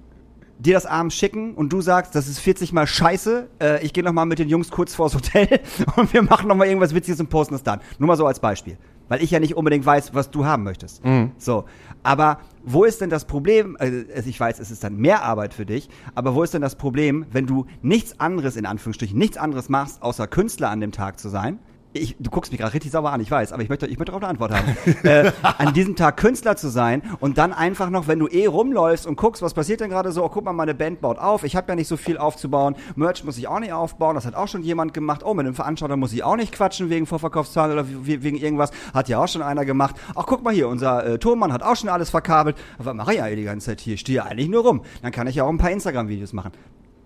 dir 0.59 0.73
das 0.73 0.85
abends 0.85 1.15
schicken 1.15 1.53
und 1.53 1.71
du 1.71 1.79
sagst, 1.81 2.13
das 2.15 2.27
ist 2.27 2.39
40 2.39 2.73
mal 2.73 2.85
scheiße, 2.87 3.47
äh, 3.61 3.83
ich 3.85 3.93
gehe 3.93 4.03
noch 4.03 4.11
mal 4.11 4.25
mit 4.25 4.39
den 4.39 4.49
Jungs 4.49 4.71
kurz 4.71 4.93
vors 4.93 5.13
Hotel 5.15 5.47
und 5.95 6.11
wir 6.13 6.21
machen 6.21 6.47
noch 6.49 6.55
mal 6.55 6.67
irgendwas 6.67 6.93
Witziges 6.93 7.19
und 7.21 7.29
posten 7.29 7.55
es 7.55 7.63
dann. 7.63 7.79
Nur 7.97 8.07
mal 8.07 8.17
so 8.17 8.25
als 8.27 8.39
Beispiel. 8.41 8.77
Weil 9.07 9.21
ich 9.21 9.31
ja 9.31 9.39
nicht 9.39 9.55
unbedingt 9.55 9.85
weiß, 9.85 10.13
was 10.13 10.31
du 10.31 10.45
haben 10.45 10.63
möchtest. 10.63 11.01
So. 11.37 11.65
Aber 12.03 12.39
wo 12.63 12.83
ist 12.83 13.01
denn 13.01 13.09
das 13.09 13.25
Problem? 13.25 13.77
Also 13.79 14.29
ich 14.29 14.39
weiß, 14.39 14.59
es 14.59 14.71
ist 14.71 14.83
dann 14.83 14.97
mehr 14.97 15.23
Arbeit 15.23 15.53
für 15.53 15.65
dich, 15.65 15.89
aber 16.15 16.35
wo 16.35 16.43
ist 16.43 16.53
denn 16.53 16.61
das 16.61 16.75
Problem, 16.75 17.25
wenn 17.31 17.45
du 17.45 17.65
nichts 17.81 18.19
anderes, 18.19 18.55
in 18.55 18.65
Anführungsstrichen, 18.65 19.17
nichts 19.17 19.37
anderes 19.37 19.69
machst, 19.69 20.01
außer 20.01 20.27
Künstler 20.27 20.69
an 20.69 20.79
dem 20.79 20.91
Tag 20.91 21.19
zu 21.19 21.29
sein? 21.29 21.59
Ich, 21.95 22.15
du 22.19 22.29
guckst 22.29 22.51
mich 22.51 22.59
gerade 22.59 22.73
richtig 22.73 22.91
sauber 22.91 23.11
an, 23.11 23.21
ich 23.21 23.31
weiß, 23.31 23.51
aber 23.53 23.63
ich 23.63 23.69
möchte, 23.69 23.87
ich 23.87 23.97
möchte 23.97 24.11
darauf 24.11 24.21
eine 24.23 24.29
Antwort 24.29 24.51
haben. 24.51 24.75
äh, 25.03 25.31
an 25.41 25.73
diesem 25.73 25.95
Tag 25.95 26.17
Künstler 26.17 26.55
zu 26.55 26.69
sein 26.69 27.01
und 27.19 27.37
dann 27.37 27.53
einfach 27.53 27.89
noch, 27.89 28.07
wenn 28.07 28.19
du 28.19 28.27
eh 28.27 28.45
rumläufst 28.47 29.07
und 29.07 29.15
guckst, 29.15 29.41
was 29.41 29.53
passiert 29.53 29.79
denn 29.81 29.89
gerade 29.89 30.11
so, 30.11 30.23
oh, 30.23 30.29
guck 30.29 30.43
mal, 30.45 30.53
meine 30.53 30.75
Band 30.75 31.01
baut 31.01 31.17
auf, 31.17 31.43
ich 31.43 31.55
habe 31.55 31.69
ja 31.71 31.75
nicht 31.75 31.87
so 31.87 31.97
viel 31.97 32.17
aufzubauen, 32.17 32.75
Merch 32.95 33.23
muss 33.23 33.37
ich 33.37 33.47
auch 33.47 33.59
nicht 33.59 33.73
aufbauen, 33.73 34.15
das 34.15 34.25
hat 34.25 34.35
auch 34.35 34.47
schon 34.47 34.61
jemand 34.63 34.93
gemacht, 34.93 35.21
oh, 35.23 35.33
mit 35.33 35.45
einem 35.45 35.55
Veranstalter 35.55 35.95
muss 35.97 36.13
ich 36.13 36.23
auch 36.23 36.35
nicht 36.35 36.51
quatschen 36.53 36.89
wegen 36.89 37.05
Vorverkaufszahlen 37.05 37.71
oder 37.73 37.87
we- 37.87 38.23
wegen 38.23 38.37
irgendwas, 38.37 38.71
hat 38.93 39.07
ja 39.09 39.19
auch 39.23 39.27
schon 39.27 39.41
einer 39.41 39.65
gemacht. 39.65 39.95
Ach, 40.15 40.25
guck 40.25 40.43
mal 40.43 40.53
hier, 40.53 40.67
unser 40.67 41.05
äh, 41.05 41.17
Turmmann 41.19 41.53
hat 41.53 41.63
auch 41.63 41.75
schon 41.75 41.89
alles 41.89 42.09
verkabelt. 42.09 42.57
Mache 42.83 43.13
ich 43.13 43.21
eigentlich 43.21 43.39
die 43.39 43.45
ganze 43.45 43.67
Zeit 43.67 43.81
hier? 43.81 43.93
Ich 43.95 44.01
stehe 44.01 44.23
eigentlich 44.23 44.49
nur 44.49 44.63
rum. 44.63 44.81
Dann 45.01 45.11
kann 45.11 45.27
ich 45.27 45.35
ja 45.35 45.43
auch 45.43 45.49
ein 45.49 45.57
paar 45.57 45.71
Instagram-Videos 45.71 46.33
machen. 46.33 46.51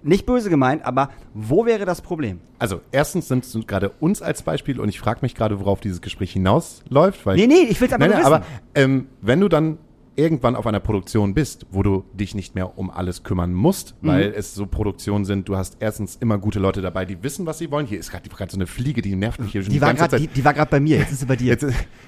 Nicht 0.01 0.25
böse 0.25 0.49
gemeint, 0.49 0.85
aber 0.85 1.09
wo 1.33 1.65
wäre 1.65 1.85
das 1.85 2.01
Problem? 2.01 2.39
Also, 2.57 2.81
erstens 2.91 3.29
nimmst 3.29 3.53
du 3.53 3.63
gerade 3.65 3.89
uns 3.99 4.21
als 4.21 4.43
Beispiel 4.43 4.79
und 4.79 4.87
ich 4.89 4.99
frage 4.99 5.19
mich 5.23 5.35
gerade, 5.35 5.59
worauf 5.59 5.79
dieses 5.81 6.01
Gespräch 6.01 6.31
hinausläuft. 6.33 7.25
Weil 7.25 7.35
Nee, 7.35 7.47
nee, 7.47 7.67
ich 7.69 7.79
will's 7.81 7.91
aber 7.93 8.07
Nein, 8.07 8.21
nur 8.21 8.29
nein, 8.29 8.41
wissen. 8.41 8.43
aber 8.43 8.81
ähm, 8.81 9.07
wenn 9.21 9.39
du 9.41 9.49
dann 9.49 9.77
irgendwann 10.15 10.57
auf 10.57 10.67
einer 10.67 10.81
Produktion 10.81 11.33
bist, 11.33 11.65
wo 11.71 11.81
du 11.81 12.03
dich 12.13 12.35
nicht 12.35 12.53
mehr 12.53 12.77
um 12.77 12.89
alles 12.91 13.23
kümmern 13.23 13.53
musst, 13.53 13.95
Mhm. 14.01 14.07
weil 14.07 14.33
es 14.35 14.53
so 14.53 14.65
Produktionen 14.67 15.23
sind, 15.23 15.47
du 15.47 15.55
hast 15.55 15.77
erstens 15.79 16.17
immer 16.17 16.37
gute 16.37 16.59
Leute 16.59 16.81
dabei, 16.81 17.05
die 17.05 17.21
wissen, 17.23 17.45
was 17.45 17.57
sie 17.57 17.71
wollen. 17.71 17.85
Hier 17.85 17.99
ist 17.99 18.11
gerade 18.11 18.27
so 18.51 18.57
eine 18.57 18.67
Fliege, 18.67 19.01
die 19.01 19.15
nervt 19.15 19.39
mich 19.39 19.51
hier 19.53 19.63
schon 19.63 19.71
Die 19.71 19.79
war 19.79 19.89
ganze 19.93 20.09
gerade, 20.09 20.19
die, 20.21 20.27
die 20.27 20.43
war 20.43 20.53
gerade 20.53 20.69
bei 20.71 20.79
mir, 20.81 20.97
jetzt 20.97 21.11
ist 21.13 21.19
sie 21.21 21.25
bei 21.25 21.37
dir. 21.37 21.47
Jetzt 21.53 21.65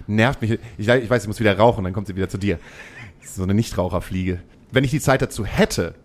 nervt 0.07 0.41
mich. 0.41 0.59
Ich, 0.77 0.87
ich 0.89 1.09
weiß, 1.09 1.23
ich 1.23 1.27
muss 1.27 1.39
wieder 1.39 1.57
rauchen, 1.57 1.83
dann 1.85 1.93
kommt 1.93 2.07
sie 2.07 2.15
wieder 2.15 2.27
zu 2.27 2.37
dir. 2.37 2.59
So 3.23 3.43
eine 3.43 3.53
Nichtraucherfliege. 3.53 4.41
Wenn 4.73 4.83
ich 4.83 4.91
die 4.91 4.99
Zeit 4.99 5.21
dazu 5.21 5.45
hätte, 5.45 5.95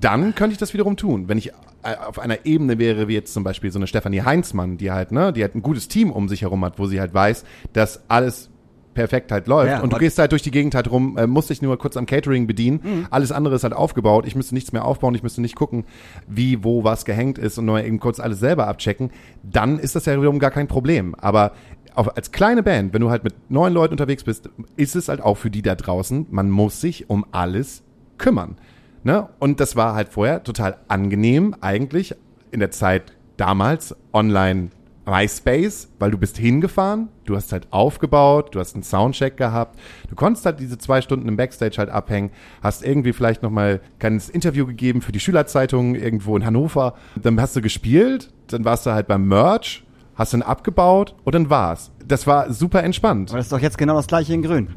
dann 0.00 0.34
könnte 0.34 0.52
ich 0.52 0.58
das 0.58 0.72
wiederum 0.72 0.96
tun. 0.96 1.28
Wenn 1.28 1.38
ich 1.38 1.48
äh, 1.82 1.96
auf 2.06 2.18
einer 2.18 2.46
Ebene 2.46 2.78
wäre, 2.78 3.08
wie 3.08 3.14
jetzt 3.14 3.34
zum 3.34 3.44
Beispiel 3.44 3.70
so 3.70 3.78
eine 3.78 3.86
Stefanie 3.86 4.22
Heinzmann, 4.22 4.78
die 4.78 4.90
halt, 4.90 5.12
ne, 5.12 5.32
die 5.32 5.42
halt 5.42 5.54
ein 5.54 5.62
gutes 5.62 5.88
Team 5.88 6.10
um 6.10 6.28
sich 6.28 6.42
herum 6.42 6.64
hat, 6.64 6.78
wo 6.78 6.86
sie 6.86 7.00
halt 7.00 7.12
weiß, 7.12 7.44
dass 7.72 8.02
alles 8.08 8.50
perfekt 8.94 9.32
halt 9.32 9.46
läuft. 9.48 9.72
Ja, 9.72 9.80
und 9.82 9.92
du 9.92 9.98
gehst 9.98 10.18
halt 10.18 10.32
durch 10.32 10.42
die 10.42 10.52
Gegend 10.52 10.74
halt 10.74 10.90
rum, 10.90 11.18
äh, 11.18 11.26
musst 11.26 11.50
dich 11.50 11.60
nur 11.60 11.76
kurz 11.78 11.96
am 11.96 12.06
Catering 12.06 12.46
bedienen. 12.46 13.06
Alles 13.10 13.32
andere 13.32 13.56
ist 13.56 13.64
halt 13.64 13.74
aufgebaut. 13.74 14.24
Ich 14.26 14.36
müsste 14.36 14.54
nichts 14.54 14.72
mehr 14.72 14.84
aufbauen. 14.84 15.14
Ich 15.14 15.22
müsste 15.22 15.40
nicht 15.40 15.56
gucken, 15.56 15.84
wie, 16.28 16.64
wo, 16.64 16.84
was 16.84 17.04
gehängt 17.04 17.36
ist 17.36 17.58
und 17.58 17.66
nur 17.66 17.82
eben 17.82 17.98
kurz 17.98 18.20
alles 18.20 18.38
selber 18.38 18.68
abchecken. 18.68 19.10
Dann 19.42 19.78
ist 19.78 19.96
das 19.96 20.06
ja 20.06 20.16
wiederum 20.16 20.38
gar 20.38 20.52
kein 20.52 20.68
Problem. 20.68 21.14
Aber 21.16 21.52
auf, 21.94 22.16
als 22.16 22.32
kleine 22.32 22.62
Band, 22.62 22.94
wenn 22.94 23.00
du 23.00 23.10
halt 23.10 23.24
mit 23.24 23.34
neun 23.50 23.72
Leuten 23.72 23.94
unterwegs 23.94 24.24
bist, 24.24 24.48
ist 24.76 24.96
es 24.96 25.08
halt 25.08 25.20
auch 25.20 25.36
für 25.36 25.50
die 25.50 25.62
da 25.62 25.74
draußen, 25.74 26.26
man 26.30 26.50
muss 26.50 26.80
sich 26.80 27.10
um 27.10 27.26
alles 27.32 27.82
kümmern. 28.16 28.56
Ne? 29.04 29.28
Und 29.38 29.60
das 29.60 29.76
war 29.76 29.94
halt 29.94 30.08
vorher 30.08 30.42
total 30.42 30.78
angenehm 30.88 31.54
eigentlich 31.60 32.14
in 32.50 32.60
der 32.60 32.70
Zeit 32.70 33.12
damals 33.36 33.94
online 34.12 34.70
MySpace, 35.06 35.90
weil 35.98 36.10
du 36.10 36.18
bist 36.18 36.38
hingefahren, 36.38 37.08
du 37.26 37.36
hast 37.36 37.52
halt 37.52 37.66
aufgebaut, 37.70 38.54
du 38.54 38.60
hast 38.60 38.74
einen 38.74 38.82
Soundcheck 38.82 39.36
gehabt, 39.36 39.78
du 40.08 40.14
konntest 40.14 40.46
halt 40.46 40.60
diese 40.60 40.78
zwei 40.78 41.02
Stunden 41.02 41.28
im 41.28 41.36
Backstage 41.36 41.76
halt 41.76 41.90
abhängen, 41.90 42.30
hast 42.62 42.82
irgendwie 42.82 43.12
vielleicht 43.12 43.42
nochmal 43.42 43.80
ein 43.82 43.98
kleines 43.98 44.30
Interview 44.30 44.66
gegeben 44.66 45.02
für 45.02 45.12
die 45.12 45.20
Schülerzeitung 45.20 45.94
irgendwo 45.94 46.36
in 46.36 46.46
Hannover, 46.46 46.94
dann 47.20 47.38
hast 47.38 47.54
du 47.54 47.60
gespielt, 47.60 48.32
dann 48.46 48.64
warst 48.64 48.86
du 48.86 48.92
halt 48.92 49.06
beim 49.06 49.28
Merch, 49.28 49.84
hast 50.14 50.32
dann 50.32 50.42
abgebaut 50.42 51.14
und 51.24 51.34
dann 51.34 51.50
war's. 51.50 51.90
Das 52.06 52.26
war 52.26 52.50
super 52.52 52.82
entspannt. 52.82 53.30
Aber 53.30 53.38
das 53.38 53.46
ist 53.46 53.52
doch 53.52 53.60
jetzt 53.60 53.76
genau 53.76 53.96
das 53.96 54.06
gleiche 54.06 54.32
in 54.32 54.42
Grün. 54.42 54.68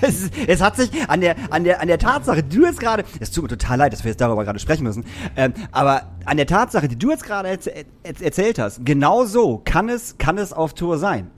Es, 0.00 0.30
es 0.46 0.60
hat 0.60 0.76
sich 0.76 0.90
an 1.08 1.20
der, 1.20 1.36
an 1.50 1.64
der, 1.64 1.80
an 1.80 1.88
der 1.88 1.98
Tatsache, 1.98 2.42
die 2.42 2.56
du 2.56 2.64
jetzt 2.66 2.80
gerade, 2.80 3.04
es 3.20 3.30
tut 3.30 3.44
mir 3.44 3.48
total 3.48 3.78
leid, 3.78 3.92
dass 3.92 4.04
wir 4.04 4.10
jetzt 4.10 4.20
darüber 4.20 4.44
gerade 4.44 4.58
sprechen 4.58 4.84
müssen, 4.84 5.04
ähm, 5.36 5.54
aber 5.72 6.02
an 6.24 6.36
der 6.36 6.46
Tatsache, 6.46 6.88
die 6.88 6.98
du 6.98 7.10
jetzt 7.10 7.24
gerade 7.24 7.48
erz 7.48 7.66
erz 7.66 8.20
erzählt 8.20 8.58
hast, 8.58 8.84
genau 8.84 9.24
so 9.24 9.60
kann 9.64 9.88
es, 9.88 10.18
kann 10.18 10.38
es 10.38 10.52
auf 10.52 10.74
Tour 10.74 10.98
sein. 10.98 11.30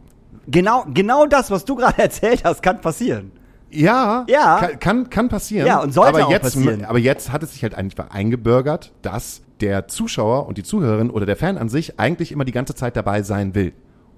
Genau, 0.46 0.84
genau 0.92 1.26
das, 1.26 1.50
was 1.50 1.64
du 1.64 1.76
gerade 1.76 1.98
erzählt 2.02 2.42
hast, 2.44 2.62
kann 2.62 2.80
passieren. 2.80 3.32
Ja, 3.70 4.24
Ja. 4.28 4.58
Kann, 4.58 4.80
kann, 4.80 5.10
kann 5.10 5.28
passieren. 5.28 5.66
Ja, 5.66 5.80
und 5.80 5.92
sollte 5.92 6.18
aber 6.18 6.26
auch 6.26 6.30
jetzt, 6.30 6.42
passieren. 6.42 6.84
Aber 6.84 6.98
jetzt 6.98 7.30
hat 7.30 7.42
es 7.42 7.52
sich 7.52 7.62
halt 7.62 7.74
einfach 7.74 8.10
eingebürgert, 8.10 8.92
dass 9.02 9.42
der 9.60 9.86
Zuschauer 9.88 10.46
und 10.46 10.58
die 10.58 10.62
Zuhörerin 10.62 11.10
oder 11.10 11.26
der 11.26 11.36
Fan 11.36 11.58
an 11.58 11.68
sich 11.68 12.00
eigentlich 12.00 12.32
immer 12.32 12.44
die 12.44 12.52
ganze 12.52 12.74
Zeit 12.74 12.96
dabei 12.96 13.22
sein 13.22 13.54
will. 13.54 13.72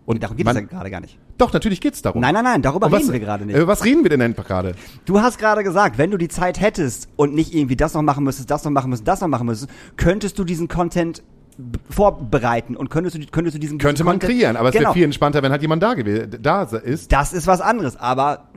Und 0.05 0.23
Darum 0.23 0.37
geht 0.37 0.47
es 0.49 0.55
ja 0.55 0.61
gerade 0.63 0.91
gar 0.91 1.01
nicht. 1.01 1.17
Doch, 1.39 1.53
natürlich 1.53 1.81
geht's 1.81 2.03
darum. 2.03 2.21
Nein, 2.21 2.35
nein, 2.35 2.43
nein, 2.45 2.61
darüber 2.63 2.91
was- 2.91 3.03
reden 3.03 3.13
wir 3.13 3.21
gerade 3.21 3.47
nicht. 3.47 3.57
Äh, 3.57 3.67
was 3.67 3.85
reden 3.85 4.03
wir 4.03 4.11
denn 4.11 4.21
einfach 4.23 4.45
gerade? 4.47 4.75
Du 5.05 5.21
hast 5.21 5.39
gerade 5.39 5.63
gesagt, 5.63 5.97
wenn 5.97 6.11
du 6.11 6.17
die 6.19 6.29
Zeit 6.29 6.61
hättest 6.61 7.09
und 7.17 7.35
nicht 7.35 7.55
irgendwie 7.55 7.77
das 7.77 7.95
noch 7.95 8.03
machen 8.03 8.25
müsstest, 8.25 8.51
das 8.51 8.65
noch 8.65 8.73
machen 8.73 8.91
müsstest, 8.91 9.07
das 9.09 9.21
noch 9.21 9.29
machen 9.29 9.47
müsstest, 9.47 9.71
könntest 9.97 10.39
du 10.39 10.45
diesen 10.45 10.67
Content 10.69 11.23
vorbereiten 11.91 12.77
und 12.77 12.91
könntest 12.91 13.17
du, 13.17 13.21
könntest 13.31 13.55
du 13.57 13.61
diesen 13.61 13.79
Könnte 13.79 14.05
man 14.05 14.15
Content, 14.15 14.33
kreieren, 14.33 14.57
aber 14.57 14.69
es 14.69 14.73
genau, 14.75 14.87
wäre 14.87 14.95
viel 14.95 15.05
entspannter, 15.05 15.43
wenn 15.43 15.53
halt 15.53 15.63
jemand 15.63 15.83
da, 15.83 15.93
gew- 15.93 16.27
da 16.39 16.63
ist. 16.63 17.13
Das 17.13 17.33
ist 17.33 17.47
was 17.47 17.61
anderes, 17.61 17.97
aber 17.97 18.49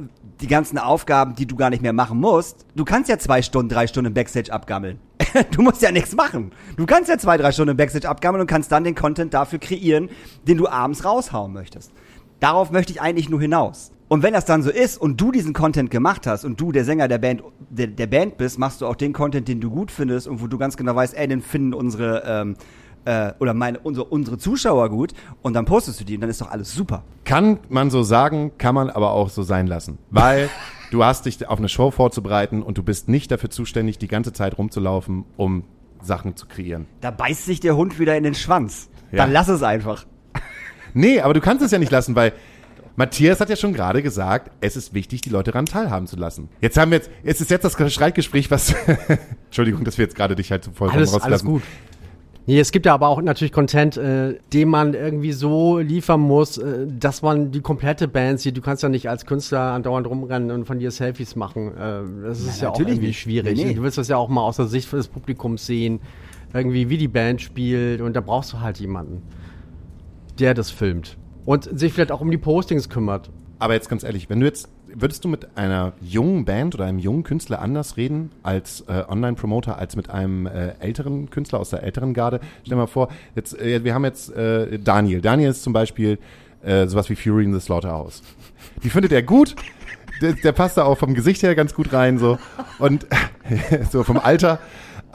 die 0.42 0.48
ganzen 0.48 0.78
Aufgaben, 0.78 1.36
die 1.36 1.46
du 1.46 1.56
gar 1.56 1.70
nicht 1.70 1.82
mehr 1.82 1.94
machen 1.94 2.20
musst, 2.20 2.66
du 2.76 2.86
kannst 2.86 3.10
ja 3.10 3.18
zwei 3.18 3.42
Stunden, 3.42 3.70
drei 3.70 3.88
Stunden 3.88 4.08
im 4.08 4.14
Backstage 4.14 4.52
abgammeln. 4.52 5.00
du 5.52 5.62
musst 5.62 5.82
ja 5.82 5.92
nichts 5.92 6.16
machen. 6.16 6.52
Du 6.78 6.86
kannst 6.86 7.10
ja 7.10 7.18
zwei, 7.18 7.38
drei 7.38 7.52
Stunden 7.52 7.72
im 7.72 7.78
Backstage 7.78 8.08
abgammeln 8.10 8.42
und 8.42 8.48
kannst 8.48 8.72
dann 8.72 8.84
den 8.84 8.96
Content 8.96 9.34
dafür 9.34 9.60
kreieren, 9.60 10.10
den 10.48 10.58
du 10.58 10.68
abends 10.68 11.06
raushauen 11.06 11.54
möchtest. 11.54 11.92
Darauf 12.40 12.72
möchte 12.72 12.92
ich 12.92 13.02
eigentlich 13.02 13.30
nur 13.30 13.40
hinaus. 13.40 13.92
Und 14.08 14.22
wenn 14.22 14.34
das 14.34 14.46
dann 14.46 14.62
so 14.62 14.70
ist 14.70 14.98
und 14.98 15.20
du 15.20 15.32
diesen 15.32 15.54
Content 15.54 15.90
gemacht 15.90 16.28
hast 16.28 16.46
und 16.46 16.62
du 16.62 16.72
der 16.72 16.86
Sänger 16.86 17.08
der 17.08 17.18
Band, 17.18 17.42
der, 17.70 17.88
der 17.88 18.06
Band 18.06 18.38
bist, 18.38 18.60
machst 18.60 18.82
du 18.82 18.86
auch 18.86 18.96
den 18.96 19.14
Content, 19.14 19.48
den 19.48 19.60
du 19.62 19.72
gut 19.72 19.90
findest 19.90 20.28
und 20.28 20.42
wo 20.44 20.48
du 20.48 20.58
ganz 20.60 20.78
genau 20.78 20.96
weißt, 20.96 21.18
ey, 21.18 21.28
den 21.28 21.42
finden 21.42 21.74
unsere, 21.74 22.24
ähm, 22.26 22.56
äh, 23.06 23.34
oder 23.40 23.54
meine, 23.54 23.80
unsere, 23.80 24.06
unsere 24.06 24.38
Zuschauer 24.38 24.90
gut 24.90 25.14
und 25.42 25.54
dann 25.54 25.66
postest 25.66 26.00
du 26.00 26.04
die 26.04 26.16
und 26.16 26.22
dann 26.22 26.30
ist 26.30 26.42
doch 26.42 26.52
alles 26.52 26.74
super. 26.74 27.04
Kann 27.24 27.60
man 27.70 27.90
so 27.90 28.04
sagen, 28.04 28.52
kann 28.58 28.76
man 28.76 28.90
aber 28.90 29.12
auch 29.12 29.30
so 29.30 29.44
sein 29.44 29.68
lassen. 29.68 29.98
Weil 30.12 30.50
du 30.92 31.04
hast 31.04 31.26
dich 31.26 31.48
auf 31.48 31.60
eine 31.60 31.70
Show 31.70 31.92
vorzubereiten 31.92 32.62
und 32.62 32.78
du 32.78 32.84
bist 32.84 33.08
nicht 33.08 33.32
dafür 33.32 33.50
zuständig, 33.50 33.98
die 33.98 34.08
ganze 34.08 34.34
Zeit 34.34 34.58
rumzulaufen, 34.58 35.26
um 35.38 35.64
Sachen 36.02 36.36
zu 36.36 36.48
kreieren. 36.48 36.88
Da 37.02 37.12
beißt 37.12 37.46
sich 37.46 37.60
der 37.60 37.76
Hund 37.76 38.00
wieder 38.00 38.16
in 38.18 38.24
den 38.24 38.36
Schwanz. 38.36 38.90
Ja. 39.12 39.20
Dann 39.20 39.32
lass 39.32 39.48
es 39.48 39.64
einfach. 39.64 40.06
Nee, 40.98 41.20
aber 41.20 41.34
du 41.34 41.42
kannst 41.42 41.62
es 41.62 41.72
ja 41.72 41.78
nicht 41.78 41.92
lassen, 41.92 42.16
weil 42.16 42.32
Matthias 42.96 43.42
hat 43.42 43.50
ja 43.50 43.58
schon 43.58 43.74
gerade 43.74 44.02
gesagt, 44.02 44.52
es 44.62 44.78
ist 44.78 44.94
wichtig, 44.94 45.20
die 45.22 45.30
Leute 45.30 45.52
daran 45.52 45.66
teilhaben 45.66 46.08
zu 46.08 46.16
lassen. 46.16 46.48
Jetzt 46.62 46.78
haben 46.78 46.92
wir 46.92 47.00
jetzt, 47.00 47.10
jetzt 47.24 47.42
ist 47.42 47.52
jetzt 47.52 47.66
das 47.66 47.94
Streitgespräch, 47.94 48.50
was, 48.50 48.74
Entschuldigung, 49.48 49.84
dass 49.84 49.98
wir 49.98 50.06
jetzt 50.06 50.16
gerade 50.16 50.36
dich 50.36 50.52
halt 50.52 50.64
so 50.64 50.72
vollkommen 50.72 51.00
Alles, 51.00 51.10
alles 51.10 51.24
rausgelassen. 51.24 51.50
gut. 51.50 51.64
Nee, 52.48 52.60
es 52.60 52.72
gibt 52.72 52.86
ja 52.86 52.94
aber 52.94 53.08
auch 53.08 53.22
natürlich 53.22 53.52
Content, 53.52 53.98
äh, 53.98 54.36
den 54.54 54.70
man 54.70 54.94
irgendwie 54.94 55.32
so 55.32 55.80
liefern 55.80 56.22
muss, 56.22 56.60
äh, 56.60 56.86
dass 56.88 57.24
man 57.24 57.52
die 57.52 57.62
komplette 57.62 58.08
Band 58.08 58.40
sieht. 58.40 58.56
Du 58.56 58.62
kannst 58.62 58.84
ja 58.84 58.90
nicht 58.90 59.10
als 59.10 59.26
Künstler 59.26 59.74
andauernd 59.74 60.06
rumrennen 60.08 60.52
und 60.52 60.66
von 60.66 60.78
dir 60.78 60.92
Selfies 60.92 61.36
machen. 61.36 61.76
Äh, 61.76 62.04
das 62.24 62.42
ist 62.42 62.62
ja, 62.62 62.70
auch 62.70 62.80
irgendwie 62.80 63.08
nicht. 63.08 63.20
schwierig. 63.20 63.58
Nee, 63.58 63.66
nee. 63.66 63.74
Du 63.74 63.82
willst 63.82 63.98
das 63.98 64.10
ja 64.10 64.18
auch 64.18 64.30
mal 64.30 64.42
aus 64.42 64.58
der 64.58 64.68
Sicht 64.68 64.92
des 64.94 65.08
Publikums 65.08 65.66
sehen, 65.66 66.02
irgendwie 66.54 66.90
wie 66.90 66.98
die 66.98 67.08
Band 67.08 67.42
spielt 67.42 68.02
und 68.02 68.14
da 68.16 68.22
brauchst 68.22 68.54
du 68.54 68.60
halt 68.60 68.80
jemanden, 68.80 69.24
der 70.40 70.54
das 70.54 70.70
filmt 70.70 71.18
und 71.46 71.68
sich 71.80 71.94
vielleicht 71.94 72.12
auch 72.12 72.22
um 72.22 72.30
die 72.30 72.38
Postings 72.38 72.90
kümmert. 72.90 73.32
Aber 73.58 73.74
jetzt 73.74 73.90
ganz 73.90 74.04
ehrlich, 74.04 74.30
wenn 74.30 74.40
du 74.40 74.46
jetzt, 74.46 74.70
würdest 74.96 75.24
du 75.24 75.28
mit 75.28 75.58
einer 75.58 75.94
jungen 76.02 76.46
Band 76.46 76.76
oder 76.76 76.86
einem 76.86 77.00
jungen 77.00 77.24
Künstler 77.24 77.62
anders 77.62 77.98
reden 77.98 78.32
als 78.44 78.82
äh, 78.88 79.04
Online-Promoter, 79.08 79.78
als 79.78 79.96
mit 79.96 80.10
einem 80.10 80.48
äh, 80.48 80.74
älteren 80.80 81.30
Künstler 81.30 81.60
aus 81.60 81.70
der 81.70 81.84
älteren 81.84 82.14
Garde? 82.14 82.40
Stell 82.64 82.72
dir 82.72 82.76
mal 82.78 82.88
vor, 82.88 83.10
jetzt, 83.36 83.60
äh, 83.60 83.84
wir 83.84 83.94
haben 83.94 84.06
jetzt 84.06 84.34
äh, 84.34 84.80
Daniel. 84.80 85.22
Daniel 85.22 85.52
ist 85.52 85.64
zum 85.64 85.74
Beispiel 85.74 86.18
äh, 86.64 86.88
sowas 86.88 87.10
wie 87.10 87.16
Fury 87.16 87.44
in 87.44 87.54
the 87.54 87.60
Slaughterhouse. 87.60 88.24
Die 88.84 88.90
findet 88.90 89.12
er 89.12 89.22
gut. 89.22 89.56
Der, 90.22 90.34
der 90.34 90.54
passt 90.54 90.78
da 90.78 90.86
auch 90.86 90.98
vom 90.98 91.14
Gesicht 91.14 91.44
her 91.44 91.56
ganz 91.56 91.74
gut 91.74 91.92
rein, 91.92 92.18
so. 92.18 92.40
Und 92.80 93.06
so 93.92 94.04
vom 94.04 94.18
Alter. 94.18 94.60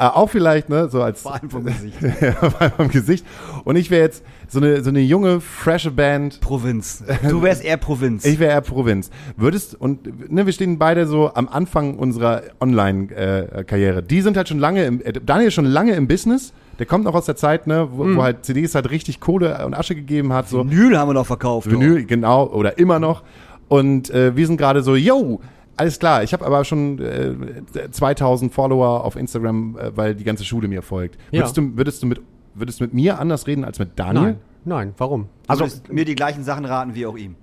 Äh, 0.00 0.04
auch 0.04 0.30
vielleicht, 0.30 0.70
ne, 0.70 0.88
so 0.88 1.02
als 1.02 1.20
Vor 1.20 1.34
allem 1.34 1.50
vom 1.50 1.62
Gesicht. 1.62 1.98
vom 2.78 2.88
Gesicht. 2.88 3.26
Und 3.64 3.76
ich 3.76 3.90
wäre 3.90 4.02
jetzt 4.02 4.24
so 4.48 4.58
eine, 4.58 4.82
so 4.82 4.88
eine 4.88 5.00
junge, 5.00 5.42
frische 5.42 5.90
Band, 5.90 6.40
Provinz. 6.40 7.04
Du 7.28 7.42
wärst 7.42 7.62
eher 7.62 7.76
Provinz. 7.76 8.24
ich 8.24 8.38
wäre 8.38 8.52
eher 8.52 8.62
Provinz. 8.62 9.10
Würdest, 9.36 9.78
und 9.78 10.32
ne, 10.32 10.46
wir 10.46 10.54
stehen 10.54 10.78
beide 10.78 11.06
so 11.06 11.34
am 11.34 11.48
Anfang 11.48 11.98
unserer 11.98 12.44
Online-Karriere. 12.60 14.02
Die 14.02 14.22
sind 14.22 14.38
halt 14.38 14.48
schon 14.48 14.58
lange 14.58 14.84
im, 14.84 15.02
äh, 15.02 15.12
Daniel 15.12 15.48
ist 15.48 15.54
schon 15.54 15.66
lange 15.66 15.92
im 15.92 16.08
Business. 16.08 16.54
Der 16.78 16.86
kommt 16.86 17.04
noch 17.04 17.14
aus 17.14 17.26
der 17.26 17.36
Zeit, 17.36 17.66
ne, 17.66 17.88
wo, 17.92 18.16
wo 18.16 18.22
halt 18.22 18.46
CDs 18.46 18.74
halt 18.74 18.90
richtig 18.90 19.20
Kohle 19.20 19.66
und 19.66 19.74
Asche 19.74 19.94
gegeben 19.94 20.32
hat. 20.32 20.48
So. 20.48 20.64
Vinyl 20.64 20.96
haben 20.96 21.10
wir 21.10 21.14
noch 21.14 21.26
verkauft. 21.26 21.70
Vinyl, 21.70 22.06
genau, 22.06 22.46
oder 22.46 22.78
immer 22.78 23.00
noch. 23.00 23.22
Und 23.68 24.08
äh, 24.08 24.34
wir 24.34 24.46
sind 24.46 24.56
gerade 24.56 24.80
so, 24.80 24.96
yo, 24.96 25.42
alles 25.80 25.98
klar, 25.98 26.22
ich 26.22 26.32
habe 26.32 26.46
aber 26.46 26.64
schon 26.64 26.98
äh, 27.00 27.34
2000 27.90 28.52
Follower 28.52 29.04
auf 29.04 29.16
Instagram, 29.16 29.76
äh, 29.78 29.96
weil 29.96 30.14
die 30.14 30.24
ganze 30.24 30.44
Schule 30.44 30.68
mir 30.68 30.82
folgt. 30.82 31.16
Ja. 31.30 31.40
Würdest, 31.40 31.56
du, 31.56 31.76
würdest, 31.76 32.02
du 32.02 32.06
mit, 32.06 32.20
würdest 32.54 32.80
du 32.80 32.84
mit 32.84 32.94
mir 32.94 33.18
anders 33.18 33.46
reden 33.46 33.64
als 33.64 33.78
mit 33.78 33.90
Daniel? 33.96 34.22
Nein, 34.24 34.36
nein, 34.64 34.94
warum? 34.98 35.26
Also 35.46 35.64
Also 35.64 35.78
mir 35.90 36.04
die 36.04 36.14
gleichen 36.14 36.44
Sachen 36.44 36.64
raten 36.64 36.94
wie 36.94 37.06
auch 37.06 37.16
ihm. 37.16 37.34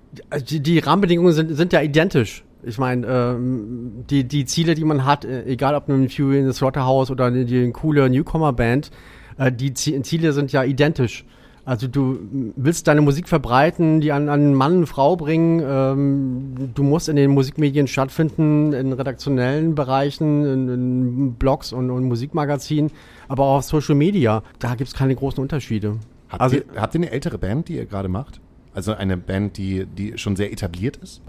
die, 0.48 0.60
die 0.60 0.78
Rahmenbedingungen 0.78 1.32
sind, 1.32 1.54
sind 1.56 1.72
ja 1.72 1.82
identisch. 1.82 2.44
Ich 2.62 2.76
meine, 2.78 3.06
ähm, 3.06 4.04
die, 4.10 4.24
die 4.24 4.44
Ziele, 4.44 4.74
die 4.74 4.84
man 4.84 5.04
hat, 5.04 5.24
äh, 5.24 5.44
egal 5.44 5.74
ob 5.76 5.88
nun 5.88 6.08
Fury 6.08 6.40
in 6.40 6.46
the 6.46 6.52
Slaughterhouse 6.52 7.10
oder 7.10 7.30
die, 7.30 7.44
die 7.44 7.70
coole 7.72 8.10
Newcomer-Band, 8.10 8.90
äh, 9.38 9.52
die 9.52 9.72
Zie- 9.74 10.00
Ziele 10.02 10.32
sind 10.32 10.50
ja 10.52 10.64
identisch. 10.64 11.24
Also 11.68 11.86
du 11.86 12.18
willst 12.56 12.88
deine 12.88 13.02
Musik 13.02 13.28
verbreiten, 13.28 14.00
die 14.00 14.10
an, 14.10 14.30
an 14.30 14.54
Mann, 14.54 14.86
Frau 14.86 15.16
bringen. 15.16 15.60
Ähm, 15.62 16.70
du 16.74 16.82
musst 16.82 17.10
in 17.10 17.16
den 17.16 17.30
Musikmedien 17.32 17.86
stattfinden, 17.86 18.72
in 18.72 18.94
redaktionellen 18.94 19.74
Bereichen, 19.74 20.46
in, 20.46 20.68
in 20.70 21.34
Blogs 21.34 21.74
und, 21.74 21.90
und 21.90 22.04
Musikmagazinen, 22.04 22.90
aber 23.28 23.42
auch 23.44 23.58
auf 23.58 23.64
Social 23.64 23.96
Media. 23.96 24.42
Da 24.60 24.76
gibt 24.76 24.88
es 24.88 24.94
keine 24.94 25.14
großen 25.14 25.42
Unterschiede. 25.42 25.96
Habt, 26.30 26.40
Also- 26.40 26.56
ihr, 26.56 26.64
habt 26.76 26.94
ihr 26.94 27.00
eine 27.02 27.10
ältere 27.10 27.36
Band, 27.36 27.68
die 27.68 27.76
ihr 27.76 27.84
gerade 27.84 28.08
macht? 28.08 28.40
Also 28.72 28.94
eine 28.94 29.18
Band, 29.18 29.58
die, 29.58 29.84
die 29.84 30.16
schon 30.16 30.36
sehr 30.36 30.50
etabliert 30.50 30.96
ist? 30.96 31.20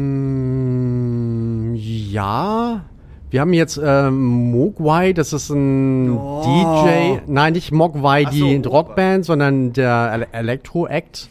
Ähm, 0.00 1.74
ja. 1.74 2.84
Wir 3.30 3.40
haben 3.40 3.52
jetzt 3.52 3.80
ähm, 3.82 4.50
Mogwai, 4.50 5.12
das 5.12 5.32
ist 5.32 5.50
ein 5.50 6.10
Oh. 6.16 6.42
DJ. 6.44 7.20
Nein, 7.26 7.52
nicht 7.52 7.70
Mogwai, 7.70 8.24
Ach 8.26 8.30
die 8.30 8.60
so, 8.62 8.70
Rockband, 8.70 9.24
sondern 9.24 9.72
der 9.72 10.10
Ele 10.14 10.26
Electro-Act. 10.32 11.28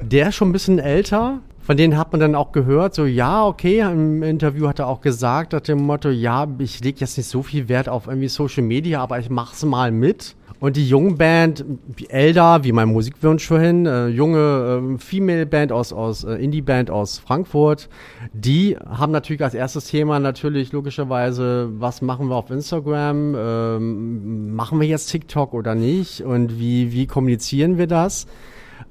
Der 0.00 0.28
ist 0.28 0.34
schon 0.36 0.48
ein 0.48 0.52
bisschen 0.52 0.78
älter. 0.78 1.40
Von 1.62 1.76
denen 1.76 1.96
hat 1.98 2.10
man 2.12 2.20
dann 2.20 2.34
auch 2.34 2.52
gehört, 2.52 2.94
so 2.94 3.04
ja, 3.04 3.44
okay, 3.46 3.80
im 3.80 4.22
Interview 4.22 4.66
hat 4.66 4.78
er 4.78 4.88
auch 4.88 5.02
gesagt, 5.02 5.52
nach 5.52 5.60
dem 5.60 5.78
Motto, 5.82 6.08
ja, 6.08 6.46
ich 6.58 6.82
lege 6.82 7.00
jetzt 7.00 7.16
nicht 7.18 7.28
so 7.28 7.42
viel 7.42 7.68
Wert 7.68 7.88
auf 7.88 8.06
irgendwie 8.06 8.28
Social 8.28 8.64
Media, 8.64 9.00
aber 9.00 9.18
ich 9.20 9.30
mach's 9.30 9.62
mal 9.64 9.92
mit. 9.92 10.34
Und 10.60 10.76
die 10.76 10.86
junge 10.86 11.14
Band, 11.14 11.64
wie 11.96 12.06
Elda, 12.10 12.62
wie 12.64 12.72
mein 12.72 12.88
Musikwunsch 12.88 13.46
vorhin, 13.46 13.86
äh, 13.86 14.08
junge 14.08 14.76
ähm, 14.78 14.98
Female 14.98 15.46
Band 15.46 15.72
aus, 15.72 15.90
aus 15.90 16.22
äh, 16.22 16.34
Indie-Band 16.34 16.90
aus 16.90 17.18
Frankfurt, 17.18 17.88
die 18.34 18.76
haben 18.76 19.10
natürlich 19.10 19.42
als 19.42 19.54
erstes 19.54 19.86
Thema 19.86 20.20
natürlich 20.20 20.70
logischerweise, 20.72 21.70
was 21.78 22.02
machen 22.02 22.28
wir 22.28 22.36
auf 22.36 22.50
Instagram, 22.50 23.34
ähm, 23.38 24.54
machen 24.54 24.78
wir 24.78 24.86
jetzt 24.86 25.06
TikTok 25.06 25.54
oder 25.54 25.74
nicht 25.74 26.20
und 26.22 26.60
wie, 26.60 26.92
wie 26.92 27.06
kommunizieren 27.06 27.78
wir 27.78 27.86
das? 27.86 28.26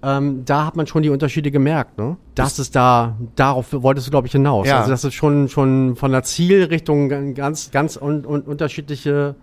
Ähm, 0.02 0.46
da 0.46 0.66
hat 0.66 0.76
man 0.76 0.88
schon 0.88 1.04
die 1.04 1.10
Unterschiede 1.10 1.52
gemerkt, 1.52 1.98
ne? 1.98 2.16
Das 2.34 2.58
ist 2.58 2.76
da, 2.76 3.18
darauf 3.36 3.68
wolltest 3.74 4.08
du, 4.08 4.12
glaube 4.12 4.28
ich, 4.28 4.32
hinaus. 4.32 4.66
Ja. 4.66 4.78
Also, 4.80 4.92
dass 4.92 5.04
es 5.04 5.14
schon, 5.14 5.50
schon 5.50 5.98
von 5.98 6.12
der 6.12 6.24
Zielrichtung 6.24 7.10
gan- 7.10 7.34
ganz, 7.34 7.70
ganz 7.72 7.98
un, 7.98 8.26
un, 8.26 8.42
unterschiedliche 8.42 9.36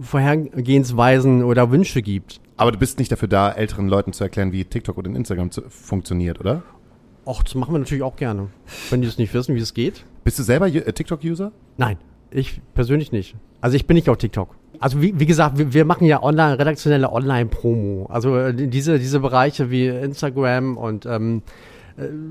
Vorhergehensweisen 0.00 1.44
oder 1.44 1.70
Wünsche 1.70 2.02
gibt. 2.02 2.40
Aber 2.56 2.72
du 2.72 2.78
bist 2.78 2.98
nicht 2.98 3.10
dafür 3.10 3.28
da, 3.28 3.50
älteren 3.50 3.88
Leuten 3.88 4.12
zu 4.12 4.24
erklären, 4.24 4.52
wie 4.52 4.64
TikTok 4.64 4.98
und 4.98 5.14
Instagram 5.16 5.50
zu, 5.50 5.62
funktioniert, 5.68 6.40
oder? 6.40 6.62
Och, 7.26 7.42
das 7.42 7.54
machen 7.54 7.74
wir 7.74 7.78
natürlich 7.78 8.02
auch 8.02 8.16
gerne. 8.16 8.48
Wenn 8.90 9.02
die 9.02 9.08
es 9.08 9.18
nicht 9.18 9.32
wissen, 9.34 9.54
wie 9.54 9.60
es 9.60 9.74
geht. 9.74 10.04
Bist 10.24 10.38
du 10.38 10.42
selber 10.42 10.66
äh, 10.66 10.92
TikTok-User? 10.92 11.52
Nein, 11.76 11.98
ich 12.30 12.60
persönlich 12.74 13.12
nicht. 13.12 13.36
Also 13.60 13.76
ich 13.76 13.86
bin 13.86 13.94
nicht 13.94 14.08
auf 14.08 14.16
TikTok. 14.16 14.56
Also 14.78 15.02
wie, 15.02 15.18
wie 15.20 15.26
gesagt, 15.26 15.58
wir, 15.58 15.72
wir 15.74 15.84
machen 15.84 16.06
ja 16.06 16.22
online, 16.22 16.58
redaktionelle 16.58 17.12
Online-Promo. 17.12 18.06
Also 18.06 18.36
äh, 18.36 18.54
diese, 18.54 18.98
diese 18.98 19.20
Bereiche 19.20 19.70
wie 19.70 19.86
Instagram 19.86 20.78
und 20.78 21.04
ähm, 21.04 21.42
äh, 21.42 21.50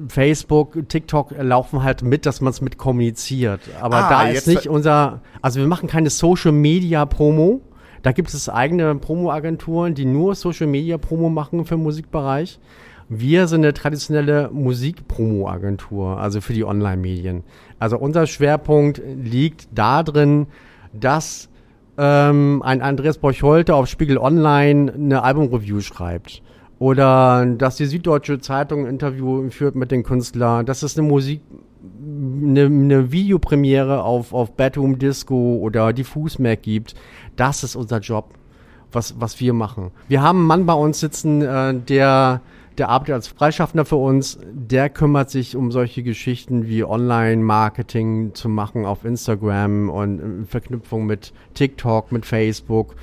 Facebook, 0.08 0.78
TikTok 0.88 1.32
äh, 1.32 1.44
laufen 1.44 1.84
halt 1.84 2.04
mit, 2.04 2.26
dass 2.26 2.42
man 2.42 2.52
es 2.52 2.62
mit 2.62 2.78
kommuniziert. 2.78 3.62
Aber 3.82 4.06
Ah, 4.06 4.10
da 4.10 4.30
ist 4.30 4.48
nicht 4.48 4.68
unser, 4.68 5.22
also 5.42 5.60
wir 5.60 5.68
machen 5.68 5.88
keine 5.88 6.10
Social-Media-Promo. 6.10 7.62
Da 8.02 8.12
gibt 8.12 8.34
es 8.34 8.48
eigene 8.48 8.96
Promo-Agenturen, 8.96 9.94
die 9.94 10.06
nur 10.06 10.36
Social-Media-Promo 10.36 11.30
machen 11.30 11.66
für 11.66 11.76
den 11.76 11.84
Musikbereich. 11.84 12.60
Wir 13.10 13.48
sind 13.48 13.64
eine 13.64 13.74
traditionelle 13.74 14.50
Musikpromo-Agentur, 14.54 16.20
also 16.20 16.42
für 16.42 16.54
die 16.54 16.64
Online-Medien. 16.64 17.44
Also 17.80 17.98
unser 17.98 18.28
Schwerpunkt 18.28 19.02
liegt 19.04 19.68
darin, 19.74 20.48
dass 20.94 21.50
ähm, 21.98 22.62
ein 22.64 22.82
Andreas 22.82 23.18
Borcholter 23.18 23.76
auf 23.76 23.88
Spiegel 23.88 24.18
Online 24.18 24.94
eine 24.94 25.24
Albumreview 25.24 25.82
schreibt. 25.82 26.42
Oder 26.80 27.46
dass 27.46 27.76
die 27.76 27.86
Süddeutsche 27.86 28.40
Zeitung 28.40 28.86
ein 28.86 28.92
Interview 28.92 29.50
führt 29.50 29.76
mit 29.76 29.92
den 29.92 30.04
Künstlern, 30.04 30.66
dass 30.66 30.82
es 30.82 30.98
eine 30.98 31.08
Musik, 31.08 31.42
eine, 32.02 32.66
eine 32.66 33.12
Videopremiere 33.12 34.04
auf, 34.04 34.34
auf 34.34 34.56
Bedroom 34.56 34.98
Disco 34.98 35.58
oder 35.58 35.92
Diffus 35.92 36.40
Mac 36.40 36.64
gibt. 36.64 36.96
Das 37.36 37.64
ist 37.66 37.76
unser 37.76 38.00
Job, 38.00 38.30
was, 38.94 39.20
was 39.20 39.40
wir 39.42 39.54
machen. 39.54 39.92
Wir 40.08 40.22
haben 40.22 40.40
einen 40.40 40.48
Mann 40.48 40.66
bei 40.66 40.74
uns 40.74 41.02
sitzen, 41.02 41.42
äh, 41.42 41.74
der, 41.76 42.42
der 42.80 42.90
arbeitet 42.90 43.16
als 43.16 43.28
Freischaffender 43.28 43.86
für 43.86 43.98
uns. 43.98 44.40
Der 44.52 44.90
kümmert 44.90 45.30
sich 45.30 45.56
um 45.56 45.72
solche 45.72 46.02
Geschichten 46.02 46.68
wie 46.68 46.84
Online-Marketing 46.84 48.34
zu 48.34 48.50
machen 48.50 48.86
auf 48.86 49.06
Instagram 49.06 49.90
und 49.90 50.20
in 50.20 50.46
Verknüpfung 50.46 51.06
mit 51.06 51.34
TikTok, 51.54 52.12
mit 52.12 52.26
Facebook. 52.26 52.96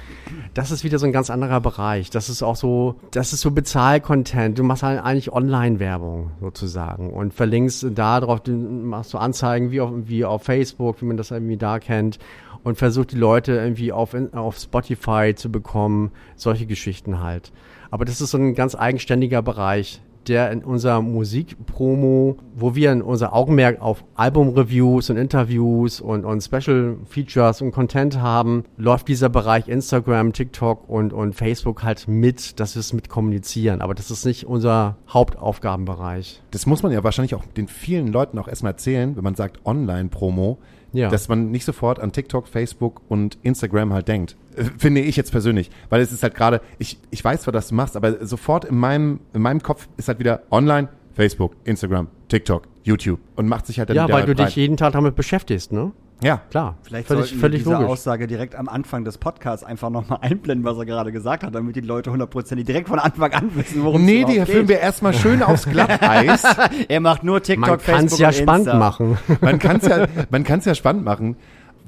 Das 0.54 0.70
ist 0.70 0.82
wieder 0.82 0.98
so 0.98 1.06
ein 1.06 1.12
ganz 1.12 1.30
anderer 1.30 1.60
Bereich. 1.60 2.10
Das 2.10 2.28
ist 2.28 2.42
auch 2.42 2.56
so, 2.56 2.96
das 3.10 3.32
ist 3.32 3.42
so 3.42 3.50
Bezahl-Content. 3.50 4.58
Du 4.58 4.64
machst 4.64 4.82
halt 4.82 5.02
eigentlich 5.04 5.32
Online-Werbung 5.32 6.30
sozusagen 6.40 7.12
und 7.12 7.34
verlinkst 7.34 7.86
da 7.94 8.20
drauf, 8.20 8.40
du 8.40 8.52
machst 8.52 9.10
so 9.10 9.18
Anzeigen 9.18 9.70
wie 9.70 9.80
auf, 9.80 9.92
wie 9.94 10.24
auf 10.24 10.42
Facebook, 10.42 11.02
wie 11.02 11.06
man 11.06 11.16
das 11.16 11.30
irgendwie 11.30 11.58
da 11.58 11.78
kennt 11.78 12.18
und 12.66 12.78
versucht 12.78 13.12
die 13.12 13.16
Leute 13.16 13.52
irgendwie 13.52 13.92
auf, 13.92 14.16
auf 14.32 14.58
Spotify 14.58 15.34
zu 15.36 15.52
bekommen. 15.52 16.10
Solche 16.34 16.66
Geschichten 16.66 17.22
halt. 17.22 17.52
Aber 17.96 18.04
das 18.04 18.20
ist 18.20 18.32
so 18.32 18.36
ein 18.36 18.54
ganz 18.54 18.74
eigenständiger 18.74 19.40
Bereich, 19.40 20.02
der 20.28 20.50
in 20.50 20.62
unserer 20.62 21.00
Musikpromo, 21.00 22.36
wo 22.54 22.74
wir 22.74 22.92
in 22.92 23.00
unser 23.00 23.32
Augenmerk 23.32 23.80
auf 23.80 24.04
Albumreviews 24.16 25.08
und 25.08 25.16
Interviews 25.16 26.02
und, 26.02 26.26
und 26.26 26.42
Special 26.42 26.98
Features 27.06 27.62
und 27.62 27.72
Content 27.72 28.20
haben, 28.20 28.64
läuft 28.76 29.08
dieser 29.08 29.30
Bereich 29.30 29.66
Instagram, 29.68 30.34
TikTok 30.34 30.86
und, 30.90 31.14
und 31.14 31.32
Facebook 31.34 31.84
halt 31.84 32.06
mit, 32.06 32.60
dass 32.60 32.74
wir 32.74 32.80
es 32.80 32.92
mit 32.92 33.08
kommunizieren. 33.08 33.80
Aber 33.80 33.94
das 33.94 34.10
ist 34.10 34.26
nicht 34.26 34.44
unser 34.44 34.98
Hauptaufgabenbereich. 35.08 36.42
Das 36.50 36.66
muss 36.66 36.82
man 36.82 36.92
ja 36.92 37.02
wahrscheinlich 37.02 37.34
auch 37.34 37.46
den 37.56 37.66
vielen 37.66 38.08
Leuten 38.08 38.38
auch 38.38 38.46
erstmal 38.46 38.72
erzählen, 38.72 39.16
wenn 39.16 39.24
man 39.24 39.36
sagt 39.36 39.64
Online-Promo, 39.64 40.58
Ja. 40.96 41.08
dass 41.08 41.28
man 41.28 41.50
nicht 41.50 41.64
sofort 41.64 42.00
an 42.00 42.12
TikTok, 42.12 42.48
Facebook 42.48 43.02
und 43.08 43.38
Instagram 43.42 43.92
halt 43.92 44.08
denkt. 44.08 44.36
Äh, 44.56 44.64
Finde 44.78 45.00
ich 45.02 45.16
jetzt 45.16 45.30
persönlich. 45.30 45.70
Weil 45.90 46.00
es 46.00 46.12
ist 46.12 46.22
halt 46.22 46.34
gerade, 46.34 46.60
ich, 46.78 46.98
ich 47.10 47.22
weiß 47.24 47.42
zwar, 47.42 47.52
dass 47.52 47.68
du 47.68 47.74
machst, 47.74 47.96
aber 47.96 48.24
sofort 48.26 48.64
in 48.64 48.76
meinem, 48.76 49.20
in 49.34 49.42
meinem 49.42 49.62
Kopf 49.62 49.88
ist 49.96 50.08
halt 50.08 50.18
wieder 50.18 50.42
online, 50.50 50.88
Facebook, 51.14 51.54
Instagram, 51.64 52.08
TikTok, 52.28 52.68
YouTube 52.82 53.20
und 53.36 53.46
macht 53.48 53.66
sich 53.66 53.78
halt 53.78 53.88
dann 53.90 53.96
Ja, 53.96 54.08
weil 54.08 54.26
du 54.26 54.34
breit. 54.34 54.48
dich 54.48 54.56
jeden 54.56 54.76
Tag 54.76 54.92
damit 54.92 55.16
beschäftigst, 55.16 55.72
ne? 55.72 55.92
Ja, 56.22 56.40
Klar. 56.50 56.76
Vielleicht 56.82 57.08
völlig, 57.08 57.26
sollten 57.26 57.40
völlig 57.40 57.60
wir 57.60 57.64
diese 57.64 57.72
logisch. 57.74 57.88
Aussage 57.90 58.26
direkt 58.26 58.54
am 58.54 58.68
Anfang 58.68 59.04
des 59.04 59.18
Podcasts 59.18 59.64
einfach 59.64 59.90
nochmal 59.90 60.18
einblenden, 60.22 60.64
was 60.64 60.78
er 60.78 60.86
gerade 60.86 61.12
gesagt 61.12 61.42
hat, 61.42 61.54
damit 61.54 61.76
die 61.76 61.80
Leute 61.82 62.10
hundertprozentig 62.10 62.64
direkt 62.66 62.88
von 62.88 62.98
Anfang 62.98 63.32
an 63.32 63.50
wissen, 63.54 63.84
worum 63.84 64.02
Nee, 64.04 64.20
es 64.22 64.26
die 64.26 64.32
überhaupt 64.32 64.50
führen 64.50 64.60
geht. 64.66 64.68
wir 64.76 64.80
erstmal 64.80 65.12
schön 65.12 65.42
aufs 65.42 65.66
Glatteis. 65.66 66.42
Er 66.88 67.00
macht 67.00 67.22
nur 67.22 67.42
TikTok, 67.42 67.68
Man 67.68 67.78
kann 67.78 68.08
Facebook 68.08 68.12
es 68.12 68.18
ja 68.18 68.28
und 68.28 68.34
spannend 68.34 68.66
Insta. 68.68 68.78
machen. 68.78 69.18
Man 69.42 69.58
kann 69.58 69.76
es 69.76 69.86
ja, 69.88 70.06
man 70.30 70.44
kann's 70.44 70.64
ja 70.64 70.74
spannend 70.74 71.04
machen. 71.04 71.36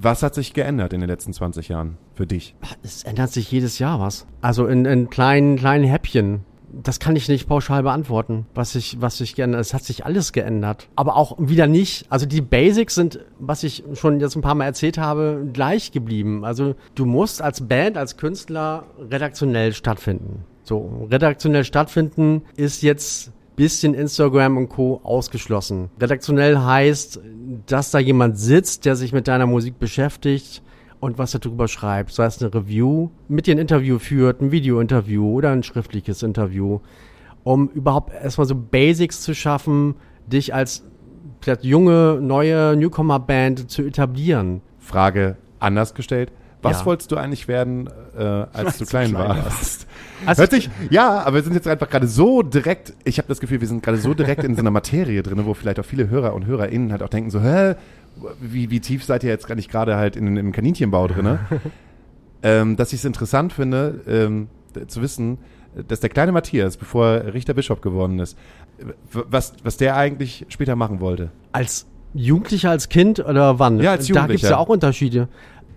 Was 0.00 0.22
hat 0.22 0.34
sich 0.34 0.52
geändert 0.54 0.92
in 0.92 1.00
den 1.00 1.08
letzten 1.08 1.32
20 1.32 1.68
Jahren 1.68 1.96
für 2.14 2.26
dich? 2.26 2.54
Es 2.84 3.02
ändert 3.04 3.30
sich 3.32 3.50
jedes 3.50 3.78
Jahr 3.80 3.98
was. 3.98 4.26
Also 4.42 4.66
in, 4.66 4.84
in 4.84 5.10
kleinen, 5.10 5.56
kleinen 5.56 5.84
Häppchen. 5.84 6.44
Das 6.82 7.00
kann 7.00 7.16
ich 7.16 7.28
nicht 7.28 7.48
pauschal 7.48 7.82
beantworten, 7.82 8.46
was 8.54 8.72
sich, 8.72 9.00
was 9.00 9.18
sich 9.18 9.34
geändert. 9.34 9.60
Es 9.60 9.74
hat 9.74 9.84
sich 9.84 10.04
alles 10.04 10.32
geändert. 10.32 10.88
Aber 10.96 11.16
auch 11.16 11.36
wieder 11.38 11.66
nicht. 11.66 12.06
Also 12.08 12.26
die 12.26 12.40
Basics 12.40 12.94
sind, 12.94 13.20
was 13.38 13.64
ich 13.64 13.84
schon 13.94 14.20
jetzt 14.20 14.36
ein 14.36 14.42
paar 14.42 14.54
Mal 14.54 14.64
erzählt 14.64 14.98
habe, 14.98 15.48
gleich 15.52 15.92
geblieben. 15.92 16.44
Also 16.44 16.74
du 16.94 17.04
musst 17.04 17.42
als 17.42 17.66
Band, 17.66 17.96
als 17.96 18.16
Künstler 18.16 18.84
redaktionell 19.10 19.72
stattfinden. 19.72 20.44
So, 20.62 21.08
redaktionell 21.10 21.64
stattfinden 21.64 22.42
ist 22.56 22.82
jetzt 22.82 23.32
bisschen 23.58 23.92
Instagram 23.92 24.56
und 24.56 24.68
Co. 24.68 25.00
ausgeschlossen. 25.02 25.90
Redaktionell 26.00 26.58
heißt, 26.58 27.20
dass 27.66 27.90
da 27.90 27.98
jemand 27.98 28.38
sitzt, 28.38 28.84
der 28.84 28.94
sich 28.94 29.12
mit 29.12 29.26
deiner 29.26 29.46
Musik 29.46 29.80
beschäftigt 29.80 30.62
und 31.00 31.18
was 31.18 31.34
er 31.34 31.40
drüber 31.40 31.68
schreibt. 31.68 32.12
Sei 32.12 32.26
es 32.26 32.42
eine 32.42 32.52
Review, 32.52 33.10
mit 33.28 33.46
dir 33.46 33.54
ein 33.54 33.58
Interview 33.58 33.98
führt, 33.98 34.40
ein 34.40 34.50
Video-Interview 34.50 35.30
oder 35.30 35.50
ein 35.50 35.62
schriftliches 35.62 36.22
Interview, 36.22 36.80
um 37.44 37.68
überhaupt 37.68 38.12
erstmal 38.12 38.46
so 38.46 38.54
Basics 38.54 39.22
zu 39.22 39.34
schaffen, 39.34 39.94
dich 40.26 40.54
als 40.54 40.84
vielleicht 41.40 41.64
junge, 41.64 42.18
neue 42.20 42.76
Newcomer-Band 42.76 43.70
zu 43.70 43.82
etablieren. 43.82 44.60
Frage 44.78 45.36
anders 45.60 45.94
gestellt. 45.94 46.32
Was 46.60 46.80
Ja. 46.80 46.86
wolltest 46.86 47.12
du 47.12 47.16
eigentlich 47.16 47.46
werden, 47.46 47.88
äh, 48.18 48.22
als, 48.22 48.78
du 48.78 48.84
klein, 48.84 49.14
warst? 49.14 49.86
Also 50.26 50.40
Hört 50.42 50.50
sich, 50.50 50.68
ja, 50.90 51.20
aber 51.20 51.36
wir 51.36 51.42
sind 51.44 51.54
jetzt 51.54 51.68
einfach 51.68 51.88
gerade 51.88 52.08
so 52.08 52.42
direkt, 52.42 52.94
ich 53.04 53.18
habe 53.18 53.28
das 53.28 53.38
Gefühl, 53.38 53.60
wir 53.60 53.68
sind 53.68 53.80
gerade 53.80 53.98
so 53.98 54.12
direkt 54.12 54.42
in 54.42 54.56
so 54.56 54.60
einer 54.60 54.72
Materie 54.72 55.22
drin, 55.22 55.40
wo 55.46 55.54
vielleicht 55.54 55.78
auch 55.78 55.84
viele 55.84 56.10
Hörer 56.10 56.34
und 56.34 56.46
HörerInnen 56.46 56.90
halt 56.90 57.04
auch 57.04 57.08
denken 57.08 57.30
so, 57.30 57.40
hä, 57.40 57.76
wie, 58.40 58.70
wie 58.70 58.80
tief 58.80 59.04
seid 59.04 59.24
ihr 59.24 59.30
jetzt 59.30 59.46
gar 59.46 59.54
nicht 59.54 59.70
gerade 59.70 59.96
halt 59.96 60.16
in, 60.16 60.36
im 60.36 60.52
Kaninchenbau 60.52 61.08
drin? 61.08 61.38
ähm, 62.42 62.76
dass 62.76 62.92
ich 62.92 63.00
es 63.00 63.04
interessant 63.04 63.52
finde, 63.52 64.00
ähm, 64.06 64.48
zu 64.86 65.02
wissen, 65.02 65.38
dass 65.86 66.00
der 66.00 66.10
kleine 66.10 66.32
Matthias, 66.32 66.76
bevor 66.76 67.06
er 67.06 67.34
Richter 67.34 67.54
Bischof 67.54 67.80
geworden 67.80 68.18
ist, 68.18 68.36
was, 69.12 69.54
was 69.62 69.76
der 69.76 69.96
eigentlich 69.96 70.46
später 70.48 70.76
machen 70.76 71.00
wollte. 71.00 71.30
Als 71.52 71.86
Jugendlicher, 72.14 72.70
als 72.70 72.88
Kind 72.88 73.20
oder 73.20 73.58
wann? 73.58 73.80
Ja, 73.80 73.92
als 73.92 74.06
Da 74.06 74.12
gibt 74.12 74.16
es 74.16 74.16
Jugendlicher. 74.16 74.50
ja 74.50 74.56
auch 74.56 74.68
Unterschiede. 74.68 75.28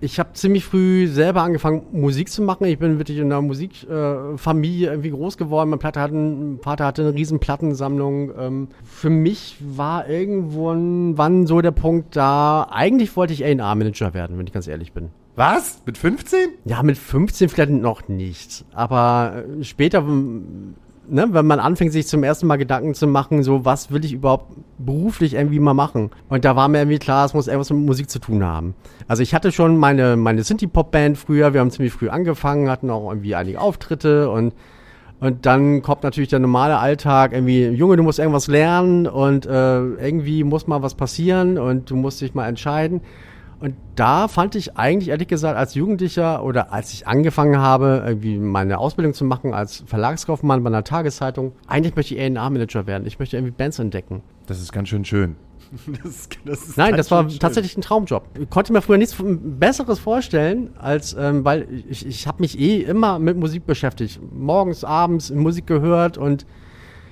Ich 0.02 0.20
habe 0.20 0.34
ziemlich 0.34 0.66
früh 0.66 1.08
selber 1.08 1.44
angefangen, 1.44 1.84
Musik 1.92 2.30
zu 2.30 2.42
machen. 2.42 2.66
Ich 2.66 2.80
bin 2.80 2.98
wirklich 2.98 3.20
in 3.20 3.26
einer 3.26 3.42
Musikfamilie 3.42 4.88
äh, 4.88 4.92
irgendwie 4.92 5.12
groß 5.12 5.38
geworden. 5.38 5.70
Mein 5.70 5.80
Vater 5.80 6.02
hatte, 6.02 6.16
ein, 6.16 6.60
Vater 6.62 6.86
hatte 6.86 7.04
eine 7.04 7.14
riesen 7.14 7.40
Plattensammlung. 7.40 8.32
Ähm, 8.38 8.68
für 8.84 9.12
mich 9.12 9.58
war 9.60 10.10
irgendwann 10.10 11.18
wann 11.18 11.46
so 11.46 11.62
der 11.62 11.72
Punkt 11.72 12.16
da, 12.16 12.68
eigentlich 12.72 13.16
wollte 13.16 13.34
ich 13.34 13.46
A&R-Manager 13.46 14.16
werden, 14.16 14.38
wenn 14.40 14.48
ich 14.48 14.54
ganz 14.54 14.68
ehrlich 14.68 14.92
bin. 14.92 15.10
Was? 15.36 15.82
Mit 15.86 15.98
15? 15.98 16.40
Ja, 16.66 16.82
mit 16.82 16.98
15 16.98 17.50
vielleicht 17.50 17.72
noch 17.72 18.08
nicht. 18.08 18.66
Aber 18.74 19.44
äh, 19.60 19.64
später, 19.64 20.04
ne, 21.12 21.28
wenn 21.32 21.46
man 21.46 21.60
anfängt, 21.60 21.92
sich 21.92 22.08
zum 22.08 22.24
ersten 22.24 22.48
Mal 22.48 22.56
Gedanken 22.56 22.94
zu 22.94 23.06
machen, 23.06 23.44
so 23.44 23.66
was 23.66 23.92
will 23.92 24.04
ich 24.06 24.14
überhaupt 24.14 24.54
beruflich 24.78 25.34
irgendwie 25.34 25.60
mal 25.60 25.74
machen. 25.74 26.10
Und 26.30 26.46
da 26.46 26.56
war 26.56 26.68
mir 26.68 26.80
irgendwie 26.80 27.00
klar, 27.00 27.26
es 27.26 27.34
muss 27.34 27.48
irgendwas 27.48 27.70
mit 27.70 27.86
Musik 27.86 28.10
zu 28.10 28.20
tun 28.20 28.44
haben. 28.44 28.74
Also 29.08 29.22
ich 29.22 29.34
hatte 29.34 29.52
schon 29.52 29.78
meine, 29.78 30.16
meine 30.16 30.44
Synthie-Pop-Band 30.44 31.18
früher, 31.18 31.54
wir 31.54 31.60
haben 31.60 31.72
ziemlich 31.72 31.94
früh 31.94 32.10
angefangen, 32.10 32.70
hatten 32.70 32.90
auch 32.90 33.10
irgendwie 33.10 33.36
einige 33.36 33.60
Auftritte 33.60 34.30
und 34.30 34.54
und 35.20 35.46
dann 35.46 35.84
kommt 35.84 36.02
natürlich 36.02 36.32
der 36.32 36.40
normale 36.40 36.80
Alltag, 36.80 37.34
irgendwie, 37.34 37.68
Junge, 37.68 37.96
du 37.96 38.02
musst 38.02 38.18
irgendwas 38.18 38.48
lernen 38.48 39.06
und 39.06 39.46
äh, 39.46 39.80
irgendwie 39.80 40.44
muss 40.44 40.66
mal 40.66 40.82
was 40.82 40.96
passieren 40.96 41.60
und 41.60 41.92
du 41.92 41.96
musst 41.96 42.22
dich 42.22 42.34
mal 42.34 42.48
entscheiden. 42.48 43.02
Und 43.62 43.76
da 43.96 44.28
fand 44.28 44.56
ich 44.56 44.76
eigentlich, 44.76 45.10
ehrlich 45.10 45.28
gesagt, 45.28 45.56
als 45.56 45.76
Jugendlicher 45.76 46.44
oder 46.44 46.74
als 46.74 46.94
ich 46.94 47.08
angefangen 47.08 47.60
habe, 47.60 48.04
irgendwie 48.06 48.40
meine 48.40 48.80
Ausbildung 48.80 49.14
zu 49.14 49.24
machen 49.24 49.54
als 49.54 49.84
Verlagskaufmann 49.86 50.64
bei 50.64 50.70
einer 50.70 50.84
Tageszeitung, 50.84 51.54
eigentlich 51.68 51.96
möchte 51.96 52.16
ich 52.16 52.22
A&R-Manager 52.22 52.88
werden. 52.88 53.06
Ich 53.06 53.20
möchte 53.20 53.38
irgendwie 53.38 53.54
Bands 53.54 53.78
entdecken. 53.78 54.24
Das 54.48 54.60
ist 54.60 54.72
ganz 54.72 54.90
schön 54.90 55.06
schön. 55.06 55.36
Das, 56.04 56.28
das 56.44 56.68
ist 56.68 56.78
Nein, 56.78 56.98
das 56.98 57.10
war 57.12 57.22
schön 57.22 57.30
schön. 57.30 57.40
tatsächlich 57.40 57.78
ein 57.78 57.82
Traumjob. 57.82 58.24
Ich 58.38 58.50
konnte 58.50 58.74
mir 58.74 58.82
früher 58.82 58.98
nichts 58.98 59.16
Besseres 59.18 60.00
vorstellen, 60.00 60.72
als 60.78 61.16
ähm, 61.18 61.46
weil 61.46 61.66
ich, 61.88 62.06
ich 62.06 62.28
habe 62.28 62.42
mich 62.42 62.60
eh 62.60 62.82
immer 62.82 63.20
mit 63.20 63.38
Musik 63.38 63.66
beschäftigt. 63.66 64.20
Morgens, 64.34 64.84
abends 64.84 65.30
Musik 65.30 65.68
gehört 65.68 66.18
und 66.18 66.46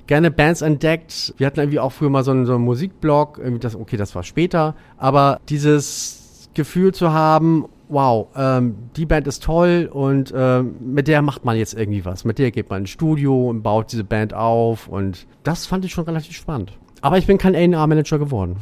gerne 0.08 0.30
Bands 0.30 0.62
entdeckt. 0.62 1.34
Wir 1.38 1.48
hatten 1.48 1.60
irgendwie 1.60 1.80
auch 1.80 1.92
früher 1.92 2.10
mal 2.10 2.24
so 2.26 2.32
einen, 2.32 2.46
so 2.46 2.56
einen 2.56 2.66
Musikblog. 2.66 3.38
Irgendwie 3.38 3.60
das, 3.60 3.76
okay, 3.76 3.96
das 3.96 4.14
war 4.14 4.24
später. 4.24 4.76
Aber 4.98 5.40
dieses 5.48 6.19
Gefühl 6.54 6.94
zu 6.94 7.14
haben, 7.14 7.66
wow, 7.90 8.28
ähm, 8.36 8.76
die 8.96 9.06
Band 9.06 9.28
ist 9.28 9.44
toll 9.44 9.90
und 9.92 10.34
ähm, 10.36 10.76
mit 10.80 11.08
der 11.08 11.22
macht 11.22 11.44
man 11.44 11.58
jetzt 11.58 11.74
irgendwie 11.74 12.06
was. 12.06 12.24
Mit 12.24 12.40
der 12.40 12.52
geht 12.52 12.70
man 12.70 12.82
ins 12.82 12.92
Studio 12.92 13.50
und 13.50 13.64
baut 13.64 13.92
diese 13.92 14.04
Band 14.04 14.34
auf 14.34 14.88
und 14.88 15.28
das 15.44 15.66
fand 15.66 15.86
ich 15.86 15.92
schon 15.92 16.06
relativ 16.06 16.36
spannend. 16.36 16.78
Aber 17.02 17.18
ich 17.18 17.28
bin 17.28 17.38
kein 17.38 17.56
A&R-Manager 17.56 18.20
geworden. 18.20 18.58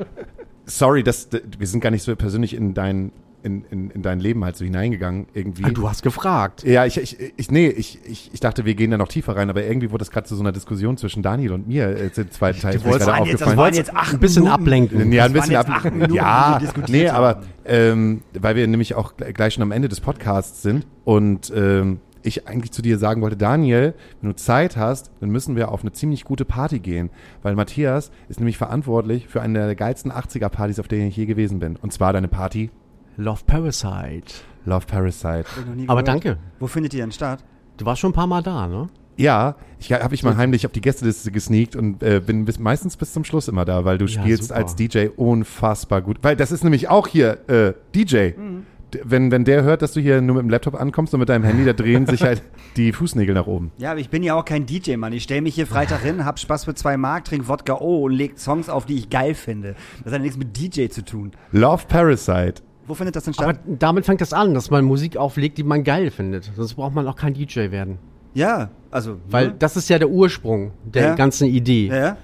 Sorry, 0.67 1.03
das, 1.03 1.29
wir 1.59 1.67
sind 1.67 1.81
gar 1.81 1.91
nicht 1.91 2.03
so 2.03 2.15
persönlich 2.15 2.55
in 2.55 2.75
dein, 2.75 3.13
in, 3.43 3.65
in, 3.71 3.91
in 3.91 4.03
dein 4.03 4.21
Leben 4.21 4.45
halt 4.45 4.57
so 4.57 4.65
hineingegangen 4.65 5.27
irgendwie. 5.35 5.65
Ah, 5.65 5.71
du 5.71 5.89
hast 5.89 6.03
gefragt. 6.03 6.65
Ja, 6.65 6.85
ich, 6.87 6.97
ich, 6.99 7.17
ich 7.37 7.51
nee, 7.51 7.69
ich, 7.69 7.99
ich, 8.07 8.31
ich 8.33 8.41
dachte, 8.41 8.65
wir 8.65 8.75
gehen 8.75 8.91
da 8.91 8.99
noch 8.99 9.09
tiefer 9.09 9.37
rein, 9.37 9.51
aber 9.51 9.65
irgendwie 9.65 9.91
wurde 9.91 10.01
das 10.01 10.11
gerade 10.11 10.27
zu 10.27 10.37
so 10.37 10.43
einer 10.43 10.53
Diskussion 10.53 10.97
zwischen 10.97 11.23
Daniel 11.23 11.53
und 11.53 11.67
mir 11.69 11.89
äh, 11.89 12.11
im 12.15 12.31
zweiten 12.31 12.61
Teil. 12.61 12.75
Das 12.75 12.83
gerade 12.83 13.07
waren 13.07 13.25
jetzt, 13.27 13.41
das 13.43 13.57
waren 13.57 13.75
jetzt 13.75 13.95
acht 13.95 14.15
Ein 14.15 14.21
bisschen 14.21 14.43
Minuten. 14.45 14.63
ablenken. 14.63 15.13
Ja, 15.13 15.25
ein 15.25 15.33
Das 15.33 15.43
bisschen 15.49 15.57
waren 15.57 15.67
jetzt 15.67 15.71
ab. 15.71 15.77
acht 15.85 15.93
Minuten, 15.95 16.15
ja, 16.15 16.61
nee, 16.89 17.09
aber 17.09 17.43
ähm, 17.65 18.23
weil 18.39 18.57
wir 18.57 18.67
nämlich 18.67 18.95
auch 18.95 19.15
gl- 19.15 19.33
gleich 19.33 19.55
schon 19.55 19.63
am 19.63 19.73
Ende 19.73 19.89
des 19.89 20.01
Podcasts 20.01 20.63
sind 20.63 20.87
und 21.05 21.53
ähm, 21.55 22.01
ich 22.23 22.47
eigentlich 22.47 22.71
zu 22.73 22.83
dir 22.83 22.99
sagen 22.99 23.23
wollte, 23.23 23.39
Daniel, 23.39 23.95
wenn 24.21 24.29
du 24.29 24.37
Zeit 24.37 24.77
hast, 24.77 25.11
dann 25.21 25.31
müssen 25.31 25.57
wir 25.57 25.71
auf 25.71 25.81
eine 25.81 25.93
ziemlich 25.93 26.25
gute 26.25 26.45
Party 26.45 26.79
gehen, 26.79 27.09
weil 27.43 27.55
Matthias 27.55 28.11
ist 28.29 28.41
nämlich 28.41 28.59
verantwortlich 28.59 29.27
für 29.27 29.41
eine 29.41 29.65
der 29.65 29.75
geilsten 29.75 30.13
80er-Partys, 30.13 30.79
auf 30.81 30.87
denen 30.89 31.09
ich 31.09 31.17
je 31.17 31.25
gewesen 31.25 31.61
bin. 31.61 31.77
Und 31.77 31.95
zwar 31.95 32.13
deine 32.13 32.29
Party 32.29 32.69
Love 33.17 33.43
Parasite. 33.47 34.33
Love 34.65 34.87
Parasite. 34.87 35.45
Aber 35.87 36.03
danke. 36.03 36.39
Wo 36.59 36.67
findet 36.67 36.95
ihr 36.95 37.01
denn 37.03 37.13
statt? 37.13 37.45
Du 37.77 37.85
warst 37.87 38.01
schon 38.01 38.11
ein 38.11 38.15
paar 38.15 38.27
Mal 38.27 38.43
da, 38.43 38.67
ne? 38.67 38.89
Ja, 39.17 39.57
ich 39.79 39.93
habe 39.93 40.15
ich 40.15 40.23
mal 40.23 40.37
heimlich 40.37 40.65
auf 40.65 40.73
die 40.73 40.81
Gästeliste 40.81 41.31
gesneakt 41.31 41.77
und 41.77 42.03
äh, 42.03 42.21
bin 42.25 42.47
bis, 42.47 42.59
meistens 42.59 42.97
bis 42.97 43.13
zum 43.13 43.25
Schluss 43.25 43.49
immer 43.49 43.67
da, 43.67 43.85
weil 43.85 43.99
du 43.99 44.07
Ja, 44.07 44.23
spielst 44.23 44.45
super. 44.45 44.57
als 44.57 44.77
DJ 44.77 45.09
unfassbar 45.17 46.01
gut. 46.01 46.19
Weil 46.23 46.37
das 46.37 46.53
ist 46.53 46.65
nämlich 46.65 46.89
auch 46.89 47.07
hier 47.07 47.39
äh, 47.49 47.75
DJ. 47.95 48.31
Mhm. 48.39 48.67
Wenn, 49.05 49.31
wenn 49.31 49.45
der 49.45 49.63
hört, 49.63 49.83
dass 49.83 49.93
du 49.93 50.01
hier 50.01 50.21
nur 50.21 50.37
mit 50.37 50.43
dem 50.43 50.51
Laptop 50.51 50.75
ankommst 50.75 51.15
und 51.15 51.21
mit 51.21 51.29
deinem 51.29 51.45
Handy, 51.45 51.65
da 51.65 51.73
drehen 51.75 52.07
sich 52.07 52.23
halt 52.23 52.43
die 52.77 52.93
Fußnägel 52.93 53.35
nach 53.35 53.47
oben. 53.47 53.71
Ja, 53.79 53.93
aber 53.93 54.01
ich 54.01 54.09
bin 54.11 54.23
ja 54.23 54.35
auch 54.35 54.45
kein 54.45 54.67
DJ, 54.67 54.97
Mann. 54.97 55.13
Ich 55.13 55.23
stelle 55.23 55.43
mich 55.43 55.55
hier 55.55 55.67
Freitag 55.67 56.01
hin, 56.01 56.25
hab 56.25 56.39
Spaß 56.41 56.65
für 56.65 56.75
zwei 56.75 56.97
Mark, 56.97 57.25
trink 57.27 57.47
Wodka 57.47 57.75
O 57.75 58.05
und 58.07 58.13
leg 58.13 58.39
Songs 58.39 58.69
auf, 58.69 58.87
die 58.87 58.97
ich 58.97 59.09
geil 59.11 59.35
finde. 59.35 59.75
Das 60.03 60.13
hat 60.13 60.19
ja 60.21 60.25
nichts 60.25 60.39
mit 60.39 60.57
DJ 60.59 60.89
zu 60.89 61.05
tun. 61.05 61.33
Love 61.53 61.85
Parasite. 61.87 62.63
Wo 62.91 62.95
findet 62.95 63.15
das 63.17 63.25
denn 63.25 63.35
Aber 63.39 63.55
statt? 63.55 63.61
damit 63.79 64.05
fängt 64.05 64.21
das 64.21 64.33
an, 64.33 64.53
dass 64.53 64.69
man 64.71 64.85
Musik 64.85 65.17
auflegt, 65.17 65.59
die 65.59 65.63
man 65.63 65.85
geil 65.85 66.11
findet. 66.11 66.51
Sonst 66.57 66.75
braucht 66.75 66.95
man 66.95 67.07
auch 67.07 67.17
kein 67.17 67.35
DJ 67.35 67.71
werden. 67.71 67.99
ja, 68.35 68.71
also. 68.91 69.17
Weil 69.31 69.49
ne? 69.49 69.55
das 69.59 69.77
ist 69.77 69.89
ja 69.89 69.99
der 69.99 70.11
Ursprung 70.11 70.73
der 70.85 71.03
Ja. 71.05 71.15
ganzen 71.15 71.47
Idee. 71.49 71.87
Ja, 71.87 71.97
ja. 71.97 72.17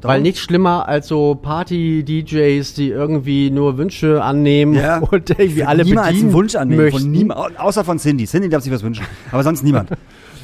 Weil 0.00 0.20
nichts 0.20 0.40
schlimmer 0.40 0.86
als 0.88 1.08
so 1.08 1.34
Party-DJs, 1.34 2.74
die 2.74 2.88
irgendwie 2.90 3.50
nur 3.50 3.78
Wünsche 3.78 4.22
annehmen 4.22 4.74
Ja. 4.74 4.98
und 5.10 5.30
irgendwie 5.30 5.64
alle 5.64 5.84
niemals 5.84 6.08
bedienen 6.08 6.24
einen 6.26 6.32
Wunsch 6.34 6.54
annehmen. 6.54 6.82
möchten. 6.84 7.00
Von 7.00 7.10
niemand, 7.10 7.58
außer 7.60 7.84
von 7.84 7.98
Cindy. 7.98 8.24
Cindy 8.26 8.48
darf 8.48 8.62
sich 8.62 8.72
was 8.72 8.82
wünschen. 8.82 9.04
Aber 9.32 9.42
sonst 9.42 9.62
niemand. 9.62 9.90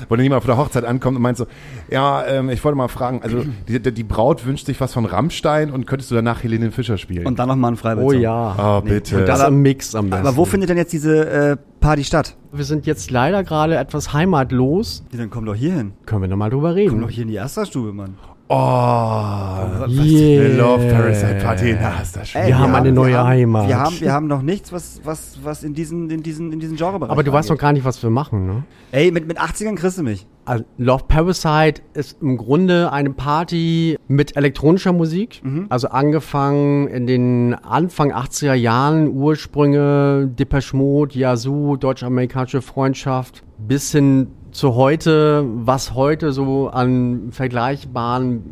Wo 0.09 0.17
dann 0.17 0.23
jemand 0.23 0.39
auf 0.39 0.47
der 0.47 0.57
Hochzeit 0.57 0.85
ankommt 0.85 1.17
und 1.17 1.23
meint 1.23 1.37
so, 1.37 1.47
ja, 1.91 2.25
ähm, 2.27 2.51
ich 2.51 2.65
wollte 2.65 2.77
mal 2.77 2.89
fragen, 2.89 3.21
also 3.23 3.45
die, 3.69 3.81
die 3.81 4.05
Braut 4.05 4.47
wünscht 4.47 4.67
sich 4.67 4.81
was 4.81 4.93
von 4.93 5.05
Rammstein 5.05 5.71
und 5.71 5.87
könntest 5.87 6.11
du 6.11 6.15
danach 6.15 6.43
Helene 6.43 6.71
Fischer 6.71 6.99
spielen? 6.99 7.27
Und 7.27 7.39
dann 7.39 7.49
noch 7.49 7.57
mal 7.57 7.69
ein 7.69 7.77
Freibild. 7.77 8.07
Oh 8.07 8.13
ja. 8.13 8.79
oh, 8.79 8.81
bitte. 8.83 9.19
Und 9.21 9.27
das 9.29 9.41
Aber- 9.41 9.49
im 9.49 9.63
Mix 9.63 9.95
am 9.95 10.11
besten. 10.11 10.27
Aber 10.27 10.37
wo 10.37 10.45
findet 10.45 10.71
denn 10.71 10.77
jetzt 10.77 10.93
diese 10.93 11.29
äh, 11.29 11.57
Party 11.81 12.05
statt? 12.05 12.37
Wir 12.53 12.65
sind 12.65 12.87
jetzt 12.87 13.11
leider 13.11 13.45
gerade 13.45 13.77
etwas 13.77 14.13
heimatlos. 14.13 15.05
Ja, 15.13 15.19
dann 15.19 15.31
komm 15.31 15.45
doch 15.47 15.55
hier 15.55 15.73
hin. 15.75 15.93
Können 16.07 16.23
wir 16.23 16.29
nochmal 16.29 16.51
drüber 16.51 16.69
Komm 16.71 16.77
reden. 16.77 17.01
doch 17.01 17.11
hier 17.11 17.23
in 17.23 17.29
die 17.29 17.37
Ersterstube, 17.37 17.93
Mann. 17.93 18.15
Oh, 18.51 19.51
Yeah. 19.89 20.45
eine 20.45 20.55
Love 20.57 20.89
Parasite 20.93 21.39
Party. 21.43 21.77
Na, 21.81 22.01
ist 22.01 22.17
das 22.17 22.29
schön. 22.29 22.43
Ey, 22.43 22.49
Wir 22.49 22.59
haben 22.59 22.75
eine 22.75 22.93
neue 22.93 23.13
wir 23.13 23.19
haben, 23.19 23.29
Heimat. 23.29 23.69
Wir 23.69 23.79
haben, 23.79 24.01
wir 24.01 24.13
haben 24.13 24.27
noch 24.27 24.43
nichts, 24.43 24.73
was, 24.73 25.01
was, 25.05 25.39
was 25.43 25.63
in 25.63 25.75
diesen, 25.75 26.11
in 26.11 26.23
diesen, 26.23 26.53
in 26.53 26.61
diesen 26.61 26.77
Genrebereich 26.77 27.11
Aber 27.11 27.23
du 27.23 27.33
weißt 27.33 27.51
noch 27.51 27.59
gar 27.59 27.73
nicht, 27.73 27.85
was 27.85 28.03
wir 28.03 28.11
machen, 28.11 28.47
ne? 28.47 28.65
Ey, 28.93 29.11
mit, 29.11 29.27
mit 29.27 29.41
80ern 29.41 29.77
kriegst 29.77 29.99
du 29.99 30.03
mich. 30.03 30.27
Also 30.45 30.65
Love 30.79 31.05
Parasite 31.07 31.83
ist 31.95 32.21
im 32.21 32.37
Grunde 32.37 32.93
eine 32.93 33.11
Party 33.11 33.97
mit 34.09 34.37
elektronischer 34.37 34.93
Musik. 34.93 35.43
Also 35.69 35.89
angefangen 35.89 36.89
in 36.89 37.07
den 37.07 37.55
Anfang 37.55 38.13
80er 38.13 38.55
Jahren, 38.55 39.09
Ursprünge, 39.09 40.29
Depeche 40.39 40.77
Mode, 40.77 41.17
Yazoo, 41.19 41.77
deutsch-amerikanische 41.77 42.63
Freundschaft, 42.63 43.45
bis 43.59 43.93
hin 43.93 44.29
zu 44.53 44.75
heute, 44.75 45.45
was 45.47 45.95
heute 45.95 46.33
so 46.33 46.69
an 46.69 47.29
vergleichbaren 47.31 48.43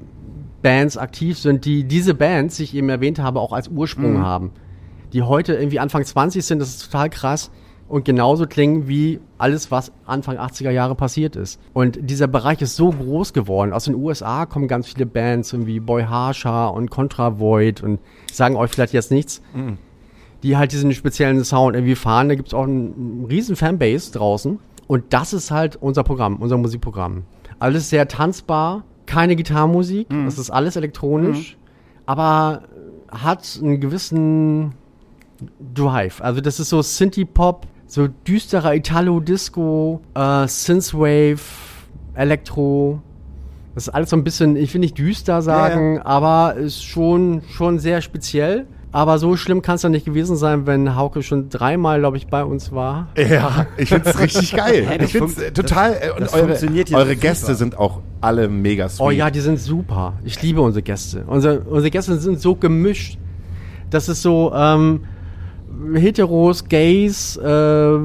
Bands 0.62 0.96
aktiv 0.96 1.38
sind, 1.38 1.64
die 1.64 1.84
diese 1.84 2.14
Bands, 2.14 2.56
die 2.56 2.64
ich 2.64 2.74
eben 2.74 2.88
erwähnt 2.88 3.18
habe, 3.18 3.40
auch 3.40 3.52
als 3.52 3.68
Ursprung 3.68 4.18
haben. 4.20 4.50
Die 5.12 5.22
heute 5.22 5.54
irgendwie 5.54 5.80
Anfang 5.80 6.04
20 6.04 6.44
sind, 6.44 6.58
das 6.58 6.68
ist 6.70 6.90
total 6.90 7.10
krass. 7.10 7.50
Und 7.88 8.04
genauso 8.04 8.46
klingen 8.46 8.86
wie 8.86 9.18
alles, 9.38 9.70
was 9.70 9.92
Anfang 10.04 10.36
80er 10.36 10.70
Jahre 10.70 10.94
passiert 10.94 11.36
ist. 11.36 11.58
Und 11.72 11.98
dieser 12.02 12.26
Bereich 12.26 12.60
ist 12.60 12.76
so 12.76 12.90
groß 12.90 13.32
geworden. 13.32 13.72
Aus 13.72 13.84
den 13.84 13.94
USA 13.94 14.44
kommen 14.44 14.68
ganz 14.68 14.88
viele 14.88 15.06
Bands, 15.06 15.54
wie 15.66 15.80
Boy 15.80 16.02
Harsha 16.02 16.66
und 16.66 16.90
Contra 16.90 17.38
Void 17.38 17.82
und 17.82 17.98
sagen 18.30 18.56
euch 18.56 18.70
vielleicht 18.70 18.92
jetzt 18.92 19.10
nichts, 19.10 19.40
die 20.42 20.58
halt 20.58 20.72
diesen 20.72 20.92
speziellen 20.92 21.42
Sound 21.44 21.76
irgendwie 21.76 21.94
fahren. 21.94 22.28
Da 22.28 22.34
gibt's 22.34 22.52
auch 22.52 22.64
einen 22.64 23.24
riesen 23.30 23.56
Fanbase 23.56 24.12
draußen. 24.12 24.58
Und 24.88 25.04
das 25.10 25.32
ist 25.32 25.50
halt 25.52 25.76
unser 25.76 26.02
Programm, 26.02 26.36
unser 26.36 26.56
Musikprogramm. 26.56 27.22
Alles 27.60 27.88
sehr 27.90 28.08
tanzbar, 28.08 28.82
keine 29.06 29.36
Gitarrenmusik, 29.36 30.08
das 30.24 30.38
ist 30.38 30.50
alles 30.50 30.74
elektronisch, 30.76 31.56
aber 32.06 32.62
hat 33.08 33.58
einen 33.62 33.80
gewissen 33.80 34.72
Drive. 35.74 36.20
Also 36.20 36.40
das 36.40 36.58
ist 36.58 36.68
so 36.70 36.82
Synthie-Pop, 36.82 37.66
so 37.86 38.08
düsterer 38.08 38.74
Italo-Disco, 38.74 40.00
äh, 40.14 40.46
Synthwave, 40.48 41.40
Elektro. 42.14 43.00
Das 43.74 43.88
ist 43.88 43.94
alles 43.94 44.10
so 44.10 44.16
ein 44.16 44.24
bisschen, 44.24 44.56
ich 44.56 44.74
will 44.74 44.80
nicht 44.80 44.98
düster 44.98 45.40
sagen, 45.42 46.00
aber 46.00 46.54
ist 46.56 46.82
schon, 46.82 47.42
schon 47.50 47.78
sehr 47.78 48.00
speziell. 48.02 48.66
Aber 48.90 49.18
so 49.18 49.36
schlimm 49.36 49.60
kann 49.60 49.74
es 49.76 49.82
ja 49.82 49.90
nicht 49.90 50.06
gewesen 50.06 50.36
sein, 50.36 50.66
wenn 50.66 50.96
Hauke 50.96 51.22
schon 51.22 51.50
dreimal, 51.50 51.98
glaube 51.98 52.16
ich, 52.16 52.26
bei 52.28 52.42
uns 52.42 52.72
war. 52.72 53.08
Ja, 53.16 53.66
ich 53.76 53.90
find's 53.90 54.18
richtig 54.18 54.56
geil. 54.56 54.84
Hey, 54.86 54.96
das 54.98 55.08
ich 55.08 55.12
find's 55.12 55.34
funkt- 55.34 55.46
äh, 55.46 55.52
total. 55.52 55.92
äh, 56.00 56.10
und 56.12 56.20
das 56.22 56.32
eure 56.32 56.48
eure 56.52 56.56
super. 56.58 57.14
Gäste 57.14 57.54
sind 57.54 57.76
auch 57.78 58.00
alle 58.22 58.48
mega 58.48 58.88
sweet. 58.88 59.06
Oh 59.06 59.10
ja, 59.10 59.30
die 59.30 59.40
sind 59.40 59.60
super. 59.60 60.14
Ich 60.24 60.40
liebe 60.42 60.62
unsere 60.62 60.82
Gäste. 60.82 61.24
Unsere, 61.26 61.60
unsere 61.60 61.90
Gäste 61.90 62.16
sind 62.18 62.40
so 62.40 62.54
gemischt. 62.54 63.18
Das 63.90 64.08
ist 64.08 64.22
so 64.22 64.52
ähm, 64.54 65.00
Heteros, 65.94 66.64
Gays, 66.64 67.36
äh, 67.36 67.98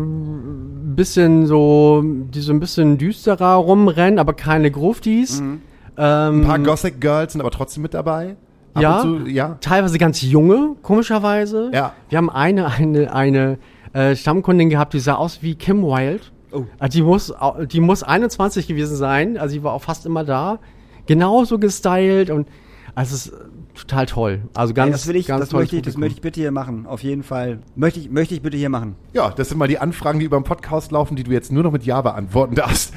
bisschen 0.95 1.47
so, 1.47 2.03
die 2.03 2.41
so 2.41 2.51
ein 2.53 2.60
bisschen 2.60 2.97
düsterer 2.97 3.53
rumrennen, 3.55 4.19
aber 4.19 4.34
keine 4.34 4.69
Gruftis. 4.69 5.39
Ähm, 5.39 5.61
Ein 5.97 6.41
paar 6.43 6.60
Gothic 6.60 6.99
Girls 6.99 7.31
sind 7.34 7.41
aber 7.41 7.51
trotzdem 7.51 7.84
mit 7.84 7.93
dabei. 7.93 8.35
Ab 8.74 8.82
Ja. 8.82 9.02
zu, 9.02 9.28
ja. 9.28 9.58
Teilweise 9.62 9.98
ganz 9.98 10.22
junge, 10.22 10.76
komischerweise. 10.82 11.70
Ja. 11.74 11.94
Wir 12.10 12.18
haben 12.18 12.30
eine, 12.30 12.68
eine, 12.68 13.14
eine 13.14 13.58
äh, 13.94 14.16
Stammkundin 14.16 14.70
gehabt, 14.70 14.94
die 14.94 15.00
sah 15.00 15.16
aus 15.16 15.41
wie 15.41 15.56
Kim 15.56 15.84
Wilde. 15.84 16.24
Oh. 16.52 16.64
Äh, 16.80 16.90
Die 16.90 17.02
muss, 17.02 17.34
die 17.72 17.80
muss 17.82 18.04
21 18.04 18.68
gewesen 18.68 18.95
sein, 18.95 19.38
also 19.38 19.56
die 19.56 19.64
war 19.64 19.74
auch 19.74 19.82
fast 19.84 20.06
immer 20.06 20.24
da. 20.24 20.60
Genauso 21.06 21.60
gestylt 21.60 22.30
und 22.30 22.48
also 22.95 23.16
es 23.16 23.26
ist 23.28 23.34
total 23.76 24.06
toll. 24.06 24.41
Also 24.54 24.74
ganz, 24.76 24.88
Ey, 24.88 24.91
das 24.91 25.08
will 25.08 25.16
ich, 25.16 25.26
ganz 25.28 25.40
das 25.41 25.52
möchte 25.52 25.76
ich, 25.76 25.82
das 25.82 25.98
möchte 25.98 26.18
ich 26.18 26.22
bitte 26.22 26.40
hier 26.40 26.52
machen. 26.52 26.86
Auf 26.86 27.02
jeden 27.02 27.24
Fall. 27.24 27.60
Möchte 27.76 28.00
ich, 28.00 28.10
möchte 28.12 28.36
ich 28.36 28.41
bitte 28.44 28.56
hier 28.56 28.70
machen. 28.70 28.95
Ja, 29.14 29.32
das 29.32 29.50
sind 29.50 29.58
mal 29.58 29.68
die 29.68 29.80
Anfragen, 29.80 30.20
die 30.20 30.26
über 30.26 30.38
den 30.40 30.44
Podcast 30.44 30.91
laufen, 30.91 31.16
die 31.16 31.24
du 31.24 31.32
jetzt 31.32 31.52
nur 31.52 31.64
noch 31.64 31.72
mit 31.72 31.84
Ja 31.84 32.02
beantworten 32.02 32.54
darfst. 32.56 32.94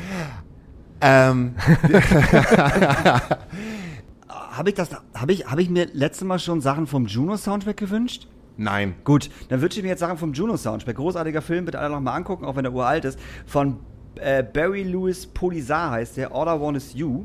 Ähm, 1.00 1.54
Habe 4.56 4.70
ich 4.70 4.74
das, 4.74 4.90
habe 5.14 5.32
ich, 5.32 5.46
habe 5.46 5.60
ich 5.60 5.68
mir 5.68 5.88
letztes 5.92 6.26
Mal 6.26 6.38
schon 6.38 6.60
Sachen 6.60 6.86
vom 6.86 7.06
Juno 7.06 7.36
Soundtrack 7.36 7.76
gewünscht? 7.76 8.28
nein. 8.56 8.94
Gut, 9.04 9.28
dann 9.48 9.60
wünsche 9.60 9.78
ich 9.78 9.82
mir 9.82 9.90
jetzt 9.90 10.00
Sachen 10.00 10.16
vom 10.16 10.32
Juno 10.32 10.56
Soundtrack. 10.56 10.96
Großartiger 10.96 11.42
Film, 11.42 11.66
bitte 11.66 11.78
alle 11.78 11.94
nochmal 11.94 12.16
angucken, 12.16 12.44
auch 12.44 12.56
wenn 12.56 12.64
er 12.64 12.72
uralt 12.72 13.04
ist. 13.04 13.18
Von 13.44 13.80
äh, 14.16 14.42
Barry 14.42 14.82
Lewis 14.82 15.26
Polisar 15.26 15.90
heißt 15.90 16.16
der, 16.16 16.34
All 16.34 16.46
I 16.46 16.60
Want 16.60 16.76
Is 16.76 16.94
You. 16.94 17.24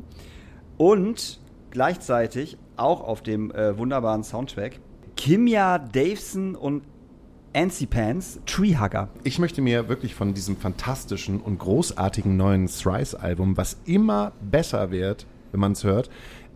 Und 0.76 1.40
gleichzeitig 1.70 2.58
auch 2.76 3.02
auf 3.02 3.22
dem 3.22 3.50
äh, 3.52 3.76
wunderbaren 3.78 4.24
Soundtrack 4.24 4.80
Kimya 5.16 5.78
Daveson 5.78 6.54
und 6.54 6.82
Ancy 7.54 7.86
Pants, 7.86 8.40
Treehugger. 8.46 9.10
Ich 9.24 9.38
möchte 9.38 9.60
mir 9.60 9.88
wirklich 9.88 10.14
von 10.14 10.32
diesem 10.32 10.56
fantastischen 10.56 11.40
und 11.40 11.58
großartigen 11.58 12.36
neuen 12.36 12.66
Thrice-Album, 12.66 13.58
was 13.58 13.76
immer 13.84 14.32
besser 14.40 14.90
wird, 14.90 15.26
wenn 15.50 15.60
man 15.60 15.72
es 15.72 15.84
hört, 15.84 16.08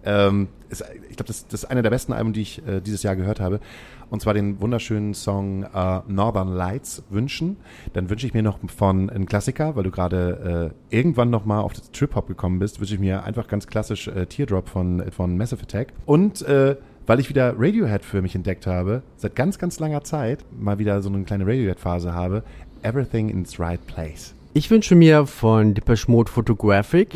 ähm, 0.06 0.48
ist, 0.70 0.82
ich 1.10 1.16
glaube, 1.16 1.26
das, 1.26 1.46
das 1.46 1.64
ist 1.64 1.70
einer 1.70 1.82
der 1.82 1.90
besten 1.90 2.12
Alben, 2.12 2.32
die 2.32 2.42
ich 2.42 2.66
äh, 2.66 2.80
dieses 2.80 3.02
Jahr 3.02 3.16
gehört 3.16 3.40
habe. 3.40 3.60
Und 4.08 4.22
zwar 4.22 4.34
den 4.34 4.60
wunderschönen 4.60 5.14
Song 5.14 5.64
äh, 5.64 6.00
Northern 6.06 6.48
Lights 6.48 7.02
wünschen. 7.10 7.56
Dann 7.92 8.08
wünsche 8.08 8.26
ich 8.26 8.34
mir 8.34 8.42
noch 8.42 8.58
von 8.74 9.10
einem 9.10 9.26
Klassiker, 9.26 9.74
weil 9.76 9.82
du 9.82 9.90
gerade 9.90 10.72
äh, 10.90 10.96
irgendwann 10.96 11.30
noch 11.30 11.44
mal 11.44 11.60
auf 11.60 11.72
das 11.72 11.90
Trip-Hop 11.90 12.28
gekommen 12.28 12.60
bist, 12.60 12.80
wünsche 12.80 12.94
ich 12.94 13.00
mir 13.00 13.24
einfach 13.24 13.48
ganz 13.48 13.66
klassisch 13.66 14.08
äh, 14.08 14.26
Teardrop 14.26 14.68
von, 14.68 15.02
von 15.10 15.36
Massive 15.36 15.62
Attack. 15.62 15.92
Und 16.06 16.42
äh, 16.42 16.76
weil 17.06 17.20
ich 17.20 17.28
wieder 17.28 17.54
Radiohead 17.56 18.04
für 18.04 18.22
mich 18.22 18.34
entdeckt 18.34 18.66
habe, 18.66 19.02
seit 19.16 19.36
ganz, 19.36 19.58
ganz 19.58 19.78
langer 19.78 20.02
Zeit, 20.02 20.44
mal 20.58 20.78
wieder 20.78 21.02
so 21.02 21.08
eine 21.08 21.22
kleine 21.24 21.46
Radiohead-Phase 21.46 22.12
habe, 22.12 22.42
Everything 22.82 23.28
in 23.28 23.42
its 23.42 23.58
Right 23.58 23.84
Place. 23.86 24.34
Ich 24.54 24.70
wünsche 24.70 24.94
mir 24.94 25.26
von 25.26 25.74
Depeche 25.74 26.10
Mode 26.10 26.30
Photographic 26.30 27.14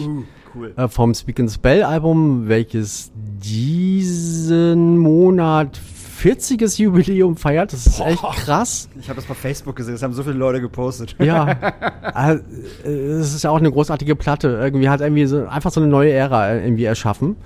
cool. 0.55 0.73
äh, 0.77 0.89
vom 0.89 1.15
Speak 1.15 1.41
and 1.41 1.51
Spell 1.51 1.83
Album, 1.83 2.49
welches 2.49 3.11
diesen 3.15 4.99
Monat 4.99 5.77
40. 5.77 6.79
Jubiläum 6.79 7.37
feiert. 7.37 7.73
Das 7.73 7.87
ist 7.87 8.01
echt 8.01 8.23
krass. 8.23 8.91
Ich 9.01 9.09
habe 9.09 9.17
das 9.17 9.25
bei 9.25 9.35
Facebook 9.35 9.77
gesehen, 9.77 9.95
das 9.95 10.03
haben 10.03 10.13
so 10.13 10.23
viele 10.23 10.35
Leute 10.35 10.61
gepostet. 10.61 11.17
Ja, 11.19 11.51
äh, 12.15 12.89
es 12.89 13.35
ist 13.35 13.43
ja 13.43 13.51
auch 13.51 13.59
eine 13.59 13.73
großartige 13.73 14.17
Platte. 14.17 14.49
Irgendwie 14.63 14.91
hat 14.91 15.01
irgendwie 15.01 15.25
so, 15.25 15.47
einfach 15.47 15.71
so 15.71 15.81
eine 15.81 15.89
neue 15.89 16.13
Ära 16.13 16.57
irgendwie 16.57 16.85
erschaffen. 16.85 17.37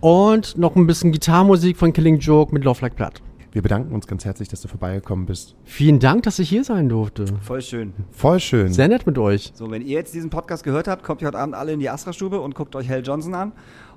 Und 0.00 0.58
noch 0.58 0.74
ein 0.74 0.86
bisschen 0.86 1.12
Gitarrmusik 1.12 1.76
von 1.76 1.92
Killing 1.92 2.18
Joke 2.18 2.52
mit 2.52 2.64
Love 2.64 2.80
Like 2.82 2.96
Blood. 2.96 3.22
Wir 3.52 3.62
bedanken 3.62 3.92
uns 3.94 4.06
ganz 4.06 4.24
herzlich, 4.24 4.48
dass 4.48 4.60
du 4.60 4.68
vorbeigekommen 4.68 5.26
bist. 5.26 5.56
Vielen 5.64 5.98
Dank, 5.98 6.22
dass 6.22 6.38
ich 6.38 6.48
hier 6.48 6.62
sein 6.62 6.88
durfte. 6.88 7.24
Voll 7.42 7.62
schön. 7.62 7.92
Voll 8.12 8.38
schön. 8.38 8.72
Sehr 8.72 8.86
nett 8.86 9.06
mit 9.06 9.18
euch. 9.18 9.50
So, 9.54 9.68
wenn 9.70 9.82
ihr 9.82 9.96
jetzt 9.96 10.14
diesen 10.14 10.30
Podcast 10.30 10.62
gehört 10.62 10.86
habt, 10.86 11.02
kommt 11.02 11.20
ihr 11.20 11.26
heute 11.26 11.38
Abend 11.38 11.56
alle 11.56 11.72
in 11.72 11.80
die 11.80 11.90
Astra-Stube 11.90 12.40
und 12.40 12.54
guckt 12.54 12.76
euch 12.76 12.88
Hell 12.88 13.02
Johnson 13.04 13.34
an. 13.34 13.52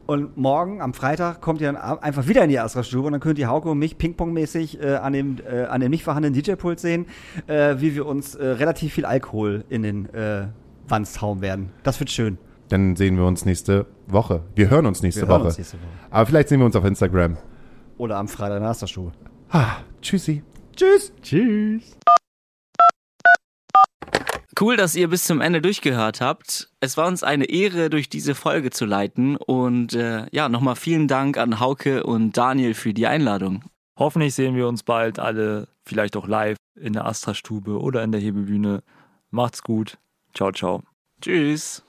Und 0.08 0.36
morgen, 0.38 0.82
am 0.82 0.94
Freitag, 0.94 1.40
kommt 1.40 1.62
ihr 1.62 1.72
dann 1.72 1.78
einfach 1.78 2.28
wieder 2.28 2.44
in 2.44 2.50
die 2.50 2.60
Astra-Stube 2.60 3.06
und 3.06 3.12
dann 3.14 3.22
könnt 3.22 3.38
ihr 3.38 3.48
Hauke 3.48 3.70
und 3.70 3.78
mich 3.78 3.98
ping-pong-mäßig 3.98 4.82
äh, 4.82 4.96
an, 4.96 5.14
dem, 5.14 5.38
äh, 5.50 5.66
an 5.66 5.82
dem 5.82 5.92
nicht 5.92 6.04
vorhandenen 6.04 6.34
DJ-Pult 6.34 6.80
sehen, 6.80 7.06
äh, 7.48 7.76
wie 7.78 7.94
wir 7.96 8.06
uns 8.08 8.34
äh, 8.36 8.46
relativ 8.46 8.94
viel 8.94 9.06
Alkohol 9.06 9.64
in 9.70 9.84
den 9.84 10.14
äh, 10.14 10.48
Wanst 10.88 11.22
hauen 11.22 11.42
werden. 11.42 11.70
Das 11.84 12.00
wird 12.00 12.10
schön. 12.10 12.38
Dann 12.70 12.96
sehen 12.96 13.18
wir 13.18 13.26
uns 13.26 13.46
nächste 13.46 13.86
Woche. 14.08 14.42
Wir 14.56 14.70
hören 14.72 14.88
uns 14.88 15.04
nächste 15.04 15.22
Wir 15.22 15.28
hören 15.28 15.42
Woche. 15.42 15.48
uns 15.50 15.58
nächste 15.60 15.78
Woche. 15.78 15.88
Aber 16.10 16.26
vielleicht 16.26 16.50
sehen 16.50 16.60
wir 16.60 16.66
uns 16.66 16.76
auf 16.76 16.84
Instagram. 16.86 17.38
Oder 17.98 18.18
am 18.18 18.28
Freitag 18.28 18.58
in 18.58 18.64
der 18.64 18.72
Astra-Stube. 18.72 19.12
Ah, 19.56 19.84
tschüssi. 20.02 20.42
Tschüss! 20.76 21.14
Tschüss. 21.22 21.96
Cool, 24.60 24.78
dass 24.78 24.96
ihr 24.96 25.08
bis 25.10 25.26
zum 25.26 25.42
Ende 25.42 25.62
durchgehört 25.62 26.22
habt. 26.22 26.72
Es 26.80 26.98
war 26.98 27.06
uns 27.06 27.22
eine 27.22 27.46
Ehre, 27.46 27.92
durch 27.92 28.10
diese 28.10 28.34
Folge 28.34 28.72
zu 28.72 28.86
leiten. 28.86 29.36
Und 29.36 29.94
äh, 29.94 30.26
ja, 30.32 30.50
nochmal 30.50 30.76
vielen 30.76 31.08
Dank 31.08 31.38
an 31.38 31.60
Hauke 31.60 32.04
und 32.04 32.36
Daniel 32.36 32.74
für 32.74 32.96
die 32.96 33.06
Einladung. 33.06 33.64
Hoffentlich 33.96 34.34
sehen 34.34 34.56
wir 34.56 34.68
uns 34.68 34.82
bald 34.82 35.20
alle, 35.20 35.68
vielleicht 35.86 36.18
auch 36.18 36.28
live 36.28 36.58
in 36.76 36.94
der 36.94 37.06
Astra-Stube 37.06 37.80
oder 37.80 38.04
in 38.04 38.12
der 38.12 38.22
Hebebühne. 38.22 38.82
Macht's 39.30 39.62
gut. 39.62 40.00
Ciao, 40.34 40.52
ciao. 40.52 40.82
Tschüss. 41.22 41.86